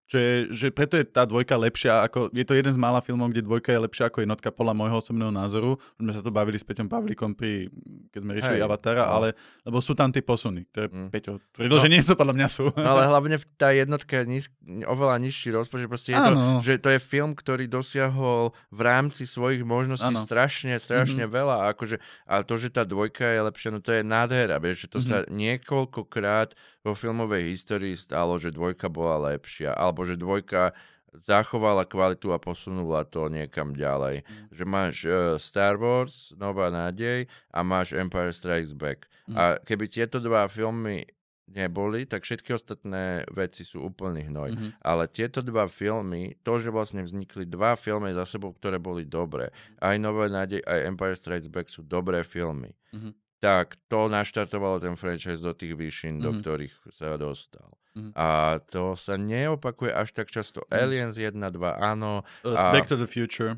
Je, 0.10 0.49
že 0.49 0.74
preto 0.74 0.97
je 0.97 1.05
tá 1.05 1.22
dvojka 1.22 1.53
lepšia, 1.53 2.01
ako, 2.01 2.34
je 2.34 2.41
to 2.41 2.57
jeden 2.57 2.74
z 2.74 2.82
mála 2.82 2.97
filmov, 2.97 3.30
kde 3.30 3.45
dvojka 3.45 3.70
je 3.70 3.86
lepšia 3.86 4.10
ako 4.10 4.26
jednotka 4.26 4.49
podľa 4.49 4.74
môjho 4.74 4.97
osobného 4.97 5.30
názoru. 5.30 5.78
Sme 6.01 6.10
sa 6.10 6.26
to 6.26 6.34
bavili 6.34 6.57
s 6.57 6.66
Peťom 6.66 6.89
Pavlíkom 6.89 7.38
pri, 7.38 7.70
keď 8.10 8.20
sme 8.26 8.32
riešili 8.34 8.57
Hej, 8.57 8.66
Avatara, 8.66 9.05
no. 9.05 9.12
ale 9.22 9.28
lebo 9.62 9.78
sú 9.78 9.93
tam 9.93 10.10
tie 10.10 10.26
posuny, 10.26 10.66
ktoré 10.66 10.89
Mm. 10.89 11.14
Peťo 11.14 11.38
tvrdil, 11.53 11.78
že 11.86 11.93
nie 11.93 12.01
sú, 12.01 12.18
podľa 12.18 12.34
mňa 12.34 12.47
sú. 12.49 12.66
No 12.74 12.89
ale 12.97 13.05
hlavne 13.14 13.38
v- 13.38 13.45
tá 13.53 13.70
jednotka 13.70 14.18
je 14.18 14.26
nízk, 14.26 14.49
oveľa 14.89 15.22
nižší 15.22 15.53
rozpočet. 15.53 15.86
Proste 15.86 16.10
je 16.14 16.18
to, 16.18 16.34
že 16.66 16.74
to 16.82 16.89
je 16.89 16.99
film, 16.99 17.38
ktorý 17.38 17.70
dosiahol 17.70 18.57
v 18.74 18.80
rámci 18.82 19.30
svojich 19.30 19.62
možností 19.62 20.10
Áno. 20.10 20.26
strašne, 20.26 20.74
strašne 20.82 21.30
veľa. 21.30 21.70
A, 21.70 21.78
akože, 21.78 22.01
a 22.26 22.41
to, 22.41 22.57
že 22.57 22.74
tá 22.74 22.82
dvojka 22.82 23.22
je 23.22 23.41
lepšia, 23.45 23.70
no 23.70 23.80
to 23.84 23.93
je 23.93 24.01
nádhera. 24.01 24.57
Vieš, 24.57 24.88
že 24.88 24.88
to 24.89 24.99
sa 24.99 25.18
niekoľkokrát 25.30 26.57
vo 26.84 26.93
filmovej 26.95 27.51
histórii 27.51 27.95
stalo, 27.95 28.39
že 28.39 28.55
dvojka 28.55 28.88
bola 28.88 29.36
lepšia. 29.36 29.75
Alebo 29.75 30.07
že 30.07 30.15
dvojka 30.15 30.71
zachovala 31.09 31.89
kvalitu 31.89 32.30
a 32.30 32.38
posunula 32.38 33.01
to 33.03 33.27
niekam 33.34 33.73
ďalej. 33.73 34.23
Že 34.53 34.63
máš 34.69 34.95
uh, 35.03 35.36
Star 35.41 35.75
Wars, 35.75 36.32
Nová 36.38 36.69
nádej 36.69 37.25
a 37.49 37.59
máš 37.65 37.97
Empire 37.97 38.32
Strikes 38.32 38.77
Back. 38.77 39.09
A 39.30 39.57
keby 39.61 39.89
tieto 39.89 40.17
dva 40.17 40.49
filmy 40.49 41.05
neboli, 41.49 42.05
tak 42.05 42.21
všetky 42.21 42.53
ostatné 42.53 43.25
veci 43.34 43.65
sú 43.65 43.82
úplný 43.89 44.30
hnoj. 44.30 44.49
Mhm. 44.53 44.69
Ale 44.86 45.09
tieto 45.09 45.41
dva 45.41 45.65
filmy, 45.65 46.38
to, 46.45 46.61
že 46.61 46.69
vlastne 46.69 47.01
vznikli 47.01 47.49
dva 47.49 47.73
filmy 47.73 48.13
za 48.13 48.25
sebou, 48.30 48.53
ktoré 48.53 48.77
boli 48.77 49.05
dobré, 49.05 49.49
aj 49.82 49.97
Nové 49.97 50.30
nádej, 50.30 50.61
aj 50.61 50.80
Empire 50.86 51.17
Strikes 51.17 51.49
Back 51.49 51.67
sú 51.73 51.82
dobré 51.82 52.21
filmy, 52.21 52.77
Mhm. 52.93 53.13
Tak 53.39 53.79
to 53.87 54.05
naštartovalo 54.05 54.77
ten 54.77 54.93
franchise 54.93 55.39
do 55.39 55.51
tých 55.51 55.73
výšin, 55.73 56.19
do 56.19 56.31
Mhm. 56.31 56.39
ktorých 56.39 56.75
sa 56.89 57.15
dostal. 57.15 57.71
Mhm. 57.95 58.11
A 58.13 58.27
to 58.61 58.93
sa 58.93 59.15
neopakuje 59.15 59.89
až 59.89 60.11
tak 60.11 60.27
často. 60.27 60.63
Aliens 60.69 61.15
1, 61.15 61.49
2, 61.49 61.73
áno, 61.73 62.21
Uh, 62.41 62.53
A- 62.53 62.71
Back 62.71 62.85
to 62.85 62.95
the 62.95 63.07
Future. 63.07 63.57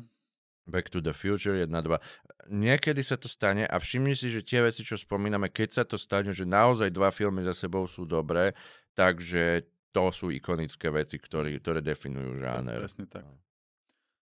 Back 0.64 0.88
to 0.88 0.98
the 0.98 1.10
Future 1.12 1.58
1, 1.58 1.82
2. 1.82 1.98
Niekedy 2.44 3.02
sa 3.02 3.14
to 3.14 3.26
stane 3.26 3.62
a 3.62 3.76
všimni 3.76 4.14
si, 4.14 4.30
že 4.30 4.40
tie 4.40 4.62
veci, 4.62 4.82
čo 4.82 4.94
spomíname, 4.94 5.46
keď 5.46 5.68
sa 5.72 5.84
to 5.84 5.94
stane, 5.94 6.30
že 6.30 6.42
naozaj 6.42 6.88
dva 6.88 7.10
filmy 7.10 7.42
za 7.42 7.52
sebou 7.52 7.84
sú 7.84 8.02
dobré, 8.04 8.54
takže 8.92 9.62
to 9.90 10.08
sú 10.08 10.30
ikonické 10.30 10.88
veci, 10.88 11.18
ktoré, 11.18 11.52
ktoré 11.54 11.78
definujú 11.78 12.38
žáner. 12.38 12.78
Presne 12.78 13.04
tak. 13.04 13.26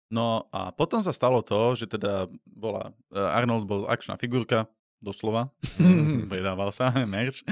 No 0.08 0.48
a 0.48 0.72
potom 0.72 0.98
sa 0.98 1.12
stalo 1.12 1.42
to, 1.42 1.74
že 1.74 1.84
teda 1.86 2.26
bola, 2.48 2.96
uh, 3.12 3.36
Arnold 3.36 3.68
bol 3.68 3.84
akčná 3.84 4.16
figurka, 4.16 4.64
doslova, 4.98 5.48
predával 6.28 6.70
sa, 6.70 6.90
merch, 7.06 7.42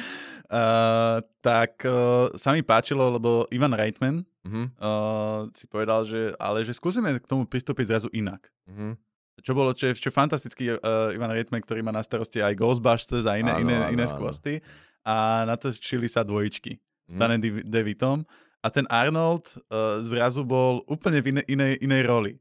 uh, 0.47 1.19
tak 1.41 1.83
uh, 1.83 2.31
sa 2.35 2.51
mi 2.51 2.61
páčilo, 2.61 3.07
lebo 3.11 3.47
Ivan 3.51 3.73
Reitman 3.73 4.27
Mhm, 4.43 4.79
uh, 4.79 5.51
si 5.51 5.67
povedal, 5.67 6.07
že 6.07 6.31
ale 6.37 6.63
že 6.63 6.71
skúsime 6.71 7.11
k 7.13 7.27
tomu 7.27 7.43
pristúpiť 7.45 7.87
zrazu 7.89 8.07
inak. 8.13 8.47
mhm. 8.65 8.95
Čo 9.37 9.53
bolo, 9.53 9.71
čo 9.71 9.87
je, 9.87 9.99
čo 9.99 10.09
fantastický 10.09 10.73
uh, 10.73 10.79
Ivan 11.11 11.29
Reitman, 11.29 11.61
ktorý 11.61 11.83
má 11.83 11.91
na 11.91 12.01
starosti 12.01 12.41
aj 12.41 12.55
Ghostbusters 12.55 13.27
a 13.27 13.37
iné, 13.37 13.53
Áno, 13.53 13.61
iné, 13.61 13.77
áno, 13.77 13.93
iné 13.93 14.05
skvosty. 14.07 14.65
A 15.03 15.45
na 15.45 15.55
to 15.55 15.69
čili 15.71 16.07
sa 16.07 16.23
dvojičky 16.23 16.73
s 16.73 16.81
Mhm. 17.07 17.19
Danem 17.19 17.39
Dev- 17.39 17.65
Devitom. 17.65 18.25
A 18.59 18.67
ten 18.69 18.89
Arnold 18.89 19.45
uh, 19.69 19.99
zrazu 20.01 20.41
bol 20.41 20.81
úplne 20.87 21.21
v 21.21 21.31
inej, 21.33 21.45
inej, 21.49 21.73
inej 21.81 22.03
roli. 22.03 22.33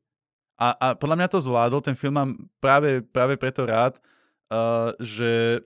A, 0.55 0.71
a 0.71 0.87
podľa 0.93 1.17
mňa 1.19 1.27
to 1.27 1.37
zvládol, 1.37 1.81
ten 1.81 1.93
film 1.93 2.15
mám 2.15 2.31
práve, 2.57 3.03
práve 3.03 3.35
preto 3.35 3.61
rád, 3.61 3.99
uh, 4.47 4.91
že, 4.97 5.61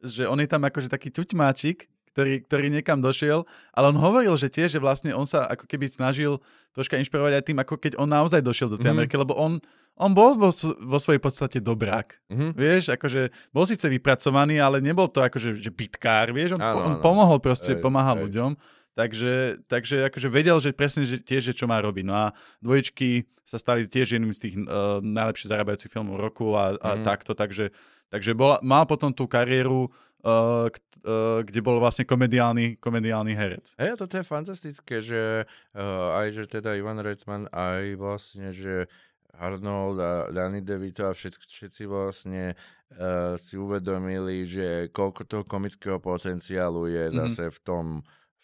že 0.00 0.24
on 0.24 0.36
je 0.36 0.46
tam 0.46 0.62
akože 0.62 0.86
taký 0.86 1.10
ťuťmáčik, 1.10 1.86
ktorý, 2.08 2.44
ktorý 2.44 2.66
niekam 2.68 2.98
došiel, 2.98 3.48
ale 3.70 3.88
on 3.88 3.96
hovoril, 3.96 4.36
že 4.36 4.46
tiež, 4.46 4.68
že 4.70 4.78
vlastne 4.78 5.10
on 5.10 5.24
sa 5.24 5.46
ako 5.46 5.64
keby 5.64 5.88
snažil 5.88 6.44
troška 6.70 6.96
inšpirovať 6.96 7.32
aj 7.34 7.44
tým, 7.44 7.58
ako 7.58 7.74
keď 7.78 7.92
on 7.96 8.04
naozaj 8.06 8.40
došiel 8.40 8.68
do 8.68 8.76
tej 8.76 8.88
Mhm. 8.88 8.94
Ameriky, 8.94 9.16
lebo 9.16 9.32
on, 9.34 9.56
on 9.94 10.12
bol 10.12 10.32
vo, 10.34 10.52
vo 10.78 10.98
svojej 10.98 11.16
podstate 11.18 11.56
dobrák. 11.58 12.12
Mhm. 12.28 12.52
Vieš, 12.52 12.92
akože 12.92 13.20
bol 13.48 13.64
síce 13.64 13.88
vypracovaný, 13.88 14.56
ale 14.58 14.78
nebol 14.78 15.06
to 15.06 15.20
akože 15.20 15.56
že 15.56 15.70
bitkár, 15.70 16.30
vieš, 16.30 16.52
on, 16.52 16.60
Áno, 16.60 16.76
on 16.82 16.92
áno. 16.92 17.00
pomohol 17.00 17.40
proste, 17.40 17.72
Hej, 17.72 17.80
pomáhal 17.80 18.20
ľuďom. 18.22 18.60
Takže, 18.92 19.64
takže 19.66 20.12
akože 20.12 20.28
vedel, 20.28 20.60
že 20.60 20.68
presne 20.70 21.08
že 21.08 21.16
tiež, 21.16 21.48
že 21.48 21.56
čo 21.56 21.64
má 21.64 21.80
robiť. 21.80 22.04
No 22.04 22.12
a 22.14 22.26
dvojičky 22.60 23.24
sa 23.42 23.56
stali 23.56 23.84
tiež 23.84 24.12
jedným 24.12 24.30
z 24.30 24.40
tých 24.42 24.54
uh, 24.60 25.00
najlepšie 25.00 25.48
zarábajúcich 25.48 25.88
filmov 25.88 26.20
roku 26.20 26.52
a, 26.52 26.76
a 26.76 27.00
Mhm. 27.00 27.02
takto, 27.02 27.32
takže, 27.32 27.72
takže 28.12 28.36
bola, 28.36 28.60
mal 28.60 28.84
potom 28.84 29.08
tú 29.08 29.24
kariéru, 29.24 29.88
uh, 29.88 30.68
k, 30.68 30.76
uh, 31.02 31.40
kde 31.40 31.60
bol 31.64 31.80
vlastne 31.80 32.04
komediálny, 32.04 32.76
komediálny 32.76 33.32
herec. 33.32 33.72
Hej, 33.80 33.96
toto 33.96 34.20
je 34.20 34.24
fantastické, 34.28 35.00
že 35.00 35.48
uh, 35.48 36.20
aj, 36.20 36.28
že 36.36 36.42
teda 36.60 36.76
Ivan 36.76 37.00
Reitman, 37.00 37.48
aj 37.48 37.96
vlastne, 37.96 38.52
že 38.52 38.86
Arnold 39.32 39.96
a 39.96 40.12
Danny 40.28 40.60
DeVito 40.60 41.08
a 41.08 41.16
všetci, 41.16 41.40
všetci 41.48 41.82
vlastne 41.88 42.52
uh, 42.52 43.32
si 43.40 43.56
uvedomili, 43.56 44.44
že 44.44 44.92
koľko 44.92 45.24
toho 45.24 45.42
komického 45.48 45.96
potenciálu 45.96 46.86
je 46.86 47.04
Mhm. 47.08 47.16
zase 47.16 47.48
v 47.48 47.58
tom, 47.64 47.84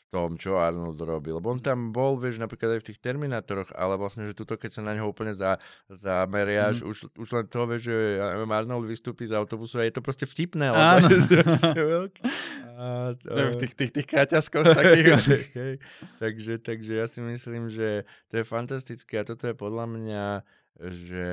tom, 0.09 0.35
čo 0.35 0.57
Arnold 0.57 0.97
robil. 0.99 1.37
Lebo 1.37 1.49
on 1.49 1.61
tam 1.61 1.91
bol, 1.91 2.17
vieš, 2.17 2.37
napríklad 2.37 2.75
aj 2.75 2.81
v 2.81 2.89
tých 2.89 2.99
Terminátoroch, 2.99 3.71
ale 3.73 3.95
vlastne, 3.95 4.25
že 4.25 4.33
tuto, 4.33 4.55
keď 4.55 4.71
sa 4.71 4.83
na 4.83 4.93
neho 4.93 5.05
úplne 5.05 5.31
za, 5.31 5.61
zameriaš, 5.87 6.81
Mhm. 6.81 6.87
už, 6.87 6.97
už 7.15 7.29
len 7.31 7.47
to, 7.47 7.61
vieš, 7.65 7.83
že 7.87 7.97
ja 8.17 8.33
neviem, 8.33 8.49
Arnold 8.51 8.85
vystúpi 8.85 9.25
z 9.25 9.33
autobusu 9.33 9.79
a 9.79 9.85
je 9.85 9.93
to 9.93 10.01
proste 10.01 10.25
vtipné, 10.25 10.73
Áno. 10.73 11.09
A, 12.79 13.13
V 13.29 13.57
tých, 13.59 13.75
tých, 13.75 13.93
tých 13.93 14.07
kraťaskoch 14.07 14.65
takých. 14.65 15.19
Hej, 15.59 15.75
takže, 16.19 16.53
takže 16.59 16.93
ja 16.95 17.07
si 17.07 17.19
myslím, 17.19 17.67
že 17.67 18.03
to 18.29 18.39
je 18.39 18.45
fantastické 18.47 19.19
a 19.19 19.27
toto 19.27 19.45
je 19.45 19.55
podľa 19.55 19.85
mňa, 19.89 20.25
že, 20.79 21.29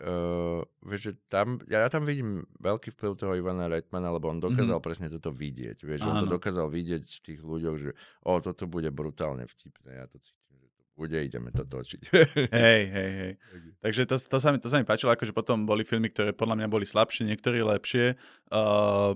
uh, 0.00 0.64
vieš, 0.80 1.00
že 1.04 1.12
tam, 1.28 1.60
ja, 1.68 1.84
ja 1.84 1.88
tam 1.92 2.08
vidím 2.08 2.48
veľký 2.56 2.96
vplyv 2.96 3.12
toho 3.20 3.36
Ivana 3.36 3.68
Reitmana, 3.68 4.08
lebo 4.08 4.32
on 4.32 4.40
dokázal 4.40 4.80
mm-hmm. 4.80 4.88
presne 4.88 5.12
toto 5.12 5.28
vidieť. 5.28 5.84
Vieš, 5.84 6.00
on 6.08 6.24
to 6.24 6.28
dokázal 6.40 6.72
vidieť 6.72 7.04
v 7.04 7.20
tých 7.20 7.40
ľuďoch, 7.44 7.76
že 7.76 7.90
o, 8.24 8.32
toto 8.40 8.64
bude 8.64 8.88
brutálne 8.88 9.44
vtipné, 9.44 10.00
ja 10.00 10.08
to 10.08 10.16
cítim, 10.24 10.56
že 10.56 10.72
to 10.72 10.82
bude, 10.96 11.12
ideme 11.20 11.52
to 11.52 11.68
točiť. 11.68 12.02
Hej, 12.48 12.82
hej, 12.88 13.10
hej. 13.20 13.32
Takže 13.84 14.08
to, 14.08 14.16
to, 14.16 14.38
sa 14.40 14.48
mi, 14.48 14.56
to 14.56 14.72
sa 14.72 14.80
mi 14.80 14.88
páčilo, 14.88 15.12
akože 15.12 15.36
potom 15.36 15.68
boli 15.68 15.84
filmy, 15.84 16.08
ktoré 16.08 16.32
podľa 16.32 16.64
mňa 16.64 16.68
boli 16.72 16.88
slabšie, 16.88 17.28
niektorí 17.28 17.60
lepšie. 17.60 18.16
Uh, 18.48 19.12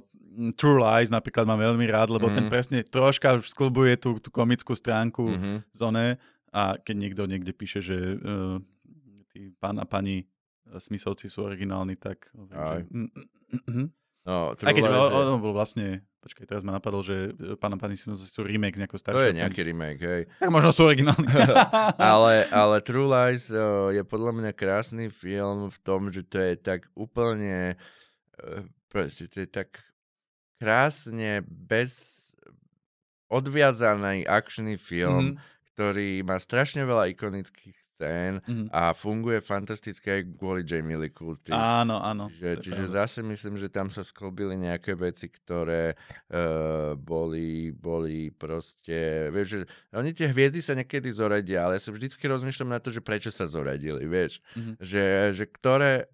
True 0.60 0.76
Lies 0.76 1.08
napríklad 1.08 1.48
mám 1.48 1.64
veľmi 1.64 1.88
rád, 1.88 2.12
lebo 2.12 2.28
mm. 2.28 2.34
ten 2.36 2.44
Mhm. 2.44 2.52
presne 2.52 2.78
troška 2.84 3.40
už 3.40 3.48
sklbuje 3.56 3.96
tú, 3.96 4.20
tú 4.20 4.28
komickú 4.28 4.76
stránku 4.76 5.32
mm. 5.32 5.36
Mhm. 5.40 5.52
z 5.72 5.80
one. 5.80 6.06
A 6.52 6.76
keď 6.80 6.96
niekto 6.96 7.22
niekde 7.24 7.52
píše, 7.56 7.80
že 7.80 7.96
uh, 8.16 8.60
tí 9.36 9.52
pán 9.54 9.76
a 9.76 9.84
pani 9.84 10.24
uh, 10.66 10.78
Smithovci 10.78 11.28
sú 11.28 11.44
originálni, 11.44 11.94
tak... 11.94 12.32
Aj. 12.50 12.80
Že, 12.80 12.88
mm, 12.88 13.08
mm, 13.52 13.62
mm, 13.68 13.88
No, 14.26 14.50
Aj 14.50 14.72
keď 14.72 14.82
True 14.82 14.96
Lies 14.96 15.12
je- 15.12 15.28
on, 15.28 15.38
bol 15.38 15.52
vlastne... 15.52 15.86
Počkaj, 16.18 16.42
teraz 16.44 16.62
ma 16.62 16.74
napadlo, 16.74 16.98
že 16.98 17.30
uh, 17.30 17.54
pán 17.54 17.70
a 17.70 17.78
pani 17.78 17.94
Smithovci 17.94 18.26
sú 18.26 18.42
remake 18.42 18.74
z 18.74 18.82
nejakého 18.82 18.96
to 18.96 19.04
staršieho 19.04 19.28
je 19.28 19.38
nejaký 19.38 19.60
remake, 19.62 20.00
hej. 20.00 20.22
Tak 20.40 20.48
možno 20.48 20.72
sú 20.72 20.82
originálni. 20.82 21.28
ale, 22.02 22.32
ale 22.66 22.76
True 22.80 23.06
Lies 23.06 23.46
uh, 23.48 23.92
je 23.92 24.02
podľa 24.02 24.32
mňa 24.34 24.50
krásny 24.52 25.06
film 25.06 25.68
v 25.68 25.78
tom, 25.80 26.08
že 26.08 26.24
to 26.24 26.40
je 26.40 26.56
tak 26.56 26.88
úplne 26.92 27.78
uh, 28.40 28.64
proste 28.88 29.28
to 29.28 29.36
je 29.38 29.48
tak 29.48 29.78
krásne 30.56 31.44
bez 31.44 32.24
odviazaný 33.28 34.24
akčný 34.24 34.74
film, 34.76 35.34
Mhm. 35.34 35.38
ktorý 35.68 36.10
má 36.22 36.36
strašne 36.36 36.82
veľa 36.82 37.12
ikonických 37.12 37.76
scén 37.96 38.44
Mhm. 38.44 38.68
a 38.70 38.92
funguje 38.92 39.40
fantasticky 39.40 40.04
aj 40.10 40.20
kvôli 40.36 40.60
Jamie 40.62 41.00
Lee 41.00 41.08
Curtis. 41.10 41.56
Áno, 41.56 41.96
áno. 41.96 42.28
Čiže, 42.28 42.60
čiže 42.60 42.84
zase 42.92 43.18
myslím, 43.24 43.56
že 43.56 43.72
tam 43.72 43.88
sa 43.88 44.04
sklobili 44.04 44.52
nejaké 44.54 44.92
veci, 44.92 45.32
ktoré 45.32 45.96
uh, 46.28 46.92
boli, 46.94 47.72
boli 47.72 48.28
proste, 48.30 49.32
vieš, 49.32 49.48
že 49.48 49.60
oni 49.96 50.12
tie 50.12 50.28
hviezdy 50.28 50.60
sa 50.60 50.76
niekedy 50.76 51.08
zoradia, 51.08 51.64
ale 51.64 51.80
ja 51.80 51.82
sa 51.82 51.90
vždycky 51.90 52.20
rozmýšľam 52.26 52.68
na 52.68 52.78
to, 52.78 52.92
že 52.92 53.00
prečo 53.00 53.32
sa 53.32 53.48
zoradili, 53.48 54.04
vieš, 54.04 54.44
Mhm. 54.52 54.72
že, 54.76 55.04
že 55.32 55.44
ktoré, 55.48 56.04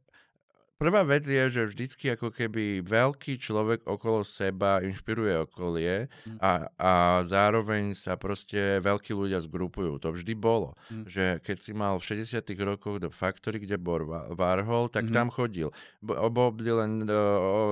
prvá 0.82 1.02
vec 1.02 1.22
je, 1.22 1.38
že 1.46 1.62
vždycky 1.64 2.10
ako 2.10 2.28
keby 2.28 2.82
veľký 2.82 3.38
človek 3.38 3.84
okolo 3.84 4.20
seba 4.20 4.80
inšpiruje 4.80 5.34
okolie 5.40 6.10
Mhm. 6.26 6.38
a, 6.38 6.52
a 6.74 6.92
zároveň 7.22 7.94
sa 7.94 8.16
proste 8.16 8.58
veľkí 8.78 9.10
ľudia 9.10 9.38
zgrupujú. 9.38 9.96
To 9.98 10.10
vždy 10.10 10.34
bolo. 10.34 10.74
Mhm. 10.88 11.04
Že 11.06 11.24
keď 11.40 11.56
si 11.58 11.72
mal 11.72 11.94
v 11.96 12.06
60 12.08 12.42
rokoch 12.60 12.98
do 12.98 13.08
Factory, 13.08 13.58
kde 13.58 13.78
bol 13.78 14.02
Wa- 14.02 14.26
Warhol, 14.28 14.88
tak 14.88 15.06
Mhm. 15.06 15.12
tam 15.12 15.28
chodil. 15.28 15.70
Bo- 15.98 16.18
Bob 16.26 16.58
Dylan, 16.58 17.06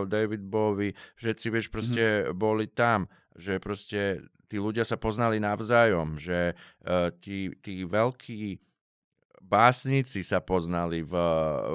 David 0.06 0.42
Bowie, 0.42 0.92
všetci, 1.16 1.46
vieš, 1.48 1.66
proste 1.68 2.30
boli 2.30 2.66
tam. 2.66 3.10
Že 3.34 3.52
proste 3.58 4.00
tí 4.46 4.56
ľudia 4.56 4.82
sa 4.82 4.94
poznali 4.94 5.38
navzájom. 5.38 6.14
Že 6.16 6.52
uh, 6.82 7.08
tí, 7.16 7.54
tí 7.58 7.82
veľkí 7.82 8.58
básnici 9.50 10.22
sa 10.22 10.38
poznali 10.38 11.02
v, 11.02 11.12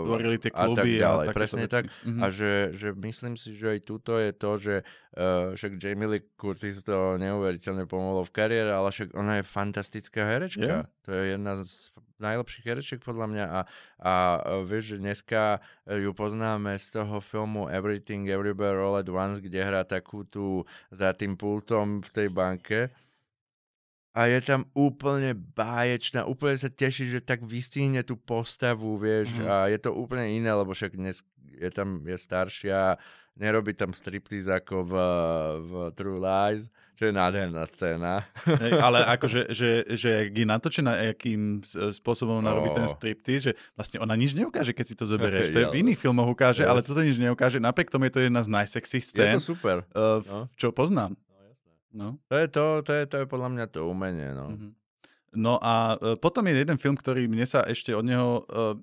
Tvorili 0.08 0.40
tie 0.40 0.52
a 0.56 0.64
tak 0.64 0.66
kluby 0.72 0.92
a, 0.96 1.02
ďalej. 1.04 1.26
takéto 1.28 1.38
Presne 1.38 1.64
veci. 1.68 1.76
tak. 1.76 1.84
Mhm. 2.08 2.20
A 2.24 2.26
že, 2.32 2.52
že 2.72 2.88
myslím 2.96 3.34
si, 3.36 3.50
že 3.60 3.68
aj 3.76 3.80
tuto 3.84 4.16
je 4.16 4.32
to, 4.32 4.52
že 4.56 4.76
uh, 4.82 5.52
však 5.60 5.72
Jamie 5.76 6.08
Lee 6.08 6.24
Curtis 6.40 6.80
to 6.88 7.20
neuveriteľne 7.20 7.84
pomohlo 7.84 8.24
v 8.24 8.32
kariére, 8.32 8.72
ale 8.72 8.88
však 8.96 9.12
ona 9.12 9.44
je 9.44 9.44
fantastická 9.44 10.24
herečka. 10.24 10.88
To 11.04 11.10
je 11.12 11.36
jedna 11.36 11.60
z 11.60 11.92
najlepších 12.16 12.64
herečiek 12.64 13.04
podľa 13.04 13.28
mňa 13.28 13.46
a, 13.52 13.60
a 14.00 14.14
uh, 14.40 14.64
vieš, 14.64 14.96
že 14.96 15.04
dneska 15.04 15.60
uh, 15.60 16.00
ju 16.00 16.16
poznáme 16.16 16.80
z 16.80 16.96
toho 16.96 17.20
filmu 17.20 17.68
Everything 17.68 18.32
Everywhere 18.32 18.80
All 18.80 18.96
at 18.96 19.12
Once, 19.12 19.44
kde 19.44 19.60
hrá 19.60 19.84
takú 19.84 20.24
tú 20.24 20.64
za 20.96 21.12
tým 21.12 21.36
pultom 21.36 22.00
v 22.00 22.10
tej 22.16 22.28
banke. 22.32 22.96
A 24.16 24.26
je 24.26 24.40
tam 24.40 24.64
úplne 24.72 25.36
báječná, 25.36 26.24
úplne 26.24 26.56
sa 26.56 26.68
teší, 26.68 27.10
že 27.10 27.20
tak 27.20 27.44
vystihne 27.44 28.00
tú 28.00 28.16
postavu, 28.16 28.96
vieš, 28.96 29.30
Mhm. 29.34 29.44
a 29.44 29.56
je 29.68 29.78
to 29.78 29.92
úplne 29.92 30.32
iné, 30.32 30.50
lebo 30.50 30.72
však 30.72 30.94
dnes 30.94 31.20
je 31.54 31.68
tam, 31.68 32.00
je 32.02 32.16
staršia, 32.16 32.96
nerobí 33.36 33.72
tam 33.72 33.92
striptease 33.92 34.48
ako 34.48 34.76
v, 34.82 34.94
v 35.60 35.72
True 35.92 36.16
Lies, 36.18 36.68
čo 36.94 37.04
je 37.06 37.14
nádherná 37.14 37.64
scéna. 37.66 38.24
Hej, 38.46 38.72
ale 38.78 39.04
akože, 39.16 39.52
že, 39.52 39.70
že 39.92 40.10
jak 40.22 40.32
je 40.34 40.46
natočená, 40.46 40.92
akým 41.06 41.60
spôsobom 41.92 42.40
ona 42.40 42.52
robí 42.52 42.72
ten 42.72 42.88
striptease, 42.88 43.44
že 43.46 43.74
vlastne 43.74 44.00
ona 44.00 44.16
nič 44.16 44.32
neukáže, 44.32 44.72
keď 44.72 44.86
si 44.86 44.96
to 44.96 45.04
zoberieš. 45.04 45.52
To 45.52 45.60
je 45.60 45.68
v 45.68 45.80
iných 45.84 46.00
filmoch 46.00 46.28
ukáže, 46.30 46.64
ale 46.64 46.80
Yes. 46.80 46.88
toto 46.88 47.04
nič 47.04 47.16
neukáže. 47.18 47.60
Napriek 47.60 47.92
tomu 47.92 48.08
je 48.08 48.14
to 48.14 48.22
jedna 48.22 48.40
z 48.40 48.48
najsexy 48.50 48.96
Je 48.96 49.04
scén, 49.06 49.36
to 49.36 49.44
super. 49.46 49.84
uh, 49.92 50.24
no. 50.24 50.48
čo 50.56 50.72
poznám. 50.72 51.20
No. 51.96 52.20
To 52.28 52.36
je 52.36 52.48
to, 52.52 52.64
to 52.84 52.92
je, 52.92 53.04
to 53.08 53.16
je 53.24 53.26
podľa 53.26 53.50
mňa 53.56 53.66
to 53.72 53.88
umenie, 53.88 54.36
no. 54.36 54.52
Mhm. 54.52 54.70
No 55.36 55.60
a 55.60 56.00
e, 56.00 56.16
potom 56.16 56.48
je 56.48 56.64
jeden 56.64 56.80
film, 56.80 56.96
ktorý 56.96 57.28
mne 57.28 57.44
sa 57.44 57.64
ešte 57.68 57.92
od 57.92 58.08
neho 58.08 58.44
e, 58.48 58.80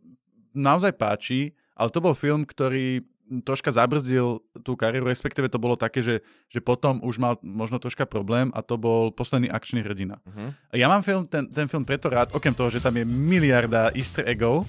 naozaj 0.53 0.93
páči, 1.01 1.57
ale 1.73 1.89
to 1.89 2.05
bol 2.05 2.13
film, 2.13 2.45
ktorý 2.45 3.01
troška 3.41 3.73
zabrzdil 3.73 4.45
tú 4.61 4.77
kariéru, 4.77 5.09
respektíve 5.09 5.49
to 5.49 5.57
bolo 5.57 5.73
také, 5.73 6.05
že, 6.05 6.21
že 6.53 6.61
potom 6.61 7.01
už 7.01 7.17
mal 7.17 7.41
možno 7.41 7.81
troška 7.81 8.05
problém 8.05 8.53
a 8.53 8.61
to 8.61 8.77
bol 8.77 9.09
posledný 9.09 9.49
akčný 9.49 9.81
hrdina. 9.81 10.21
Mhm. 10.29 10.45
A 10.53 10.75
Ja 10.77 10.93
mám 10.93 11.01
film, 11.01 11.25
ten, 11.25 11.49
ten 11.49 11.65
film 11.73 11.89
preto 11.89 12.13
rád, 12.13 12.37
okrem 12.37 12.53
toho, 12.53 12.69
že 12.69 12.85
tam 12.85 12.93
je 12.93 13.09
miliarda 13.09 13.97
easter 13.97 14.29
eggov. 14.29 14.69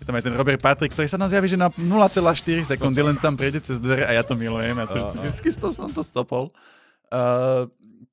je 0.00 0.04
tam 0.08 0.16
aj 0.16 0.24
ten 0.24 0.32
Robert 0.32 0.64
Patrick, 0.64 0.96
ktorý 0.96 1.12
sa 1.12 1.20
nám 1.20 1.28
zjaví, 1.28 1.52
že 1.52 1.60
na 1.60 1.68
0,4 1.68 2.64
sekundy 2.64 3.04
len 3.04 3.20
tam 3.20 3.36
prejde 3.36 3.60
cez 3.60 3.76
dvere 3.76 4.08
a 4.08 4.16
ja 4.16 4.24
to 4.24 4.32
milujem. 4.32 4.72
Ja 4.80 4.88
to 4.88 4.96
á. 4.96 5.12
vždycky 5.12 5.52
to 5.52 5.68
som 5.74 5.92
to 5.92 6.00
stopol. 6.00 6.48
Uh, 7.12 7.66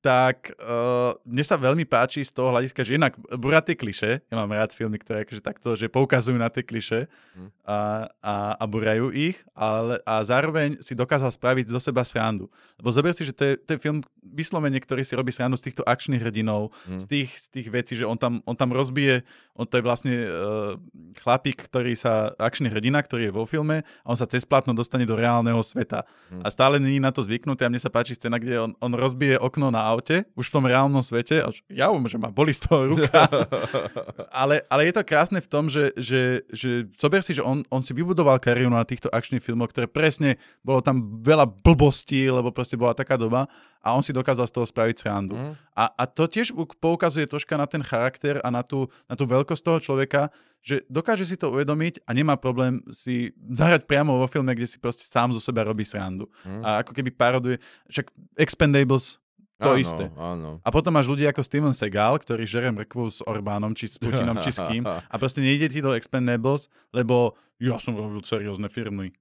tak 0.04 0.52
uh, 0.60 1.16
mne 1.24 1.40
sa 1.40 1.56
veľmi 1.56 1.88
páči 1.88 2.20
z 2.28 2.36
toho 2.36 2.52
hľadiska, 2.52 2.84
že 2.84 3.00
jednak 3.00 3.16
burá 3.40 3.64
tie 3.64 3.72
kliše, 3.72 4.20
ja 4.20 4.36
mám 4.36 4.52
rád 4.52 4.76
filmy, 4.76 5.00
ktoré 5.00 5.24
akože 5.24 5.40
takto, 5.40 5.72
že 5.80 5.88
poukazujú 5.88 6.36
na 6.36 6.52
tie 6.52 6.60
kliše 6.60 7.08
Hm. 7.34 7.50
a, 7.66 8.06
a, 8.22 8.34
a 8.62 8.64
burajú 8.70 9.10
ich, 9.10 9.42
ale, 9.58 9.98
a 10.06 10.22
zároveň 10.22 10.78
si 10.78 10.94
dokázal 10.94 11.34
spraviť 11.34 11.66
zo 11.66 11.82
seba 11.82 12.06
srandu. 12.06 12.46
Lebo 12.78 12.94
zober 12.94 13.10
si, 13.10 13.26
že 13.26 13.34
to 13.34 13.42
je, 13.42 13.52
to 13.58 13.74
je 13.74 13.82
film 13.82 14.06
vyslovene, 14.22 14.78
ktorý 14.78 15.02
si 15.02 15.18
robí 15.18 15.34
srandu 15.34 15.58
z 15.58 15.66
týchto 15.66 15.82
akčných 15.82 16.22
hrdinov, 16.22 16.70
Hm. 16.86 17.02
z, 17.02 17.06
tých, 17.10 17.30
z 17.34 17.46
tých 17.50 17.68
vecí, 17.74 17.92
že 17.98 18.06
on 18.06 18.14
tam, 18.14 18.38
on 18.46 18.54
tam 18.54 18.70
rozbije, 18.70 19.26
on 19.58 19.66
to 19.66 19.80
je 19.80 19.82
vlastne 19.82 20.14
uh, 20.14 20.78
chlapík, 21.26 21.66
ktorý 21.66 21.98
sa, 21.98 22.30
akčný 22.38 22.70
hrdina, 22.70 23.02
ktorý 23.02 23.30
je 23.30 23.34
vo 23.34 23.50
filme 23.50 23.82
a 23.82 24.06
on 24.06 24.14
sa 24.14 24.30
cez 24.30 24.46
plátno 24.46 24.70
dostane 24.70 25.02
do 25.02 25.18
reálneho 25.18 25.58
sveta. 25.58 26.06
Hm. 26.30 26.46
A 26.46 26.48
stále 26.54 26.78
není 26.78 27.02
na 27.02 27.10
to 27.10 27.26
zvyknutý 27.26 27.66
a 27.66 27.70
mne 27.72 27.82
sa 27.82 27.90
páči 27.90 28.14
scéna, 28.14 28.38
kde 28.38 28.62
on, 28.62 28.70
on 28.78 28.92
rozbije 28.94 29.42
okno 29.42 29.74
na 29.74 29.90
aute, 29.94 30.26
už 30.34 30.50
v 30.50 30.54
tom 30.58 30.64
reálnom 30.66 31.00
svete, 31.00 31.40
a 31.40 31.48
ja 31.70 31.88
viem, 31.94 32.04
že 32.10 32.18
ma 32.18 32.34
boli 32.34 32.50
z 32.50 32.66
toho 32.66 32.92
ruka. 32.92 33.30
ale, 34.42 34.66
ale 34.66 34.90
je 34.90 34.94
to 34.98 35.06
krásne 35.06 35.38
v 35.38 35.48
tom, 35.48 35.70
že, 35.70 35.94
že, 35.94 36.42
že 36.50 36.90
zober 36.98 37.22
si, 37.22 37.38
že 37.38 37.46
on, 37.46 37.62
on 37.70 37.80
si 37.80 37.94
vybudoval 37.94 38.42
kariéru 38.42 38.74
na 38.74 38.82
týchto 38.82 39.08
akčných 39.08 39.42
filmoch, 39.42 39.70
ktoré 39.70 39.86
presne, 39.86 40.36
bolo 40.66 40.82
tam 40.82 41.22
veľa 41.22 41.46
blbostí, 41.46 42.26
lebo 42.26 42.50
proste 42.50 42.74
bola 42.74 42.92
taká 42.92 43.14
doba 43.14 43.46
a 43.84 43.92
on 43.92 44.00
si 44.00 44.16
dokázal 44.16 44.48
z 44.48 44.54
toho 44.56 44.66
spraviť 44.66 44.96
srandu. 44.96 45.36
Mm. 45.36 45.52
A, 45.76 45.84
a 45.92 46.02
to 46.08 46.24
tiež 46.24 46.56
poukazuje 46.80 47.28
troška 47.28 47.54
na 47.60 47.68
ten 47.68 47.84
charakter 47.84 48.40
a 48.40 48.48
na 48.48 48.64
tú, 48.64 48.88
na 49.04 49.14
tú 49.14 49.28
veľkosť 49.28 49.62
toho 49.62 49.78
človeka, 49.78 50.32
že 50.64 50.80
dokáže 50.88 51.28
si 51.28 51.36
to 51.36 51.52
uvedomiť 51.52 52.08
a 52.08 52.16
nemá 52.16 52.40
problém 52.40 52.80
si 52.88 53.36
zahrať 53.52 53.84
priamo 53.84 54.16
vo 54.16 54.24
filme, 54.24 54.56
kde 54.56 54.64
si 54.64 54.80
proste 54.80 55.04
sám 55.04 55.36
zo 55.36 55.40
seba 55.44 55.60
robí 55.60 55.84
srandu. 55.84 56.24
Mm. 56.48 56.62
A 56.64 56.68
ako 56.80 56.96
keby 56.96 57.12
paroduje, 57.12 57.60
však 57.92 58.08
Expendables 58.40 59.20
to 59.62 59.70
áno, 59.74 59.78
isté. 59.78 60.04
Áno. 60.18 60.50
A 60.66 60.68
potom 60.74 60.90
máš 60.90 61.06
ľudí 61.06 61.22
ako 61.30 61.46
Steven 61.46 61.76
Segal, 61.76 62.18
ktorý 62.18 62.42
žere 62.42 62.74
mrkvu 62.74 63.04
s 63.06 63.22
Orbánom, 63.22 63.70
či 63.78 63.86
s 63.86 64.02
Putinom, 64.02 64.42
či 64.42 64.50
s 64.50 64.58
kým. 64.58 64.82
A 65.12 65.14
proste 65.14 65.38
nejde 65.38 65.70
ti 65.70 65.78
do 65.78 65.94
Expendables, 65.94 66.66
lebo 66.90 67.38
ja 67.62 67.78
som 67.78 67.94
robil 67.94 68.18
seriózne 68.18 68.66
firmy. 68.66 69.14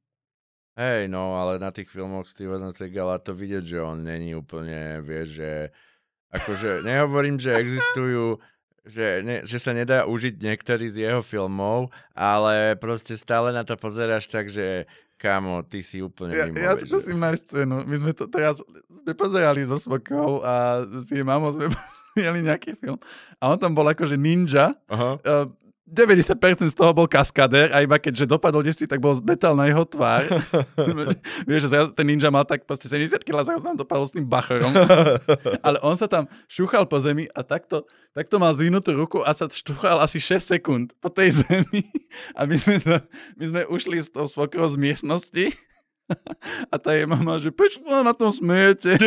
Hej, 0.73 1.05
no, 1.05 1.37
ale 1.37 1.61
na 1.61 1.69
tých 1.69 1.85
filmoch 1.85 2.25
Stevena 2.25 2.73
Segala 2.73 3.21
to 3.21 3.37
vidieť, 3.37 3.61
že 3.61 3.77
on 3.77 4.01
není 4.01 4.33
úplne, 4.33 5.05
vieš, 5.05 5.37
že 5.37 5.51
akože 6.33 6.81
nehovorím, 6.81 7.37
že 7.37 7.53
existujú 7.53 8.41
že, 8.83 9.23
ne, 9.23 9.37
že 9.47 9.63
sa 9.63 9.71
nedá 9.71 10.03
užiť 10.03 10.43
niektorý 10.43 10.91
z 10.91 11.07
jeho 11.07 11.21
filmov, 11.23 11.87
ale 12.11 12.75
proste 12.75 13.15
stále 13.15 13.55
na 13.55 13.63
to 13.63 13.79
pozeráš 13.79 14.27
tak, 14.27 14.51
že 14.51 14.91
Kámo, 15.17 15.63
ty 15.63 15.79
si 15.79 16.03
úplne 16.03 16.35
ja, 16.35 16.45
mimo. 16.51 16.59
Ja 16.59 16.75
si 16.75 16.83
prosím 16.89 17.23
nájsť 17.23 17.43
scénu. 17.47 17.87
My 17.87 17.95
sme 17.95 18.11
to 18.11 18.27
teraz 18.27 18.59
sme 19.03 19.13
pozerali 19.15 19.63
so 19.63 19.79
Smokou 19.79 20.43
a 20.43 20.83
s 20.83 21.07
jej 21.07 21.23
mamou 21.23 21.55
sme 21.55 21.71
jeli 22.19 22.43
nejaký 22.43 22.75
film. 22.75 22.99
A 23.39 23.51
on 23.51 23.57
tam 23.57 23.71
bol 23.71 23.87
akože 23.87 24.19
ninja. 24.19 24.75
Aha. 24.91 25.17
Uh, 25.23 25.47
90% 25.83 26.71
z 26.71 26.75
toho 26.79 26.95
bol 26.95 27.11
kaskader 27.11 27.67
a 27.75 27.83
iba 27.83 27.99
keďže 27.99 28.23
dopadol 28.23 28.63
desi, 28.63 28.87
tak 28.87 29.03
bol 29.03 29.19
detail 29.19 29.51
na 29.51 29.67
jeho 29.67 29.83
tvár. 29.83 30.31
Vieš, 31.49 31.67
že 31.67 31.91
ten 31.91 32.07
ninja 32.07 32.31
mal 32.31 32.47
tak 32.47 32.63
proste 32.63 32.87
70 32.87 33.19
kg, 33.19 33.43
sa 33.43 33.59
tam 33.59 33.75
dopadol 33.75 34.07
s 34.07 34.15
tým 34.15 34.23
bachorom. 34.23 34.71
Ale 35.67 35.83
on 35.83 35.99
sa 35.99 36.07
tam 36.07 36.31
šúchal 36.47 36.87
po 36.87 37.03
zemi 37.03 37.27
a 37.35 37.43
takto, 37.43 37.83
takto 38.15 38.39
mal 38.39 38.55
zdvihnutú 38.55 38.95
ruku 38.95 39.19
a 39.27 39.35
sa 39.35 39.51
šúchal 39.51 39.99
asi 39.99 40.23
6 40.23 40.55
sekúnd 40.55 40.95
po 41.03 41.11
tej 41.11 41.35
zemi. 41.43 41.83
A 42.31 42.47
my 42.47 42.55
sme, 42.55 42.79
my 43.35 43.45
sme 43.51 43.61
ušli 43.67 43.99
z 44.07 44.15
toho 44.15 44.31
svokrou 44.31 44.71
z 44.71 44.79
miestnosti 44.79 45.51
a 46.73 46.75
tá 46.75 46.91
je 46.95 47.05
mama, 47.07 47.39
že 47.39 47.49
prečo 47.49 47.79
na 47.83 48.11
tom 48.11 48.31
smejete? 48.35 48.99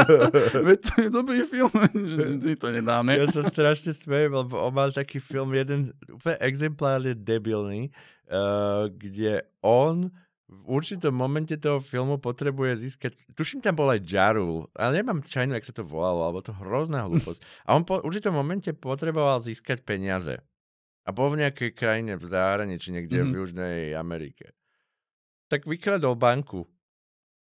Veď 0.68 0.78
to 0.84 0.92
je 1.00 1.08
dobrý 1.08 1.40
film, 1.48 1.72
že 2.14 2.24
si 2.40 2.52
to 2.56 2.68
nedáme. 2.70 3.16
Ja 3.16 3.26
sa 3.28 3.42
strašne 3.44 3.96
smejem, 3.96 4.32
lebo 4.32 4.60
on 4.60 4.72
mal 4.74 4.92
taký 4.92 5.20
film, 5.20 5.56
jeden 5.56 5.96
úplne 6.08 6.36
exemplárne 6.44 7.12
debilný, 7.16 7.90
uh, 8.28 8.92
kde 8.92 9.44
on 9.64 10.12
v 10.44 10.60
určitom 10.68 11.10
momente 11.10 11.56
toho 11.56 11.80
filmu 11.80 12.20
potrebuje 12.20 12.86
získať, 12.86 13.16
tuším 13.32 13.64
tam 13.64 13.74
bol 13.74 13.90
aj 13.90 14.04
Jarul, 14.04 14.68
ale 14.76 15.00
nemám 15.00 15.24
čajnu, 15.24 15.56
jak 15.56 15.66
sa 15.66 15.74
to 15.74 15.82
volalo, 15.82 16.28
alebo 16.28 16.44
to 16.44 16.52
hrozná 16.52 17.08
hlúposť. 17.08 17.40
A 17.64 17.74
on 17.74 17.82
po 17.82 17.98
určitom 18.04 18.36
momente 18.36 18.70
potreboval 18.76 19.40
získať 19.40 19.82
peniaze. 19.82 20.36
A 21.04 21.12
bol 21.12 21.32
v 21.32 21.44
nejakej 21.44 21.76
krajine 21.76 22.16
v 22.16 22.24
zahraničí, 22.28 22.92
niekde 22.92 23.24
mm-hmm. 23.24 23.32
v 23.32 23.36
Južnej 23.40 23.78
Amerike 23.96 24.56
tak 25.54 25.70
vykradol 25.70 26.18
banku. 26.18 26.66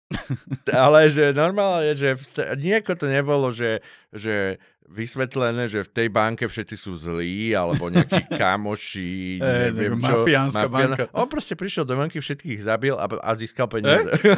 Ale 0.73 1.13
že 1.13 1.37
normálne, 1.37 1.93
že 1.93 2.17
nejako 2.57 2.97
to 2.97 3.07
nebolo, 3.13 3.53
že, 3.53 3.85
že 4.09 4.57
vysvetlené, 4.89 5.69
že 5.69 5.85
v 5.85 5.91
tej 5.93 6.09
banke 6.09 6.49
všetci 6.49 6.77
sú 6.81 6.97
zlí, 6.97 7.53
alebo 7.53 7.93
nejakí 7.93 8.25
kamoši, 8.41 9.37
e, 9.37 9.69
neviem 9.77 10.01
čo. 10.01 10.25
Mafiánska 10.25 10.65
mafián... 10.65 10.91
banka. 10.97 11.05
On 11.13 11.29
proste 11.29 11.55
prišiel 11.61 11.85
do 11.85 11.93
banky, 11.93 12.25
všetkých 12.25 12.61
zabil 12.65 12.97
a, 12.97 13.05
a 13.05 13.31
získal 13.37 13.69
peniaze. 13.69 14.09
E? 14.09 14.33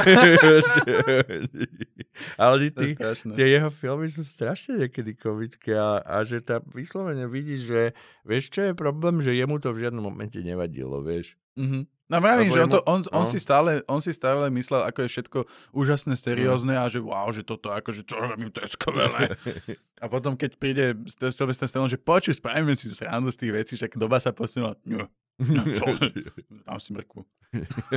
Ale 2.42 2.74
tí, 2.74 2.98
tie 3.38 3.47
jeho 3.47 3.70
filmy 3.70 4.10
sú 4.10 4.26
strašne 4.26 4.86
niekedy 4.86 5.14
komické 5.14 5.78
a, 5.78 6.02
a 6.02 6.26
že 6.26 6.42
tam 6.42 6.66
vyslovene 6.74 7.30
vidíš, 7.30 7.60
že 7.70 7.82
vieš, 8.26 8.51
čo 8.51 8.60
je 8.66 8.72
problém, 8.74 9.22
že 9.22 9.38
jemu 9.38 9.62
to 9.62 9.70
v 9.70 9.86
žiadnom 9.86 10.02
momente 10.02 10.42
nevadilo, 10.42 10.98
vieš. 10.98 11.38
Mm-hmm. 11.55 11.99
No 12.11 12.19
vravím, 12.19 12.51
že 12.51 12.66
on, 12.66 12.70
to, 12.74 12.82
on, 12.91 13.01
on, 13.15 13.23
no. 13.23 13.31
si 13.31 13.39
stále, 13.39 13.87
on 13.87 14.03
si 14.03 14.11
stále 14.11 14.51
myslel, 14.51 14.82
ako 14.82 15.07
je 15.07 15.09
všetko 15.15 15.39
úžasné, 15.70 16.19
seriózne 16.19 16.74
no. 16.74 16.82
a 16.82 16.91
že 16.91 16.99
wow, 16.99 17.31
že 17.31 17.47
toto 17.47 17.70
akože 17.70 18.03
čo 18.03 18.19
robím, 18.19 18.51
to 18.51 18.66
je 18.66 18.74
skvelé. 18.74 19.39
a 20.03 20.05
potom, 20.11 20.35
keď 20.35 20.51
príde 20.59 20.85
Sylvester 21.07 21.70
Stallone, 21.70 21.95
že 21.95 22.03
počuj, 22.03 22.35
spravíme 22.35 22.74
si 22.74 22.91
srandu 22.91 23.31
z 23.31 23.47
tých 23.47 23.53
vecí, 23.55 23.73
že 23.78 23.87
doba 23.95 24.19
sa 24.19 24.35
posunula. 24.35 24.74
Nie, 24.82 25.07
nie, 25.39 25.78
čo? 25.78 25.87
Dám 26.66 26.82
si 26.82 26.91
mrkvu. 26.99 27.23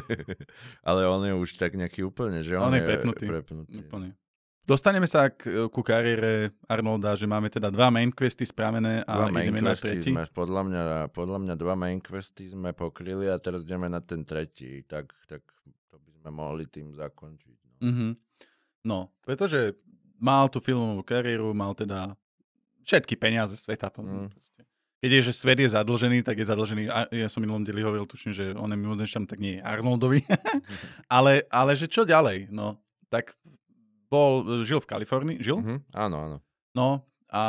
Ale 0.88 1.02
on 1.10 1.26
je 1.26 1.34
už 1.34 1.58
tak 1.58 1.74
nejaký 1.74 2.06
úplne, 2.06 2.46
že 2.46 2.54
on, 2.54 2.70
on 2.70 2.78
je, 2.78 2.86
je 2.86 2.88
prepnutý. 2.88 3.26
prepnutý. 3.26 3.78
Úplne. 3.82 4.14
Dostaneme 4.64 5.04
sa 5.12 5.28
k, 5.28 5.68
ku 5.68 5.84
kariére 5.84 6.56
Arnolda, 6.72 7.20
že 7.20 7.28
máme 7.28 7.52
teda 7.52 7.68
dva 7.68 7.92
main 7.92 8.16
questy 8.16 8.48
spravené 8.48 9.04
a 9.04 9.28
dva 9.28 9.44
ideme 9.44 9.60
na 9.60 9.76
tretí. 9.76 10.08
Sme, 10.08 10.24
podľa, 10.32 10.62
mňa, 10.64 10.84
podľa 11.12 11.40
mňa 11.44 11.54
dva 11.60 11.76
main 11.76 12.00
questy 12.00 12.48
sme 12.48 12.72
pokryli 12.72 13.28
a 13.28 13.36
teraz 13.44 13.68
ideme 13.68 13.92
na 13.92 14.00
ten 14.00 14.24
tretí. 14.24 14.80
Tak, 14.88 15.12
tak 15.28 15.44
to 15.92 16.00
by 16.00 16.10
sme 16.16 16.32
mohli 16.32 16.64
tým 16.72 16.96
zakončiť. 16.96 17.84
No, 17.84 17.92
mm-hmm. 17.92 18.12
no 18.88 18.98
pretože 19.28 19.76
mal 20.16 20.48
tú 20.48 20.64
filmovú 20.64 21.04
kariéru, 21.04 21.52
mal 21.52 21.76
teda 21.76 22.16
všetky 22.88 23.20
peniaze 23.20 23.60
sveta. 23.60 23.92
Mm. 24.00 24.32
Keď 25.04 25.12
je, 25.12 25.22
že 25.28 25.34
svet 25.36 25.60
je 25.60 25.68
zadlžený, 25.68 26.24
tak 26.24 26.40
je 26.40 26.48
zadlžený. 26.48 26.88
A 26.88 27.12
ja 27.12 27.28
som 27.28 27.44
minulom 27.44 27.68
deli 27.68 27.84
hovoril, 27.84 28.08
tuším, 28.08 28.32
že 28.32 28.56
on 28.56 28.72
je 28.72 28.80
mimozemšťan, 28.80 29.28
tak 29.28 29.44
nie 29.44 29.60
je 29.60 29.62
Arnoldovi. 29.68 30.24
ale, 31.20 31.44
ale 31.52 31.76
že 31.76 31.92
čo 31.92 32.08
ďalej? 32.08 32.48
No, 32.48 32.80
tak 33.12 33.36
bol, 34.14 34.62
žil 34.62 34.78
v 34.78 34.90
Kalifornii, 34.94 35.42
žil? 35.42 35.58
Uh-huh. 35.58 35.82
Áno, 35.98 36.18
áno. 36.22 36.38
No 36.78 37.02
a 37.34 37.42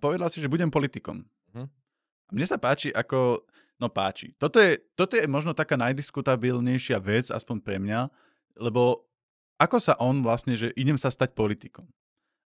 povedal 0.00 0.32
si, 0.32 0.40
že 0.40 0.48
budem 0.48 0.72
politikom. 0.72 1.20
A 2.28 2.30
mne 2.36 2.44
sa 2.44 2.60
páči, 2.60 2.92
ako, 2.92 3.40
no 3.80 3.88
páči. 3.88 4.36
Toto 4.36 4.60
je, 4.60 4.76
toto 4.92 5.16
je 5.16 5.24
možno 5.24 5.56
taká 5.56 5.80
najdiskutabilnejšia 5.80 7.00
vec, 7.00 7.32
aspoň 7.32 7.56
pre 7.64 7.80
mňa, 7.80 8.12
lebo 8.60 9.08
ako 9.56 9.80
sa 9.80 9.96
on 9.98 10.20
vlastne, 10.20 10.54
že 10.54 10.70
idem 10.76 11.00
sa 11.00 11.08
stať 11.08 11.32
politikom. 11.32 11.88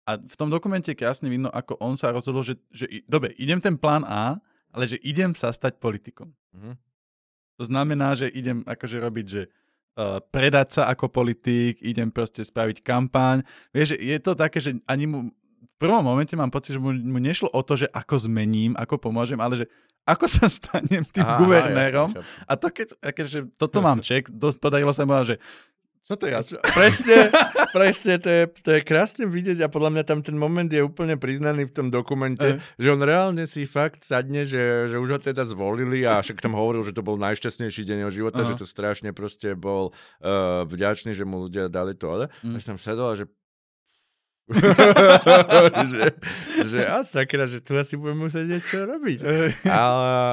A 0.06 0.18
v 0.18 0.34
tom 0.38 0.50
dokumente 0.50 0.90
krásne 0.94 1.30
vidno, 1.30 1.50
ako 1.50 1.78
on 1.78 1.94
sa 1.94 2.10
rozhodol, 2.14 2.42
že, 2.42 2.58
že 2.74 2.86
dobre, 3.06 3.34
idem 3.38 3.58
ten 3.62 3.78
plán 3.78 4.02
A, 4.06 4.38
ale 4.72 4.88
že 4.88 4.98
idem 5.02 5.34
sa 5.34 5.50
stať 5.50 5.78
politikom. 5.82 6.30
Uh-huh. 6.54 6.74
To 7.60 7.64
znamená, 7.66 8.14
že 8.14 8.30
idem 8.30 8.64
akože 8.66 8.98
robiť, 9.02 9.26
že 9.26 9.42
uh, 9.96 10.20
predať 10.32 10.80
sa 10.80 10.82
ako 10.92 11.08
politík, 11.08 11.80
idem 11.82 12.08
proste 12.08 12.44
spraviť 12.44 12.80
kampaň. 12.80 13.44
Vieš, 13.72 13.96
je 13.98 14.18
to 14.20 14.32
také, 14.36 14.58
že 14.60 14.78
ani 14.86 15.06
mu 15.08 15.18
v 15.62 15.76
prvom 15.78 16.04
momente 16.06 16.38
mám 16.38 16.50
pocit, 16.50 16.78
že 16.78 16.80
mu, 16.82 16.94
mu 16.94 17.18
nešlo 17.18 17.50
o 17.50 17.60
to, 17.66 17.74
že 17.74 17.90
ako 17.90 18.30
zmením, 18.30 18.78
ako 18.78 19.02
pomôžem, 19.02 19.38
ale 19.42 19.64
že 19.64 19.66
ako 20.02 20.26
sa 20.26 20.46
stanem 20.50 21.06
tým 21.06 21.22
aha, 21.22 21.38
guvernérom. 21.38 22.10
Aha, 22.14 22.22
a 22.46 22.52
to 22.58 22.70
keď, 22.74 22.98
akože, 22.98 23.54
toto 23.54 23.78
mám 23.78 24.02
ček, 24.02 24.30
dosť 24.30 24.58
podarilo 24.58 24.90
sa 24.90 25.06
mu, 25.06 25.14
že 25.22 25.38
čo 26.12 26.20
teraz? 26.20 26.46
Presne, 26.76 27.32
presne, 27.72 28.14
to 28.20 28.28
je, 28.28 28.42
to 28.60 28.70
je 28.76 28.80
krásne 28.84 29.24
vidieť 29.24 29.64
a 29.64 29.72
podľa 29.72 29.90
mňa 29.96 30.04
tam 30.04 30.20
ten 30.20 30.36
moment 30.36 30.68
je 30.68 30.84
úplne 30.84 31.16
priznaný 31.16 31.68
v 31.68 31.72
tom 31.72 31.88
dokumente, 31.88 32.60
uh. 32.60 32.60
že 32.76 32.88
on 32.92 33.00
reálne 33.00 33.48
si 33.48 33.64
fakt 33.64 34.04
sadne, 34.04 34.44
že, 34.44 34.92
že 34.92 34.96
už 35.00 35.08
ho 35.16 35.18
teda 35.18 35.48
zvolili 35.48 36.04
a 36.04 36.20
však 36.20 36.44
tam 36.44 36.52
hovoril, 36.52 36.84
že 36.84 36.92
to 36.92 37.00
bol 37.00 37.16
najšťastnejší 37.16 37.82
deň 37.88 37.98
jeho 38.06 38.12
života, 38.12 38.44
uh. 38.44 38.48
že 38.52 38.60
to 38.60 38.66
strašne 38.68 39.16
proste 39.16 39.56
bol 39.56 39.96
uh, 40.20 40.68
vďačný, 40.68 41.16
že 41.16 41.24
mu 41.24 41.48
ľudia 41.48 41.72
dali 41.72 41.96
to, 41.96 42.12
ale 42.12 42.24
mm. 42.44 42.60
až 42.60 42.62
tam 42.68 42.76
sedol 42.76 43.16
a 43.16 43.16
že 43.16 43.24
že, 45.92 46.06
že 46.68 46.80
a 46.84 47.00
sakra, 47.06 47.48
že 47.48 47.64
tu 47.64 47.72
asi 47.78 47.96
budem 47.96 48.26
musieť 48.26 48.58
niečo 48.58 48.84
robiť. 48.84 49.18
A, 49.64 49.80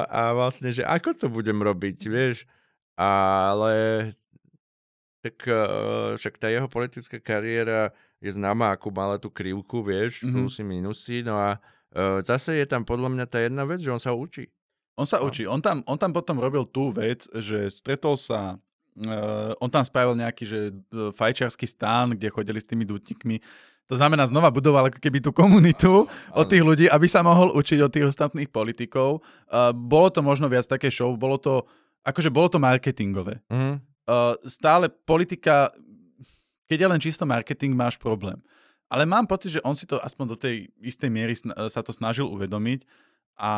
a 0.03 0.21
vlastne, 0.35 0.75
že 0.75 0.83
ako 0.83 1.15
to 1.15 1.27
budem 1.31 1.61
robiť, 1.61 2.09
vieš? 2.09 2.43
Ale 2.99 4.11
tak 5.19 5.35
uh, 5.47 6.15
však 6.15 6.39
tá 6.39 6.47
jeho 6.47 6.67
politická 6.71 7.19
kariéra 7.19 7.91
je 8.23 8.31
známa, 8.31 8.75
ako 8.75 8.87
mala 8.91 9.15
tú 9.19 9.27
krivku, 9.31 9.83
vieš, 9.83 10.23
mm-hmm. 10.23 10.35
plusy, 10.35 10.63
minusy, 10.63 11.17
no 11.23 11.35
a 11.39 11.59
uh, 11.59 12.19
zase 12.23 12.55
je 12.55 12.65
tam 12.67 12.87
podľa 12.87 13.11
mňa 13.11 13.25
tá 13.27 13.39
jedna 13.43 13.63
vec, 13.67 13.83
že 13.83 13.91
on 13.91 13.99
sa 13.99 14.15
učí. 14.15 14.47
On 14.99 15.07
sa 15.07 15.23
no. 15.23 15.31
učí. 15.31 15.47
On 15.47 15.63
tam, 15.63 15.79
on 15.87 15.95
tam 15.95 16.11
potom 16.11 16.39
robil 16.39 16.67
tú 16.67 16.91
vec, 16.91 17.27
že 17.31 17.71
stretol 17.71 18.19
sa, 18.19 18.59
uh, 19.03 19.51
on 19.63 19.71
tam 19.71 19.83
spravil 19.83 20.15
nejaký, 20.19 20.43
že 20.43 20.59
uh, 20.71 21.11
fajčiarsky 21.15 21.67
stán, 21.67 22.15
kde 22.15 22.31
chodili 22.31 22.59
s 22.59 22.67
tými 22.67 22.83
dutníkmi. 22.83 23.39
To 23.89 23.97
znamená, 23.97 24.27
znova 24.29 24.53
budoval 24.53 24.93
ako 24.93 25.01
keby 25.01 25.17
tú 25.17 25.33
komunitu 25.33 26.05
od 26.35 26.45
tých 26.45 26.61
ľudí, 26.61 26.85
aby 26.91 27.09
sa 27.09 27.25
mohol 27.25 27.49
učiť 27.57 27.79
od 27.81 27.89
tých 27.89 28.05
ostatných 28.11 28.51
politikov. 28.51 29.25
Uh, 29.49 29.73
bolo 29.73 30.13
to 30.13 30.21
možno 30.21 30.45
viac 30.45 30.67
také 30.69 30.93
show, 30.93 31.09
bolo 31.17 31.41
to, 31.41 31.65
akože 32.05 32.29
bolo 32.29 32.51
to 32.51 32.61
marketingové. 32.61 33.41
Mm. 33.49 33.81
Uh, 34.09 34.33
stále 34.49 34.89
politika, 34.89 35.69
keď 36.65 36.77
je 36.81 36.87
len 36.89 37.01
čisto 37.01 37.29
marketing, 37.29 37.77
máš 37.77 38.01
problém. 38.01 38.41
Ale 38.89 39.05
mám 39.05 39.29
pocit, 39.29 39.53
že 39.53 39.61
on 39.61 39.77
si 39.77 39.85
to 39.85 40.01
aspoň 40.01 40.25
do 40.25 40.37
tej 40.37 40.65
istej 40.81 41.13
miery 41.13 41.37
sa 41.69 41.85
to 41.85 41.93
snažil 41.93 42.25
uvedomiť 42.25 42.89
a, 43.37 43.53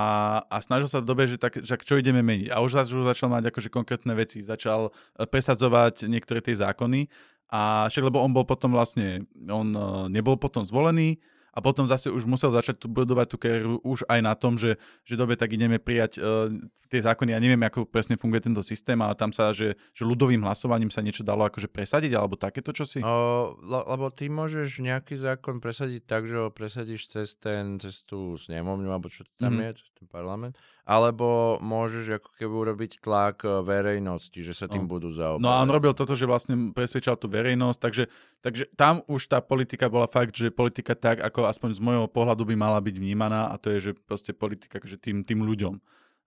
a 0.45 0.55
snažil 0.61 0.91
sa 0.91 0.99
v 0.99 1.07
dobe, 1.07 1.23
že, 1.25 1.39
tak, 1.39 1.57
že 1.57 1.73
čo 1.81 1.95
ideme 1.95 2.21
meniť. 2.21 2.53
A 2.53 2.59
už, 2.59 2.83
už 2.83 3.07
začal 3.07 3.33
mať 3.33 3.49
akože 3.49 3.73
konkrétne 3.73 4.13
veci, 4.13 4.45
začal 4.45 4.91
e, 4.91 5.25
presadzovať 5.25 6.05
niektoré 6.05 6.43
tie 6.43 6.53
zákony 6.53 7.09
a 7.49 7.87
však 7.89 8.11
lebo 8.11 8.21
on 8.21 8.35
bol 8.35 8.45
potom 8.45 8.75
vlastne, 8.75 9.25
on 9.47 9.73
e, 9.73 9.81
nebol 10.13 10.35
potom 10.35 10.61
zvolený 10.61 11.17
a 11.51 11.59
potom 11.59 11.83
zase 11.83 12.07
už 12.07 12.23
musel 12.23 12.49
začať 12.49 12.79
tu 12.79 12.87
budovať 12.87 13.27
tú 13.27 13.37
kariéru 13.37 13.75
už 13.83 14.07
aj 14.07 14.19
na 14.19 14.33
tom, 14.33 14.55
že, 14.55 14.79
že 15.03 15.19
dobe 15.19 15.35
tak 15.35 15.51
ideme 15.51 15.77
prijať 15.77 16.17
uh, 16.17 16.47
tie 16.87 16.99
zákony. 16.99 17.31
Ja 17.31 17.39
neviem, 17.39 17.59
ako 17.59 17.87
presne 17.87 18.15
funguje 18.15 18.43
tento 18.43 18.59
systém, 18.59 18.99
ale 18.99 19.15
tam 19.15 19.31
sa, 19.31 19.51
že, 19.51 19.75
že 19.91 20.03
ľudovým 20.03 20.43
hlasovaním 20.43 20.91
sa 20.91 20.99
niečo 20.99 21.23
dalo 21.23 21.47
akože 21.47 21.67
presadiť, 21.67 22.11
alebo 22.15 22.35
takéto 22.35 22.71
čosi? 22.71 22.99
O, 22.99 23.55
le- 23.63 23.87
lebo 23.87 24.11
ty 24.11 24.27
môžeš 24.27 24.79
nejaký 24.79 25.15
zákon 25.15 25.59
presadiť 25.59 26.03
tak, 26.03 26.27
že 26.27 26.35
ho 26.35 26.47
presadíš 26.51 27.07
cez, 27.07 27.35
ten, 27.35 27.79
cez 27.79 28.03
tú 28.03 28.35
snemovňu, 28.35 28.91
alebo 28.91 29.07
čo 29.07 29.23
tam 29.39 29.55
Mhm. 29.55 29.63
je, 29.63 29.69
cez 29.79 29.89
ten 29.95 30.07
parlament, 30.07 30.55
alebo 30.81 31.57
môžeš 31.61 32.17
ako 32.17 32.29
keby 32.35 32.53
urobiť 32.67 32.91
tlak 32.99 33.41
e, 33.41 33.61
verejnosti, 33.61 34.39
že 34.41 34.53
sa 34.53 34.65
tým 34.65 34.85
No. 34.85 34.91
budú 34.91 35.13
zaoberať. 35.13 35.43
No 35.43 35.49
a 35.53 35.61
on 35.61 35.69
robil 35.69 35.93
toto, 35.93 36.17
že 36.17 36.25
vlastne 36.25 36.73
presvedčal 36.73 37.15
tú 37.15 37.29
verejnosť, 37.29 37.79
takže, 37.79 38.03
takže 38.41 38.63
tam 38.73 39.05
už 39.05 39.29
tá 39.29 39.39
politika 39.39 39.87
bola 39.87 40.09
fakt, 40.09 40.33
že 40.33 40.49
politika 40.49 40.97
tak, 40.97 41.21
ako 41.21 41.45
aspoň 41.45 41.77
z 41.77 41.81
môjho 41.81 42.07
pohľadu 42.09 42.43
by 42.43 42.55
mala 42.57 42.81
byť 42.81 42.95
vnímaná 42.97 43.49
a 43.49 43.55
to 43.61 43.69
je, 43.77 43.89
že 43.89 43.91
proste 43.95 44.33
politika 44.33 44.81
akože 44.81 44.97
tým, 44.97 45.21
tým 45.21 45.41
ľuďom. 45.41 45.75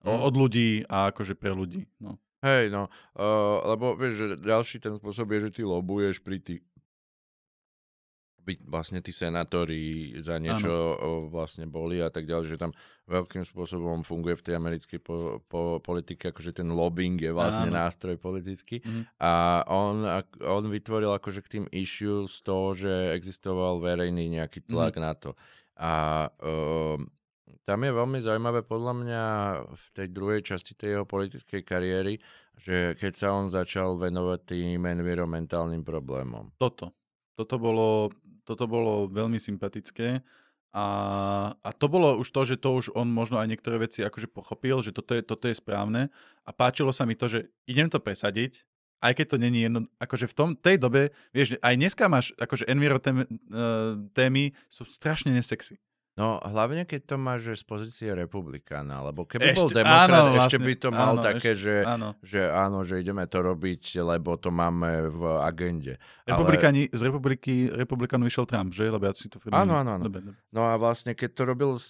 O, 0.05 0.11
Mm. 0.11 0.21
od 0.21 0.33
ľudí 0.37 0.69
a 0.85 1.09
akože 1.09 1.33
pre 1.33 1.49
ľudí. 1.49 1.89
No. 1.97 2.21
Hej, 2.45 2.69
no, 2.69 2.93
uh, 3.17 3.57
lebo 3.73 3.97
vieš, 3.97 4.13
že 4.21 4.25
ďalší 4.37 4.77
ten 4.77 4.93
spôsob 4.93 5.25
je, 5.33 5.49
že 5.49 5.55
ty 5.57 5.61
lobuješ 5.65 6.21
pri 6.21 6.37
tých 6.37 6.61
byť 8.45 8.59
vlastne 8.69 9.01
tí 9.01 9.09
senátori 9.09 10.13
za 10.21 10.37
niečo 10.37 10.69
o, 10.69 10.93
vlastne 11.27 11.65
boli 11.65 11.97
a 11.97 12.13
tak 12.13 12.29
ďalej, 12.29 12.53
že 12.53 12.61
tam 12.61 12.71
veľkým 13.05 13.41
spôsobom 13.41 14.05
funguje 14.05 14.37
v 14.37 14.45
tej 14.45 14.53
americkej 14.55 14.99
po, 15.01 15.41
po, 15.45 15.81
politike, 15.81 16.29
akože 16.29 16.53
ten 16.53 16.69
lobbying 16.69 17.17
je 17.17 17.33
vlastne 17.33 17.73
Áno. 17.73 17.81
nástroj 17.81 18.15
politický. 18.15 18.85
Mhm. 18.85 19.01
A 19.17 19.31
on, 19.65 20.05
on 20.45 20.63
vytvoril 20.69 21.09
akože 21.11 21.41
k 21.41 21.51
tým 21.59 21.65
issues 21.73 22.45
to, 22.45 22.77
že 22.77 22.93
existoval 23.17 23.81
verejný 23.81 24.29
nejaký 24.29 24.61
tlak 24.63 24.95
Mhm. 24.95 25.01
na 25.01 25.13
to. 25.17 25.33
A 25.75 25.91
um, 26.39 27.09
tam 27.65 27.81
je 27.81 27.91
veľmi 27.91 28.21
zaujímavé 28.21 28.61
podľa 28.61 28.93
mňa 28.93 29.23
v 29.73 29.85
tej 29.91 30.07
druhej 30.13 30.41
časti 30.45 30.77
tej 30.77 30.97
jeho 30.97 31.05
politickej 31.05 31.61
kariéry, 31.65 32.21
že 32.55 32.93
keď 32.95 33.13
sa 33.17 33.27
on 33.35 33.49
začal 33.49 33.97
venovať 33.97 34.39
tým 34.47 34.85
environmentálnym 34.85 35.81
problémom. 35.81 36.53
Toto. 36.55 36.93
Toto 37.35 37.59
bolo, 37.59 38.07
toto 38.45 38.69
bolo 38.69 39.09
veľmi 39.09 39.41
sympatické 39.41 40.21
a, 40.75 40.87
a 41.55 41.69
to 41.71 41.87
bolo 41.87 42.19
už 42.19 42.27
to, 42.35 42.41
že 42.43 42.59
to 42.59 42.69
už 42.75 42.91
on 42.99 43.07
možno 43.07 43.39
aj 43.39 43.47
niektoré 43.47 43.79
veci 43.79 44.03
akože 44.03 44.27
pochopil, 44.27 44.83
že 44.83 44.91
toto 44.91 45.15
je, 45.15 45.23
toto 45.23 45.47
je 45.47 45.55
správne 45.55 46.11
a 46.43 46.49
páčilo 46.51 46.91
sa 46.91 47.07
mi 47.07 47.15
to, 47.15 47.31
že 47.31 47.47
idem 47.63 47.87
to 47.87 48.03
presadiť, 48.03 48.67
aj 48.99 49.13
keď 49.15 49.25
to 49.31 49.37
není 49.39 49.63
jedno, 49.65 49.87
akože 50.03 50.27
v 50.27 50.35
tom, 50.35 50.49
tej 50.51 50.75
dobe, 50.75 51.15
vieš, 51.31 51.55
aj 51.63 51.75
dneska 51.79 52.11
máš, 52.11 52.35
akože 52.35 52.67
enviro 52.67 52.99
témy, 52.99 53.23
témy 54.11 54.51
sú 54.67 54.83
strašne 54.83 55.31
nesexy. 55.31 55.79
No 56.15 56.39
hlavne 56.39 56.87
keď 56.87 57.11
to 57.11 57.15
máš 57.19 57.43
že 57.43 57.59
z 57.59 57.63
pozície 57.67 58.09
republikána, 58.15 59.03
lebo 59.03 59.27
keby 59.27 59.51
bol 59.51 59.67
Ešte- 59.67 59.83
demokrat, 59.83 60.07
áno, 60.07 60.23
ešte 60.31 60.55
vlastne, 60.55 60.63
by 60.63 60.73
to 60.79 60.89
mal 60.95 61.11
áno, 61.11 61.21
také, 61.21 61.49
ešte- 61.51 61.59
že, 61.59 61.75
áno. 61.83 62.09
že 62.23 62.41
áno, 62.47 62.77
že 62.87 62.93
ideme 63.03 63.27
to 63.27 63.39
robiť, 63.43 63.83
lebo 63.99 64.39
to 64.39 64.47
máme 64.47 65.11
v 65.11 65.21
agende. 65.43 65.99
Republikáni, 66.23 66.87
z 66.87 67.01
republiky, 67.03 67.67
republikánu 67.67 68.31
vyšiel 68.31 68.47
Trump, 68.47 68.71
že? 68.71 68.87
Lebo 68.87 69.03
ja 69.03 69.11
si 69.11 69.27
to 69.27 69.43
Áno, 69.51 69.75
áno, 69.75 69.99
áno. 69.99 70.07
Dobre, 70.07 70.23
dobre. 70.23 70.39
No 70.55 70.63
a 70.63 70.79
vlastne, 70.79 71.19
keď 71.19 71.29
to 71.35 71.43
robil 71.43 71.69
o, 71.75 71.81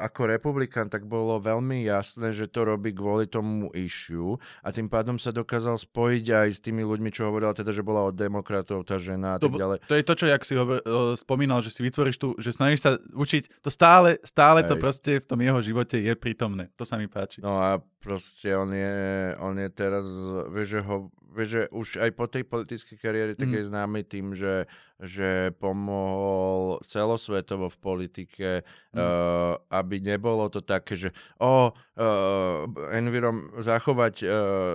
ako 0.00 0.20
republikán, 0.32 0.88
tak 0.88 1.04
bolo 1.04 1.36
veľmi 1.36 1.84
jasné, 1.84 2.32
že 2.32 2.48
to 2.48 2.64
robí 2.64 2.96
kvôli 2.96 3.28
tomu 3.28 3.68
issue 3.76 4.40
a 4.64 4.72
tým 4.72 4.88
pádom 4.88 5.20
sa 5.20 5.28
dokázal 5.28 5.76
spojiť 5.76 6.24
aj 6.32 6.48
s 6.56 6.58
tými 6.64 6.80
ľuďmi, 6.80 7.12
čo 7.12 7.28
hovorila 7.28 7.52
teda, 7.52 7.68
že 7.68 7.84
bola 7.84 8.08
od 8.08 8.16
demokratov 8.16 8.88
tá 8.88 8.96
žena 8.96 9.36
a 9.36 9.38
To, 9.38 9.52
tak 9.52 9.60
ďalej. 9.60 9.76
to 9.84 9.94
je 9.94 10.04
to, 10.08 10.14
čo 10.16 10.26
jak 10.32 10.42
si 10.42 10.56
hovor, 10.56 10.80
uh, 10.80 11.12
spomínal, 11.14 11.60
že 11.60 11.68
si 11.68 11.84
vytvoríš 11.84 12.16
tu, 12.16 12.32
že 12.40 12.48
snažíš 12.56 12.80
sa 12.80 12.90
učiť, 12.96 13.60
to 13.60 13.68
stále, 13.74 14.22
stále 14.22 14.62
to 14.62 14.78
proste 14.78 15.18
v 15.18 15.26
tom 15.26 15.42
jeho 15.42 15.58
živote 15.58 15.98
je 15.98 16.14
prítomné. 16.14 16.70
To 16.78 16.86
sa 16.86 16.94
mi 16.94 17.10
páči. 17.10 17.42
No 17.42 17.58
a 17.58 17.82
proste 17.98 18.54
on 18.54 18.70
je, 18.70 19.34
on 19.42 19.58
je 19.58 19.68
teraz, 19.74 20.06
vieš, 20.54 20.78
že, 20.78 20.80
ho, 20.86 21.10
že 21.42 21.66
už 21.68 21.98
aj 21.98 22.10
po 22.14 22.30
tej 22.30 22.46
politickej 22.46 22.96
kariére 22.96 23.32
tak 23.34 23.50
Mhm. 23.50 23.56
je 23.56 23.62
známy 23.66 24.00
tým, 24.02 24.26
že, 24.32 24.70
že 24.96 25.50
pomohol 25.58 26.78
celosvetovo 26.86 27.66
v 27.66 27.78
politike, 27.78 28.48
Mhm. 28.94 28.98
uh, 28.98 29.58
aby 29.74 29.98
nebolo 29.98 30.46
to 30.46 30.62
také, 30.62 30.94
že 30.94 31.10
o, 31.38 31.74
uh, 31.74 32.62
envirom, 32.92 33.58
zachovať 33.58 34.14
uh, 34.22 34.28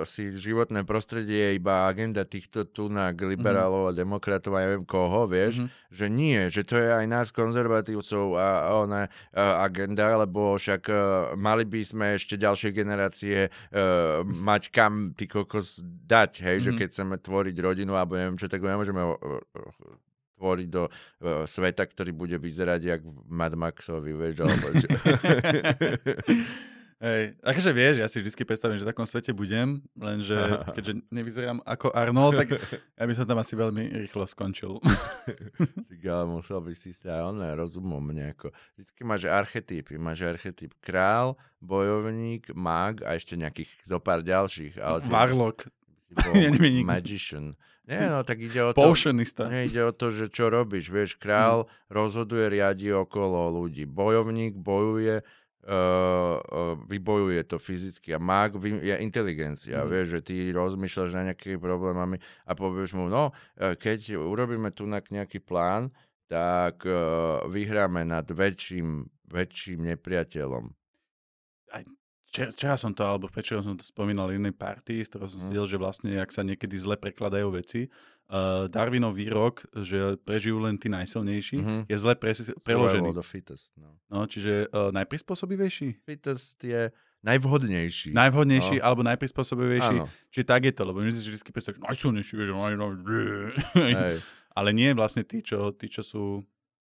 si 0.03 0.27
životné 0.29 0.83
prostredie 0.83 1.39
je 1.39 1.51
iba 1.55 1.87
agenda 1.87 2.27
týchto 2.27 2.67
tunak 2.67 3.15
liberálov 3.15 3.91
a 3.91 3.95
demokratov 3.95 4.59
a 4.59 4.67
neviem 4.67 4.83
koho, 4.83 5.23
vieš, 5.23 5.63
Mhm. 5.63 5.67
že 5.89 6.05
nie, 6.09 6.39
že 6.51 6.61
to 6.63 6.75
je 6.75 6.89
aj 6.91 7.05
nás 7.07 7.27
konzervatívcov 7.31 8.35
a, 8.35 8.49
ona 8.75 9.07
a, 9.07 9.09
agenda, 9.63 10.19
lebo 10.19 10.59
však 10.59 10.83
uh, 10.89 10.95
mali 11.39 11.63
by 11.63 11.81
sme 11.81 12.05
ešte 12.13 12.35
ďalšie 12.35 12.75
generácie 12.75 13.47
uh, 13.47 14.19
mať 14.25 14.63
kam 14.69 15.15
ty 15.15 15.25
kokos 15.25 15.79
dať, 16.05 16.31
hej, 16.49 16.59
že 16.61 16.71
Mhm. 16.71 16.77
keď 16.77 16.87
chceme 16.89 17.15
tvoriť 17.17 17.55
rodinu 17.57 17.93
alebo 17.93 18.17
neviem 18.17 18.35
čo, 18.35 18.45
tak 18.45 18.59
nemôžeme 18.59 19.01
tvoriť 20.35 20.67
do 20.67 20.87
uh, 20.87 21.43
sveta, 21.43 21.83
ktorý 21.83 22.15
bude 22.15 22.35
vyzerať 22.35 22.81
jak 22.81 23.01
Mad 23.27 23.53
Maxovi, 23.53 24.15
vieš, 24.15 24.39
alebo 24.39 24.67
čo. 24.73 24.87
Hej, 26.99 27.39
akože 27.39 27.71
vieš, 27.71 27.95
ja 28.03 28.11
si 28.11 28.19
vždy 28.19 28.43
predstavím, 28.43 28.75
že 28.75 28.83
v 28.83 28.91
takom 28.91 29.07
svete 29.07 29.31
budem, 29.31 29.79
lenže 29.95 30.35
keďže 30.75 30.99
nevyzerám 31.07 31.63
ako 31.63 31.95
Arnold, 31.95 32.35
tak 32.35 32.59
ja 32.59 33.03
by 33.07 33.13
som 33.15 33.23
tam 33.23 33.39
asi 33.39 33.55
veľmi 33.55 34.03
rýchlo 34.03 34.27
skončil. 34.27 34.79
Tak 35.89 35.99
ale 36.03 36.25
musel 36.31 36.59
by 36.59 36.71
si 36.75 36.91
sa 36.95 37.27
on 37.27 37.39
rozumom 37.39 38.03
nejako. 38.11 38.51
Vždycky 38.75 39.03
máš 39.03 39.27
archetypy. 39.27 39.99
Máš 39.99 40.23
archetyp 40.23 40.71
král, 40.79 41.35
bojovník, 41.59 42.51
mag 42.55 43.03
a 43.03 43.15
ešte 43.15 43.35
nejakých 43.35 43.67
zo 43.83 43.99
pár 43.99 44.23
ďalších. 44.23 44.79
Ale 44.79 45.03
ty 45.03 45.11
Warlock, 45.11 45.67
si 46.09 46.13
bol 46.17 46.33
Ja 46.43 46.49
neviem 46.49 46.81
magician. 46.81 47.53
Nie, 47.85 48.05
no 48.09 48.21
tak 48.21 48.37
ide 48.37 48.61
o 48.61 48.69
to... 48.69 48.81
Nie, 49.49 49.65
ide 49.65 49.81
o 49.81 49.93
to, 49.93 50.13
že 50.13 50.29
čo 50.29 50.49
robíš. 50.49 50.89
Vieš, 50.89 51.17
král 51.17 51.65
Hm. 51.65 51.69
rozhoduje, 51.89 52.45
riadi 52.49 52.89
okolo 52.93 53.49
ľudí. 53.49 53.89
Bojovník 53.89 54.53
bojuje, 54.53 55.21
uh, 55.21 55.69
uh, 55.69 56.77
vybojuje 56.85 57.41
to 57.49 57.57
fyzicky. 57.57 58.13
A 58.13 58.21
vy- 58.53 58.81
je 58.85 58.95
inteligencia. 59.01 59.81
Mhm. 59.81 59.89
Vieš, 59.89 60.07
že 60.13 60.19
ty 60.21 60.35
rozmýšľaš 60.53 61.11
na 61.17 61.33
nejakými 61.33 61.57
problémami 61.57 62.21
a 62.45 62.51
povieš 62.53 62.93
mu, 62.93 63.09
no, 63.09 63.33
eh, 63.57 63.73
keď 63.73 64.21
urobíme 64.21 64.69
tu 64.69 64.85
nejaký 64.85 65.41
plán, 65.41 65.89
tak 66.29 66.85
uh, 66.85 67.41
vyhráme 67.49 68.05
nad 68.05 68.29
väčším, 68.29 69.09
väčším 69.33 69.97
nepriateľom. 69.97 70.78
Včera, 72.29 72.77
som 72.77 72.93
to, 72.93 73.01
alebo 73.01 73.25
večera 73.25 73.59
som 73.59 73.73
to 73.73 73.81
spomínal 73.81 74.29
v 74.29 74.37
jednej 74.37 74.53
partii, 74.53 75.01
z 75.01 75.09
ktorého 75.09 75.29
som 75.29 75.41
si 75.41 75.53
že 75.53 75.77
vlastne, 75.77 76.13
ak 76.15 76.29
sa 76.29 76.45
niekedy 76.45 76.77
zle 76.77 76.93
prekladajú 76.93 77.49
veci, 77.49 77.89
uh, 78.29 78.69
Darwinov 78.69 79.17
výrok, 79.17 79.65
že 79.73 80.13
prežijú 80.21 80.61
len 80.61 80.77
tí 80.77 80.87
najsilnejší, 80.87 81.57
Mhm. 81.57 81.79
je 81.89 81.97
zle 81.97 82.13
pre, 82.13 82.37
preložený. 82.61 83.09
The 83.17 83.25
fittest, 83.25 83.73
no. 83.75 83.97
No, 84.07 84.29
čiže 84.29 84.69
uh, 84.69 84.93
najprispôsobivejší? 84.93 86.05
Fittest 86.05 86.61
je 86.61 86.93
najvhodnejší. 87.25 88.13
Najvhodnejší 88.13 88.77
No. 88.79 88.83
alebo 88.85 89.01
najprispôsobivejší. 89.03 89.97
Áno, 89.97 90.07
Čiže 90.29 90.45
tak 90.45 90.61
je 90.69 90.73
to, 90.73 90.83
lebo 90.85 91.01
my 91.01 91.09
si 91.09 91.25
vždy 91.25 91.51
predstavíš, 91.51 91.81
najsilnejší, 91.81 92.33
vieš, 92.37 92.49
naj, 92.53 92.77
naj, 92.77 94.15
ale 94.59 94.69
nie 94.71 94.93
vlastne 94.93 95.25
tí, 95.25 95.41
čo, 95.41 95.73
tí, 95.73 95.89
čo 95.89 96.05
sú... 96.05 96.23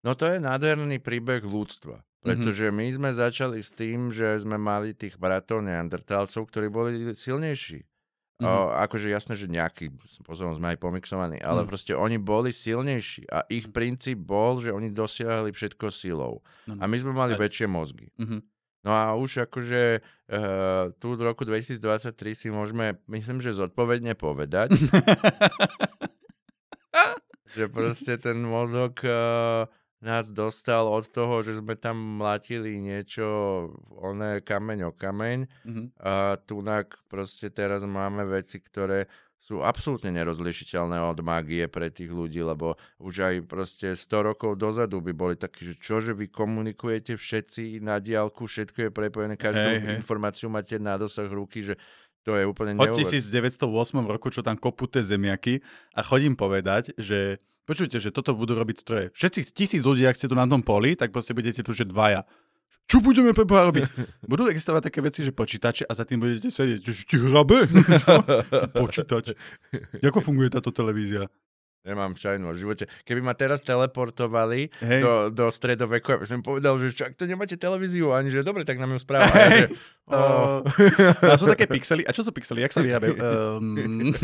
No 0.04 0.14
to 0.14 0.30
je 0.30 0.38
nádherný 0.38 1.02
príbeh 1.02 1.42
ľudstva. 1.42 2.04
Mhm. 2.18 2.26
Pretože 2.26 2.64
my 2.68 2.86
sme 2.88 3.10
začali 3.12 3.58
s 3.58 3.70
tým, 3.70 4.10
že 4.10 4.38
sme 4.38 4.56
mali 4.56 4.90
tých 4.90 5.14
bratov 5.14 5.62
neandertálcov, 5.62 6.44
ktorí 6.44 6.66
boli 6.66 6.90
silnejší. 7.08 7.86
Mhm. 8.38 8.44
O, 8.44 8.52
akože 8.72 9.06
jasné, 9.08 9.34
že 9.34 9.46
nejaký 9.46 9.90
spôsobom 10.00 10.52
sme 10.52 10.70
aj 10.70 10.78
pomixovaní, 10.78 11.38
ale 11.38 11.62
Mhm. 11.62 11.68
proste 11.68 11.92
oni 11.92 12.16
boli 12.16 12.50
silnejší 12.50 13.26
a 13.28 13.42
ich 13.48 13.66
princíp 13.68 14.18
bol, 14.20 14.58
že 14.58 14.70
oni 14.70 14.88
dosiahli 14.88 15.50
všetko 15.50 15.88
silou. 15.88 16.42
No, 16.64 16.78
A 16.78 16.84
my 16.84 16.96
sme 16.96 17.10
mali 17.10 17.34
Aj. 17.34 17.40
väčšie 17.40 17.66
mozgy. 17.66 18.10
Mhm. 18.14 18.38
No 18.80 18.94
a 18.94 19.10
už 19.12 19.42
akože 19.44 20.00
uh, 20.28 20.94
tu 20.96 21.12
v 21.12 21.20
roku 21.20 21.42
2023 21.42 21.82
si 22.32 22.46
môžeme, 22.48 22.94
myslím, 23.06 23.38
že 23.38 23.50
zodpovedne 23.52 24.14
povedať, 24.14 24.70
že 27.50 27.66
proste 27.68 28.14
ten 28.16 28.38
mozog 28.38 29.02
uh, 29.02 29.66
nás 30.00 30.30
dostal 30.30 30.86
od 30.86 31.06
toho, 31.06 31.42
že 31.42 31.58
sme 31.58 31.74
tam 31.74 31.98
mlatili 32.22 32.78
niečo, 32.78 33.26
oné 33.90 34.38
kameň 34.40 34.78
o 34.88 34.92
kameň 34.94 35.38
Mhm. 35.66 35.82
a 35.98 36.38
tunak 36.42 36.98
proste 37.08 37.50
teraz 37.50 37.82
máme 37.82 38.22
veci, 38.24 38.62
ktoré 38.62 39.10
sú 39.38 39.62
absolútne 39.62 40.10
nerozlišiteľné 40.10 40.98
od 40.98 41.18
mágie 41.22 41.70
pre 41.70 41.88
tých 41.88 42.10
ľudí, 42.10 42.42
lebo 42.42 42.74
už 42.98 43.14
aj 43.22 43.34
proste 43.46 43.94
100 43.94 44.26
rokov 44.26 44.58
dozadu 44.58 44.98
by 44.98 45.14
boli 45.14 45.34
takí, 45.38 45.62
že 45.62 45.74
čo, 45.78 46.02
že 46.02 46.10
vy 46.12 46.26
komunikujete 46.26 47.14
všetci 47.14 47.78
na 47.78 48.02
diálku, 48.02 48.44
všetko 48.44 48.78
je 48.86 48.90
prepojené, 48.90 49.38
každú 49.38 49.78
hej. 49.78 50.02
informáciu 50.02 50.50
máte 50.50 50.76
na 50.76 50.98
dosah 50.98 51.30
ruky, 51.30 51.62
že 51.62 51.78
to 52.28 52.36
je 52.36 52.44
úplne 52.44 52.76
Od 52.76 52.92
neuver- 52.92 53.08
1908 53.08 54.04
roku, 54.04 54.28
čo 54.28 54.44
tam 54.44 54.60
kopú 54.60 54.84
tie 54.84 55.00
zemiaky 55.00 55.64
a 55.96 56.04
chodím 56.04 56.36
povedať, 56.36 56.92
že 57.00 57.40
počujte, 57.64 57.96
že 57.96 58.12
toto 58.12 58.36
budú 58.36 58.52
robiť 58.52 58.76
stroje. 58.76 59.06
Všetci 59.16 59.56
tisíc 59.56 59.80
ľudí, 59.88 60.04
ak 60.04 60.20
ste 60.20 60.28
tu 60.28 60.36
na 60.36 60.44
tom 60.44 60.60
poli, 60.60 60.92
tak 60.92 61.08
proste 61.08 61.32
budete 61.32 61.64
tu, 61.64 61.72
že 61.72 61.88
dvaja. 61.88 62.28
Čo 62.88 63.00
budeme 63.00 63.32
preboha 63.36 63.68
robiť? 63.68 63.84
Budú 64.32 64.48
existovať 64.48 64.88
také 64.88 65.04
veci, 65.04 65.20
že 65.20 65.32
počítače 65.32 65.84
a 65.84 65.92
za 65.92 66.08
tým 66.08 66.24
budete 66.24 66.48
sedieť. 66.48 66.80
Že 66.84 66.92
ti 67.04 67.16
hrabe? 67.20 67.68
Čo? 68.04 68.14
Počítač. 68.72 69.36
Ako 70.00 70.24
funguje 70.24 70.48
táto 70.48 70.72
televízia? 70.72 71.28
Nemám 71.86 72.18
šajnu 72.18 72.52
v 72.52 72.58
živote. 72.58 72.84
Keby 73.06 73.22
ma 73.22 73.38
teraz 73.38 73.62
teleportovali 73.62 74.74
Hej. 74.82 75.00
do, 75.00 75.12
do 75.30 75.46
stredoveku, 75.48 76.10
ja 76.10 76.18
by 76.18 76.26
som 76.26 76.42
povedal, 76.42 76.74
že 76.82 76.92
čak 76.92 77.14
to 77.14 77.24
nemáte 77.24 77.54
televíziu, 77.54 78.10
ani 78.10 78.34
že 78.34 78.42
dobre, 78.42 78.66
tak 78.66 78.82
nám 78.82 78.92
ju 78.92 79.00
správa. 79.00 79.30
Ja, 79.30 79.48
že, 79.48 79.66
oh. 80.10 80.66
Uh, 80.66 81.32
a 81.32 81.38
sú 81.38 81.46
také 81.46 81.70
pixely. 81.70 82.02
A 82.04 82.10
čo 82.10 82.26
sú 82.26 82.34
pixely? 82.34 82.66
Jak 82.66 82.74
sa 82.74 82.82
vyrábajú? 82.82 83.14
Um, 83.16 84.10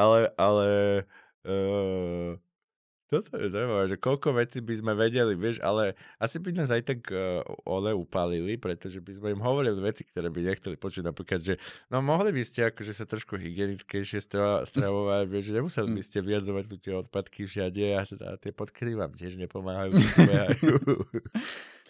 ale, 0.00 0.30
ale 0.38 0.66
uh, 1.44 2.38
toto 3.08 3.40
je 3.40 3.48
zaujímavé, 3.48 3.88
že 3.88 3.96
koľko 3.96 4.36
vecí 4.36 4.60
by 4.60 4.74
sme 4.76 4.92
vedeli, 4.92 5.32
vieš, 5.32 5.64
ale 5.64 5.96
asi 6.20 6.36
by 6.36 6.52
nás 6.52 6.68
aj 6.68 6.84
tak 6.84 7.08
uh, 7.08 7.40
ole 7.64 7.96
upálili, 7.96 8.60
pretože 8.60 9.00
by 9.00 9.12
sme 9.16 9.28
im 9.32 9.40
hovorili 9.40 9.80
veci, 9.80 10.04
ktoré 10.04 10.28
by 10.28 10.44
nechceli 10.44 10.76
počuť, 10.76 11.08
napríklad, 11.08 11.40
že 11.40 11.56
no 11.88 12.04
mohli 12.04 12.36
by 12.36 12.44
ste 12.44 12.68
akože 12.68 12.92
sa 12.92 13.08
trošku 13.08 13.40
hygienickejšie 13.40 14.20
stra- 14.20 14.60
stravovať, 14.68 15.24
vieš, 15.24 15.44
že 15.48 15.56
nemuseli 15.56 15.88
by 15.88 16.02
ste 16.04 16.18
vyjadzovať 16.20 16.64
tu 16.68 16.76
tie 16.76 16.92
odpadky 17.00 17.48
všade 17.48 17.96
a 17.96 18.04
teda 18.04 18.36
tie 18.36 18.52
podkedy 18.52 18.92
vám 18.92 19.16
tiež 19.16 19.40
nepomáhajú. 19.40 19.96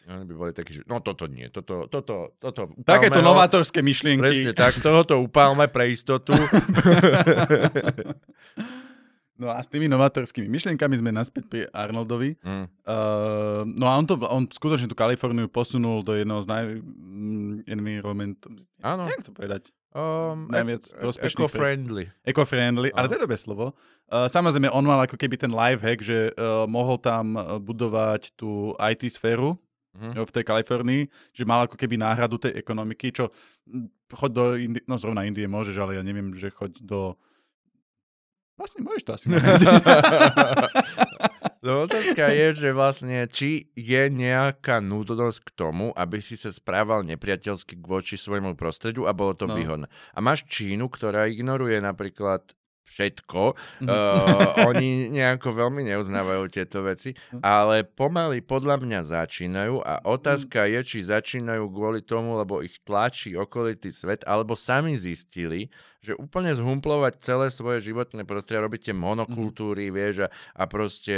Oni 0.08 0.24
by 0.24 0.34
boli 0.40 0.56
takí, 0.56 0.80
že 0.80 0.88
no 0.88 1.04
toto 1.04 1.28
nie, 1.28 1.52
toto, 1.52 1.84
toto, 1.84 2.32
toto. 2.40 2.72
takéto 2.80 3.20
upálme 3.20 3.20
ho. 3.20 3.28
novátorské 3.28 3.84
myšlienky. 3.84 4.24
Presne 4.24 4.56
tak, 4.56 4.80
tohoto 4.80 5.20
upálme 5.20 5.68
pre 5.68 5.92
istotu. 5.92 6.32
No 9.38 9.54
a 9.54 9.62
s 9.62 9.70
tými 9.70 9.86
novátorskými 9.86 10.50
myšlienkami 10.50 10.98
sme 10.98 11.14
naspäť 11.14 11.44
pri 11.46 11.60
Arnoldovi. 11.70 12.34
Mm. 12.42 12.66
Uh, 12.82 13.62
no 13.78 13.86
a 13.86 13.94
on, 13.94 14.02
to, 14.02 14.18
on 14.26 14.50
skutočne 14.50 14.90
tú 14.90 14.98
Kaliforniu 14.98 15.46
posunul 15.46 16.02
do 16.02 16.18
jedného 16.18 16.42
z 16.42 16.46
naj... 16.50 16.64
mm, 16.82 17.70
environment... 17.70 18.38
Áno. 18.82 19.06
Jak 19.06 19.22
to 19.22 19.30
povedať? 19.30 19.70
Um, 19.94 20.50
Najviac 20.50 20.84
ec- 20.84 20.98
prospešný 20.98 21.46
pre- 21.46 21.46
Eco-friendly. 21.46 22.04
Eco-friendly, 22.26 22.88
ale 22.92 23.06
to 23.06 23.14
je 23.14 23.24
dobré 23.24 23.38
slovo. 23.38 23.78
Uh, 24.10 24.26
samozrejme, 24.26 24.74
on 24.74 24.82
mal 24.82 25.06
ako 25.06 25.14
keby 25.14 25.38
ten 25.38 25.54
life 25.54 25.86
hack, 25.86 26.02
že 26.02 26.34
uh, 26.34 26.66
mohol 26.66 26.98
tam 26.98 27.38
uh, 27.38 27.62
budovať 27.62 28.34
tú 28.34 28.74
IT 28.74 29.06
sféru 29.14 29.54
jo, 29.98 30.22
v 30.22 30.34
tej 30.34 30.44
Kalifornii, 30.46 31.02
že 31.34 31.48
mal 31.48 31.66
ako 31.66 31.74
keby 31.74 31.98
náhradu 31.98 32.38
tej 32.38 32.58
ekonomiky, 32.58 33.10
čo 33.10 33.30
mm, 33.66 34.12
choď 34.14 34.30
do 34.34 34.44
Indie, 34.58 34.82
no 34.86 34.98
zrovna 34.98 35.26
Indie 35.26 35.46
môžeš, 35.50 35.78
ale 35.78 35.98
ja 35.98 36.02
neviem, 36.02 36.34
že 36.34 36.50
choď 36.50 36.78
do... 36.82 37.00
Vlastne 38.58 38.82
môžeš 38.82 39.02
to 39.02 39.12
asi. 39.14 39.26
No 41.58 41.84
otázka 41.84 42.30
je, 42.30 42.54
že 42.54 42.68
vlastne, 42.70 43.26
či 43.26 43.66
je 43.74 44.06
nejaká 44.06 44.78
nutnosť 44.78 45.38
k 45.42 45.50
tomu, 45.52 45.90
aby 45.90 46.22
si 46.22 46.38
sa 46.38 46.54
správal 46.54 47.02
nepriateľsky 47.02 47.74
voči 47.82 48.14
svojmu 48.14 48.54
prostrediu 48.54 49.04
a 49.04 49.12
bolo 49.12 49.34
to 49.34 49.50
No. 49.50 49.58
výhodné. 49.58 49.90
A 50.14 50.18
máš 50.22 50.46
Čínu, 50.46 50.86
ktorá 50.86 51.26
ignoruje 51.26 51.82
napríklad 51.82 52.46
všetko. 52.88 53.42
Mhm. 53.78 53.86
Uh, 53.86 53.96
oni 54.66 54.88
nejako 55.08 55.52
veľmi 55.52 55.84
neuznávajú 55.86 56.44
tieto 56.48 56.80
veci, 56.82 57.12
Mhm. 57.12 57.40
ale 57.40 57.84
pomaly 57.84 58.40
podľa 58.40 58.76
mňa 58.78 59.00
začínajú 59.04 59.80
a 59.80 60.00
otázka 60.02 60.64
je, 60.66 60.80
či 60.82 60.98
začínajú 61.04 61.68
kvôli 61.68 62.00
tomu, 62.00 62.34
lebo 62.34 62.58
ich 62.58 62.80
tlačí 62.80 63.32
okolitý 63.32 63.90
svet, 63.90 64.24
alebo 64.24 64.52
sami 64.52 64.94
zistili, 64.94 65.68
že 65.98 66.14
úplne 66.14 66.48
zhumplovať 66.50 67.18
celé 67.18 67.50
svoje 67.50 67.82
životné 67.82 68.22
prostredie, 68.22 68.62
robíte 68.62 68.92
Mhm. 68.92 69.00
monokultúry, 69.00 69.90
vieš, 69.90 70.24
a, 70.24 70.28
a 70.54 70.64
proste 70.64 71.12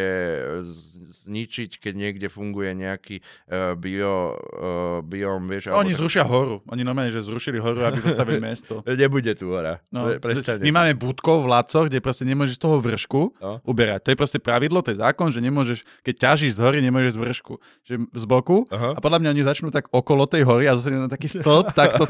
z- 0.58 0.96
zničiť, 1.22 1.76
keď 1.78 1.92
niekde 1.94 2.26
funguje 2.26 2.72
nejaký 2.74 3.20
uh, 3.46 3.74
bio, 3.74 4.32
uh, 4.32 4.68
biom, 5.02 5.46
vieš. 5.46 5.68
Oni 5.68 5.92
alebo- 5.92 6.00
zrušia 6.00 6.24
horu. 6.24 6.64
Oni 6.66 6.80
normálne, 6.80 7.10
že 7.10 7.20
zrušili 7.20 7.56
horu, 7.56 7.82
aby 7.82 8.00
postavili 8.00 8.40
mesto. 8.48 8.80
Nebude 8.82 9.32
tu 9.32 9.52
hora. 9.52 9.84
No, 9.90 10.08
Pre- 10.08 10.18
predstavte 10.18 10.60
my 10.60 10.72
máme 10.72 10.92
budkov 10.96 11.44
v 11.44 11.48
Lacoch, 11.60 11.86
kde 11.86 12.00
proste 12.00 12.24
nemôžeš 12.24 12.56
toho 12.56 12.78
vršku 12.78 13.36
No. 13.36 13.60
uberať. 13.62 14.00
To 14.02 14.10
je 14.10 14.16
proste 14.16 14.38
pravidlo, 14.38 14.80
to 14.80 14.90
je 14.90 14.98
zákon, 14.98 15.28
že 15.28 15.38
nemôžeš, 15.38 15.84
keď 16.00 16.14
ťažíš 16.26 16.56
z 16.56 16.60
hory, 16.60 16.78
nemôžeš 16.80 17.12
z 17.12 17.20
vršku. 17.20 17.54
Že 17.82 17.94
z 18.10 18.24
boku. 18.24 18.64
Aha. 18.66 18.92
A 18.92 18.98
podľa 18.98 19.20
mňa 19.20 19.30
oni 19.30 19.42
začnú 19.42 19.68
tak 19.68 19.86
okolo 19.88 20.24
tej 20.24 20.42
hory 20.42 20.64
a 20.64 20.74
zostane 20.74 20.98
na 20.98 21.06
taký 21.06 21.28
stĺp, 21.28 21.70
tak 21.70 21.94
to... 21.94 22.08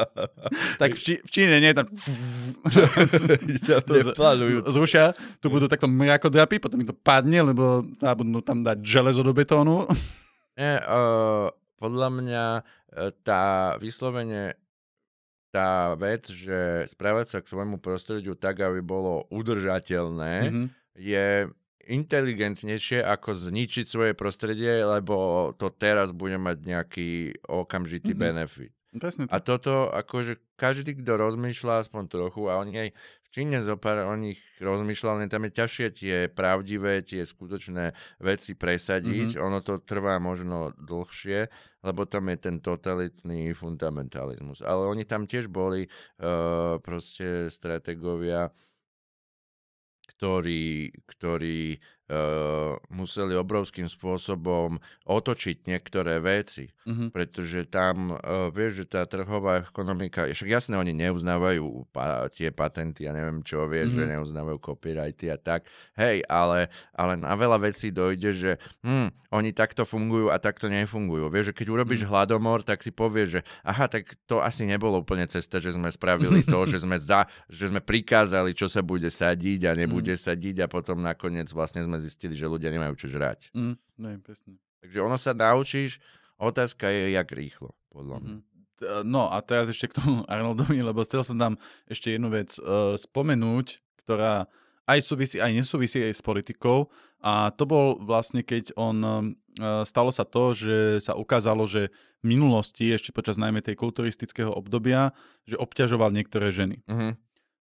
tak 0.80 0.90
v, 0.92 0.98
Čí, 0.98 1.14
v 1.18 1.30
Číne 1.30 1.58
nie 1.58 1.68
je 1.68 1.76
tam... 1.76 1.86
to 3.78 3.92
z- 3.98 4.08
Neplánujú. 4.08 4.64
zrušia, 4.66 5.12
tu 5.38 5.48
budú 5.48 5.66
takto 5.66 5.86
mrakodrapy, 5.86 6.56
potom 6.58 6.78
im 6.78 6.88
to 6.88 6.94
padne, 6.94 7.44
lebo 7.44 7.84
tá 7.94 8.12
budú 8.12 8.40
tam 8.40 8.62
dať 8.62 8.80
železo 8.80 9.20
do 9.20 9.30
betónu. 9.30 9.84
Nie, 10.52 10.80
uh, 10.80 11.48
podľa 11.76 12.08
mňa 12.12 12.44
uh, 12.54 12.64
tá 13.20 13.42
vyslovene 13.76 14.56
tá 15.52 15.92
vec, 15.94 16.26
že 16.26 16.88
správať 16.88 17.26
sa 17.28 17.38
k 17.44 17.50
svojmu 17.52 17.76
prostrediu 17.76 18.32
tak, 18.34 18.58
aby 18.58 18.80
bolo 18.80 19.28
udržateľné, 19.28 20.34
Mhm. 20.48 20.64
je 20.96 21.26
inteligentnejšie 21.82 23.02
ako 23.02 23.34
zničiť 23.34 23.84
svoje 23.84 24.12
prostredie, 24.14 24.80
lebo 24.80 25.50
to 25.52 25.68
teraz 25.68 26.10
bude 26.10 26.38
mať 26.38 26.56
nejaký 26.62 27.10
okamžitý 27.44 28.14
Mhm. 28.14 28.18
benefit. 28.18 28.72
Presne 28.92 29.24
A 29.24 29.40
tak. 29.40 29.48
toto, 29.48 29.88
akože 29.88 30.36
každý, 30.54 30.92
kto 30.94 31.16
rozmýšľa 31.16 31.80
aspoň 31.80 32.02
trochu, 32.06 32.44
a 32.46 32.60
oni 32.60 32.72
aj 32.76 32.88
Číne 33.32 33.64
zopár 33.64 34.04
o 34.04 34.12
nich 34.12 34.36
rozmýšľal, 34.60 35.24
tam 35.32 35.48
je 35.48 35.56
ťažšie 35.56 35.86
tie 35.96 36.16
pravdivé, 36.28 37.00
tie 37.00 37.24
skutočné 37.24 37.96
veci 38.20 38.52
presadiť. 38.52 39.40
Mm-hmm. 39.40 39.46
Ono 39.48 39.64
to 39.64 39.80
trvá 39.80 40.20
možno 40.20 40.76
dlhšie, 40.76 41.48
lebo 41.80 42.04
tam 42.04 42.28
je 42.28 42.36
ten 42.36 42.60
totalitný 42.60 43.56
fundamentalizmus. 43.56 44.60
Ale 44.60 44.84
oni 44.84 45.08
tam 45.08 45.24
tiež 45.24 45.48
boli 45.48 45.88
uh, 45.88 46.76
proste 46.84 47.48
strategovia, 47.48 48.52
ktorí, 50.12 50.92
ktorí 51.08 51.80
museli 52.92 53.32
obrovským 53.38 53.88
spôsobom 53.88 54.76
otočiť 55.06 55.64
niektoré 55.64 56.20
veci 56.20 56.68
Mhm. 56.82 57.14
pretože 57.14 57.62
tam, 57.70 58.18
uh, 58.18 58.50
vieš, 58.50 58.82
že 58.82 58.98
tá 58.98 59.06
trhová 59.06 59.62
ekonomika, 59.62 60.26
však 60.26 60.50
jasné, 60.50 60.74
oni 60.74 60.90
neuznávajú 60.90 61.86
pa, 61.94 62.26
tie 62.26 62.50
patenty, 62.50 63.06
ja 63.06 63.14
neviem 63.14 63.46
čo, 63.46 63.70
vieš, 63.70 63.94
mm-hmm. 63.94 64.10
že 64.10 64.12
neuznávajú 64.18 64.58
copyrighty 64.58 65.30
a 65.30 65.38
tak, 65.38 65.70
hej, 65.94 66.26
ale, 66.26 66.74
ale 66.90 67.14
na 67.14 67.38
veľa 67.38 67.62
vecí 67.62 67.94
dojde, 67.94 68.30
že 68.34 68.52
hm, 68.82 69.14
oni 69.30 69.54
takto 69.54 69.86
fungujú 69.86 70.28
a 70.28 70.36
takto 70.42 70.68
nefungujú. 70.68 71.30
Vieš, 71.32 71.54
že 71.54 71.56
keď 71.56 71.66
urobíš 71.72 72.04
mm. 72.04 72.08
hladomor, 72.12 72.60
tak 72.60 72.84
si 72.84 72.92
povieš, 72.92 73.28
že 73.32 73.40
aha, 73.64 73.88
tak 73.88 74.12
to 74.28 74.44
asi 74.44 74.68
nebolo 74.68 75.00
úplne 75.00 75.24
cesta, 75.24 75.56
že 75.56 75.72
sme 75.72 75.88
spravili 75.88 76.44
to, 76.44 76.58
že 76.72 76.84
sme, 76.84 77.00
za, 77.00 77.24
že 77.48 77.72
sme 77.72 77.80
prikázali, 77.80 78.52
čo 78.52 78.68
sa 78.68 78.84
bude 78.84 79.08
sadiť 79.08 79.70
a 79.70 79.72
nebude 79.72 80.12
mm. 80.12 80.20
sadiť 80.20 80.56
a 80.60 80.66
potom 80.68 81.00
nakoniec 81.00 81.48
vlastne 81.54 81.80
sme 81.80 81.91
zistili, 81.98 82.32
že 82.32 82.48
ľudia 82.48 82.70
nemajú 82.70 82.94
čo 82.96 83.06
žrať. 83.10 83.50
Mm, 83.52 83.76
ne, 83.98 84.12
presne. 84.22 84.56
Takže 84.80 84.98
ono 85.00 85.16
sa 85.16 85.32
naučíš, 85.32 85.98
otázka 86.38 86.90
je, 86.90 87.14
jak 87.14 87.28
rýchlo, 87.30 87.74
podľa 87.90 88.16
mňa. 88.20 88.34
Mhm. 88.36 88.42
T- 88.78 89.04
No 89.06 89.30
a 89.30 89.38
teraz 89.44 89.70
ešte 89.70 89.94
k 89.94 89.98
tomu 90.02 90.24
Arnoldovi, 90.32 90.82
lebo 90.82 91.06
chcel 91.06 91.22
som 91.22 91.38
tam 91.38 91.52
ešte 91.86 92.14
jednu 92.14 92.32
vec 92.34 92.54
uh, 92.58 92.98
spomenúť, 92.98 93.78
ktorá 94.02 94.50
aj 94.90 94.98
súvisí, 95.06 95.38
aj 95.38 95.54
nesúvisí 95.54 96.02
aj 96.02 96.18
s 96.18 96.22
politikou. 96.26 96.90
A 97.22 97.54
to 97.54 97.62
bol 97.70 98.02
vlastne, 98.02 98.42
keď 98.42 98.74
on, 98.74 98.98
uh, 98.98 99.22
stalo 99.86 100.10
sa 100.10 100.26
to, 100.26 100.50
že 100.58 100.98
sa 100.98 101.14
ukázalo, 101.14 101.62
že 101.70 101.94
v 102.18 102.34
minulosti, 102.34 102.90
ešte 102.90 103.14
počas 103.14 103.38
najmä 103.38 103.62
tej 103.62 103.78
kulturistického 103.78 104.50
obdobia, 104.50 105.14
že 105.46 105.54
obťažoval 105.54 106.10
niektoré 106.10 106.50
ženy. 106.50 106.82
Mhm. 106.90 107.14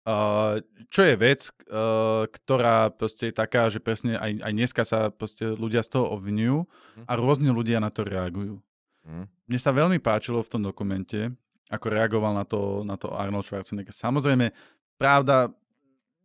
Uh, 0.03 0.59
čo 0.91 1.07
je 1.07 1.15
vec, 1.15 1.47
uh, 1.71 2.27
ktorá 2.27 2.91
proste 2.91 3.31
je 3.31 3.35
taká, 3.39 3.71
že 3.71 3.79
presne 3.79 4.19
aj, 4.19 4.43
aj 4.43 4.51
dneska 4.51 4.83
sa 4.83 5.07
proste 5.07 5.47
ľudia 5.47 5.79
z 5.79 5.95
toho 5.95 6.11
obvinujú 6.11 6.67
a 7.07 7.15
rôzne 7.15 7.55
ľudia 7.55 7.79
na 7.79 7.87
to 7.87 8.03
reagujú. 8.03 8.59
Mhm. 9.07 9.23
Mne 9.47 9.59
sa 9.59 9.71
veľmi 9.71 10.03
páčilo 10.03 10.43
v 10.43 10.51
tom 10.51 10.59
dokumente, 10.59 11.31
ako 11.71 11.87
reagoval 11.87 12.35
na 12.35 12.43
to, 12.43 12.83
na 12.83 12.99
to 12.99 13.15
Arnold 13.15 13.47
Schwarzenegger. 13.47 13.95
Samozrejme, 13.95 14.51
pravda, 14.99 15.47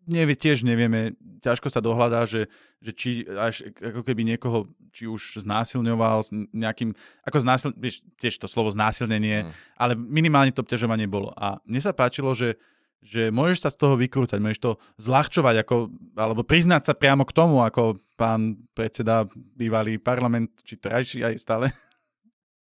nevie, 0.08 0.34
tiež 0.34 0.66
nevieme, 0.66 1.14
ťažko 1.44 1.70
sa 1.70 1.78
dohľadá, 1.78 2.26
že, 2.26 2.50
že 2.82 2.90
či 2.96 3.10
až 3.28 3.70
ako 3.78 4.02
keby 4.02 4.26
niekoho, 4.26 4.66
či 4.90 5.06
už 5.06 5.44
znásilňoval 5.46 6.18
s 6.24 6.30
nejakým, 6.32 6.96
ako 7.22 7.38
znásil, 7.44 7.70
vieš, 7.78 8.02
tiež 8.18 8.40
to 8.42 8.50
slovo 8.50 8.74
znásilnenie, 8.74 9.46
Mm. 9.46 9.52
ale 9.78 9.92
minimálne 9.94 10.50
to 10.50 10.66
obťažovanie 10.66 11.06
bolo. 11.06 11.30
A 11.38 11.62
mne 11.62 11.78
sa 11.78 11.94
páčilo, 11.94 12.34
že 12.34 12.58
že 13.02 13.30
môžeš 13.30 13.58
sa 13.62 13.70
z 13.70 13.78
toho 13.78 13.94
vykrúcať, 13.94 14.38
môžeš 14.42 14.60
to 14.60 14.72
zľahčovať, 14.98 15.54
ako, 15.62 15.88
alebo 16.18 16.42
priznať 16.42 16.82
sa 16.90 16.94
priamo 16.98 17.22
k 17.24 17.36
tomu, 17.36 17.62
ako 17.62 18.02
pán 18.18 18.58
predseda 18.74 19.24
bývalý 19.34 20.02
parlament, 20.02 20.50
či 20.66 20.76
trajší 20.76 21.22
aj 21.22 21.34
stále. 21.38 21.66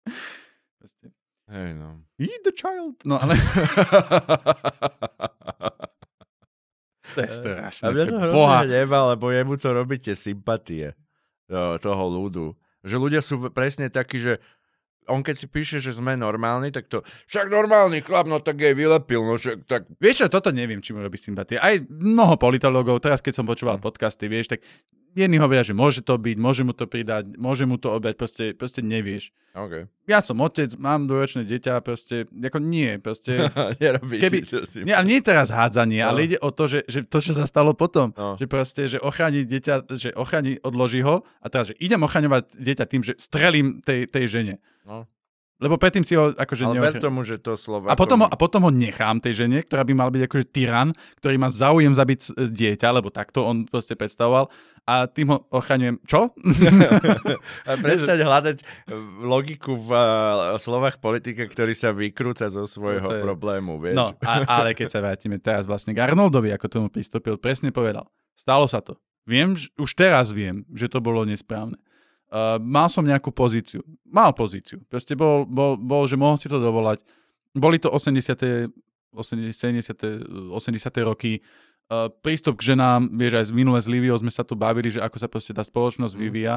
Hej, 1.51 1.75
no. 1.75 1.99
Eat 2.15 2.47
the 2.47 2.55
child. 2.55 2.95
No 3.03 3.19
ale... 3.19 3.35
to 7.11 7.19
je 7.27 7.31
strašné. 7.35 7.83
A 7.83 7.91
mňa 7.91 8.05
to 8.07 8.17
hrozne 8.23 8.57
hneva, 8.71 8.99
lebo 9.11 9.35
jemu 9.35 9.59
to 9.59 9.69
robíte 9.75 10.15
sympatie 10.15 10.95
to- 11.51 11.75
toho 11.83 12.05
ľudu. 12.07 12.55
Že 12.87 12.95
ľudia 12.97 13.19
sú 13.21 13.51
presne 13.51 13.91
takí, 13.91 14.23
že 14.23 14.39
on 15.09 15.25
keď 15.25 15.35
si 15.37 15.47
píše, 15.49 15.77
že 15.81 15.97
sme 15.97 16.13
normálni, 16.13 16.69
tak 16.69 16.85
to 16.91 17.01
však 17.25 17.49
normálny 17.49 18.05
chlap, 18.05 18.29
no 18.29 18.37
tak 18.37 18.61
jej 18.61 18.77
vylepil, 18.77 19.25
no 19.25 19.39
však 19.39 19.65
tak 19.65 19.89
Vieš 19.97 20.25
čo, 20.25 20.27
toto 20.29 20.53
neviem, 20.53 20.83
či 20.83 20.93
mu 20.93 21.01
robí 21.01 21.17
sympatie. 21.17 21.57
Aj 21.57 21.77
mnoho 21.89 22.37
politologov, 22.37 23.01
teraz 23.01 23.23
keď 23.23 23.33
som 23.41 23.45
počúval 23.49 23.81
Hm. 23.81 23.83
podcasty, 23.83 24.29
vieš, 24.29 24.53
tak 24.53 24.61
jedni 25.13 25.37
hovoria, 25.37 25.61
že 25.61 25.71
môže 25.71 25.99
to 25.99 26.15
byť, 26.15 26.37
môže 26.37 26.61
mu 26.61 26.71
to 26.71 26.85
pridať, 26.85 27.35
môže 27.35 27.63
mu 27.63 27.75
to 27.75 27.91
obeť, 27.91 28.15
proste, 28.15 28.45
proste 28.51 28.79
nevieš. 28.79 29.31
OK. 29.51 29.87
Ja 30.07 30.19
som 30.19 30.39
otec, 30.39 30.71
mám 30.75 31.05
dvojročné 31.05 31.43
dieťa, 31.43 31.79
proste, 31.79 32.23
ako 32.25 32.57
nie, 32.57 32.95
proste... 32.97 33.51
Keby- 34.23 34.47
si. 34.65 34.83
Nie, 34.83 34.95
ale 34.95 35.07
nie 35.07 35.19
je 35.19 35.27
teraz 35.27 35.51
hádzanie, 35.51 36.01
No. 36.01 36.09
ale 36.09 36.19
ide 36.25 36.37
o 36.37 36.49
to, 36.49 36.67
že, 36.67 36.87
že 36.87 37.03
to, 37.03 37.19
čo 37.19 37.31
sa 37.31 37.43
stalo 37.43 37.71
potom. 37.71 38.15
No. 38.15 38.35
Že 38.35 38.45
proste, 38.47 38.81
že 38.87 38.97
ochráni 38.97 39.43
dieťa, 39.43 39.91
že 39.91 40.09
ochráni, 40.13 40.55
odloží 40.59 41.03
ho 41.03 41.23
a 41.39 41.47
teraz, 41.47 41.71
že 41.71 41.75
idem 41.77 41.99
ochraňovať 41.99 42.55
dieťa 42.55 42.85
tým, 42.85 43.01
že 43.01 43.13
strelím 43.17 43.83
tej, 43.83 44.07
tej 44.07 44.25
žene. 44.27 44.55
No. 44.83 45.03
Lebo 45.61 45.77
predtým 45.77 46.01
si 46.01 46.17
ho 46.17 46.33
akože 46.33 46.65
Ale 46.65 46.81
ver 46.81 46.97
tomu, 46.97 47.21
že 47.21 47.37
to 47.37 47.53
slovo... 47.53 47.85
a 47.85 47.93
potom, 47.93 48.25
ho, 48.25 48.27
a 48.27 48.33
potom 48.33 48.65
ho 48.65 48.71
nechám 48.73 49.21
tej 49.21 49.45
žene, 49.45 49.61
ktorá 49.61 49.85
by 49.85 49.93
mal 49.93 50.09
byť 50.09 50.25
akože 50.25 50.45
tyran, 50.49 50.89
ktorý 51.21 51.37
má 51.37 51.53
záujem 51.53 51.93
zabiť 51.93 52.19
e, 52.33 52.49
dieťa, 52.49 52.89
lebo 52.89 53.13
takto 53.13 53.45
on 53.45 53.69
proste 53.69 53.93
predstavoval 53.93 54.49
a 54.89 55.05
tým 55.05 55.29
ho 55.29 55.37
ochraňujem. 55.53 56.01
Čo? 56.09 56.33
A 57.69 57.77
prestať 57.77 58.17
hľadať 58.25 58.57
eh, 58.59 58.65
logiku 59.21 59.77
v 59.77 59.89
uh, 59.93 60.57
slovách 60.57 60.97
politika, 60.97 61.45
ktorý 61.45 61.77
sa 61.77 61.93
vykrúca 61.93 62.49
zo 62.49 62.65
svojho 62.65 63.05
No 63.05 63.13
je- 63.13 63.21
problému, 63.21 63.77
vieš? 63.77 63.95
No, 63.95 64.17
a, 64.25 64.41
ale 64.49 64.73
keď 64.73 64.89
sa 64.89 64.99
vrátime 65.05 65.37
teraz 65.37 65.69
vlastne 65.69 65.93
k 65.93 66.01
Arnoldovi, 66.01 66.49
ako 66.49 66.65
tomu 66.67 66.87
pristúpil, 66.89 67.37
presne 67.37 67.69
povedal. 67.69 68.09
Stalo 68.33 68.65
sa 68.65 68.81
to. 68.81 68.97
Viem, 69.29 69.53
už 69.77 69.91
teraz 69.93 70.33
viem, 70.33 70.65
že 70.73 70.89
to 70.89 70.97
bolo 70.97 71.21
nesprávne. 71.29 71.77
Uh, 72.31 72.55
mal 72.63 72.87
som 72.87 73.03
nejakú 73.03 73.27
pozíciu. 73.29 73.83
Mal 74.07 74.31
pozíciu. 74.31 74.79
Proste 74.87 75.19
bol, 75.19 75.43
bol, 75.43 75.75
bol, 75.75 76.07
že 76.07 76.15
mohol 76.15 76.39
si 76.39 76.47
to 76.47 76.63
dovolať. 76.63 77.03
Boli 77.51 77.75
to 77.75 77.91
80. 77.91 78.71
80. 79.11 79.51
70. 79.51 80.55
80. 80.55 80.55
roky. 81.03 81.43
Uh, 81.91 82.07
prístup 82.07 82.55
k 82.55 82.71
ženám, 82.71 83.11
vieš, 83.11 83.35
aj 83.35 83.45
z 83.47 83.51
minulé 83.51 83.79
z 83.83 83.91
Liviou 83.91 84.15
sme 84.15 84.31
sa 84.31 84.47
tu 84.47 84.55
bavili, 84.55 84.87
že 84.87 85.03
ako 85.03 85.17
sa 85.19 85.27
proste 85.27 85.51
tá 85.51 85.59
spoločnosť 85.59 86.15
Mm. 86.15 86.21
vyvíja. 86.23 86.55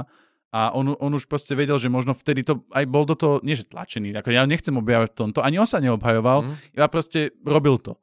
A 0.55 0.71
on, 0.71 0.95
on 0.95 1.11
už 1.11 1.27
proste 1.27 1.51
vedel, 1.59 1.75
že 1.83 1.91
možno 1.91 2.15
vtedy 2.15 2.47
to 2.47 2.63
aj 2.71 2.87
bol 2.87 3.03
do 3.03 3.19
toho, 3.19 3.43
nie 3.43 3.59
že 3.59 3.67
tlačený, 3.67 4.15
ako 4.15 4.31
ja 4.31 4.47
nechcem 4.47 4.71
objavať 4.79 5.11
v 5.11 5.19
tomto, 5.19 5.43
ani 5.43 5.59
on 5.59 5.67
sa 5.67 5.83
neobhajoval, 5.83 6.47
Mm. 6.47 6.55
iba 6.79 6.87
proste 6.87 7.35
robil 7.43 7.83
to. 7.83 7.99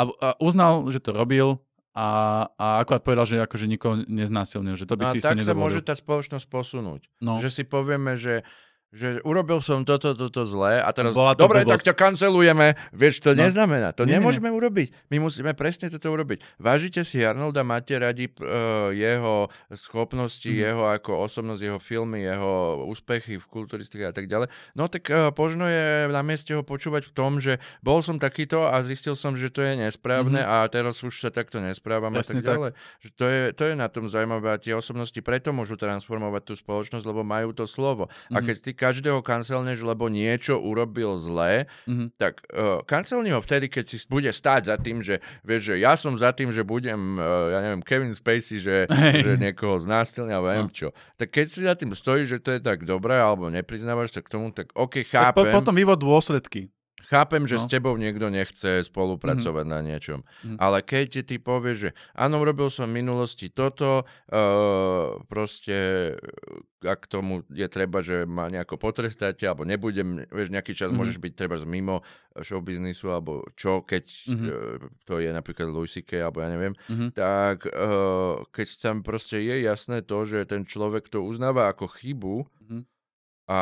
A, 0.00 0.08
a 0.08 0.28
uznal, 0.40 0.88
že 0.88 1.04
to 1.04 1.12
robil 1.12 1.60
a, 1.90 2.08
a 2.54 2.66
akorát 2.78 3.02
povedal, 3.02 3.26
že 3.26 3.42
akože 3.42 3.66
nikoho 3.66 3.94
neznásilnil, 4.06 4.78
že 4.78 4.86
to 4.86 4.94
by 4.94 5.10
No 5.10 5.12
si 5.12 5.18
tak 5.18 5.34
sa 5.42 5.52
môže 5.58 5.82
nedovolil. 5.82 5.82
tá 5.82 5.94
spoločnosť 5.98 6.46
posunúť. 6.46 7.02
No. 7.18 7.42
Že 7.42 7.50
si 7.50 7.62
povieme, 7.66 8.14
že 8.14 8.46
že 8.90 9.22
urobil 9.22 9.58
som 9.58 9.80
toto, 9.80 10.12
toto 10.12 10.42
zlé 10.42 10.78
a 10.78 10.90
teraz, 10.90 11.12
Bola 11.12 11.32
to 11.32 11.42
dobre, 11.42 11.62
blbosť. 11.62 11.70
tak 11.72 11.82
ťa 11.84 11.94
kancelujeme. 11.96 12.66
Vieš, 12.90 13.14
to 13.20 13.30
No. 13.30 13.40
neznamená. 13.40 13.92
To 13.92 14.02
Nie, 14.02 14.04
nie, 14.04 14.12
nie. 14.12 14.16
nemôžeme 14.18 14.48
urobiť. 14.48 14.88
My 15.06 15.18
musíme 15.18 15.52
presne 15.52 15.86
toto 15.88 16.08
urobiť. 16.08 16.42
Vážite 16.56 17.00
si 17.00 17.20
Arnolda, 17.20 17.62
máte 17.62 17.94
radi 17.94 18.26
uh, 18.28 18.90
jeho 18.90 19.46
schopnosti, 19.72 20.44
Mhm. 20.44 20.58
jeho 20.60 20.84
ako 20.88 21.22
osobnosť, 21.22 21.62
jeho 21.62 21.78
filmy, 21.78 22.24
jeho 22.24 22.50
úspechy 22.84 23.36
v 23.36 23.46
kulturistike 23.46 24.02
a 24.02 24.10
tak 24.10 24.26
ďalej. 24.26 24.46
No 24.72 24.86
tak 24.86 25.06
uh, 25.06 25.30
možno 25.30 25.64
je 25.64 25.84
na 26.08 26.20
mieste 26.20 26.50
ho 26.50 26.62
počúvať 26.62 27.06
v 27.06 27.12
tom, 27.12 27.38
že 27.38 27.56
bol 27.80 28.00
som 28.00 28.16
takýto 28.16 28.64
a 28.64 28.78
zistil 28.80 29.14
som, 29.14 29.34
že 29.34 29.48
to 29.48 29.60
je 29.60 29.78
nesprávne 29.78 30.38
a 30.38 30.66
teraz 30.66 31.00
už 31.00 31.14
sa 31.16 31.30
takto 31.30 31.58
nesprávam 31.58 32.10
a. 32.10 32.20
Presne 32.20 32.38
tak 32.38 32.50
ďalej. 32.50 32.70
Že 32.98 33.08
to, 33.12 33.24
je, 33.26 33.40
to 33.52 33.62
je 33.64 33.74
na 33.74 33.86
tom 33.86 34.04
zaujímavé 34.04 34.48
a 34.50 34.58
tie 34.58 34.72
osobnosti 34.72 35.16
preto 35.20 35.50
môžu 35.50 35.74
transformovať 35.74 36.42
tú 36.44 36.54
spoločnosť, 36.54 37.04
lebo 37.04 37.22
majú 37.22 37.52
to 37.52 37.64
slovo. 37.64 38.10
A 38.28 38.38
Mhm. 38.38 38.44
keď 38.44 38.56
ty 38.58 38.70
každého 38.80 39.20
kancelneš, 39.20 39.82
lebo 39.82 40.08
niečo 40.08 40.56
urobil 40.56 41.14
zlé, 41.16 41.68
Mhm. 41.84 42.16
tak 42.16 42.40
uh, 42.48 42.80
kancelni 42.82 43.28
ho 43.28 43.38
vtedy, 43.38 43.68
keď 43.68 43.84
si 43.86 44.00
bude 44.06 44.26
stáť 44.26 44.62
za 44.66 44.76
tým, 44.76 45.00
že 45.00 45.18
vieš, 45.42 45.68
že 45.68 45.74
ja 45.78 45.92
som 45.92 46.16
za 46.16 46.30
tým, 46.30 46.48
že 46.48 46.64
budem, 46.64 46.96
uh, 47.14 47.24
ja 47.50 47.60
neviem, 47.60 47.82
Kevin 47.82 48.10
Spacey, 48.10 48.56
že, 48.56 48.88
že 48.88 49.36
niekoho 49.36 49.76
znásilňa, 49.76 50.32
alebo 50.32 50.48
neviem 50.48 50.66
No. 50.66 50.72
čo. 50.72 50.88
Tak 51.14 51.28
keď 51.30 51.46
si 51.46 51.60
za 51.60 51.74
tým 51.74 51.92
stojíš, 51.92 52.26
že 52.26 52.38
to 52.38 52.50
je 52.50 52.60
tak 52.60 52.82
dobré, 52.82 53.14
alebo 53.14 53.46
nepriznávaš 53.46 54.10
sa 54.10 54.20
k 54.20 54.30
tomu, 54.30 54.48
tak 54.48 54.72
OK, 54.72 55.04
Tak 55.04 55.34
po, 55.34 55.44
chápem. 55.44 55.52
potom 55.52 55.74
vyvod 55.74 55.98
dôsledky. 55.98 56.72
Chápem, 57.10 57.42
že 57.42 57.58
No. 57.58 57.62
s 57.62 57.66
tebou 57.66 57.98
niekto 57.98 58.30
nechce 58.30 58.86
spolupracovať 58.86 59.66
na 59.66 59.82
niečom. 59.82 60.22
Mhm. 60.46 60.56
Ale 60.62 60.78
keď 60.80 61.26
ty 61.26 61.42
povieš, 61.42 61.76
že 61.76 61.90
áno, 62.14 62.38
robil 62.40 62.70
som 62.70 62.86
v 62.86 63.02
minulosti 63.02 63.50
toto, 63.50 64.06
uh, 64.06 65.18
proste 65.26 66.14
uh, 66.14 66.86
ak 66.86 67.10
tomu 67.10 67.42
je 67.50 67.66
treba, 67.66 68.00
že 68.00 68.24
ma 68.24 68.46
nejako 68.46 68.78
potrestáte, 68.78 69.42
alebo 69.44 69.66
nebudem, 69.66 70.22
vieš, 70.30 70.48
nejaký 70.48 70.72
čas 70.72 70.88
Mhm. 70.88 70.96
môžeš 70.96 71.16
byť 71.18 71.32
treba 71.34 71.58
z 71.58 71.66
mimo 71.66 72.06
showbiznisu, 72.38 73.10
alebo 73.10 73.42
čo, 73.58 73.82
keď 73.82 74.04
Mhm. 74.30 74.46
uh, 74.46 74.54
to 75.02 75.18
je 75.18 75.34
napríklad 75.34 75.66
Louis 75.66 75.90
C.K., 75.90 76.22
alebo 76.22 76.40
ja 76.40 76.48
neviem, 76.48 76.78
Mhm. 76.86 77.10
tak 77.12 77.66
uh, 77.66 78.46
keď 78.54 78.68
tam 78.78 79.02
proste 79.02 79.42
je 79.42 79.60
jasné 79.60 80.06
to, 80.06 80.22
že 80.24 80.46
ten 80.46 80.62
človek 80.62 81.10
to 81.10 81.26
uznáva 81.26 81.66
ako 81.68 81.90
chybu 81.90 82.46
Mhm. 82.70 82.86
a 83.50 83.60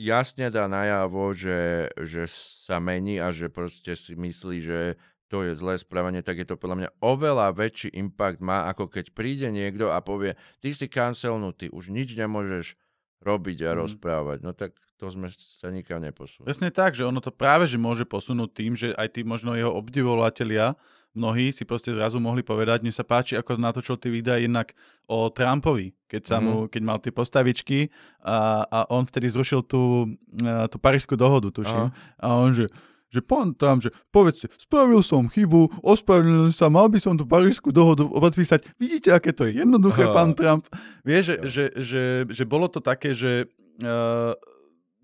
jasne 0.00 0.48
dá 0.48 0.64
najavo, 0.64 1.36
že, 1.36 1.92
že 2.00 2.24
sa 2.64 2.80
mení 2.80 3.20
a 3.20 3.28
že 3.28 3.52
proste 3.52 3.92
si 3.92 4.16
myslí, 4.16 4.56
že 4.58 4.80
to 5.28 5.46
je 5.46 5.54
zlé 5.54 5.78
správanie, 5.78 6.24
tak 6.24 6.42
je 6.42 6.46
to 6.48 6.56
podľa 6.56 6.76
mňa 6.76 6.90
oveľa 6.98 7.54
väčší 7.54 7.92
impact 7.94 8.42
má, 8.42 8.66
ako 8.66 8.90
keď 8.90 9.14
príde 9.14 9.46
niekto 9.46 9.92
a 9.92 10.02
povie, 10.02 10.34
ty 10.58 10.74
si 10.74 10.90
cancelnutý, 10.90 11.70
už 11.70 11.92
nič 11.92 12.18
nemôžeš 12.18 12.74
robiť 13.22 13.58
a 13.62 13.70
Mhm. 13.70 13.78
rozprávať. 13.78 14.38
No 14.42 14.50
tak 14.56 14.74
to 14.96 15.06
sme 15.06 15.30
sa 15.30 15.70
nikam 15.70 16.02
neposunuli. 16.02 16.44
Presne 16.44 16.72
tak, 16.72 16.96
že 16.96 17.06
ono 17.06 17.20
to 17.22 17.30
práve 17.30 17.64
že 17.64 17.78
môže 17.78 18.02
posunúť 18.04 18.50
tým, 18.52 18.72
že 18.74 18.90
aj 18.96 19.16
tí 19.16 19.20
možno 19.22 19.54
jeho 19.54 19.70
obdivovateľia, 19.70 20.74
mnohí 21.14 21.50
si 21.50 21.66
proste 21.66 21.90
zrazu 21.90 22.22
mohli 22.22 22.46
povedať, 22.46 22.86
mne 22.86 22.94
sa 22.94 23.02
páči, 23.02 23.34
ako 23.34 23.58
natočil 23.58 23.98
tie 23.98 24.10
videá 24.10 24.38
jednak 24.38 24.72
o 25.10 25.26
Trumpovi, 25.30 25.90
keď, 26.06 26.22
sa 26.22 26.36
mu, 26.38 26.70
keď 26.70 26.82
mal 26.86 26.98
tie 27.02 27.10
postavičky 27.10 27.90
a, 28.22 28.62
a 28.66 28.78
on 28.94 29.02
vtedy 29.02 29.26
zrušil 29.30 29.66
tú, 29.66 30.06
eh, 30.42 30.66
tú 30.70 30.76
parížskú 30.78 31.18
dohodu, 31.18 31.50
tuším. 31.50 31.90
A 32.22 32.26
on 32.38 32.54
že, 32.54 32.70
že 33.10 33.20
pán 33.26 33.50
Trump, 33.58 33.82
že 33.82 33.90
povedzte, 34.14 34.46
spravil 34.54 35.02
som 35.02 35.26
chybu, 35.26 35.82
ospravedlnil 35.82 36.54
sa, 36.54 36.70
mal 36.70 36.86
by 36.86 37.02
som 37.02 37.18
tú 37.18 37.26
parížskú 37.26 37.74
dohodu 37.74 38.06
podpísať. 38.06 38.70
Vidíte, 38.78 39.10
aké 39.10 39.34
to 39.34 39.50
je 39.50 39.58
jednoduché, 39.58 40.06
Aha. 40.06 40.14
pán 40.14 40.30
Trump. 40.38 40.70
Vieš, 41.02 41.24
že, 41.26 41.36
že, 41.42 41.64
že, 41.74 42.02
že 42.30 42.44
bolo 42.46 42.70
to 42.70 42.78
také, 42.78 43.14
že... 43.14 43.50
Uh, 43.82 44.36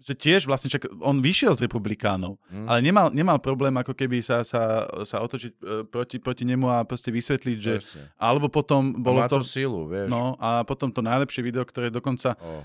že 0.06 0.14
tiež 0.14 0.46
vlastne, 0.46 0.70
čak, 0.70 0.86
on 1.02 1.18
vyšiel 1.18 1.58
z 1.58 1.66
republikánov, 1.66 2.38
Hm? 2.46 2.66
ale 2.70 2.78
nemal, 2.78 3.10
nemal 3.10 3.42
problém 3.42 3.74
ako 3.74 3.90
keby 3.90 4.22
sa, 4.22 4.46
sa, 4.46 4.86
sa 5.02 5.18
otočiť 5.18 5.52
e, 5.52 5.82
proti, 5.82 6.22
proti 6.22 6.46
nemu 6.46 6.62
a 6.70 6.86
proste 6.86 7.10
vysvetliť, 7.10 7.58
že... 7.58 7.74
Presne. 7.82 8.02
Alebo 8.14 8.46
potom 8.46 8.94
Bolo 8.94 9.26
to 9.26 9.42
to... 9.42 9.50
silu, 9.50 9.90
vieš. 9.90 10.06
No 10.06 10.38
a 10.38 10.62
potom 10.62 10.94
to 10.94 11.02
najlepšie 11.02 11.42
video, 11.42 11.66
ktoré 11.66 11.90
dokonca... 11.90 12.38
O, 12.38 12.62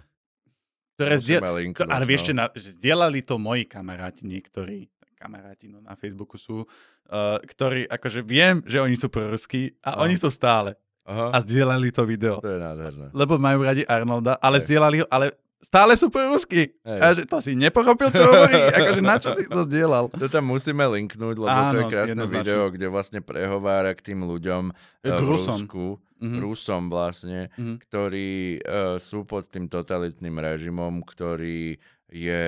Ktoré 0.93 1.17
zdieľ, 1.17 1.41
linknúť, 1.57 1.89
ale 1.89 2.05
vieš, 2.05 2.29
no. 2.29 2.45
na, 2.45 2.45
zdieľali 2.53 3.25
to 3.25 3.41
moji 3.41 3.65
kamaráti 3.65 4.21
niektorí, 4.21 4.85
kamaráti 5.17 5.65
no, 5.65 5.81
na 5.81 5.97
Facebooku 5.97 6.37
sú, 6.37 6.61
uh, 6.61 7.41
ktorí, 7.41 7.89
akože 7.89 8.21
viem, 8.21 8.61
že 8.69 8.77
oni 8.77 8.93
sú 8.93 9.09
proruskí 9.09 9.73
a 9.81 9.97
No. 9.97 10.05
oni 10.05 10.13
sú 10.13 10.29
stále. 10.29 10.77
Aha, 11.01 11.33
A 11.33 11.37
zdieľali 11.41 11.89
to 11.89 12.05
video. 12.05 12.37
to 12.37 12.53
je 12.53 12.61
nádherné. 12.61 13.09
Lebo 13.17 13.41
majú 13.41 13.65
radi 13.65 13.81
Arnolda, 13.89 14.37
ale 14.37 14.61
Hej. 14.61 14.69
zdieľali 14.69 14.97
ho, 15.01 15.05
ale 15.09 15.33
stále 15.61 15.93
sú 15.93 16.09
proruskí. 16.09 16.73
Hej. 16.81 16.99
A 16.99 17.05
že 17.13 17.23
to 17.23 17.37
si 17.37 17.53
nepochopil, 17.53 18.09
čo 18.09 18.21
hovorí. 18.21 18.57
akože 18.77 18.99
na 18.99 19.15
čo 19.15 19.31
si 19.31 19.45
to 19.45 19.61
zdieľal? 19.63 20.09
To 20.11 20.27
tam 20.27 20.45
musíme 20.47 20.83
linknúť, 20.83 21.35
lebo 21.37 21.47
to 21.47 21.77
je 21.77 21.79
Áno, 21.79 21.89
krásne 21.89 22.23
video, 22.25 22.67
kde 22.67 22.87
vlastne 22.87 23.19
prehovára 23.19 23.93
k 23.93 24.11
tým 24.11 24.25
ľuďom 24.25 24.63
K 24.99 25.05
eh, 25.05 25.15
v 25.15 25.21
Rusom. 25.23 25.57
Rusku, 25.61 25.85
Mhm. 26.21 26.37
Rusom 26.37 26.81
vlastne, 26.87 27.49
Mhm. 27.55 27.75
ktorí 27.79 28.29
eh, 28.55 28.97
sú 28.97 29.23
pod 29.23 29.49
tým 29.49 29.65
totalitným 29.65 30.35
režimom, 30.35 31.01
ktorý 31.01 31.81
je 32.07 32.45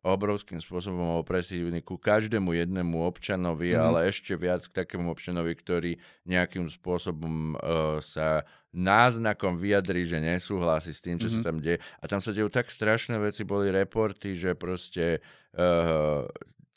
obrovským 0.00 0.56
spôsobom 0.56 1.18
opresívny 1.18 1.80
ku 1.80 1.96
každému 1.96 2.54
jednému 2.54 3.02
občanovi, 3.02 3.72
Mhm. 3.72 3.80
ale 3.82 3.98
ešte 4.08 4.32
viac 4.34 4.62
k 4.62 4.76
takému 4.78 5.08
občanovi, 5.08 5.52
ktorý 5.52 5.92
nejakým 6.24 6.68
spôsobom 6.68 7.54
eh, 7.54 7.58
sa 7.98 8.44
náznakom 8.72 9.56
vyjadrí, 9.56 10.04
že 10.04 10.20
nesúhlasí 10.20 10.92
s 10.92 11.00
tým, 11.00 11.16
čo 11.16 11.32
sa 11.32 11.40
Mhm. 11.40 11.46
tam 11.46 11.56
deje. 11.58 11.78
A 12.00 12.04
tam 12.04 12.20
sa 12.20 12.30
dejú 12.36 12.52
tak 12.52 12.68
strašné 12.68 13.16
veci, 13.18 13.42
boli 13.42 13.72
reporty, 13.72 14.36
že 14.36 14.52
proste 14.54 15.24
uh, 15.56 16.28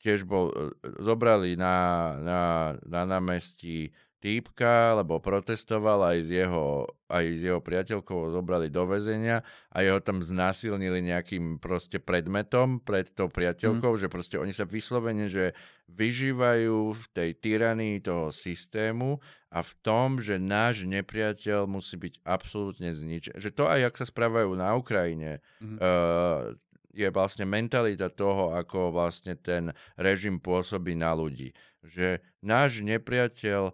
tiež 0.01 0.25
bol, 0.25 0.49
e, 0.49 0.73
zobrali 0.97 1.53
na, 1.53 1.75
na, 2.17 2.41
na 2.81 3.01
námestí 3.05 3.93
týpka, 4.21 4.93
lebo 5.01 5.17
protestoval 5.17 6.13
aj 6.13 6.17
s 6.21 6.29
jeho, 6.29 6.85
aj 7.09 7.25
s 7.25 7.41
jeho 7.41 7.57
priateľkou, 7.57 8.13
ho 8.13 8.29
zobrali 8.29 8.69
do 8.69 8.85
väzenia 8.85 9.41
a 9.73 9.81
jeho 9.81 9.97
tam 9.97 10.21
znásilnili 10.21 11.01
nejakým 11.01 11.57
proste 11.57 11.97
predmetom 11.97 12.77
pred 12.77 13.09
tou 13.09 13.27
priateľkou, 13.33 13.97
mm. 13.97 13.99
že 14.05 14.07
proste 14.13 14.37
oni 14.37 14.53
sa 14.53 14.69
vyslovene, 14.69 15.25
že 15.25 15.57
vyžívajú 15.89 16.93
v 16.93 17.03
tej 17.11 17.29
tyranii 17.41 17.99
toho 17.99 18.29
systému 18.29 19.17
a 19.49 19.65
v 19.65 19.71
tom, 19.81 20.21
že 20.21 20.37
náš 20.37 20.85
nepriateľ 20.85 21.65
musí 21.65 21.97
byť 21.97 22.21
absolútne 22.23 22.93
zničený. 22.93 23.41
Že 23.41 23.49
to 23.51 23.63
aj, 23.67 23.79
jak 23.89 23.95
sa 23.99 24.05
správajú 24.05 24.53
na 24.53 24.77
Ukrajine, 24.77 25.41
mm. 25.59 25.81
uh, 25.81 26.55
je 26.91 27.07
vlastne 27.09 27.47
mentalita 27.47 28.11
toho, 28.11 28.51
ako 28.55 28.91
vlastne 28.91 29.39
ten 29.39 29.71
režim 29.95 30.37
pôsobí 30.37 30.95
na 30.95 31.15
ľudí. 31.15 31.55
Že 31.81 32.19
náš 32.43 32.83
nepriateľ 32.83 33.71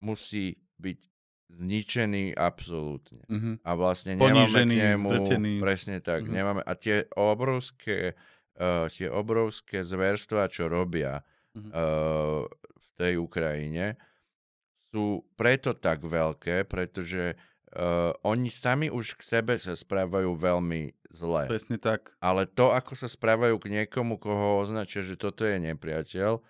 musí 0.00 0.56
byť 0.78 0.98
zničený 1.48 2.36
absolútne. 2.36 3.24
Mhm. 3.26 3.64
A 3.64 3.70
vlastne 3.72 4.14
nemáme 4.14 4.46
zdrtený. 5.00 5.52
presne 5.58 5.96
tak, 5.98 6.28
Mhm. 6.28 6.32
nemáme, 6.32 6.60
a 6.60 6.72
tie 6.76 7.08
obrovské, 7.16 8.12
uh, 8.60 8.84
tie 8.86 9.08
obrovské 9.08 9.80
zverstva, 9.80 10.52
čo 10.52 10.68
robia 10.68 11.24
Mhm. 11.56 11.70
uh, 11.72 12.44
v 12.76 12.86
tej 12.96 13.16
Ukrajine, 13.16 13.96
sú 14.88 15.24
preto 15.36 15.72
tak 15.72 16.00
veľké, 16.00 16.64
pretože 16.64 17.36
uh, 17.68 18.16
oni 18.24 18.48
sami 18.48 18.88
už 18.88 19.20
k 19.20 19.22
sebe 19.22 19.60
sa 19.60 19.76
správajú 19.76 20.32
veľmi 20.32 20.88
zle. 21.12 21.44
Presne 21.44 21.76
tak. 21.76 22.16
Ale 22.18 22.48
to, 22.48 22.72
ako 22.72 22.96
sa 22.96 23.08
správajú 23.08 23.60
k 23.60 23.68
niekomu, 23.68 24.16
koho 24.16 24.64
označia, 24.64 25.04
že 25.04 25.20
toto 25.20 25.44
je 25.44 25.60
nepriateľ, 25.60 26.40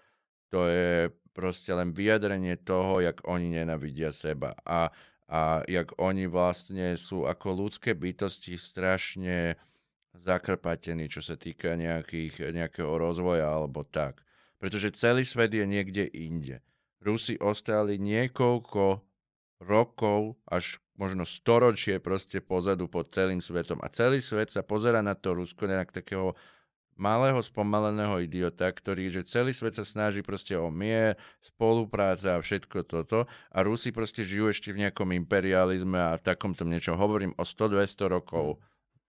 to 0.49 0.61
je 0.71 1.11
proste 1.39 1.71
len 1.71 1.95
vyjadrenie 1.95 2.59
toho, 2.59 2.99
jak 2.99 3.23
oni 3.23 3.55
nenavidia 3.63 4.11
seba. 4.11 4.59
A, 4.67 4.91
a 5.31 5.63
jak 5.71 5.95
oni 5.95 6.27
vlastne 6.27 6.99
sú 6.99 7.31
ako 7.31 7.55
ľudské 7.55 7.95
bytosti 7.95 8.59
strašne 8.59 9.55
zakrpatení, 10.19 11.07
čo 11.07 11.23
sa 11.23 11.39
týka 11.39 11.79
nejakých, 11.79 12.51
nejakého 12.51 12.91
rozvoja 12.99 13.47
alebo 13.47 13.87
tak. 13.87 14.27
Pretože 14.59 14.99
celý 14.99 15.23
svet 15.23 15.55
je 15.55 15.63
niekde 15.63 16.11
inde. 16.11 16.59
Rusi 16.99 17.39
ostali 17.39 18.03
niekoľko 18.03 18.99
rokov, 19.63 20.35
až 20.51 20.83
možno 20.99 21.23
storočie 21.23 22.03
proste 22.03 22.43
pozadu 22.43 22.91
pod 22.91 23.15
celým 23.15 23.39
svetom. 23.39 23.79
A 23.87 23.87
celý 23.95 24.19
svet 24.19 24.51
sa 24.51 24.67
pozera 24.67 24.99
na 25.07 25.15
to 25.15 25.39
Rusko 25.39 25.71
nejak 25.71 25.95
takého 25.95 26.35
malého 26.99 27.39
spomaleného 27.39 28.19
idiota, 28.21 28.67
ktorý, 28.69 29.09
že 29.09 29.23
celý 29.25 29.55
svet 29.55 29.79
sa 29.79 29.87
snaží 29.87 30.21
proste 30.21 30.59
o 30.59 30.69
mier, 30.69 31.15
spolupráca 31.41 32.37
a 32.37 32.43
všetko 32.43 32.85
toto 32.85 33.31
a 33.55 33.59
Rusi 33.63 33.95
proste 33.95 34.27
žijú 34.27 34.51
ešte 34.51 34.75
v 34.75 34.85
nejakom 34.85 35.15
imperializme 35.15 35.97
a 35.97 36.19
v 36.19 36.27
takomto 36.27 36.67
niečom. 36.67 36.99
Hovorím 36.99 37.33
o 37.39 37.47
100-200 37.47 38.11
rokov 38.11 38.59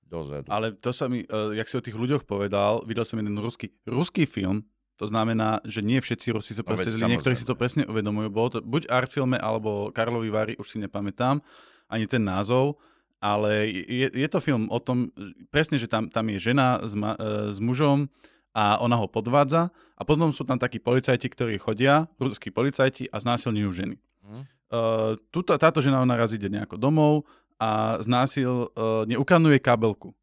dozadu. 0.06 0.48
Ale 0.50 0.78
to 0.78 0.94
sa 0.94 1.10
mi, 1.10 1.26
uh, 1.26 1.54
jak 1.54 1.70
si 1.70 1.76
o 1.78 1.86
tých 1.86 1.98
ľuďoch 1.98 2.24
povedal, 2.30 2.86
videl 2.86 3.06
som 3.06 3.18
jeden 3.18 3.38
ruský, 3.42 3.74
ruský 3.86 4.30
film, 4.30 4.66
to 5.00 5.08
znamená, 5.08 5.64
že 5.64 5.80
nie 5.80 6.04
všetci 6.04 6.36
Rusi 6.36 6.52
sú 6.52 6.62
proste 6.68 6.92
veď 6.92 7.00
zlí, 7.00 7.16
niektorí 7.16 7.32
si 7.32 7.48
to 7.48 7.56
presne 7.56 7.88
uvedomujú. 7.88 8.28
Bolo 8.28 8.50
to 8.52 8.60
buď 8.60 8.92
art 8.92 9.08
filme, 9.08 9.40
alebo 9.40 9.96
Karlovy 9.96 10.28
Vary, 10.28 10.54
už 10.60 10.76
si 10.76 10.78
nepamätám, 10.78 11.40
ani 11.88 12.04
ten 12.04 12.20
názov, 12.20 12.76
ale 13.20 13.68
je, 13.72 14.08
je 14.12 14.28
to 14.32 14.40
film 14.40 14.72
o 14.72 14.80
tom, 14.80 15.12
presne, 15.52 15.76
že 15.76 15.92
tam, 15.92 16.08
tam 16.08 16.26
je 16.32 16.40
žena 16.40 16.80
s, 16.84 16.96
ma, 16.96 17.16
e, 17.20 17.52
s 17.52 17.60
mužom 17.60 18.08
a 18.56 18.80
ona 18.80 18.96
ho 18.96 19.08
podvádza 19.12 19.70
a 20.00 20.02
potom 20.08 20.32
sú 20.32 20.48
tam 20.48 20.56
takí 20.56 20.80
policajti, 20.80 21.28
ktorí 21.28 21.60
chodia, 21.60 22.08
ruskí 22.18 22.50
policajti 22.50 23.12
a 23.12 23.20
znásilňujú 23.20 23.72
ženy. 23.76 23.96
Hm? 24.26 24.44
Uh, 24.70 25.18
tuto, 25.34 25.58
táto 25.58 25.82
žena 25.82 26.06
ona 26.06 26.14
raz 26.14 26.30
ide 26.30 26.46
nejako 26.46 26.78
domov 26.78 27.26
a 27.58 27.98
znásil, 28.06 28.70
uh, 28.70 29.02
neukanuje 29.10 29.58
kabelku 29.58 30.14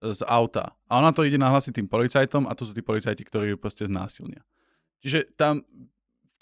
z 0.00 0.24
auta. 0.24 0.72
A 0.88 1.00
ona 1.00 1.12
to 1.12 1.24
ide 1.24 1.36
nahlásiť 1.36 1.80
tým 1.80 1.88
policajtom 1.88 2.48
a 2.48 2.56
to 2.56 2.64
sú 2.64 2.72
tí 2.72 2.80
policajti, 2.80 3.24
ktorí 3.24 3.54
ju 3.54 3.58
proste 3.60 3.84
znásilnia. 3.84 4.40
Čiže 5.04 5.36
tam 5.36 5.60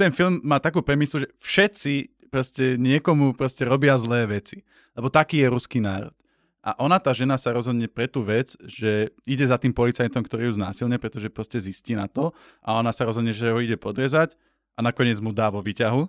ten 0.03 0.11
film 0.11 0.43
má 0.43 0.59
takú 0.59 0.83
premisu, 0.83 1.23
že 1.23 1.29
všetci 1.39 2.22
proste 2.33 2.81
niekomu 2.81 3.37
proste 3.37 3.69
robia 3.69 4.01
zlé 4.01 4.25
veci. 4.25 4.65
Lebo 4.97 5.13
taký 5.13 5.45
je 5.45 5.53
ruský 5.53 5.85
národ. 5.85 6.17
A 6.63 6.79
ona, 6.79 6.97
tá 7.03 7.11
žena, 7.11 7.37
sa 7.37 7.53
rozhodne 7.53 7.91
pre 7.91 8.07
tú 8.07 8.23
vec, 8.23 8.55
že 8.65 9.11
ide 9.27 9.43
za 9.43 9.59
tým 9.59 9.75
policajtom, 9.75 10.23
ktorý 10.23 10.49
ju 10.49 10.53
znásilne, 10.57 10.97
pretože 10.97 11.27
proste 11.29 11.59
zistí 11.59 11.99
na 11.99 12.07
to 12.07 12.31
a 12.63 12.79
ona 12.79 12.95
sa 12.95 13.03
rozhodne, 13.03 13.35
že 13.35 13.51
ho 13.51 13.59
ide 13.59 13.75
podrezať 13.75 14.39
a 14.79 14.81
nakoniec 14.81 15.19
mu 15.19 15.35
dá 15.35 15.53
vo 15.53 15.61
výťahu. 15.61 16.09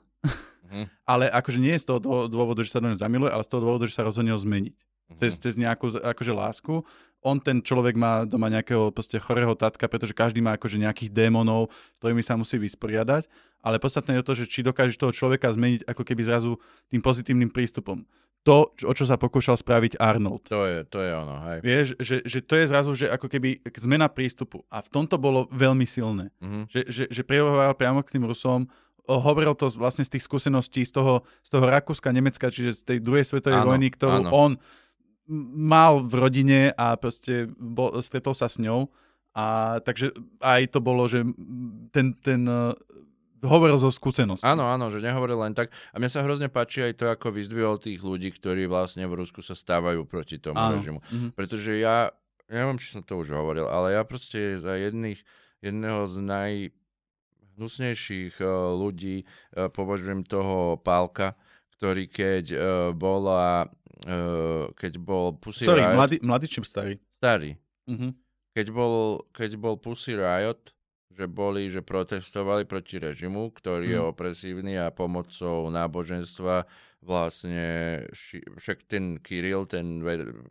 Mhm. 0.72 0.86
ale 1.12 1.28
akože 1.28 1.60
nie 1.60 1.74
je 1.76 1.84
z 1.84 1.88
toho 1.90 2.00
dô- 2.00 2.28
dôvodu, 2.30 2.62
že 2.64 2.72
sa 2.72 2.80
do 2.80 2.88
neho 2.88 3.02
zamiluje, 3.02 3.34
ale 3.34 3.44
z 3.44 3.50
toho 3.50 3.62
dôvodu, 3.66 3.90
že 3.90 3.98
sa 3.98 4.06
rozhodne 4.06 4.32
ho 4.32 4.40
zmeniť. 4.40 4.78
Mhm. 4.78 5.18
Cez, 5.20 5.42
cez 5.42 5.54
nejakú 5.58 5.90
akože 6.00 6.32
lásku. 6.32 6.86
On, 7.24 7.40
ten 7.40 7.64
človek 7.64 7.96
má 7.96 8.28
doma 8.28 8.52
nejakého 8.52 8.92
proste 8.92 9.18
chorého 9.18 9.56
tatka, 9.56 9.88
pretože 9.88 10.12
každý 10.12 10.44
má 10.44 10.54
akože 10.54 10.78
nejakých 10.78 11.10
démonov, 11.10 11.72
s 11.72 11.98
ktorými 12.04 12.24
sa 12.24 12.36
musí 12.36 12.60
vysporiadať. 12.60 13.26
Ale 13.64 13.80
podstatné 13.80 14.20
je 14.20 14.28
to, 14.28 14.34
že 14.36 14.46
či 14.52 14.60
dokážeš 14.62 15.00
toho 15.00 15.16
človeka 15.16 15.48
zmeniť 15.50 15.88
ako 15.88 16.04
keby 16.04 16.22
zrazu 16.28 16.60
tým 16.92 17.00
pozitívnym 17.00 17.48
prístupom. 17.48 18.04
To, 18.44 18.76
o 18.76 18.92
čo 18.92 19.08
sa 19.08 19.16
pokúšal 19.16 19.56
spraviť 19.56 20.04
Arnold. 20.04 20.52
To 20.52 20.68
je, 20.68 20.84
to 20.92 21.00
je 21.00 21.12
ono, 21.16 21.36
hej. 21.48 21.58
Vieš, 21.64 21.88
že, 21.96 22.16
že 22.28 22.44
to 22.44 22.60
je 22.60 22.66
zrazu, 22.68 22.92
že 22.92 23.08
ako 23.08 23.32
keby 23.32 23.64
zmena 23.80 24.12
prístupu. 24.12 24.68
A 24.68 24.84
v 24.84 24.92
tomto 24.92 25.16
bolo 25.16 25.48
veľmi 25.48 25.88
silné. 25.88 26.28
Mhm. 26.44 26.68
Že, 26.68 26.82
že, 26.92 27.04
že 27.08 27.22
priamo 27.24 28.04
k 28.04 28.20
tým 28.20 28.28
Rusom, 28.28 28.68
hovoril 29.08 29.56
to 29.56 29.72
z- 29.72 29.80
vlastne 29.80 30.04
z 30.04 30.20
tých 30.20 30.28
skúseností 30.28 30.84
z 30.84 30.92
toho, 30.96 31.24
z 31.40 31.50
toho 31.56 31.66
Rakúska, 31.68 32.12
Nemecka, 32.12 32.52
čiže 32.52 32.72
z 32.72 32.82
tej 32.84 32.98
druhej 33.00 33.24
svetovej 33.28 33.64
Áno, 33.64 33.76
vojny, 33.76 33.88
ktorú 33.96 34.28
áno. 34.28 34.32
on 34.32 34.52
mal 35.56 36.04
v 36.04 36.14
rodine 36.20 36.76
a 36.76 37.00
proste 37.00 37.48
bol, 37.56 37.96
stretol 38.04 38.36
sa 38.36 38.52
s 38.52 38.60
ňou. 38.60 38.92
A 39.34 39.82
takže 39.82 40.14
aj 40.46 40.70
to 40.70 40.78
bolo, 40.78 41.10
že 41.10 41.26
ten, 41.90 42.14
ten 42.22 42.46
uh, 42.46 42.78
hovoril 43.44 43.76
zo 43.82 43.92
skúseností. 43.92 44.48
Áno, 44.48 44.70
áno, 44.70 44.90
že 44.94 45.02
nehovoril 45.04 45.38
len 45.42 45.54
tak. 45.54 45.70
A 45.92 46.00
mne 46.00 46.10
sa 46.10 46.24
hrozne 46.24 46.50
páči 46.54 46.82
aj 46.86 46.94
to, 47.02 47.12
ako 47.12 47.32
vyzdvihol 47.36 47.78
tých 47.82 48.00
ľudí, 48.00 48.32
ktorí 48.32 48.68
vlastne 48.72 49.04
v 49.10 49.16
Rusku 49.20 49.42
sa 49.44 49.56
stávajú 49.58 50.06
proti 50.08 50.40
tomu 50.40 50.58
Áno. 50.58 50.78
režimu. 50.80 51.02
Mhm. 51.12 51.30
Pretože 51.36 51.78
ja, 51.78 52.12
neviem, 52.48 52.78
či 52.80 52.92
som 52.96 53.04
to 53.04 53.18
už 53.20 53.30
hovoril, 53.36 53.68
ale 53.68 53.92
ja 53.98 54.06
proste 54.08 54.56
za 54.62 54.76
jedných, 54.80 55.20
jedného 55.60 56.08
z 56.08 56.16
najhnusnejších 56.24 58.40
uh, 58.40 58.48
ľudí 58.78 59.26
uh, 59.26 59.28
považujem 59.74 60.24
toho 60.24 60.78
Pálka, 60.80 61.36
ktorý 61.78 62.08
keď 62.08 62.46
uh, 62.54 62.94
bola, 62.96 63.68
uh, 64.06 64.70
keď 64.74 64.98
bol 64.98 65.38
Pussy 65.38 65.66
Sorry, 65.66 65.82
Riot, 65.86 65.96
mladý, 65.96 66.18
mladý 66.22 66.48
starý? 66.64 66.96
starý, 67.18 67.52
Mhm. 67.88 68.16
keď 68.56 68.68
bol, 68.72 68.94
keď 69.34 69.52
bol 69.58 69.76
Pussy 69.78 70.16
Riot, 70.16 70.72
že 71.14 71.30
boli, 71.30 71.70
že 71.70 71.86
protestovali 71.86 72.66
proti 72.66 72.98
režimu, 72.98 73.54
ktorý 73.54 73.86
je 73.86 74.00
Mm. 74.02 74.10
opresívny 74.10 74.74
a 74.82 74.90
pomocou 74.90 75.70
náboženstva 75.70 76.66
vlastne, 77.04 77.60
však 78.56 78.84
ten 78.84 79.20
Kiril, 79.20 79.66
ten 79.66 80.00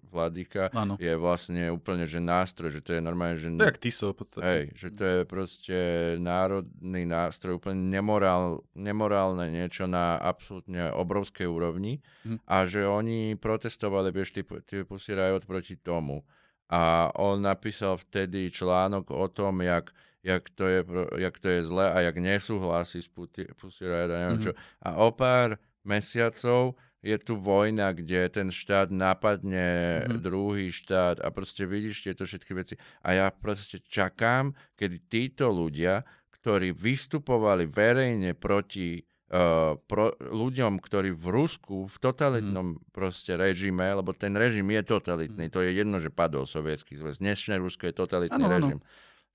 vladyka, 0.05 0.69
Áno. 0.71 0.95
je 0.97 1.13
vlastne 1.15 1.69
úplne, 1.69 2.05
že 2.05 2.19
nástroj, 2.19 2.69
že 2.71 2.81
to 2.81 2.93
je 2.93 3.01
normálne, 3.01 3.37
že... 3.37 3.49
To 3.51 3.65
je 3.65 3.75
Tiso 3.75 4.13
v 4.13 4.17
podstate. 4.19 4.45
Hej, 4.47 4.65
že 4.75 4.89
to 4.91 5.03
je 5.03 5.19
proste 5.25 5.77
národný 6.19 7.03
nástroj, 7.03 7.57
úplne 7.57 7.89
nemorál, 7.89 8.45
nemorálne 8.73 9.49
niečo 9.49 9.85
na 9.85 10.17
absolútne 10.17 10.93
obrovskej 10.93 11.45
úrovni 11.45 12.05
Mhm. 12.23 12.37
a 12.45 12.57
že 12.65 12.85
oni 12.85 13.35
protestovali, 13.35 14.11
vieš, 14.11 14.37
tí 14.37 14.45
Pussy 14.83 15.13
Riot 15.13 15.43
proti 15.43 15.75
tomu. 15.75 16.23
A 16.69 17.11
on 17.15 17.37
napísal 17.39 17.97
vtedy 17.97 18.49
článok 18.49 19.11
o 19.11 19.29
tom, 19.29 19.61
jak, 19.61 19.93
jak, 20.23 20.49
to, 20.51 20.65
je, 20.65 20.81
jak 21.19 21.37
to 21.37 21.49
je 21.51 21.61
zle 21.63 21.85
a 21.85 22.01
jak 22.01 22.17
nesúhlasí 22.17 23.01
s 23.01 23.09
Pussy 23.53 23.83
Riot 23.83 24.09
a 24.09 24.17
neviem 24.19 24.39
Mhm. 24.39 24.45
čo. 24.45 24.53
A 24.81 24.97
o 24.99 25.11
pár 25.11 25.61
mesiacov 25.85 26.75
je 27.03 27.19
tu 27.19 27.35
vojna, 27.35 27.91
kde 27.91 28.31
ten 28.31 28.49
štát 28.49 28.95
napadne 28.95 29.67
Mhm. 30.07 30.23
druhý 30.23 30.71
štát 30.71 31.19
a 31.19 31.35
proste 31.35 31.67
vidíš 31.67 32.07
tieto 32.07 32.23
všetky 32.23 32.53
veci. 32.55 32.75
A 33.03 33.19
ja 33.19 33.27
proste 33.35 33.83
čakám, 33.83 34.55
kedy 34.79 34.97
títo 35.11 35.51
ľudia, 35.51 36.07
ktorí 36.39 36.71
vystupovali 36.71 37.67
verejne 37.67 38.35
proti 38.35 39.03
uh, 39.31 39.75
pro, 39.87 40.15
ľuďom, 40.19 40.79
ktorí 40.79 41.11
v 41.15 41.27
Rusku, 41.31 41.87
v 41.87 41.97
totalitnom 41.99 42.83
proste 42.91 43.35
režime, 43.35 43.87
lebo 43.95 44.15
ten 44.15 44.35
režim 44.35 44.67
je 44.71 44.83
totalitný, 44.83 45.51
to 45.51 45.63
je 45.63 45.71
jedno, 45.75 45.99
že 45.99 46.11
padol 46.11 46.47
sovietský 46.47 46.99
zväz, 46.99 47.19
dnešné 47.19 47.59
Rusko 47.59 47.91
je 47.91 47.95
totalitný 47.95 48.43
áno. 48.43 48.51
režim 48.53 48.79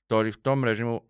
ktorí 0.07 0.31
v 0.31 0.39
tom 0.39 0.63
režimu 0.63 1.03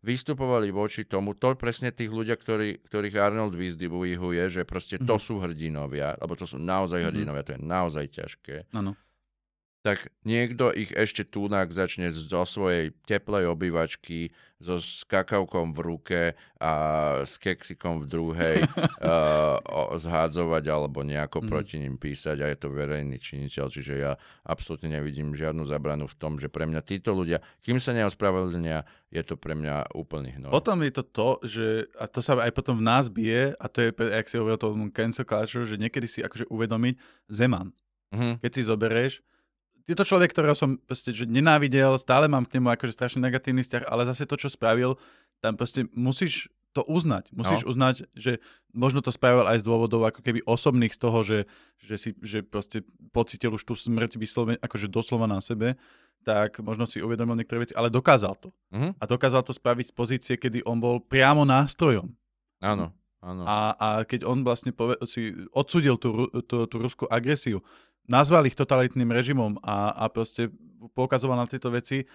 vystupovali 0.00 0.68
voči 0.68 1.08
tomu, 1.08 1.32
to 1.32 1.56
presne 1.56 1.88
tých 1.88 2.12
ľudia, 2.12 2.36
ktorí, 2.36 2.84
ktorých 2.84 3.16
Arnold 3.16 3.56
vyzdvihuje, 3.56 4.44
že 4.52 4.62
proste 4.68 5.00
to 5.00 5.16
Mhm. 5.16 5.22
sú 5.24 5.34
hrdinovia, 5.40 6.20
lebo 6.20 6.36
to 6.36 6.44
sú 6.44 6.60
naozaj 6.60 7.00
Mhm. 7.00 7.08
hrdinovia, 7.08 7.42
to 7.42 7.56
je 7.56 7.62
naozaj 7.64 8.04
ťažké. 8.12 8.56
Áno. 8.76 8.92
Tak 9.82 10.14
niekto 10.22 10.70
ich 10.70 10.94
ešte 10.94 11.26
túnak 11.26 11.74
začne 11.74 12.14
zo 12.14 12.46
svojej 12.46 12.94
teplej 13.02 13.50
obývačky, 13.50 14.30
so 14.62 14.78
skakavkom 14.78 15.74
v 15.74 15.78
ruke 15.82 16.20
a 16.62 16.72
s 17.26 17.34
keksikom 17.42 17.98
v 17.98 18.06
druhej 18.06 18.58
uh, 19.02 19.58
zhádzovať 19.98 20.64
alebo 20.70 21.02
nejako 21.02 21.42
mm. 21.42 21.48
proti 21.50 21.76
ním 21.82 21.98
písať 21.98 22.38
a 22.38 22.46
je 22.46 22.56
to 22.62 22.70
verejný 22.70 23.18
činiteľ, 23.18 23.66
čiže 23.68 23.94
ja 23.98 24.14
absolútne 24.46 24.94
nevidím 24.94 25.34
žiadnu 25.34 25.66
zabranu 25.66 26.06
v 26.06 26.14
tom, 26.14 26.38
že 26.38 26.46
pre 26.46 26.70
mňa 26.70 26.80
títo 26.86 27.10
ľudia, 27.10 27.42
kým 27.66 27.82
sa 27.82 27.90
neospravedlnia, 27.90 28.86
je 29.10 29.22
to 29.26 29.34
pre 29.34 29.58
mňa 29.58 29.98
úplný 29.98 30.38
hnoj. 30.38 30.54
Potom 30.54 30.78
je 30.86 30.92
to 30.94 31.04
to, 31.10 31.28
že, 31.42 31.66
a 31.98 32.06
to 32.06 32.22
sa 32.22 32.38
aj 32.38 32.54
potom 32.54 32.78
v 32.78 32.86
nás 32.86 33.10
bije, 33.10 33.58
a 33.58 33.66
to 33.66 33.82
je, 33.82 33.90
ak 33.90 34.30
si 34.30 34.38
hovoril 34.38 34.56
o 34.56 34.62
tom 34.62 34.94
cancel 34.94 35.26
culture, 35.26 35.66
že 35.66 35.76
niekedy 35.76 36.06
si 36.06 36.22
akože 36.22 36.46
uvedomiť 36.46 36.94
Zeman. 37.26 37.74
Mm-hmm. 38.14 38.44
Keď 38.44 38.50
si 38.54 38.62
zoberieš, 38.62 39.14
je 39.86 39.96
to 39.98 40.04
človek, 40.06 40.30
ktorého 40.30 40.54
som 40.54 40.78
proste, 40.78 41.10
že 41.10 41.26
nenávidel, 41.26 41.98
stále 41.98 42.30
mám 42.30 42.46
k 42.46 42.58
nemu 42.58 42.70
akože 42.72 42.94
strašne 42.94 43.20
negatívny 43.22 43.66
vzťah, 43.66 43.88
ale 43.90 44.06
zase 44.06 44.28
to, 44.28 44.38
čo 44.38 44.48
spravil, 44.52 44.98
tam 45.42 45.58
proste 45.58 45.90
musíš 45.92 46.50
to 46.72 46.80
uznať. 46.88 47.28
Musíš 47.36 47.68
no. 47.68 47.76
uznať, 47.76 48.08
že 48.16 48.40
možno 48.72 49.04
to 49.04 49.12
spravil 49.12 49.44
aj 49.44 49.60
z 49.60 49.66
dôvodov 49.68 50.08
ako 50.08 50.24
keby 50.24 50.40
osobných 50.48 50.96
z 50.96 51.00
toho, 51.00 51.18
že, 51.20 51.38
že 51.84 51.96
si 52.00 52.10
že 52.24 52.40
proste 52.40 52.80
pocitil 53.12 53.52
už 53.52 53.62
tú 53.62 53.76
smrť 53.76 54.16
vyslovene, 54.16 54.56
akože 54.56 54.88
doslova 54.88 55.28
na 55.28 55.44
sebe, 55.44 55.76
tak 56.24 56.62
možno 56.64 56.88
si 56.88 57.04
uvedomil 57.04 57.36
niektoré 57.36 57.68
veci, 57.68 57.76
ale 57.76 57.92
dokázal 57.92 58.34
to. 58.40 58.48
Uh-huh. 58.72 58.96
A 58.96 59.04
dokázal 59.04 59.44
to 59.44 59.52
spraviť 59.52 59.92
z 59.92 59.94
pozície, 59.94 60.34
kedy 60.40 60.64
on 60.64 60.80
bol 60.80 60.96
priamo 61.02 61.44
nástrojom. 61.44 62.08
Áno. 62.64 62.94
Áno. 63.22 63.46
A, 63.46 63.78
a 63.78 63.88
keď 64.02 64.26
on 64.26 64.42
vlastne 64.42 64.74
pove- 64.74 64.98
si 65.06 65.30
odsudil 65.54 65.94
tú, 65.94 66.26
tú, 66.42 66.66
tú 66.66 66.76
ruskú 66.82 67.06
agresiu, 67.06 67.62
nazval 68.10 68.46
ich 68.46 68.58
totalitným 68.58 69.10
režimom 69.10 69.58
a, 69.62 69.94
a 69.94 70.04
proste 70.10 70.50
poukazoval 70.96 71.38
na 71.38 71.46
tieto 71.46 71.70
veci, 71.70 72.06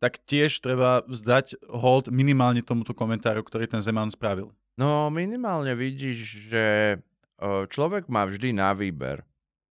tak 0.00 0.20
tiež 0.24 0.60
treba 0.60 1.04
vzdať 1.06 1.70
hold 1.70 2.10
minimálne 2.12 2.60
tomuto 2.60 2.92
komentáru, 2.92 3.40
ktorý 3.44 3.68
ten 3.68 3.80
Zeman 3.80 4.12
spravil. 4.12 4.52
No 4.74 5.08
minimálne 5.08 5.72
vidíš, 5.78 6.50
že 6.50 6.64
človek 7.70 8.10
má 8.10 8.26
vždy 8.26 8.56
na 8.56 8.74
výber. 8.74 9.22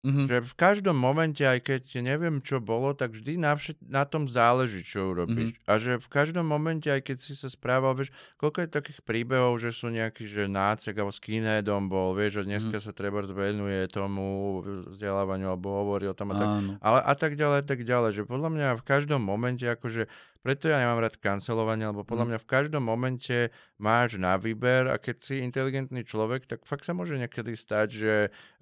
Mm-hmm. 0.04 0.28
Že 0.28 0.38
v 0.44 0.56
každom 0.60 1.00
momente, 1.00 1.48
aj 1.48 1.64
keď 1.64 2.04
neviem, 2.04 2.44
čo 2.44 2.60
bolo, 2.60 2.92
tak 2.92 3.16
vždy 3.16 3.40
na, 3.40 3.56
všet, 3.56 3.80
na 3.88 4.04
tom 4.04 4.28
záleží, 4.28 4.84
čo 4.84 5.16
urobíš. 5.16 5.56
Mm-hmm. 5.56 5.72
A 5.72 5.74
že 5.80 5.96
v 5.96 6.08
každom 6.12 6.44
momente, 6.44 6.92
aj 6.92 7.08
keď 7.08 7.18
si 7.24 7.32
sa 7.40 7.48
správal, 7.48 7.96
vieš, 7.96 8.12
koľko 8.36 8.68
je 8.68 8.70
takých 8.76 9.00
príbehov, 9.08 9.64
že 9.64 9.72
sú 9.72 9.88
nejaký, 9.88 10.28
že 10.28 10.52
nácek 10.52 10.92
alebo 11.00 11.16
skinheadom 11.16 11.88
bol, 11.88 12.12
vieš, 12.20 12.44
že 12.44 12.52
dneska 12.52 12.84
mm-hmm. 12.84 12.92
sa 12.92 13.00
treba 13.00 13.24
zvenuje 13.24 13.88
tomu 13.88 14.60
vzdelávaniu 14.92 15.56
alebo 15.56 15.72
hovorí 15.72 16.12
o 16.12 16.18
tom 16.18 16.36
a 16.36 16.36
tak, 16.36 16.50
ale 16.84 17.00
a 17.00 17.14
tak 17.16 17.40
ďalej, 17.40 17.58
a 17.64 17.66
tak 17.66 17.80
ďalej. 17.88 18.12
Že 18.12 18.24
podľa 18.28 18.50
mňa 18.52 18.68
v 18.76 18.84
každom 18.84 19.24
momente, 19.24 19.64
akože 19.64 20.12
preto 20.44 20.68
ja 20.68 20.84
nemám 20.84 21.00
rád 21.00 21.16
kancelovanie, 21.24 21.88
lebo 21.88 22.04
podľa 22.04 22.28
mhm. 22.28 22.30
mňa 22.36 22.40
v 22.44 22.50
každom 22.52 22.84
momente 22.84 23.56
máš 23.80 24.20
na 24.20 24.36
výber 24.36 24.92
a 24.92 25.00
keď 25.00 25.16
si 25.24 25.40
inteligentný 25.40 26.04
človek, 26.04 26.44
tak 26.44 26.68
fakt 26.68 26.84
sa 26.84 26.92
môže 26.92 27.16
niekedy 27.16 27.56
stať, 27.56 27.88
že 27.88 28.16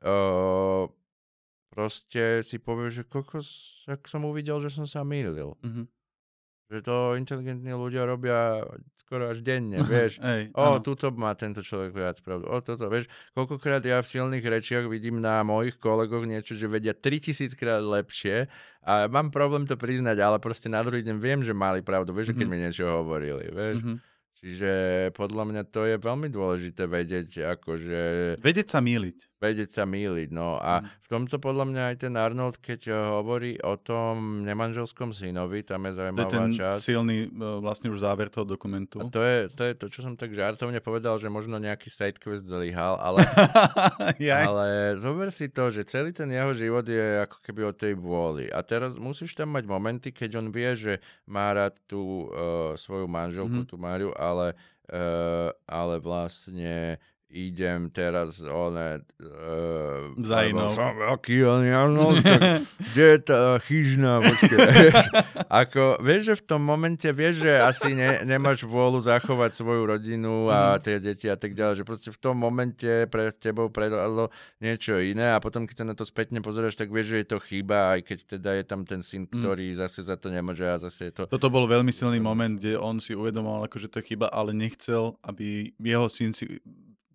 uh, 0.06 0.86
proste 1.72 2.44
si 2.44 2.60
povie, 2.60 2.92
že 2.92 3.08
kokos, 3.08 3.82
ak 3.88 4.06
som 4.06 4.28
uvidel, 4.28 4.60
že 4.60 4.70
som 4.70 4.84
sa 4.84 5.08
mýlil. 5.08 5.56
Mm-hmm. 5.64 5.86
Že 6.72 6.80
to 6.84 6.96
inteligentní 7.20 7.72
ľudia 7.76 8.08
robia 8.08 8.64
skoro 9.00 9.32
až 9.32 9.44
denne, 9.44 9.80
vieš. 9.92 10.20
Ej, 10.20 10.52
o, 10.56 10.76
áno. 10.76 10.84
tuto 10.84 11.12
má 11.16 11.32
tento 11.36 11.64
človek 11.64 11.92
viac 11.96 12.20
pravdu. 12.20 12.48
O, 12.52 12.60
toto, 12.60 12.92
vieš. 12.92 13.08
Koľkokrát 13.32 13.84
ja 13.84 14.04
v 14.04 14.08
silných 14.08 14.44
rečiach 14.44 14.86
vidím 14.92 15.24
na 15.24 15.44
mojich 15.48 15.80
kolegoch 15.80 16.28
niečo, 16.28 16.60
že 16.60 16.68
vedia 16.68 16.92
3000 16.92 17.56
krát 17.56 17.84
lepšie 17.84 18.52
a 18.84 19.08
mám 19.08 19.32
problém 19.32 19.64
to 19.64 19.80
priznať, 19.80 20.20
ale 20.20 20.38
proste 20.44 20.68
na 20.68 20.84
druhý 20.84 21.04
deň 21.08 21.18
viem, 21.20 21.40
že 21.44 21.56
mali 21.56 21.80
pravdu, 21.80 22.12
vieš, 22.12 22.36
mm-hmm. 22.36 22.40
keď 22.40 22.48
mi 22.52 22.58
niečo 22.60 22.84
hovorili, 22.88 23.48
vieš. 23.48 23.80
Mm-hmm. 23.80 23.98
Čiže 24.42 24.72
podľa 25.14 25.44
mňa 25.54 25.62
to 25.70 25.86
je 25.86 25.96
veľmi 26.02 26.28
dôležité 26.34 26.90
vedieť, 26.90 27.30
akože... 27.62 28.02
Vedieť 28.42 28.74
sa 28.74 28.82
míliť 28.82 29.31
vedieť 29.42 29.74
sa 29.74 29.84
míliť. 29.90 30.30
No 30.30 30.62
a 30.62 30.86
mm. 30.86 31.02
v 31.02 31.08
tomto 31.10 31.42
podľa 31.42 31.66
mňa 31.66 31.84
aj 31.90 31.96
ten 31.98 32.14
Arnold, 32.14 32.62
keď 32.62 32.82
eh, 32.88 32.96
hovorí 32.96 33.58
o 33.66 33.74
tom 33.82 34.46
nemanželskom 34.46 35.10
synovi, 35.12 35.66
tam 35.66 35.90
je 35.90 35.98
zaujímavá 35.98 36.30
to 36.30 36.30
je 36.30 36.38
ten 36.38 36.52
časť. 36.54 36.78
silný 36.78 37.18
eh, 37.26 37.30
vlastne 37.58 37.90
už 37.90 38.06
záver 38.06 38.30
toho 38.30 38.46
dokumentu. 38.46 39.02
A 39.02 39.10
to 39.10 39.26
je, 39.26 39.50
to 39.50 39.64
je 39.66 39.74
to, 39.74 39.86
čo 39.90 40.06
som 40.06 40.14
tak 40.14 40.38
žartovne 40.38 40.78
povedal, 40.78 41.18
že 41.18 41.34
možno 41.34 41.58
nejaký 41.58 41.90
sidequest 41.90 42.46
zlyhal, 42.46 43.02
ale, 43.02 43.26
ale 44.46 44.96
zober 45.02 45.34
si 45.34 45.50
to, 45.50 45.74
že 45.74 45.90
celý 45.90 46.14
ten 46.14 46.30
jeho 46.30 46.54
život 46.54 46.86
je 46.86 47.26
ako 47.26 47.38
keby 47.42 47.62
o 47.66 47.74
tej 47.74 47.98
vôli. 47.98 48.46
A 48.54 48.62
teraz 48.62 48.94
musíš 48.94 49.34
tam 49.34 49.58
mať 49.58 49.66
momenty, 49.66 50.14
keď 50.14 50.38
on 50.38 50.54
vie, 50.54 50.70
že 50.78 50.94
má 51.26 51.50
rád 51.50 51.74
tú 51.90 52.30
uh, 52.30 52.78
svoju 52.78 53.10
manželku, 53.10 53.66
mm. 53.66 53.68
tú 53.68 53.76
Máriu, 53.82 54.14
ale, 54.14 54.54
uh, 54.94 55.50
ale 55.66 55.98
vlastne 55.98 57.02
idem 57.32 57.88
teraz 57.90 58.44
one... 58.44 59.02
Uh, 59.18 60.12
Za 60.20 60.44
inou. 60.44 60.70
Som 60.76 61.00
veľký, 61.00 61.48
no, 61.88 62.12
tak, 62.24 62.68
kde 62.92 63.06
je 63.16 63.20
tá 63.24 63.58
chyžná? 63.64 64.20
Počkej, 64.20 64.60
vieš, 64.78 65.00
ako, 65.48 65.84
vieš, 66.04 66.22
že 66.28 66.36
v 66.40 66.44
tom 66.44 66.62
momente 66.62 67.08
vieš, 67.16 67.48
že 67.48 67.54
asi 67.64 67.96
ne, 67.96 68.22
nemáš 68.28 68.68
vôľu 68.68 69.00
zachovať 69.02 69.56
svoju 69.56 69.84
rodinu 69.88 70.52
a 70.52 70.78
mhm. 70.78 70.80
tie 70.84 70.96
deti 71.00 71.28
a 71.32 71.40
tak 71.40 71.56
ďalej, 71.56 71.82
že 71.82 71.88
proste 71.88 72.10
v 72.12 72.20
tom 72.20 72.36
momente 72.36 73.08
pre 73.08 73.32
tebou 73.32 73.72
predalo 73.72 74.30
niečo 74.60 75.00
iné 75.00 75.32
a 75.32 75.40
potom, 75.40 75.64
keď 75.64 75.76
sa 75.82 75.86
na 75.88 75.96
to 75.96 76.04
spätne 76.04 76.44
pozeráš, 76.44 76.76
tak 76.76 76.92
vieš, 76.92 77.16
že 77.16 77.18
je 77.24 77.28
to 77.32 77.38
chyba, 77.40 77.98
aj 77.98 78.00
keď 78.06 78.20
teda 78.38 78.52
je 78.60 78.64
tam 78.68 78.82
ten 78.84 79.00
syn, 79.00 79.26
mhm. 79.26 79.40
ktorý 79.40 79.72
mm. 79.72 79.78
zase 79.80 80.04
za 80.04 80.20
to 80.20 80.28
nemôže 80.28 80.68
a 80.68 80.76
zase 80.76 81.10
je 81.10 81.14
to... 81.16 81.24
Toto 81.32 81.48
bol 81.48 81.66
veľmi 81.66 81.96
silný 81.96 82.20
moment, 82.20 82.60
kde 82.60 82.76
on 82.76 83.00
si 83.00 83.16
uvedomoval, 83.16 83.72
že 83.72 83.88
to 83.88 84.04
je 84.04 84.14
chyba, 84.14 84.28
ale 84.28 84.52
nechcel, 84.52 85.16
aby 85.24 85.72
jeho 85.80 86.12
syn 86.12 86.36
si 86.36 86.60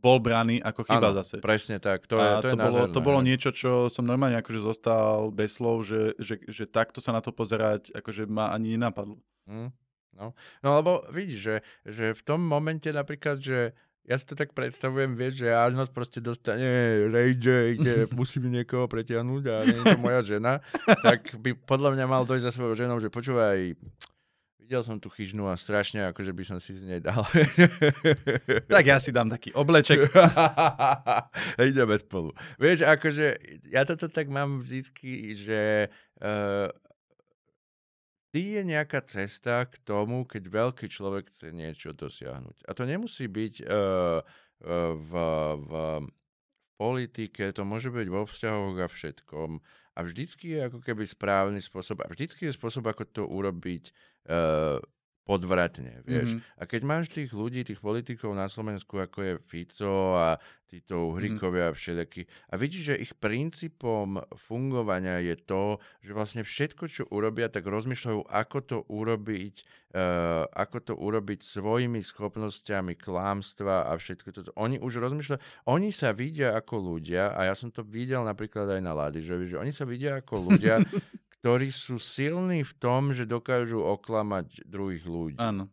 bol 0.01 0.21
braný 0.21 0.61
ako 0.61 0.87
chyba 0.87 1.11
ano, 1.11 1.19
zase. 1.25 1.41
presne 1.41 1.77
tak. 1.81 2.07
To, 2.07 2.21
je, 2.21 2.31
to, 2.45 2.49
to, 2.49 2.49
je 2.53 2.57
bolo, 2.57 2.81
to 2.93 3.01
bolo 3.03 3.21
niečo, 3.25 3.51
čo 3.51 3.89
som 3.89 4.05
normálne 4.05 4.39
akože 4.39 4.61
zostal 4.63 5.33
bez 5.33 5.57
slov, 5.57 5.83
že, 5.83 6.15
že, 6.21 6.39
že 6.47 6.65
takto 6.69 7.01
sa 7.01 7.11
na 7.17 7.25
to 7.25 7.33
pozerať, 7.33 7.91
akože 7.97 8.29
ma 8.29 8.53
ani 8.53 8.77
nenapadlo. 8.77 9.19
Mm, 9.49 9.71
no. 10.17 10.27
no 10.63 10.69
lebo 10.77 11.03
vidíš, 11.11 11.41
že, 11.41 11.57
že 11.87 12.07
v 12.13 12.23
tom 12.23 12.45
momente 12.45 12.93
napríklad, 12.93 13.41
že 13.41 13.75
ja 14.07 14.15
si 14.15 14.23
to 14.23 14.39
tak 14.39 14.55
predstavujem, 14.55 15.19
vieš, 15.19 15.43
že 15.43 15.51
Arnold 15.51 15.91
proste 15.91 16.23
dostane 16.23 16.63
rage, 17.11 17.75
ide, 17.75 18.07
musím 18.15 18.55
niekoho 18.55 18.87
pretiahnuť 18.87 19.43
a 19.51 19.55
nie 19.67 19.75
je 19.75 19.83
to 19.83 19.99
moja 19.99 20.23
žena, 20.23 20.63
tak 21.03 21.35
by 21.43 21.59
podľa 21.59 21.99
mňa 21.99 22.07
mal 22.07 22.23
dojsť 22.23 22.47
za 22.47 22.55
svojou 22.55 22.79
ženou, 22.79 23.03
že 23.03 23.11
počúvaj, 23.11 23.75
Videl 24.67 24.83
som 24.83 24.99
tú 24.99 25.07
chyžnú 25.07 25.47
a 25.47 25.55
strašne 25.55 26.11
akože 26.11 26.35
by 26.35 26.43
som 26.43 26.59
si 26.59 26.75
z 26.75 26.91
nej 26.91 26.99
dal. 26.99 27.23
tak 28.75 28.83
ja 28.83 28.99
si 28.99 29.15
dám 29.15 29.31
taký 29.31 29.55
obleček. 29.55 30.11
Ideme 31.63 31.95
spolu. 32.03 32.35
Vieš, 32.59 32.83
akože 32.83 33.39
ja 33.71 33.87
toto 33.87 34.11
tak 34.11 34.27
mám 34.27 34.67
vždycky, 34.67 35.39
že 35.39 35.87
uh, 36.19 36.67
ty 38.35 38.59
je 38.59 38.67
nejaká 38.67 39.07
cesta 39.07 39.71
k 39.71 39.79
tomu, 39.87 40.27
keď 40.27 40.51
veľký 40.51 40.91
človek 40.91 41.31
chce 41.31 41.55
niečo 41.55 41.95
dosiahnuť. 41.95 42.67
A 42.67 42.75
to 42.75 42.91
nemusí 42.91 43.31
byť 43.31 43.63
uh, 43.63 44.19
v, 44.99 45.13
v 45.63 45.73
politike, 46.75 47.55
to 47.55 47.63
môže 47.63 47.95
byť 47.95 48.09
vo 48.11 48.27
vzťahoch 48.27 48.83
a 48.83 48.91
všetkom. 48.91 49.63
A 49.95 49.99
vždycky 50.03 50.59
je 50.59 50.67
ako 50.67 50.83
keby 50.83 51.07
správny 51.07 51.63
spôsob, 51.63 52.03
a 52.03 52.11
vždycky 52.11 52.51
je 52.51 52.59
spôsob, 52.59 52.91
ako 52.91 53.07
to 53.07 53.23
urobiť 53.23 53.95
uh, 54.27 54.79
podvratne, 55.27 56.07
vieš. 56.07 56.39
Mm-hmm. 56.39 56.55
A 56.55 56.63
keď 56.71 56.81
máš 56.87 57.11
tých 57.11 57.35
ľudí, 57.35 57.67
tých 57.67 57.83
politikov 57.83 58.31
na 58.39 58.47
Slovensku, 58.47 58.95
ako 59.03 59.19
je 59.27 59.35
Fico 59.43 60.15
a 60.15 60.39
títo 60.71 61.11
uhrikovia 61.11 61.71
mm-hmm. 61.71 61.75
a 61.75 61.79
všetky, 61.79 62.21
a 62.31 62.55
vidíš, 62.55 62.83
že 62.95 63.03
ich 63.03 63.13
princípom 63.19 64.23
fungovania 64.39 65.19
je 65.19 65.35
to, 65.35 65.83
že 65.99 66.15
vlastne 66.15 66.43
všetko, 66.47 66.85
čo 66.87 67.03
urobia, 67.11 67.51
tak 67.51 67.67
rozmýšľajú, 67.67 68.23
ako 68.23 68.59
to 68.63 68.79
urobiť, 68.87 69.55
uh, 69.99 70.47
ako 70.47 70.79
to 70.79 70.95
urobiť 70.95 71.43
svojimi 71.43 71.99
schopnosťami 72.07 72.95
klámstva 72.95 73.91
a 73.91 73.99
všetko 73.99 74.31
toto. 74.31 74.51
Oni 74.55 74.79
už 74.79 75.03
rozmýšľajú, 75.03 75.43
oni 75.67 75.91
sa 75.91 76.15
vidia 76.15 76.55
ako 76.55 76.95
ľudia, 76.95 77.35
a 77.35 77.51
ja 77.51 77.55
som 77.59 77.75
to 77.75 77.83
videl 77.83 78.23
napríklad 78.23 78.79
aj 78.79 78.83
na 78.83 78.95
Ladižovi, 78.95 79.51
že 79.51 79.59
oni 79.59 79.75
sa 79.75 79.83
vidia 79.83 80.23
ako 80.23 80.55
ľudia, 80.55 80.79
ktorí 81.47 81.71
sú 81.71 82.03
silní 82.03 82.67
v 82.67 82.75
tom, 82.83 83.15
že 83.15 83.23
dokážu 83.23 83.79
oklamať 83.79 84.67
druhých 84.67 85.07
ľudí. 85.07 85.39
Áno. 85.39 85.71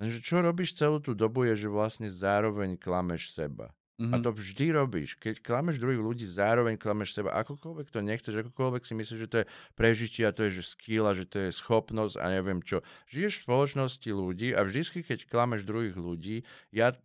Takže 0.00 0.24
čo 0.24 0.40
robíš 0.40 0.80
celú 0.80 0.96
tú 0.96 1.12
dobu 1.12 1.44
je, 1.44 1.60
že 1.60 1.68
vlastne 1.68 2.08
zároveň 2.08 2.80
klameš 2.80 3.36
seba. 3.36 3.76
Mm-hmm. 4.00 4.10
A 4.10 4.16
mhm. 4.16 4.22
to 4.24 4.30
vždy 4.32 4.66
robíš. 4.72 5.10
Keď 5.20 5.44
klameš 5.44 5.76
druhých 5.76 6.00
ľudí, 6.00 6.24
zároveň 6.24 6.80
klameš 6.80 7.20
seba. 7.20 7.36
Akokoľvek 7.36 7.92
to 7.92 8.00
nechceš, 8.00 8.32
akokoľvek 8.32 8.82
si 8.82 8.96
myslíš, 8.96 9.20
že 9.20 9.28
to 9.28 9.38
je 9.44 9.46
prežitie 9.76 10.24
a 10.24 10.32
to 10.32 10.48
je 10.48 10.64
že 10.64 10.72
skill 10.72 11.04
a 11.04 11.12
že 11.12 11.28
to 11.28 11.36
je 11.36 11.50
schopnosť 11.52 12.16
a 12.24 12.26
neviem 12.32 12.64
čo. 12.64 12.80
Žiješ 13.12 13.38
v 13.38 13.44
spoločnosti 13.44 14.08
ľudí 14.08 14.56
a 14.56 14.64
vždy, 14.64 15.04
keď 15.04 15.28
klameš 15.28 15.68
druhých 15.68 16.00
ľudí, 16.00 16.48
ja, 16.72 16.96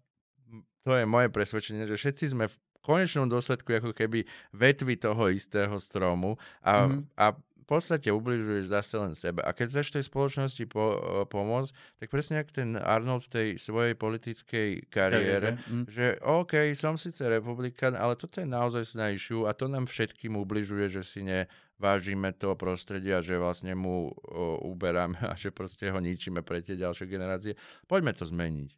to 0.87 0.95
je 0.95 1.03
moje 1.03 1.27
presvedčenie, 1.27 1.83
že 1.83 1.99
všetci 1.99 2.31
sme 2.31 2.47
v 2.47 2.55
konečnom 2.79 3.27
dôsledku 3.27 3.69
ako 3.75 3.91
keby 3.91 4.23
vetvy 4.55 4.95
toho 4.97 5.29
istého 5.29 5.75
stromu 5.77 6.39
a, 6.63 6.87
mm-hmm. 6.87 7.01
a 7.19 7.25
podstate 7.69 8.09
ubližuješ 8.09 8.65
zase 8.65 8.97
len 8.97 9.13
sebe. 9.13 9.45
A 9.45 9.53
keď 9.53 9.77
chceš 9.77 9.93
tej 9.93 10.03
spoločnosti 10.09 10.65
po, 10.65 10.97
eh, 10.97 10.97
pomôcť, 11.29 12.01
tak 12.01 12.07
presne 12.09 12.41
ako 12.41 12.51
ten 12.51 12.69
Arnold 12.73 13.29
v 13.29 13.31
tej 13.31 13.47
svojej 13.61 13.93
politickej 13.93 14.89
kariére, 14.89 15.61
mm. 15.61 15.85
že 15.85 16.17
OK, 16.25 16.73
som 16.73 16.97
síce 16.97 17.21
republikán, 17.29 17.93
ale 17.93 18.17
toto 18.17 18.41
je 18.41 18.49
naozaj 18.49 18.89
issue 19.13 19.45
a 19.45 19.53
to 19.53 19.69
nám 19.69 19.85
všetkým 19.85 20.33
ubližuje, 20.33 20.89
že 20.89 21.05
si 21.05 21.21
nevážime 21.21 22.33
to 22.33 22.57
prostredie 22.57 23.13
a 23.13 23.21
že 23.21 23.37
vlastne 23.37 23.77
mu 23.77 24.09
o, 24.09 24.65
uberáme 24.65 25.21
a 25.31 25.37
že 25.37 25.53
proste 25.53 25.93
ho 25.93 26.01
ničíme 26.01 26.41
pre 26.41 26.65
tie 26.65 26.73
ďalšie 26.73 27.05
generácie. 27.05 27.53
Poďme 27.85 28.17
to 28.17 28.25
zmeniť. 28.25 28.71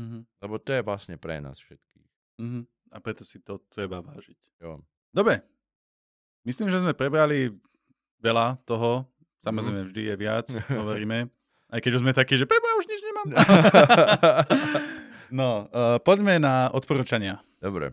Mhm. 0.00 0.18
Lebo 0.40 0.56
to 0.56 0.72
je 0.72 0.80
vlastne 0.80 1.20
pre 1.20 1.36
nás 1.44 1.60
všetkých. 1.60 2.08
Mhm. 2.40 2.60
A 2.88 2.96
preto 3.04 3.20
si 3.28 3.44
to 3.44 3.60
treba 3.68 4.00
vážiť. 4.00 4.64
Jo. 4.64 4.80
Dobre. 5.12 5.44
Myslím, 6.48 6.72
že 6.72 6.80
sme 6.80 6.96
prebrali 6.96 7.52
veľa 8.22 8.58
toho. 8.66 9.06
Samozrejme, 9.42 9.86
vždy 9.88 10.02
je 10.12 10.14
viac, 10.18 10.46
hovoríme. 10.80 11.30
Aj 11.68 11.80
keď 11.84 12.00
už 12.00 12.02
sme 12.02 12.16
takí, 12.16 12.40
že 12.40 12.48
preba, 12.48 12.68
už 12.80 12.88
nič 12.88 13.00
nemám. 13.04 13.26
no, 15.38 15.68
uh, 15.68 16.00
poďme 16.00 16.40
na 16.40 16.72
odporúčania. 16.72 17.44
Dobre. 17.60 17.92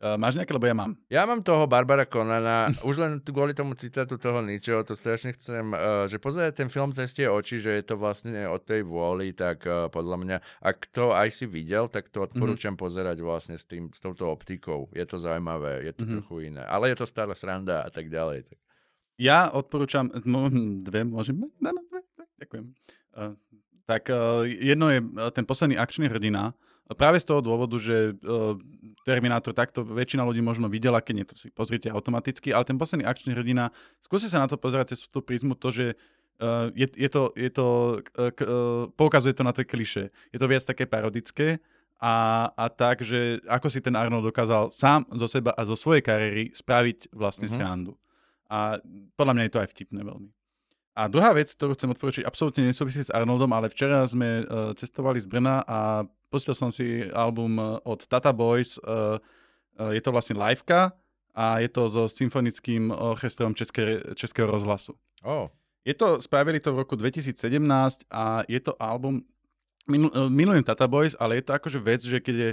Uh, 0.00 0.16
máš 0.16 0.32
nejaké, 0.32 0.56
lebo 0.56 0.64
ja 0.64 0.72
mám. 0.72 0.96
Ja 1.12 1.28
mám 1.28 1.44
toho 1.44 1.68
Barbara 1.68 2.08
Conana, 2.08 2.72
už 2.88 2.96
len 2.96 3.20
kvôli 3.20 3.52
tomu 3.52 3.76
citátu 3.76 4.16
toho 4.16 4.40
ničoho, 4.40 4.80
to 4.80 4.96
strašne 4.96 5.36
chcem, 5.36 5.76
uh, 5.76 6.08
že 6.08 6.16
pozerať 6.16 6.64
ten 6.64 6.72
film 6.72 6.88
cez 6.96 7.12
tie 7.12 7.28
oči, 7.28 7.60
že 7.60 7.76
je 7.76 7.84
to 7.84 8.00
vlastne 8.00 8.48
o 8.48 8.56
tej 8.56 8.80
vôli, 8.88 9.36
tak 9.36 9.68
uh, 9.68 9.92
podľa 9.92 10.16
mňa, 10.24 10.36
ak 10.64 10.88
to 10.88 11.12
aj 11.12 11.28
si 11.28 11.44
videl, 11.44 11.92
tak 11.92 12.08
to 12.08 12.24
odporúčam 12.24 12.72
mm-hmm. 12.72 12.88
pozerať 12.88 13.20
vlastne 13.20 13.60
s, 13.60 13.68
tým, 13.68 13.92
s 13.92 14.00
touto 14.00 14.32
optikou. 14.32 14.88
Je 14.96 15.04
to 15.04 15.20
zaujímavé, 15.20 15.84
je 15.84 15.92
to 15.92 16.08
mm-hmm. 16.08 16.16
trochu 16.24 16.34
iné. 16.48 16.64
Ale 16.64 16.88
je 16.88 16.96
to 16.96 17.04
stále 17.04 17.36
sranda 17.36 17.84
a 17.84 17.92
tak 17.92 18.08
ďalej. 18.08 18.48
Tak. 18.48 18.56
Ja 19.20 19.52
odporúčam, 19.52 20.08
mo- 20.24 20.48
dve 20.80 21.04
môžeme? 21.04 21.52
No, 21.60 21.76
no, 21.76 21.84
dve, 21.84 22.00
dve, 22.16 22.24
ďakujem. 22.40 22.64
Uh, 23.12 23.36
tak 23.84 24.08
uh, 24.08 24.48
jedno 24.48 24.88
je 24.88 25.04
uh, 25.04 25.28
ten 25.28 25.44
posledný 25.44 25.76
akčný 25.76 26.08
hrdina, 26.08 26.56
Práve 26.90 27.22
z 27.22 27.26
toho 27.30 27.38
dôvodu, 27.38 27.78
že 27.78 28.18
uh, 28.26 28.58
Terminátor 29.06 29.54
takto 29.54 29.86
väčšina 29.86 30.26
ľudí 30.26 30.42
možno 30.42 30.66
videla, 30.66 30.98
keď 30.98 31.14
nie 31.14 31.26
to 31.26 31.38
si 31.38 31.46
pozrite 31.54 31.86
automaticky, 31.86 32.50
ale 32.50 32.66
ten 32.66 32.74
posledný 32.74 33.06
akčný 33.06 33.30
hrdina, 33.38 33.70
skúste 34.02 34.26
sa 34.26 34.42
na 34.42 34.50
to 34.50 34.58
pozerať 34.58 34.94
cez 34.94 35.06
tú 35.06 35.22
prízmu, 35.22 35.54
to, 35.54 35.70
že 35.70 35.86
uh, 36.42 36.66
je, 36.74 36.90
je 36.98 37.06
to, 37.06 37.30
je 37.38 37.50
to 37.54 37.66
uh, 38.18 38.34
k, 38.34 38.42
uh, 38.42 38.90
poukazuje 38.98 39.38
to 39.38 39.46
na 39.46 39.54
tie 39.54 39.62
kliše. 39.62 40.10
Je 40.34 40.38
to 40.42 40.50
viac 40.50 40.66
také 40.66 40.82
parodické 40.90 41.62
a, 42.02 42.50
a 42.58 42.66
tak, 42.66 43.06
že 43.06 43.38
ako 43.46 43.70
si 43.70 43.78
ten 43.78 43.94
Arnold 43.94 44.26
dokázal 44.26 44.74
sám 44.74 45.06
zo 45.14 45.30
seba 45.30 45.54
a 45.54 45.62
zo 45.62 45.78
svojej 45.78 46.02
kariéry 46.02 46.50
spraviť 46.50 47.14
vlastne 47.14 47.46
mm-hmm. 47.46 47.62
srandu. 47.62 47.94
A 48.50 48.82
podľa 49.14 49.34
mňa 49.38 49.44
je 49.46 49.52
to 49.54 49.62
aj 49.62 49.70
vtipné 49.70 50.02
veľmi. 50.02 50.30
A 50.98 51.06
druhá 51.06 51.30
vec, 51.30 51.48
ktorú 51.54 51.78
chcem 51.78 51.94
odporučiť, 51.94 52.26
absolútne 52.26 52.66
nesúvisí 52.66 53.00
s 53.00 53.14
Arnoldom, 53.14 53.54
ale 53.54 53.70
včera 53.70 54.02
sme 54.04 54.42
uh, 54.42 54.74
cestovali 54.74 55.22
z 55.22 55.30
Brna 55.30 55.62
a 55.62 56.02
pustil 56.28 56.52
som 56.52 56.74
si 56.74 57.06
album 57.14 57.56
od 57.86 58.04
Tata 58.10 58.34
Boys. 58.34 58.76
Uh, 58.82 59.16
uh, 59.78 59.94
je 59.94 60.02
to 60.02 60.10
vlastne 60.10 60.34
liveka 60.34 60.90
a 61.30 61.62
je 61.62 61.70
to 61.70 61.86
so 61.86 62.04
symfonickým 62.10 62.90
orchestrom 62.90 63.54
České, 63.54 64.02
Českého 64.18 64.50
rozhlasu. 64.50 64.98
Oh. 65.22 65.46
Je 65.86 65.94
to, 65.94 66.20
spravili 66.20 66.60
to 66.60 66.74
v 66.74 66.84
roku 66.84 66.98
2017 66.98 67.38
a 68.10 68.44
je 68.44 68.60
to 68.60 68.76
album, 68.76 69.24
minul, 69.88 70.10
milujem 70.28 70.66
Tata 70.66 70.84
Boys, 70.90 71.16
ale 71.16 71.40
je 71.40 71.44
to 71.48 71.56
akože 71.56 71.78
vec, 71.80 72.00
že 72.02 72.18
keď 72.20 72.36
je 72.36 72.50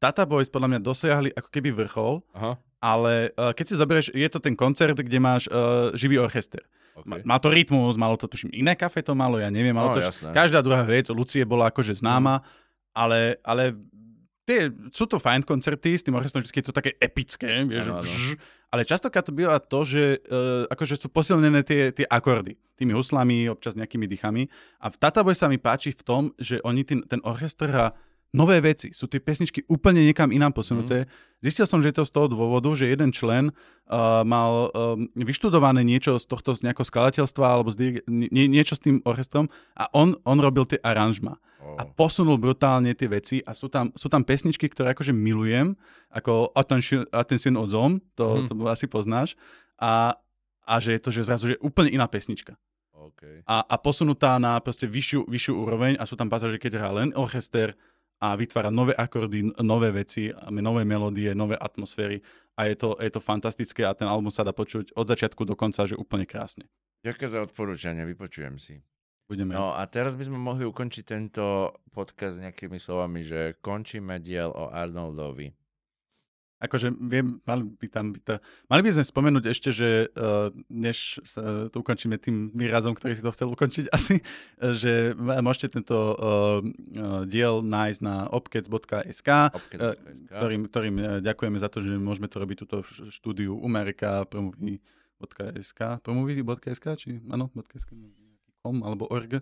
Tata 0.00 0.24
Boys 0.24 0.48
podľa 0.48 0.76
mňa 0.76 0.80
dosiahli 0.80 1.30
ako 1.36 1.48
keby 1.52 1.76
vrchol, 1.76 2.24
Aha. 2.32 2.56
Ale 2.80 3.30
uh, 3.36 3.52
keď 3.52 3.64
si 3.68 3.74
zoberieš, 3.76 4.06
je 4.16 4.28
to 4.32 4.40
ten 4.40 4.56
koncert, 4.56 4.96
kde 4.96 5.18
máš 5.20 5.46
uh, 5.52 5.92
živý 5.92 6.16
orchester. 6.16 6.64
Okay. 6.96 7.22
Má 7.22 7.36
to 7.38 7.48
rytmus, 7.52 7.94
malo 7.96 8.18
to 8.18 8.26
tuším 8.26 8.50
iné 8.52 8.74
kafe 8.74 9.00
to 9.00 9.14
malo, 9.14 9.38
ja 9.38 9.48
neviem, 9.48 9.72
malo 9.72 9.94
No, 9.94 9.96
to, 9.96 10.04
jasné. 10.04 10.34
každá 10.34 10.60
druhá 10.60 10.82
vec, 10.82 11.06
Lucie 11.12 11.46
bola 11.46 11.70
akože 11.70 11.96
známa, 11.96 12.42
ale, 12.92 13.38
ale 13.46 13.78
tie, 14.44 14.68
sú 14.90 15.06
to 15.06 15.22
fajn 15.22 15.46
koncerty, 15.46 15.96
s 15.96 16.04
tým 16.04 16.18
orchestrom 16.18 16.42
vždy 16.42 16.60
je 16.60 16.66
to 16.66 16.74
také 16.74 16.98
epické, 16.98 17.62
vieš, 17.64 17.94
áno. 17.94 18.02
žž, 18.02 18.36
ale 18.74 18.82
častokrát 18.82 19.22
to 19.22 19.32
býva 19.32 19.62
to, 19.62 19.80
že 19.86 20.18
uh, 20.26 20.66
akože 20.68 20.98
sú 20.98 21.08
posilnené 21.08 21.62
tie, 21.62 21.94
tie 21.94 22.04
akordy, 22.04 22.58
tými 22.74 22.92
huslami, 22.92 23.48
občas 23.48 23.78
nejakými 23.78 24.10
dýchami 24.10 24.50
a 24.82 24.86
v 24.90 24.96
Tataboy 24.98 25.32
sa 25.38 25.46
mi 25.46 25.56
páči 25.56 25.94
v 25.94 26.02
tom, 26.02 26.22
že 26.36 26.58
oni 26.66 26.82
ten, 26.84 27.00
ten 27.06 27.20
orchester 27.22 27.70
nové 28.30 28.62
veci, 28.62 28.94
sú 28.94 29.10
tie 29.10 29.18
pesničky 29.18 29.66
úplne 29.66 30.06
niekam 30.06 30.30
inám 30.30 30.54
posunuté. 30.54 31.04
Mm. 31.04 31.08
Zistil 31.40 31.66
som, 31.66 31.82
že 31.82 31.90
je 31.90 31.98
to 31.98 32.04
z 32.06 32.12
toho 32.14 32.28
dôvodu, 32.30 32.70
že 32.76 32.86
jeden 32.86 33.10
člen 33.10 33.50
uh, 33.50 34.22
mal 34.22 34.70
um, 34.70 35.08
vyštudované 35.18 35.82
niečo 35.82 36.20
z 36.20 36.28
tohto 36.30 36.54
z 36.54 36.68
nejakého 36.68 36.86
skladateľstva 36.86 37.44
alebo 37.44 37.72
z 37.74 38.04
nie, 38.06 38.46
niečo 38.46 38.76
s 38.76 38.84
tým 38.84 39.02
orchestrom 39.02 39.50
a 39.74 39.88
on, 39.96 40.14
on 40.22 40.38
robil 40.38 40.62
tie 40.68 40.78
aranžma 40.80 41.40
Oh. 41.60 41.76
a 41.76 41.84
posunul 41.84 42.40
brutálne 42.40 42.96
tie 42.96 43.04
veci 43.04 43.36
a 43.44 43.52
sú 43.52 43.68
tam, 43.68 43.92
sú 43.92 44.08
tam 44.08 44.24
pesničky, 44.24 44.64
ktoré 44.72 44.96
akože 44.96 45.12
milujem, 45.12 45.76
ako 46.08 46.56
Attention, 46.56 47.04
Attention 47.12 47.52
od 47.60 47.68
Zom, 47.68 48.00
to, 48.16 48.48
Mhm. 48.48 48.48
to 48.48 48.64
asi 48.64 48.88
poznáš, 48.88 49.36
a, 49.76 50.16
a 50.64 50.74
že 50.80 50.96
je 50.96 51.00
to 51.04 51.10
že 51.12 51.28
zrazu 51.28 51.52
že 51.52 51.60
úplne 51.60 51.92
iná 51.92 52.08
pesnička. 52.08 52.56
Okay. 52.96 53.44
A, 53.44 53.60
a 53.60 53.76
posunutá 53.76 54.40
na 54.40 54.56
proste 54.64 54.88
vyššiu, 54.88 55.28
vyššiu 55.28 55.52
úroveň 55.52 56.00
a 56.00 56.08
sú 56.08 56.16
tam 56.16 56.32
pasáže, 56.32 56.56
keď 56.56 56.80
hrá 56.80 56.90
len 56.96 57.12
orchester 57.12 57.76
a 58.20 58.36
vytvára 58.36 58.68
nové 58.68 58.92
akordy, 58.92 59.48
nové 59.64 59.90
veci, 59.90 60.28
nové 60.52 60.84
melódie, 60.84 61.32
nové 61.32 61.56
atmosféry 61.56 62.20
a 62.54 62.68
je 62.68 62.76
to, 62.76 63.00
je 63.00 63.10
to 63.10 63.20
fantastické 63.24 63.88
a 63.88 63.96
ten 63.96 64.04
album 64.04 64.28
sa 64.28 64.44
dá 64.44 64.52
počuť 64.52 64.92
od 64.92 65.08
začiatku 65.08 65.48
do 65.48 65.56
konca, 65.56 65.88
že 65.88 65.96
úplne 65.96 66.28
krásne. 66.28 66.68
Ďakujem 67.00 67.30
za 67.32 67.40
odporúčanie, 67.40 68.04
vypočujem 68.04 68.60
si. 68.60 68.84
Budeme. 69.24 69.56
No 69.56 69.72
a 69.72 69.86
teraz 69.86 70.18
by 70.18 70.26
sme 70.26 70.42
mohli 70.42 70.66
ukončiť 70.66 71.04
tento 71.06 71.72
podcast 71.94 72.42
nejakými 72.42 72.76
slovami, 72.76 73.24
že 73.24 73.56
končíme 73.62 74.18
diel 74.20 74.50
o 74.50 74.68
Arnoldovi. 74.68 75.54
Akože 76.60 76.92
viem, 76.92 77.40
mali 77.48 77.64
by 77.64 77.86
tam 77.88 78.12
byť 78.12 78.22
to... 78.22 78.36
Mali 78.68 78.84
by 78.84 78.90
sme 78.92 79.04
spomenúť 79.08 79.44
ešte, 79.48 79.72
že 79.72 80.12
uh, 80.12 80.52
než 80.68 81.16
sa 81.24 81.72
to 81.72 81.80
ukončíme 81.80 82.20
tým 82.20 82.52
výrazom, 82.52 82.92
ktorý 82.92 83.16
si 83.16 83.24
to 83.24 83.32
chcel 83.32 83.48
ukončiť 83.48 83.88
asi, 83.96 84.20
že 84.60 85.16
môžete 85.16 85.80
tento 85.80 85.96
uh, 85.96 86.60
diel 87.24 87.64
nájsť 87.64 88.00
na 88.04 88.28
Opkec.sk. 88.28 89.28
uh, 89.28 89.96
ktorým, 90.28 90.68
ktorým 90.68 90.96
ďakujeme 91.24 91.56
za 91.56 91.72
to, 91.72 91.80
že 91.80 91.96
môžeme 91.96 92.28
to 92.28 92.36
robiť 92.36 92.56
túto 92.60 92.84
štúdiu 93.08 93.56
Umerika, 93.56 94.28
promovy.sk, 94.28 95.80
promovy.sk, 96.04 96.86
či 97.00 97.24
áno, 97.32 97.48
.sk, 97.56 97.90
.com 98.60 98.76
alebo 98.84 99.08
org. 99.08 99.40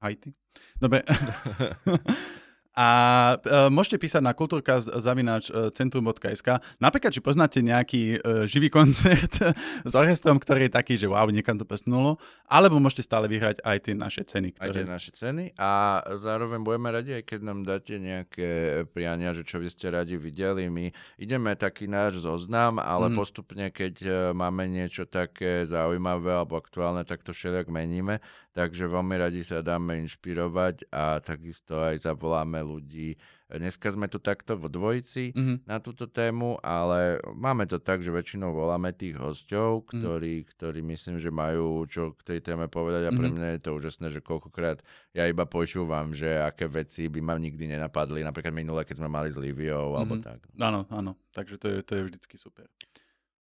Haiti. 0.00 0.32
Dobre. 0.78 1.02
A 2.74 2.88
uh, 3.36 3.66
môžete 3.66 3.98
písať 3.98 4.22
na 4.22 4.30
kultúrka.zavináč.centrum.sk 4.30 6.48
Napríklad, 6.78 7.10
či 7.10 7.20
poznáte 7.20 7.58
nejaký 7.60 8.18
uh, 8.18 8.46
živý 8.46 8.70
koncert 8.70 9.42
s 9.90 9.92
orchestrom, 9.92 10.38
ktorý 10.38 10.70
je 10.70 10.72
taký, 10.72 10.94
že 10.94 11.10
wow, 11.10 11.26
niekam 11.28 11.58
to 11.58 11.66
presnulo, 11.66 12.22
alebo 12.46 12.78
môžete 12.78 13.04
stále 13.04 13.26
vyhrať 13.26 13.58
aj 13.66 13.78
tie 13.82 13.94
naše 13.98 14.22
ceny. 14.22 14.54
Aj 14.62 14.70
tie 14.70 14.86
Ktoré... 14.86 14.88
naše 14.94 15.10
ceny 15.10 15.58
a 15.58 15.98
zároveň 16.14 16.62
budeme 16.62 16.94
radi, 16.94 17.18
aj 17.18 17.24
keď 17.26 17.40
nám 17.42 17.66
dáte 17.66 17.98
nejaké 17.98 18.50
priania, 18.94 19.34
že 19.34 19.42
čo 19.42 19.58
by 19.58 19.66
ste 19.66 19.90
radi 19.90 20.14
videli. 20.14 20.70
My 20.70 20.94
ideme 21.18 21.56
taký 21.56 21.90
náš 21.90 22.22
zoznam, 22.22 22.78
ale 22.78 23.10
Mhm. 23.10 23.16
postupne, 23.16 23.66
keď 23.70 23.94
e, 24.00 24.10
máme 24.30 24.68
niečo 24.68 25.04
také 25.04 25.66
zaujímavé 25.66 26.32
alebo 26.32 26.54
aktuálne, 26.54 27.02
tak 27.02 27.26
to 27.26 27.34
všelijak 27.34 27.66
meníme. 27.66 28.22
Takže 28.50 28.90
veľmi 28.90 29.14
radi 29.14 29.46
sa 29.46 29.62
dáme 29.62 30.02
inšpirovať 30.02 30.90
a 30.90 31.22
takisto 31.22 31.78
aj 31.78 32.02
zavoláme 32.02 32.59
ľudí. 32.60 33.16
Dneska 33.46 33.90
sme 33.90 34.06
tu 34.06 34.16
takto 34.16 34.54
v 34.54 34.66
dvojici 34.66 35.32
Mhm. 35.32 35.66
na 35.66 35.76
túto 35.76 36.06
tému, 36.06 36.56
ale 36.58 37.18
máme 37.26 37.64
to 37.64 37.76
tak, 37.76 37.98
že 37.98 38.08
väčšinou 38.08 38.50
voláme 38.50 38.92
tých 38.92 39.16
hostov, 39.16 39.84
Mhm. 39.84 39.92
ktorí, 39.92 40.34
ktorí 40.46 40.80
myslím, 40.80 41.16
že 41.16 41.28
majú 41.28 41.82
čo 41.84 42.14
k 42.14 42.22
tej 42.22 42.40
téme 42.42 42.66
povedať 42.66 43.02
a 43.04 43.12
pre 43.12 43.26
Mhm. 43.26 43.34
mňa 43.34 43.48
je 43.50 43.60
to 43.60 43.70
úžasné, 43.72 44.06
že 44.08 44.20
koľkokrát 44.20 44.80
ja 45.10 45.26
iba 45.26 45.44
počúvam, 45.44 46.12
že 46.12 46.38
aké 46.38 46.64
veci 46.64 47.06
by 47.06 47.20
ma 47.20 47.34
nikdy 47.36 47.66
nenapadli, 47.66 48.20
napríklad 48.20 48.52
minule, 48.52 48.84
keď 48.84 48.96
sme 48.98 49.08
mali 49.08 49.28
s 49.28 49.36
Liviou 49.36 49.94
alebo 49.94 50.14
Mhm. 50.14 50.22
tak. 50.22 50.38
Áno, 50.56 50.86
áno, 50.88 51.18
takže 51.30 51.56
to 51.56 51.66
je, 51.66 51.78
to 51.82 51.92
je 51.94 52.06
vždycky 52.06 52.36
super. 52.36 52.70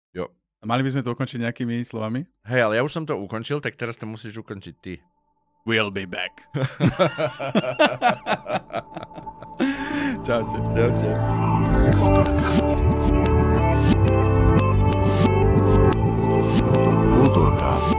Jo. 0.09 0.33
A 0.59 0.65
mali 0.65 0.81
by 0.81 0.91
sme 0.91 1.05
to 1.05 1.13
ukončiť 1.13 1.39
nejakými 1.39 1.79
slovami? 1.81 2.27
Hej, 2.43 2.61
ale 2.61 2.75
ja 2.75 2.83
už 2.83 2.91
som 2.91 3.05
to 3.05 3.15
ukončil, 3.15 3.61
tak 3.61 3.77
teraz 3.77 3.95
to 3.95 4.03
musíš 4.03 4.35
ukončiť 4.37 4.75
ty. 4.75 4.99
We'll 5.69 5.91
be 5.91 6.05
back. 6.05 6.47
ciao, 10.25 10.41
ciao, 10.49 10.97
ciao. 17.59 17.98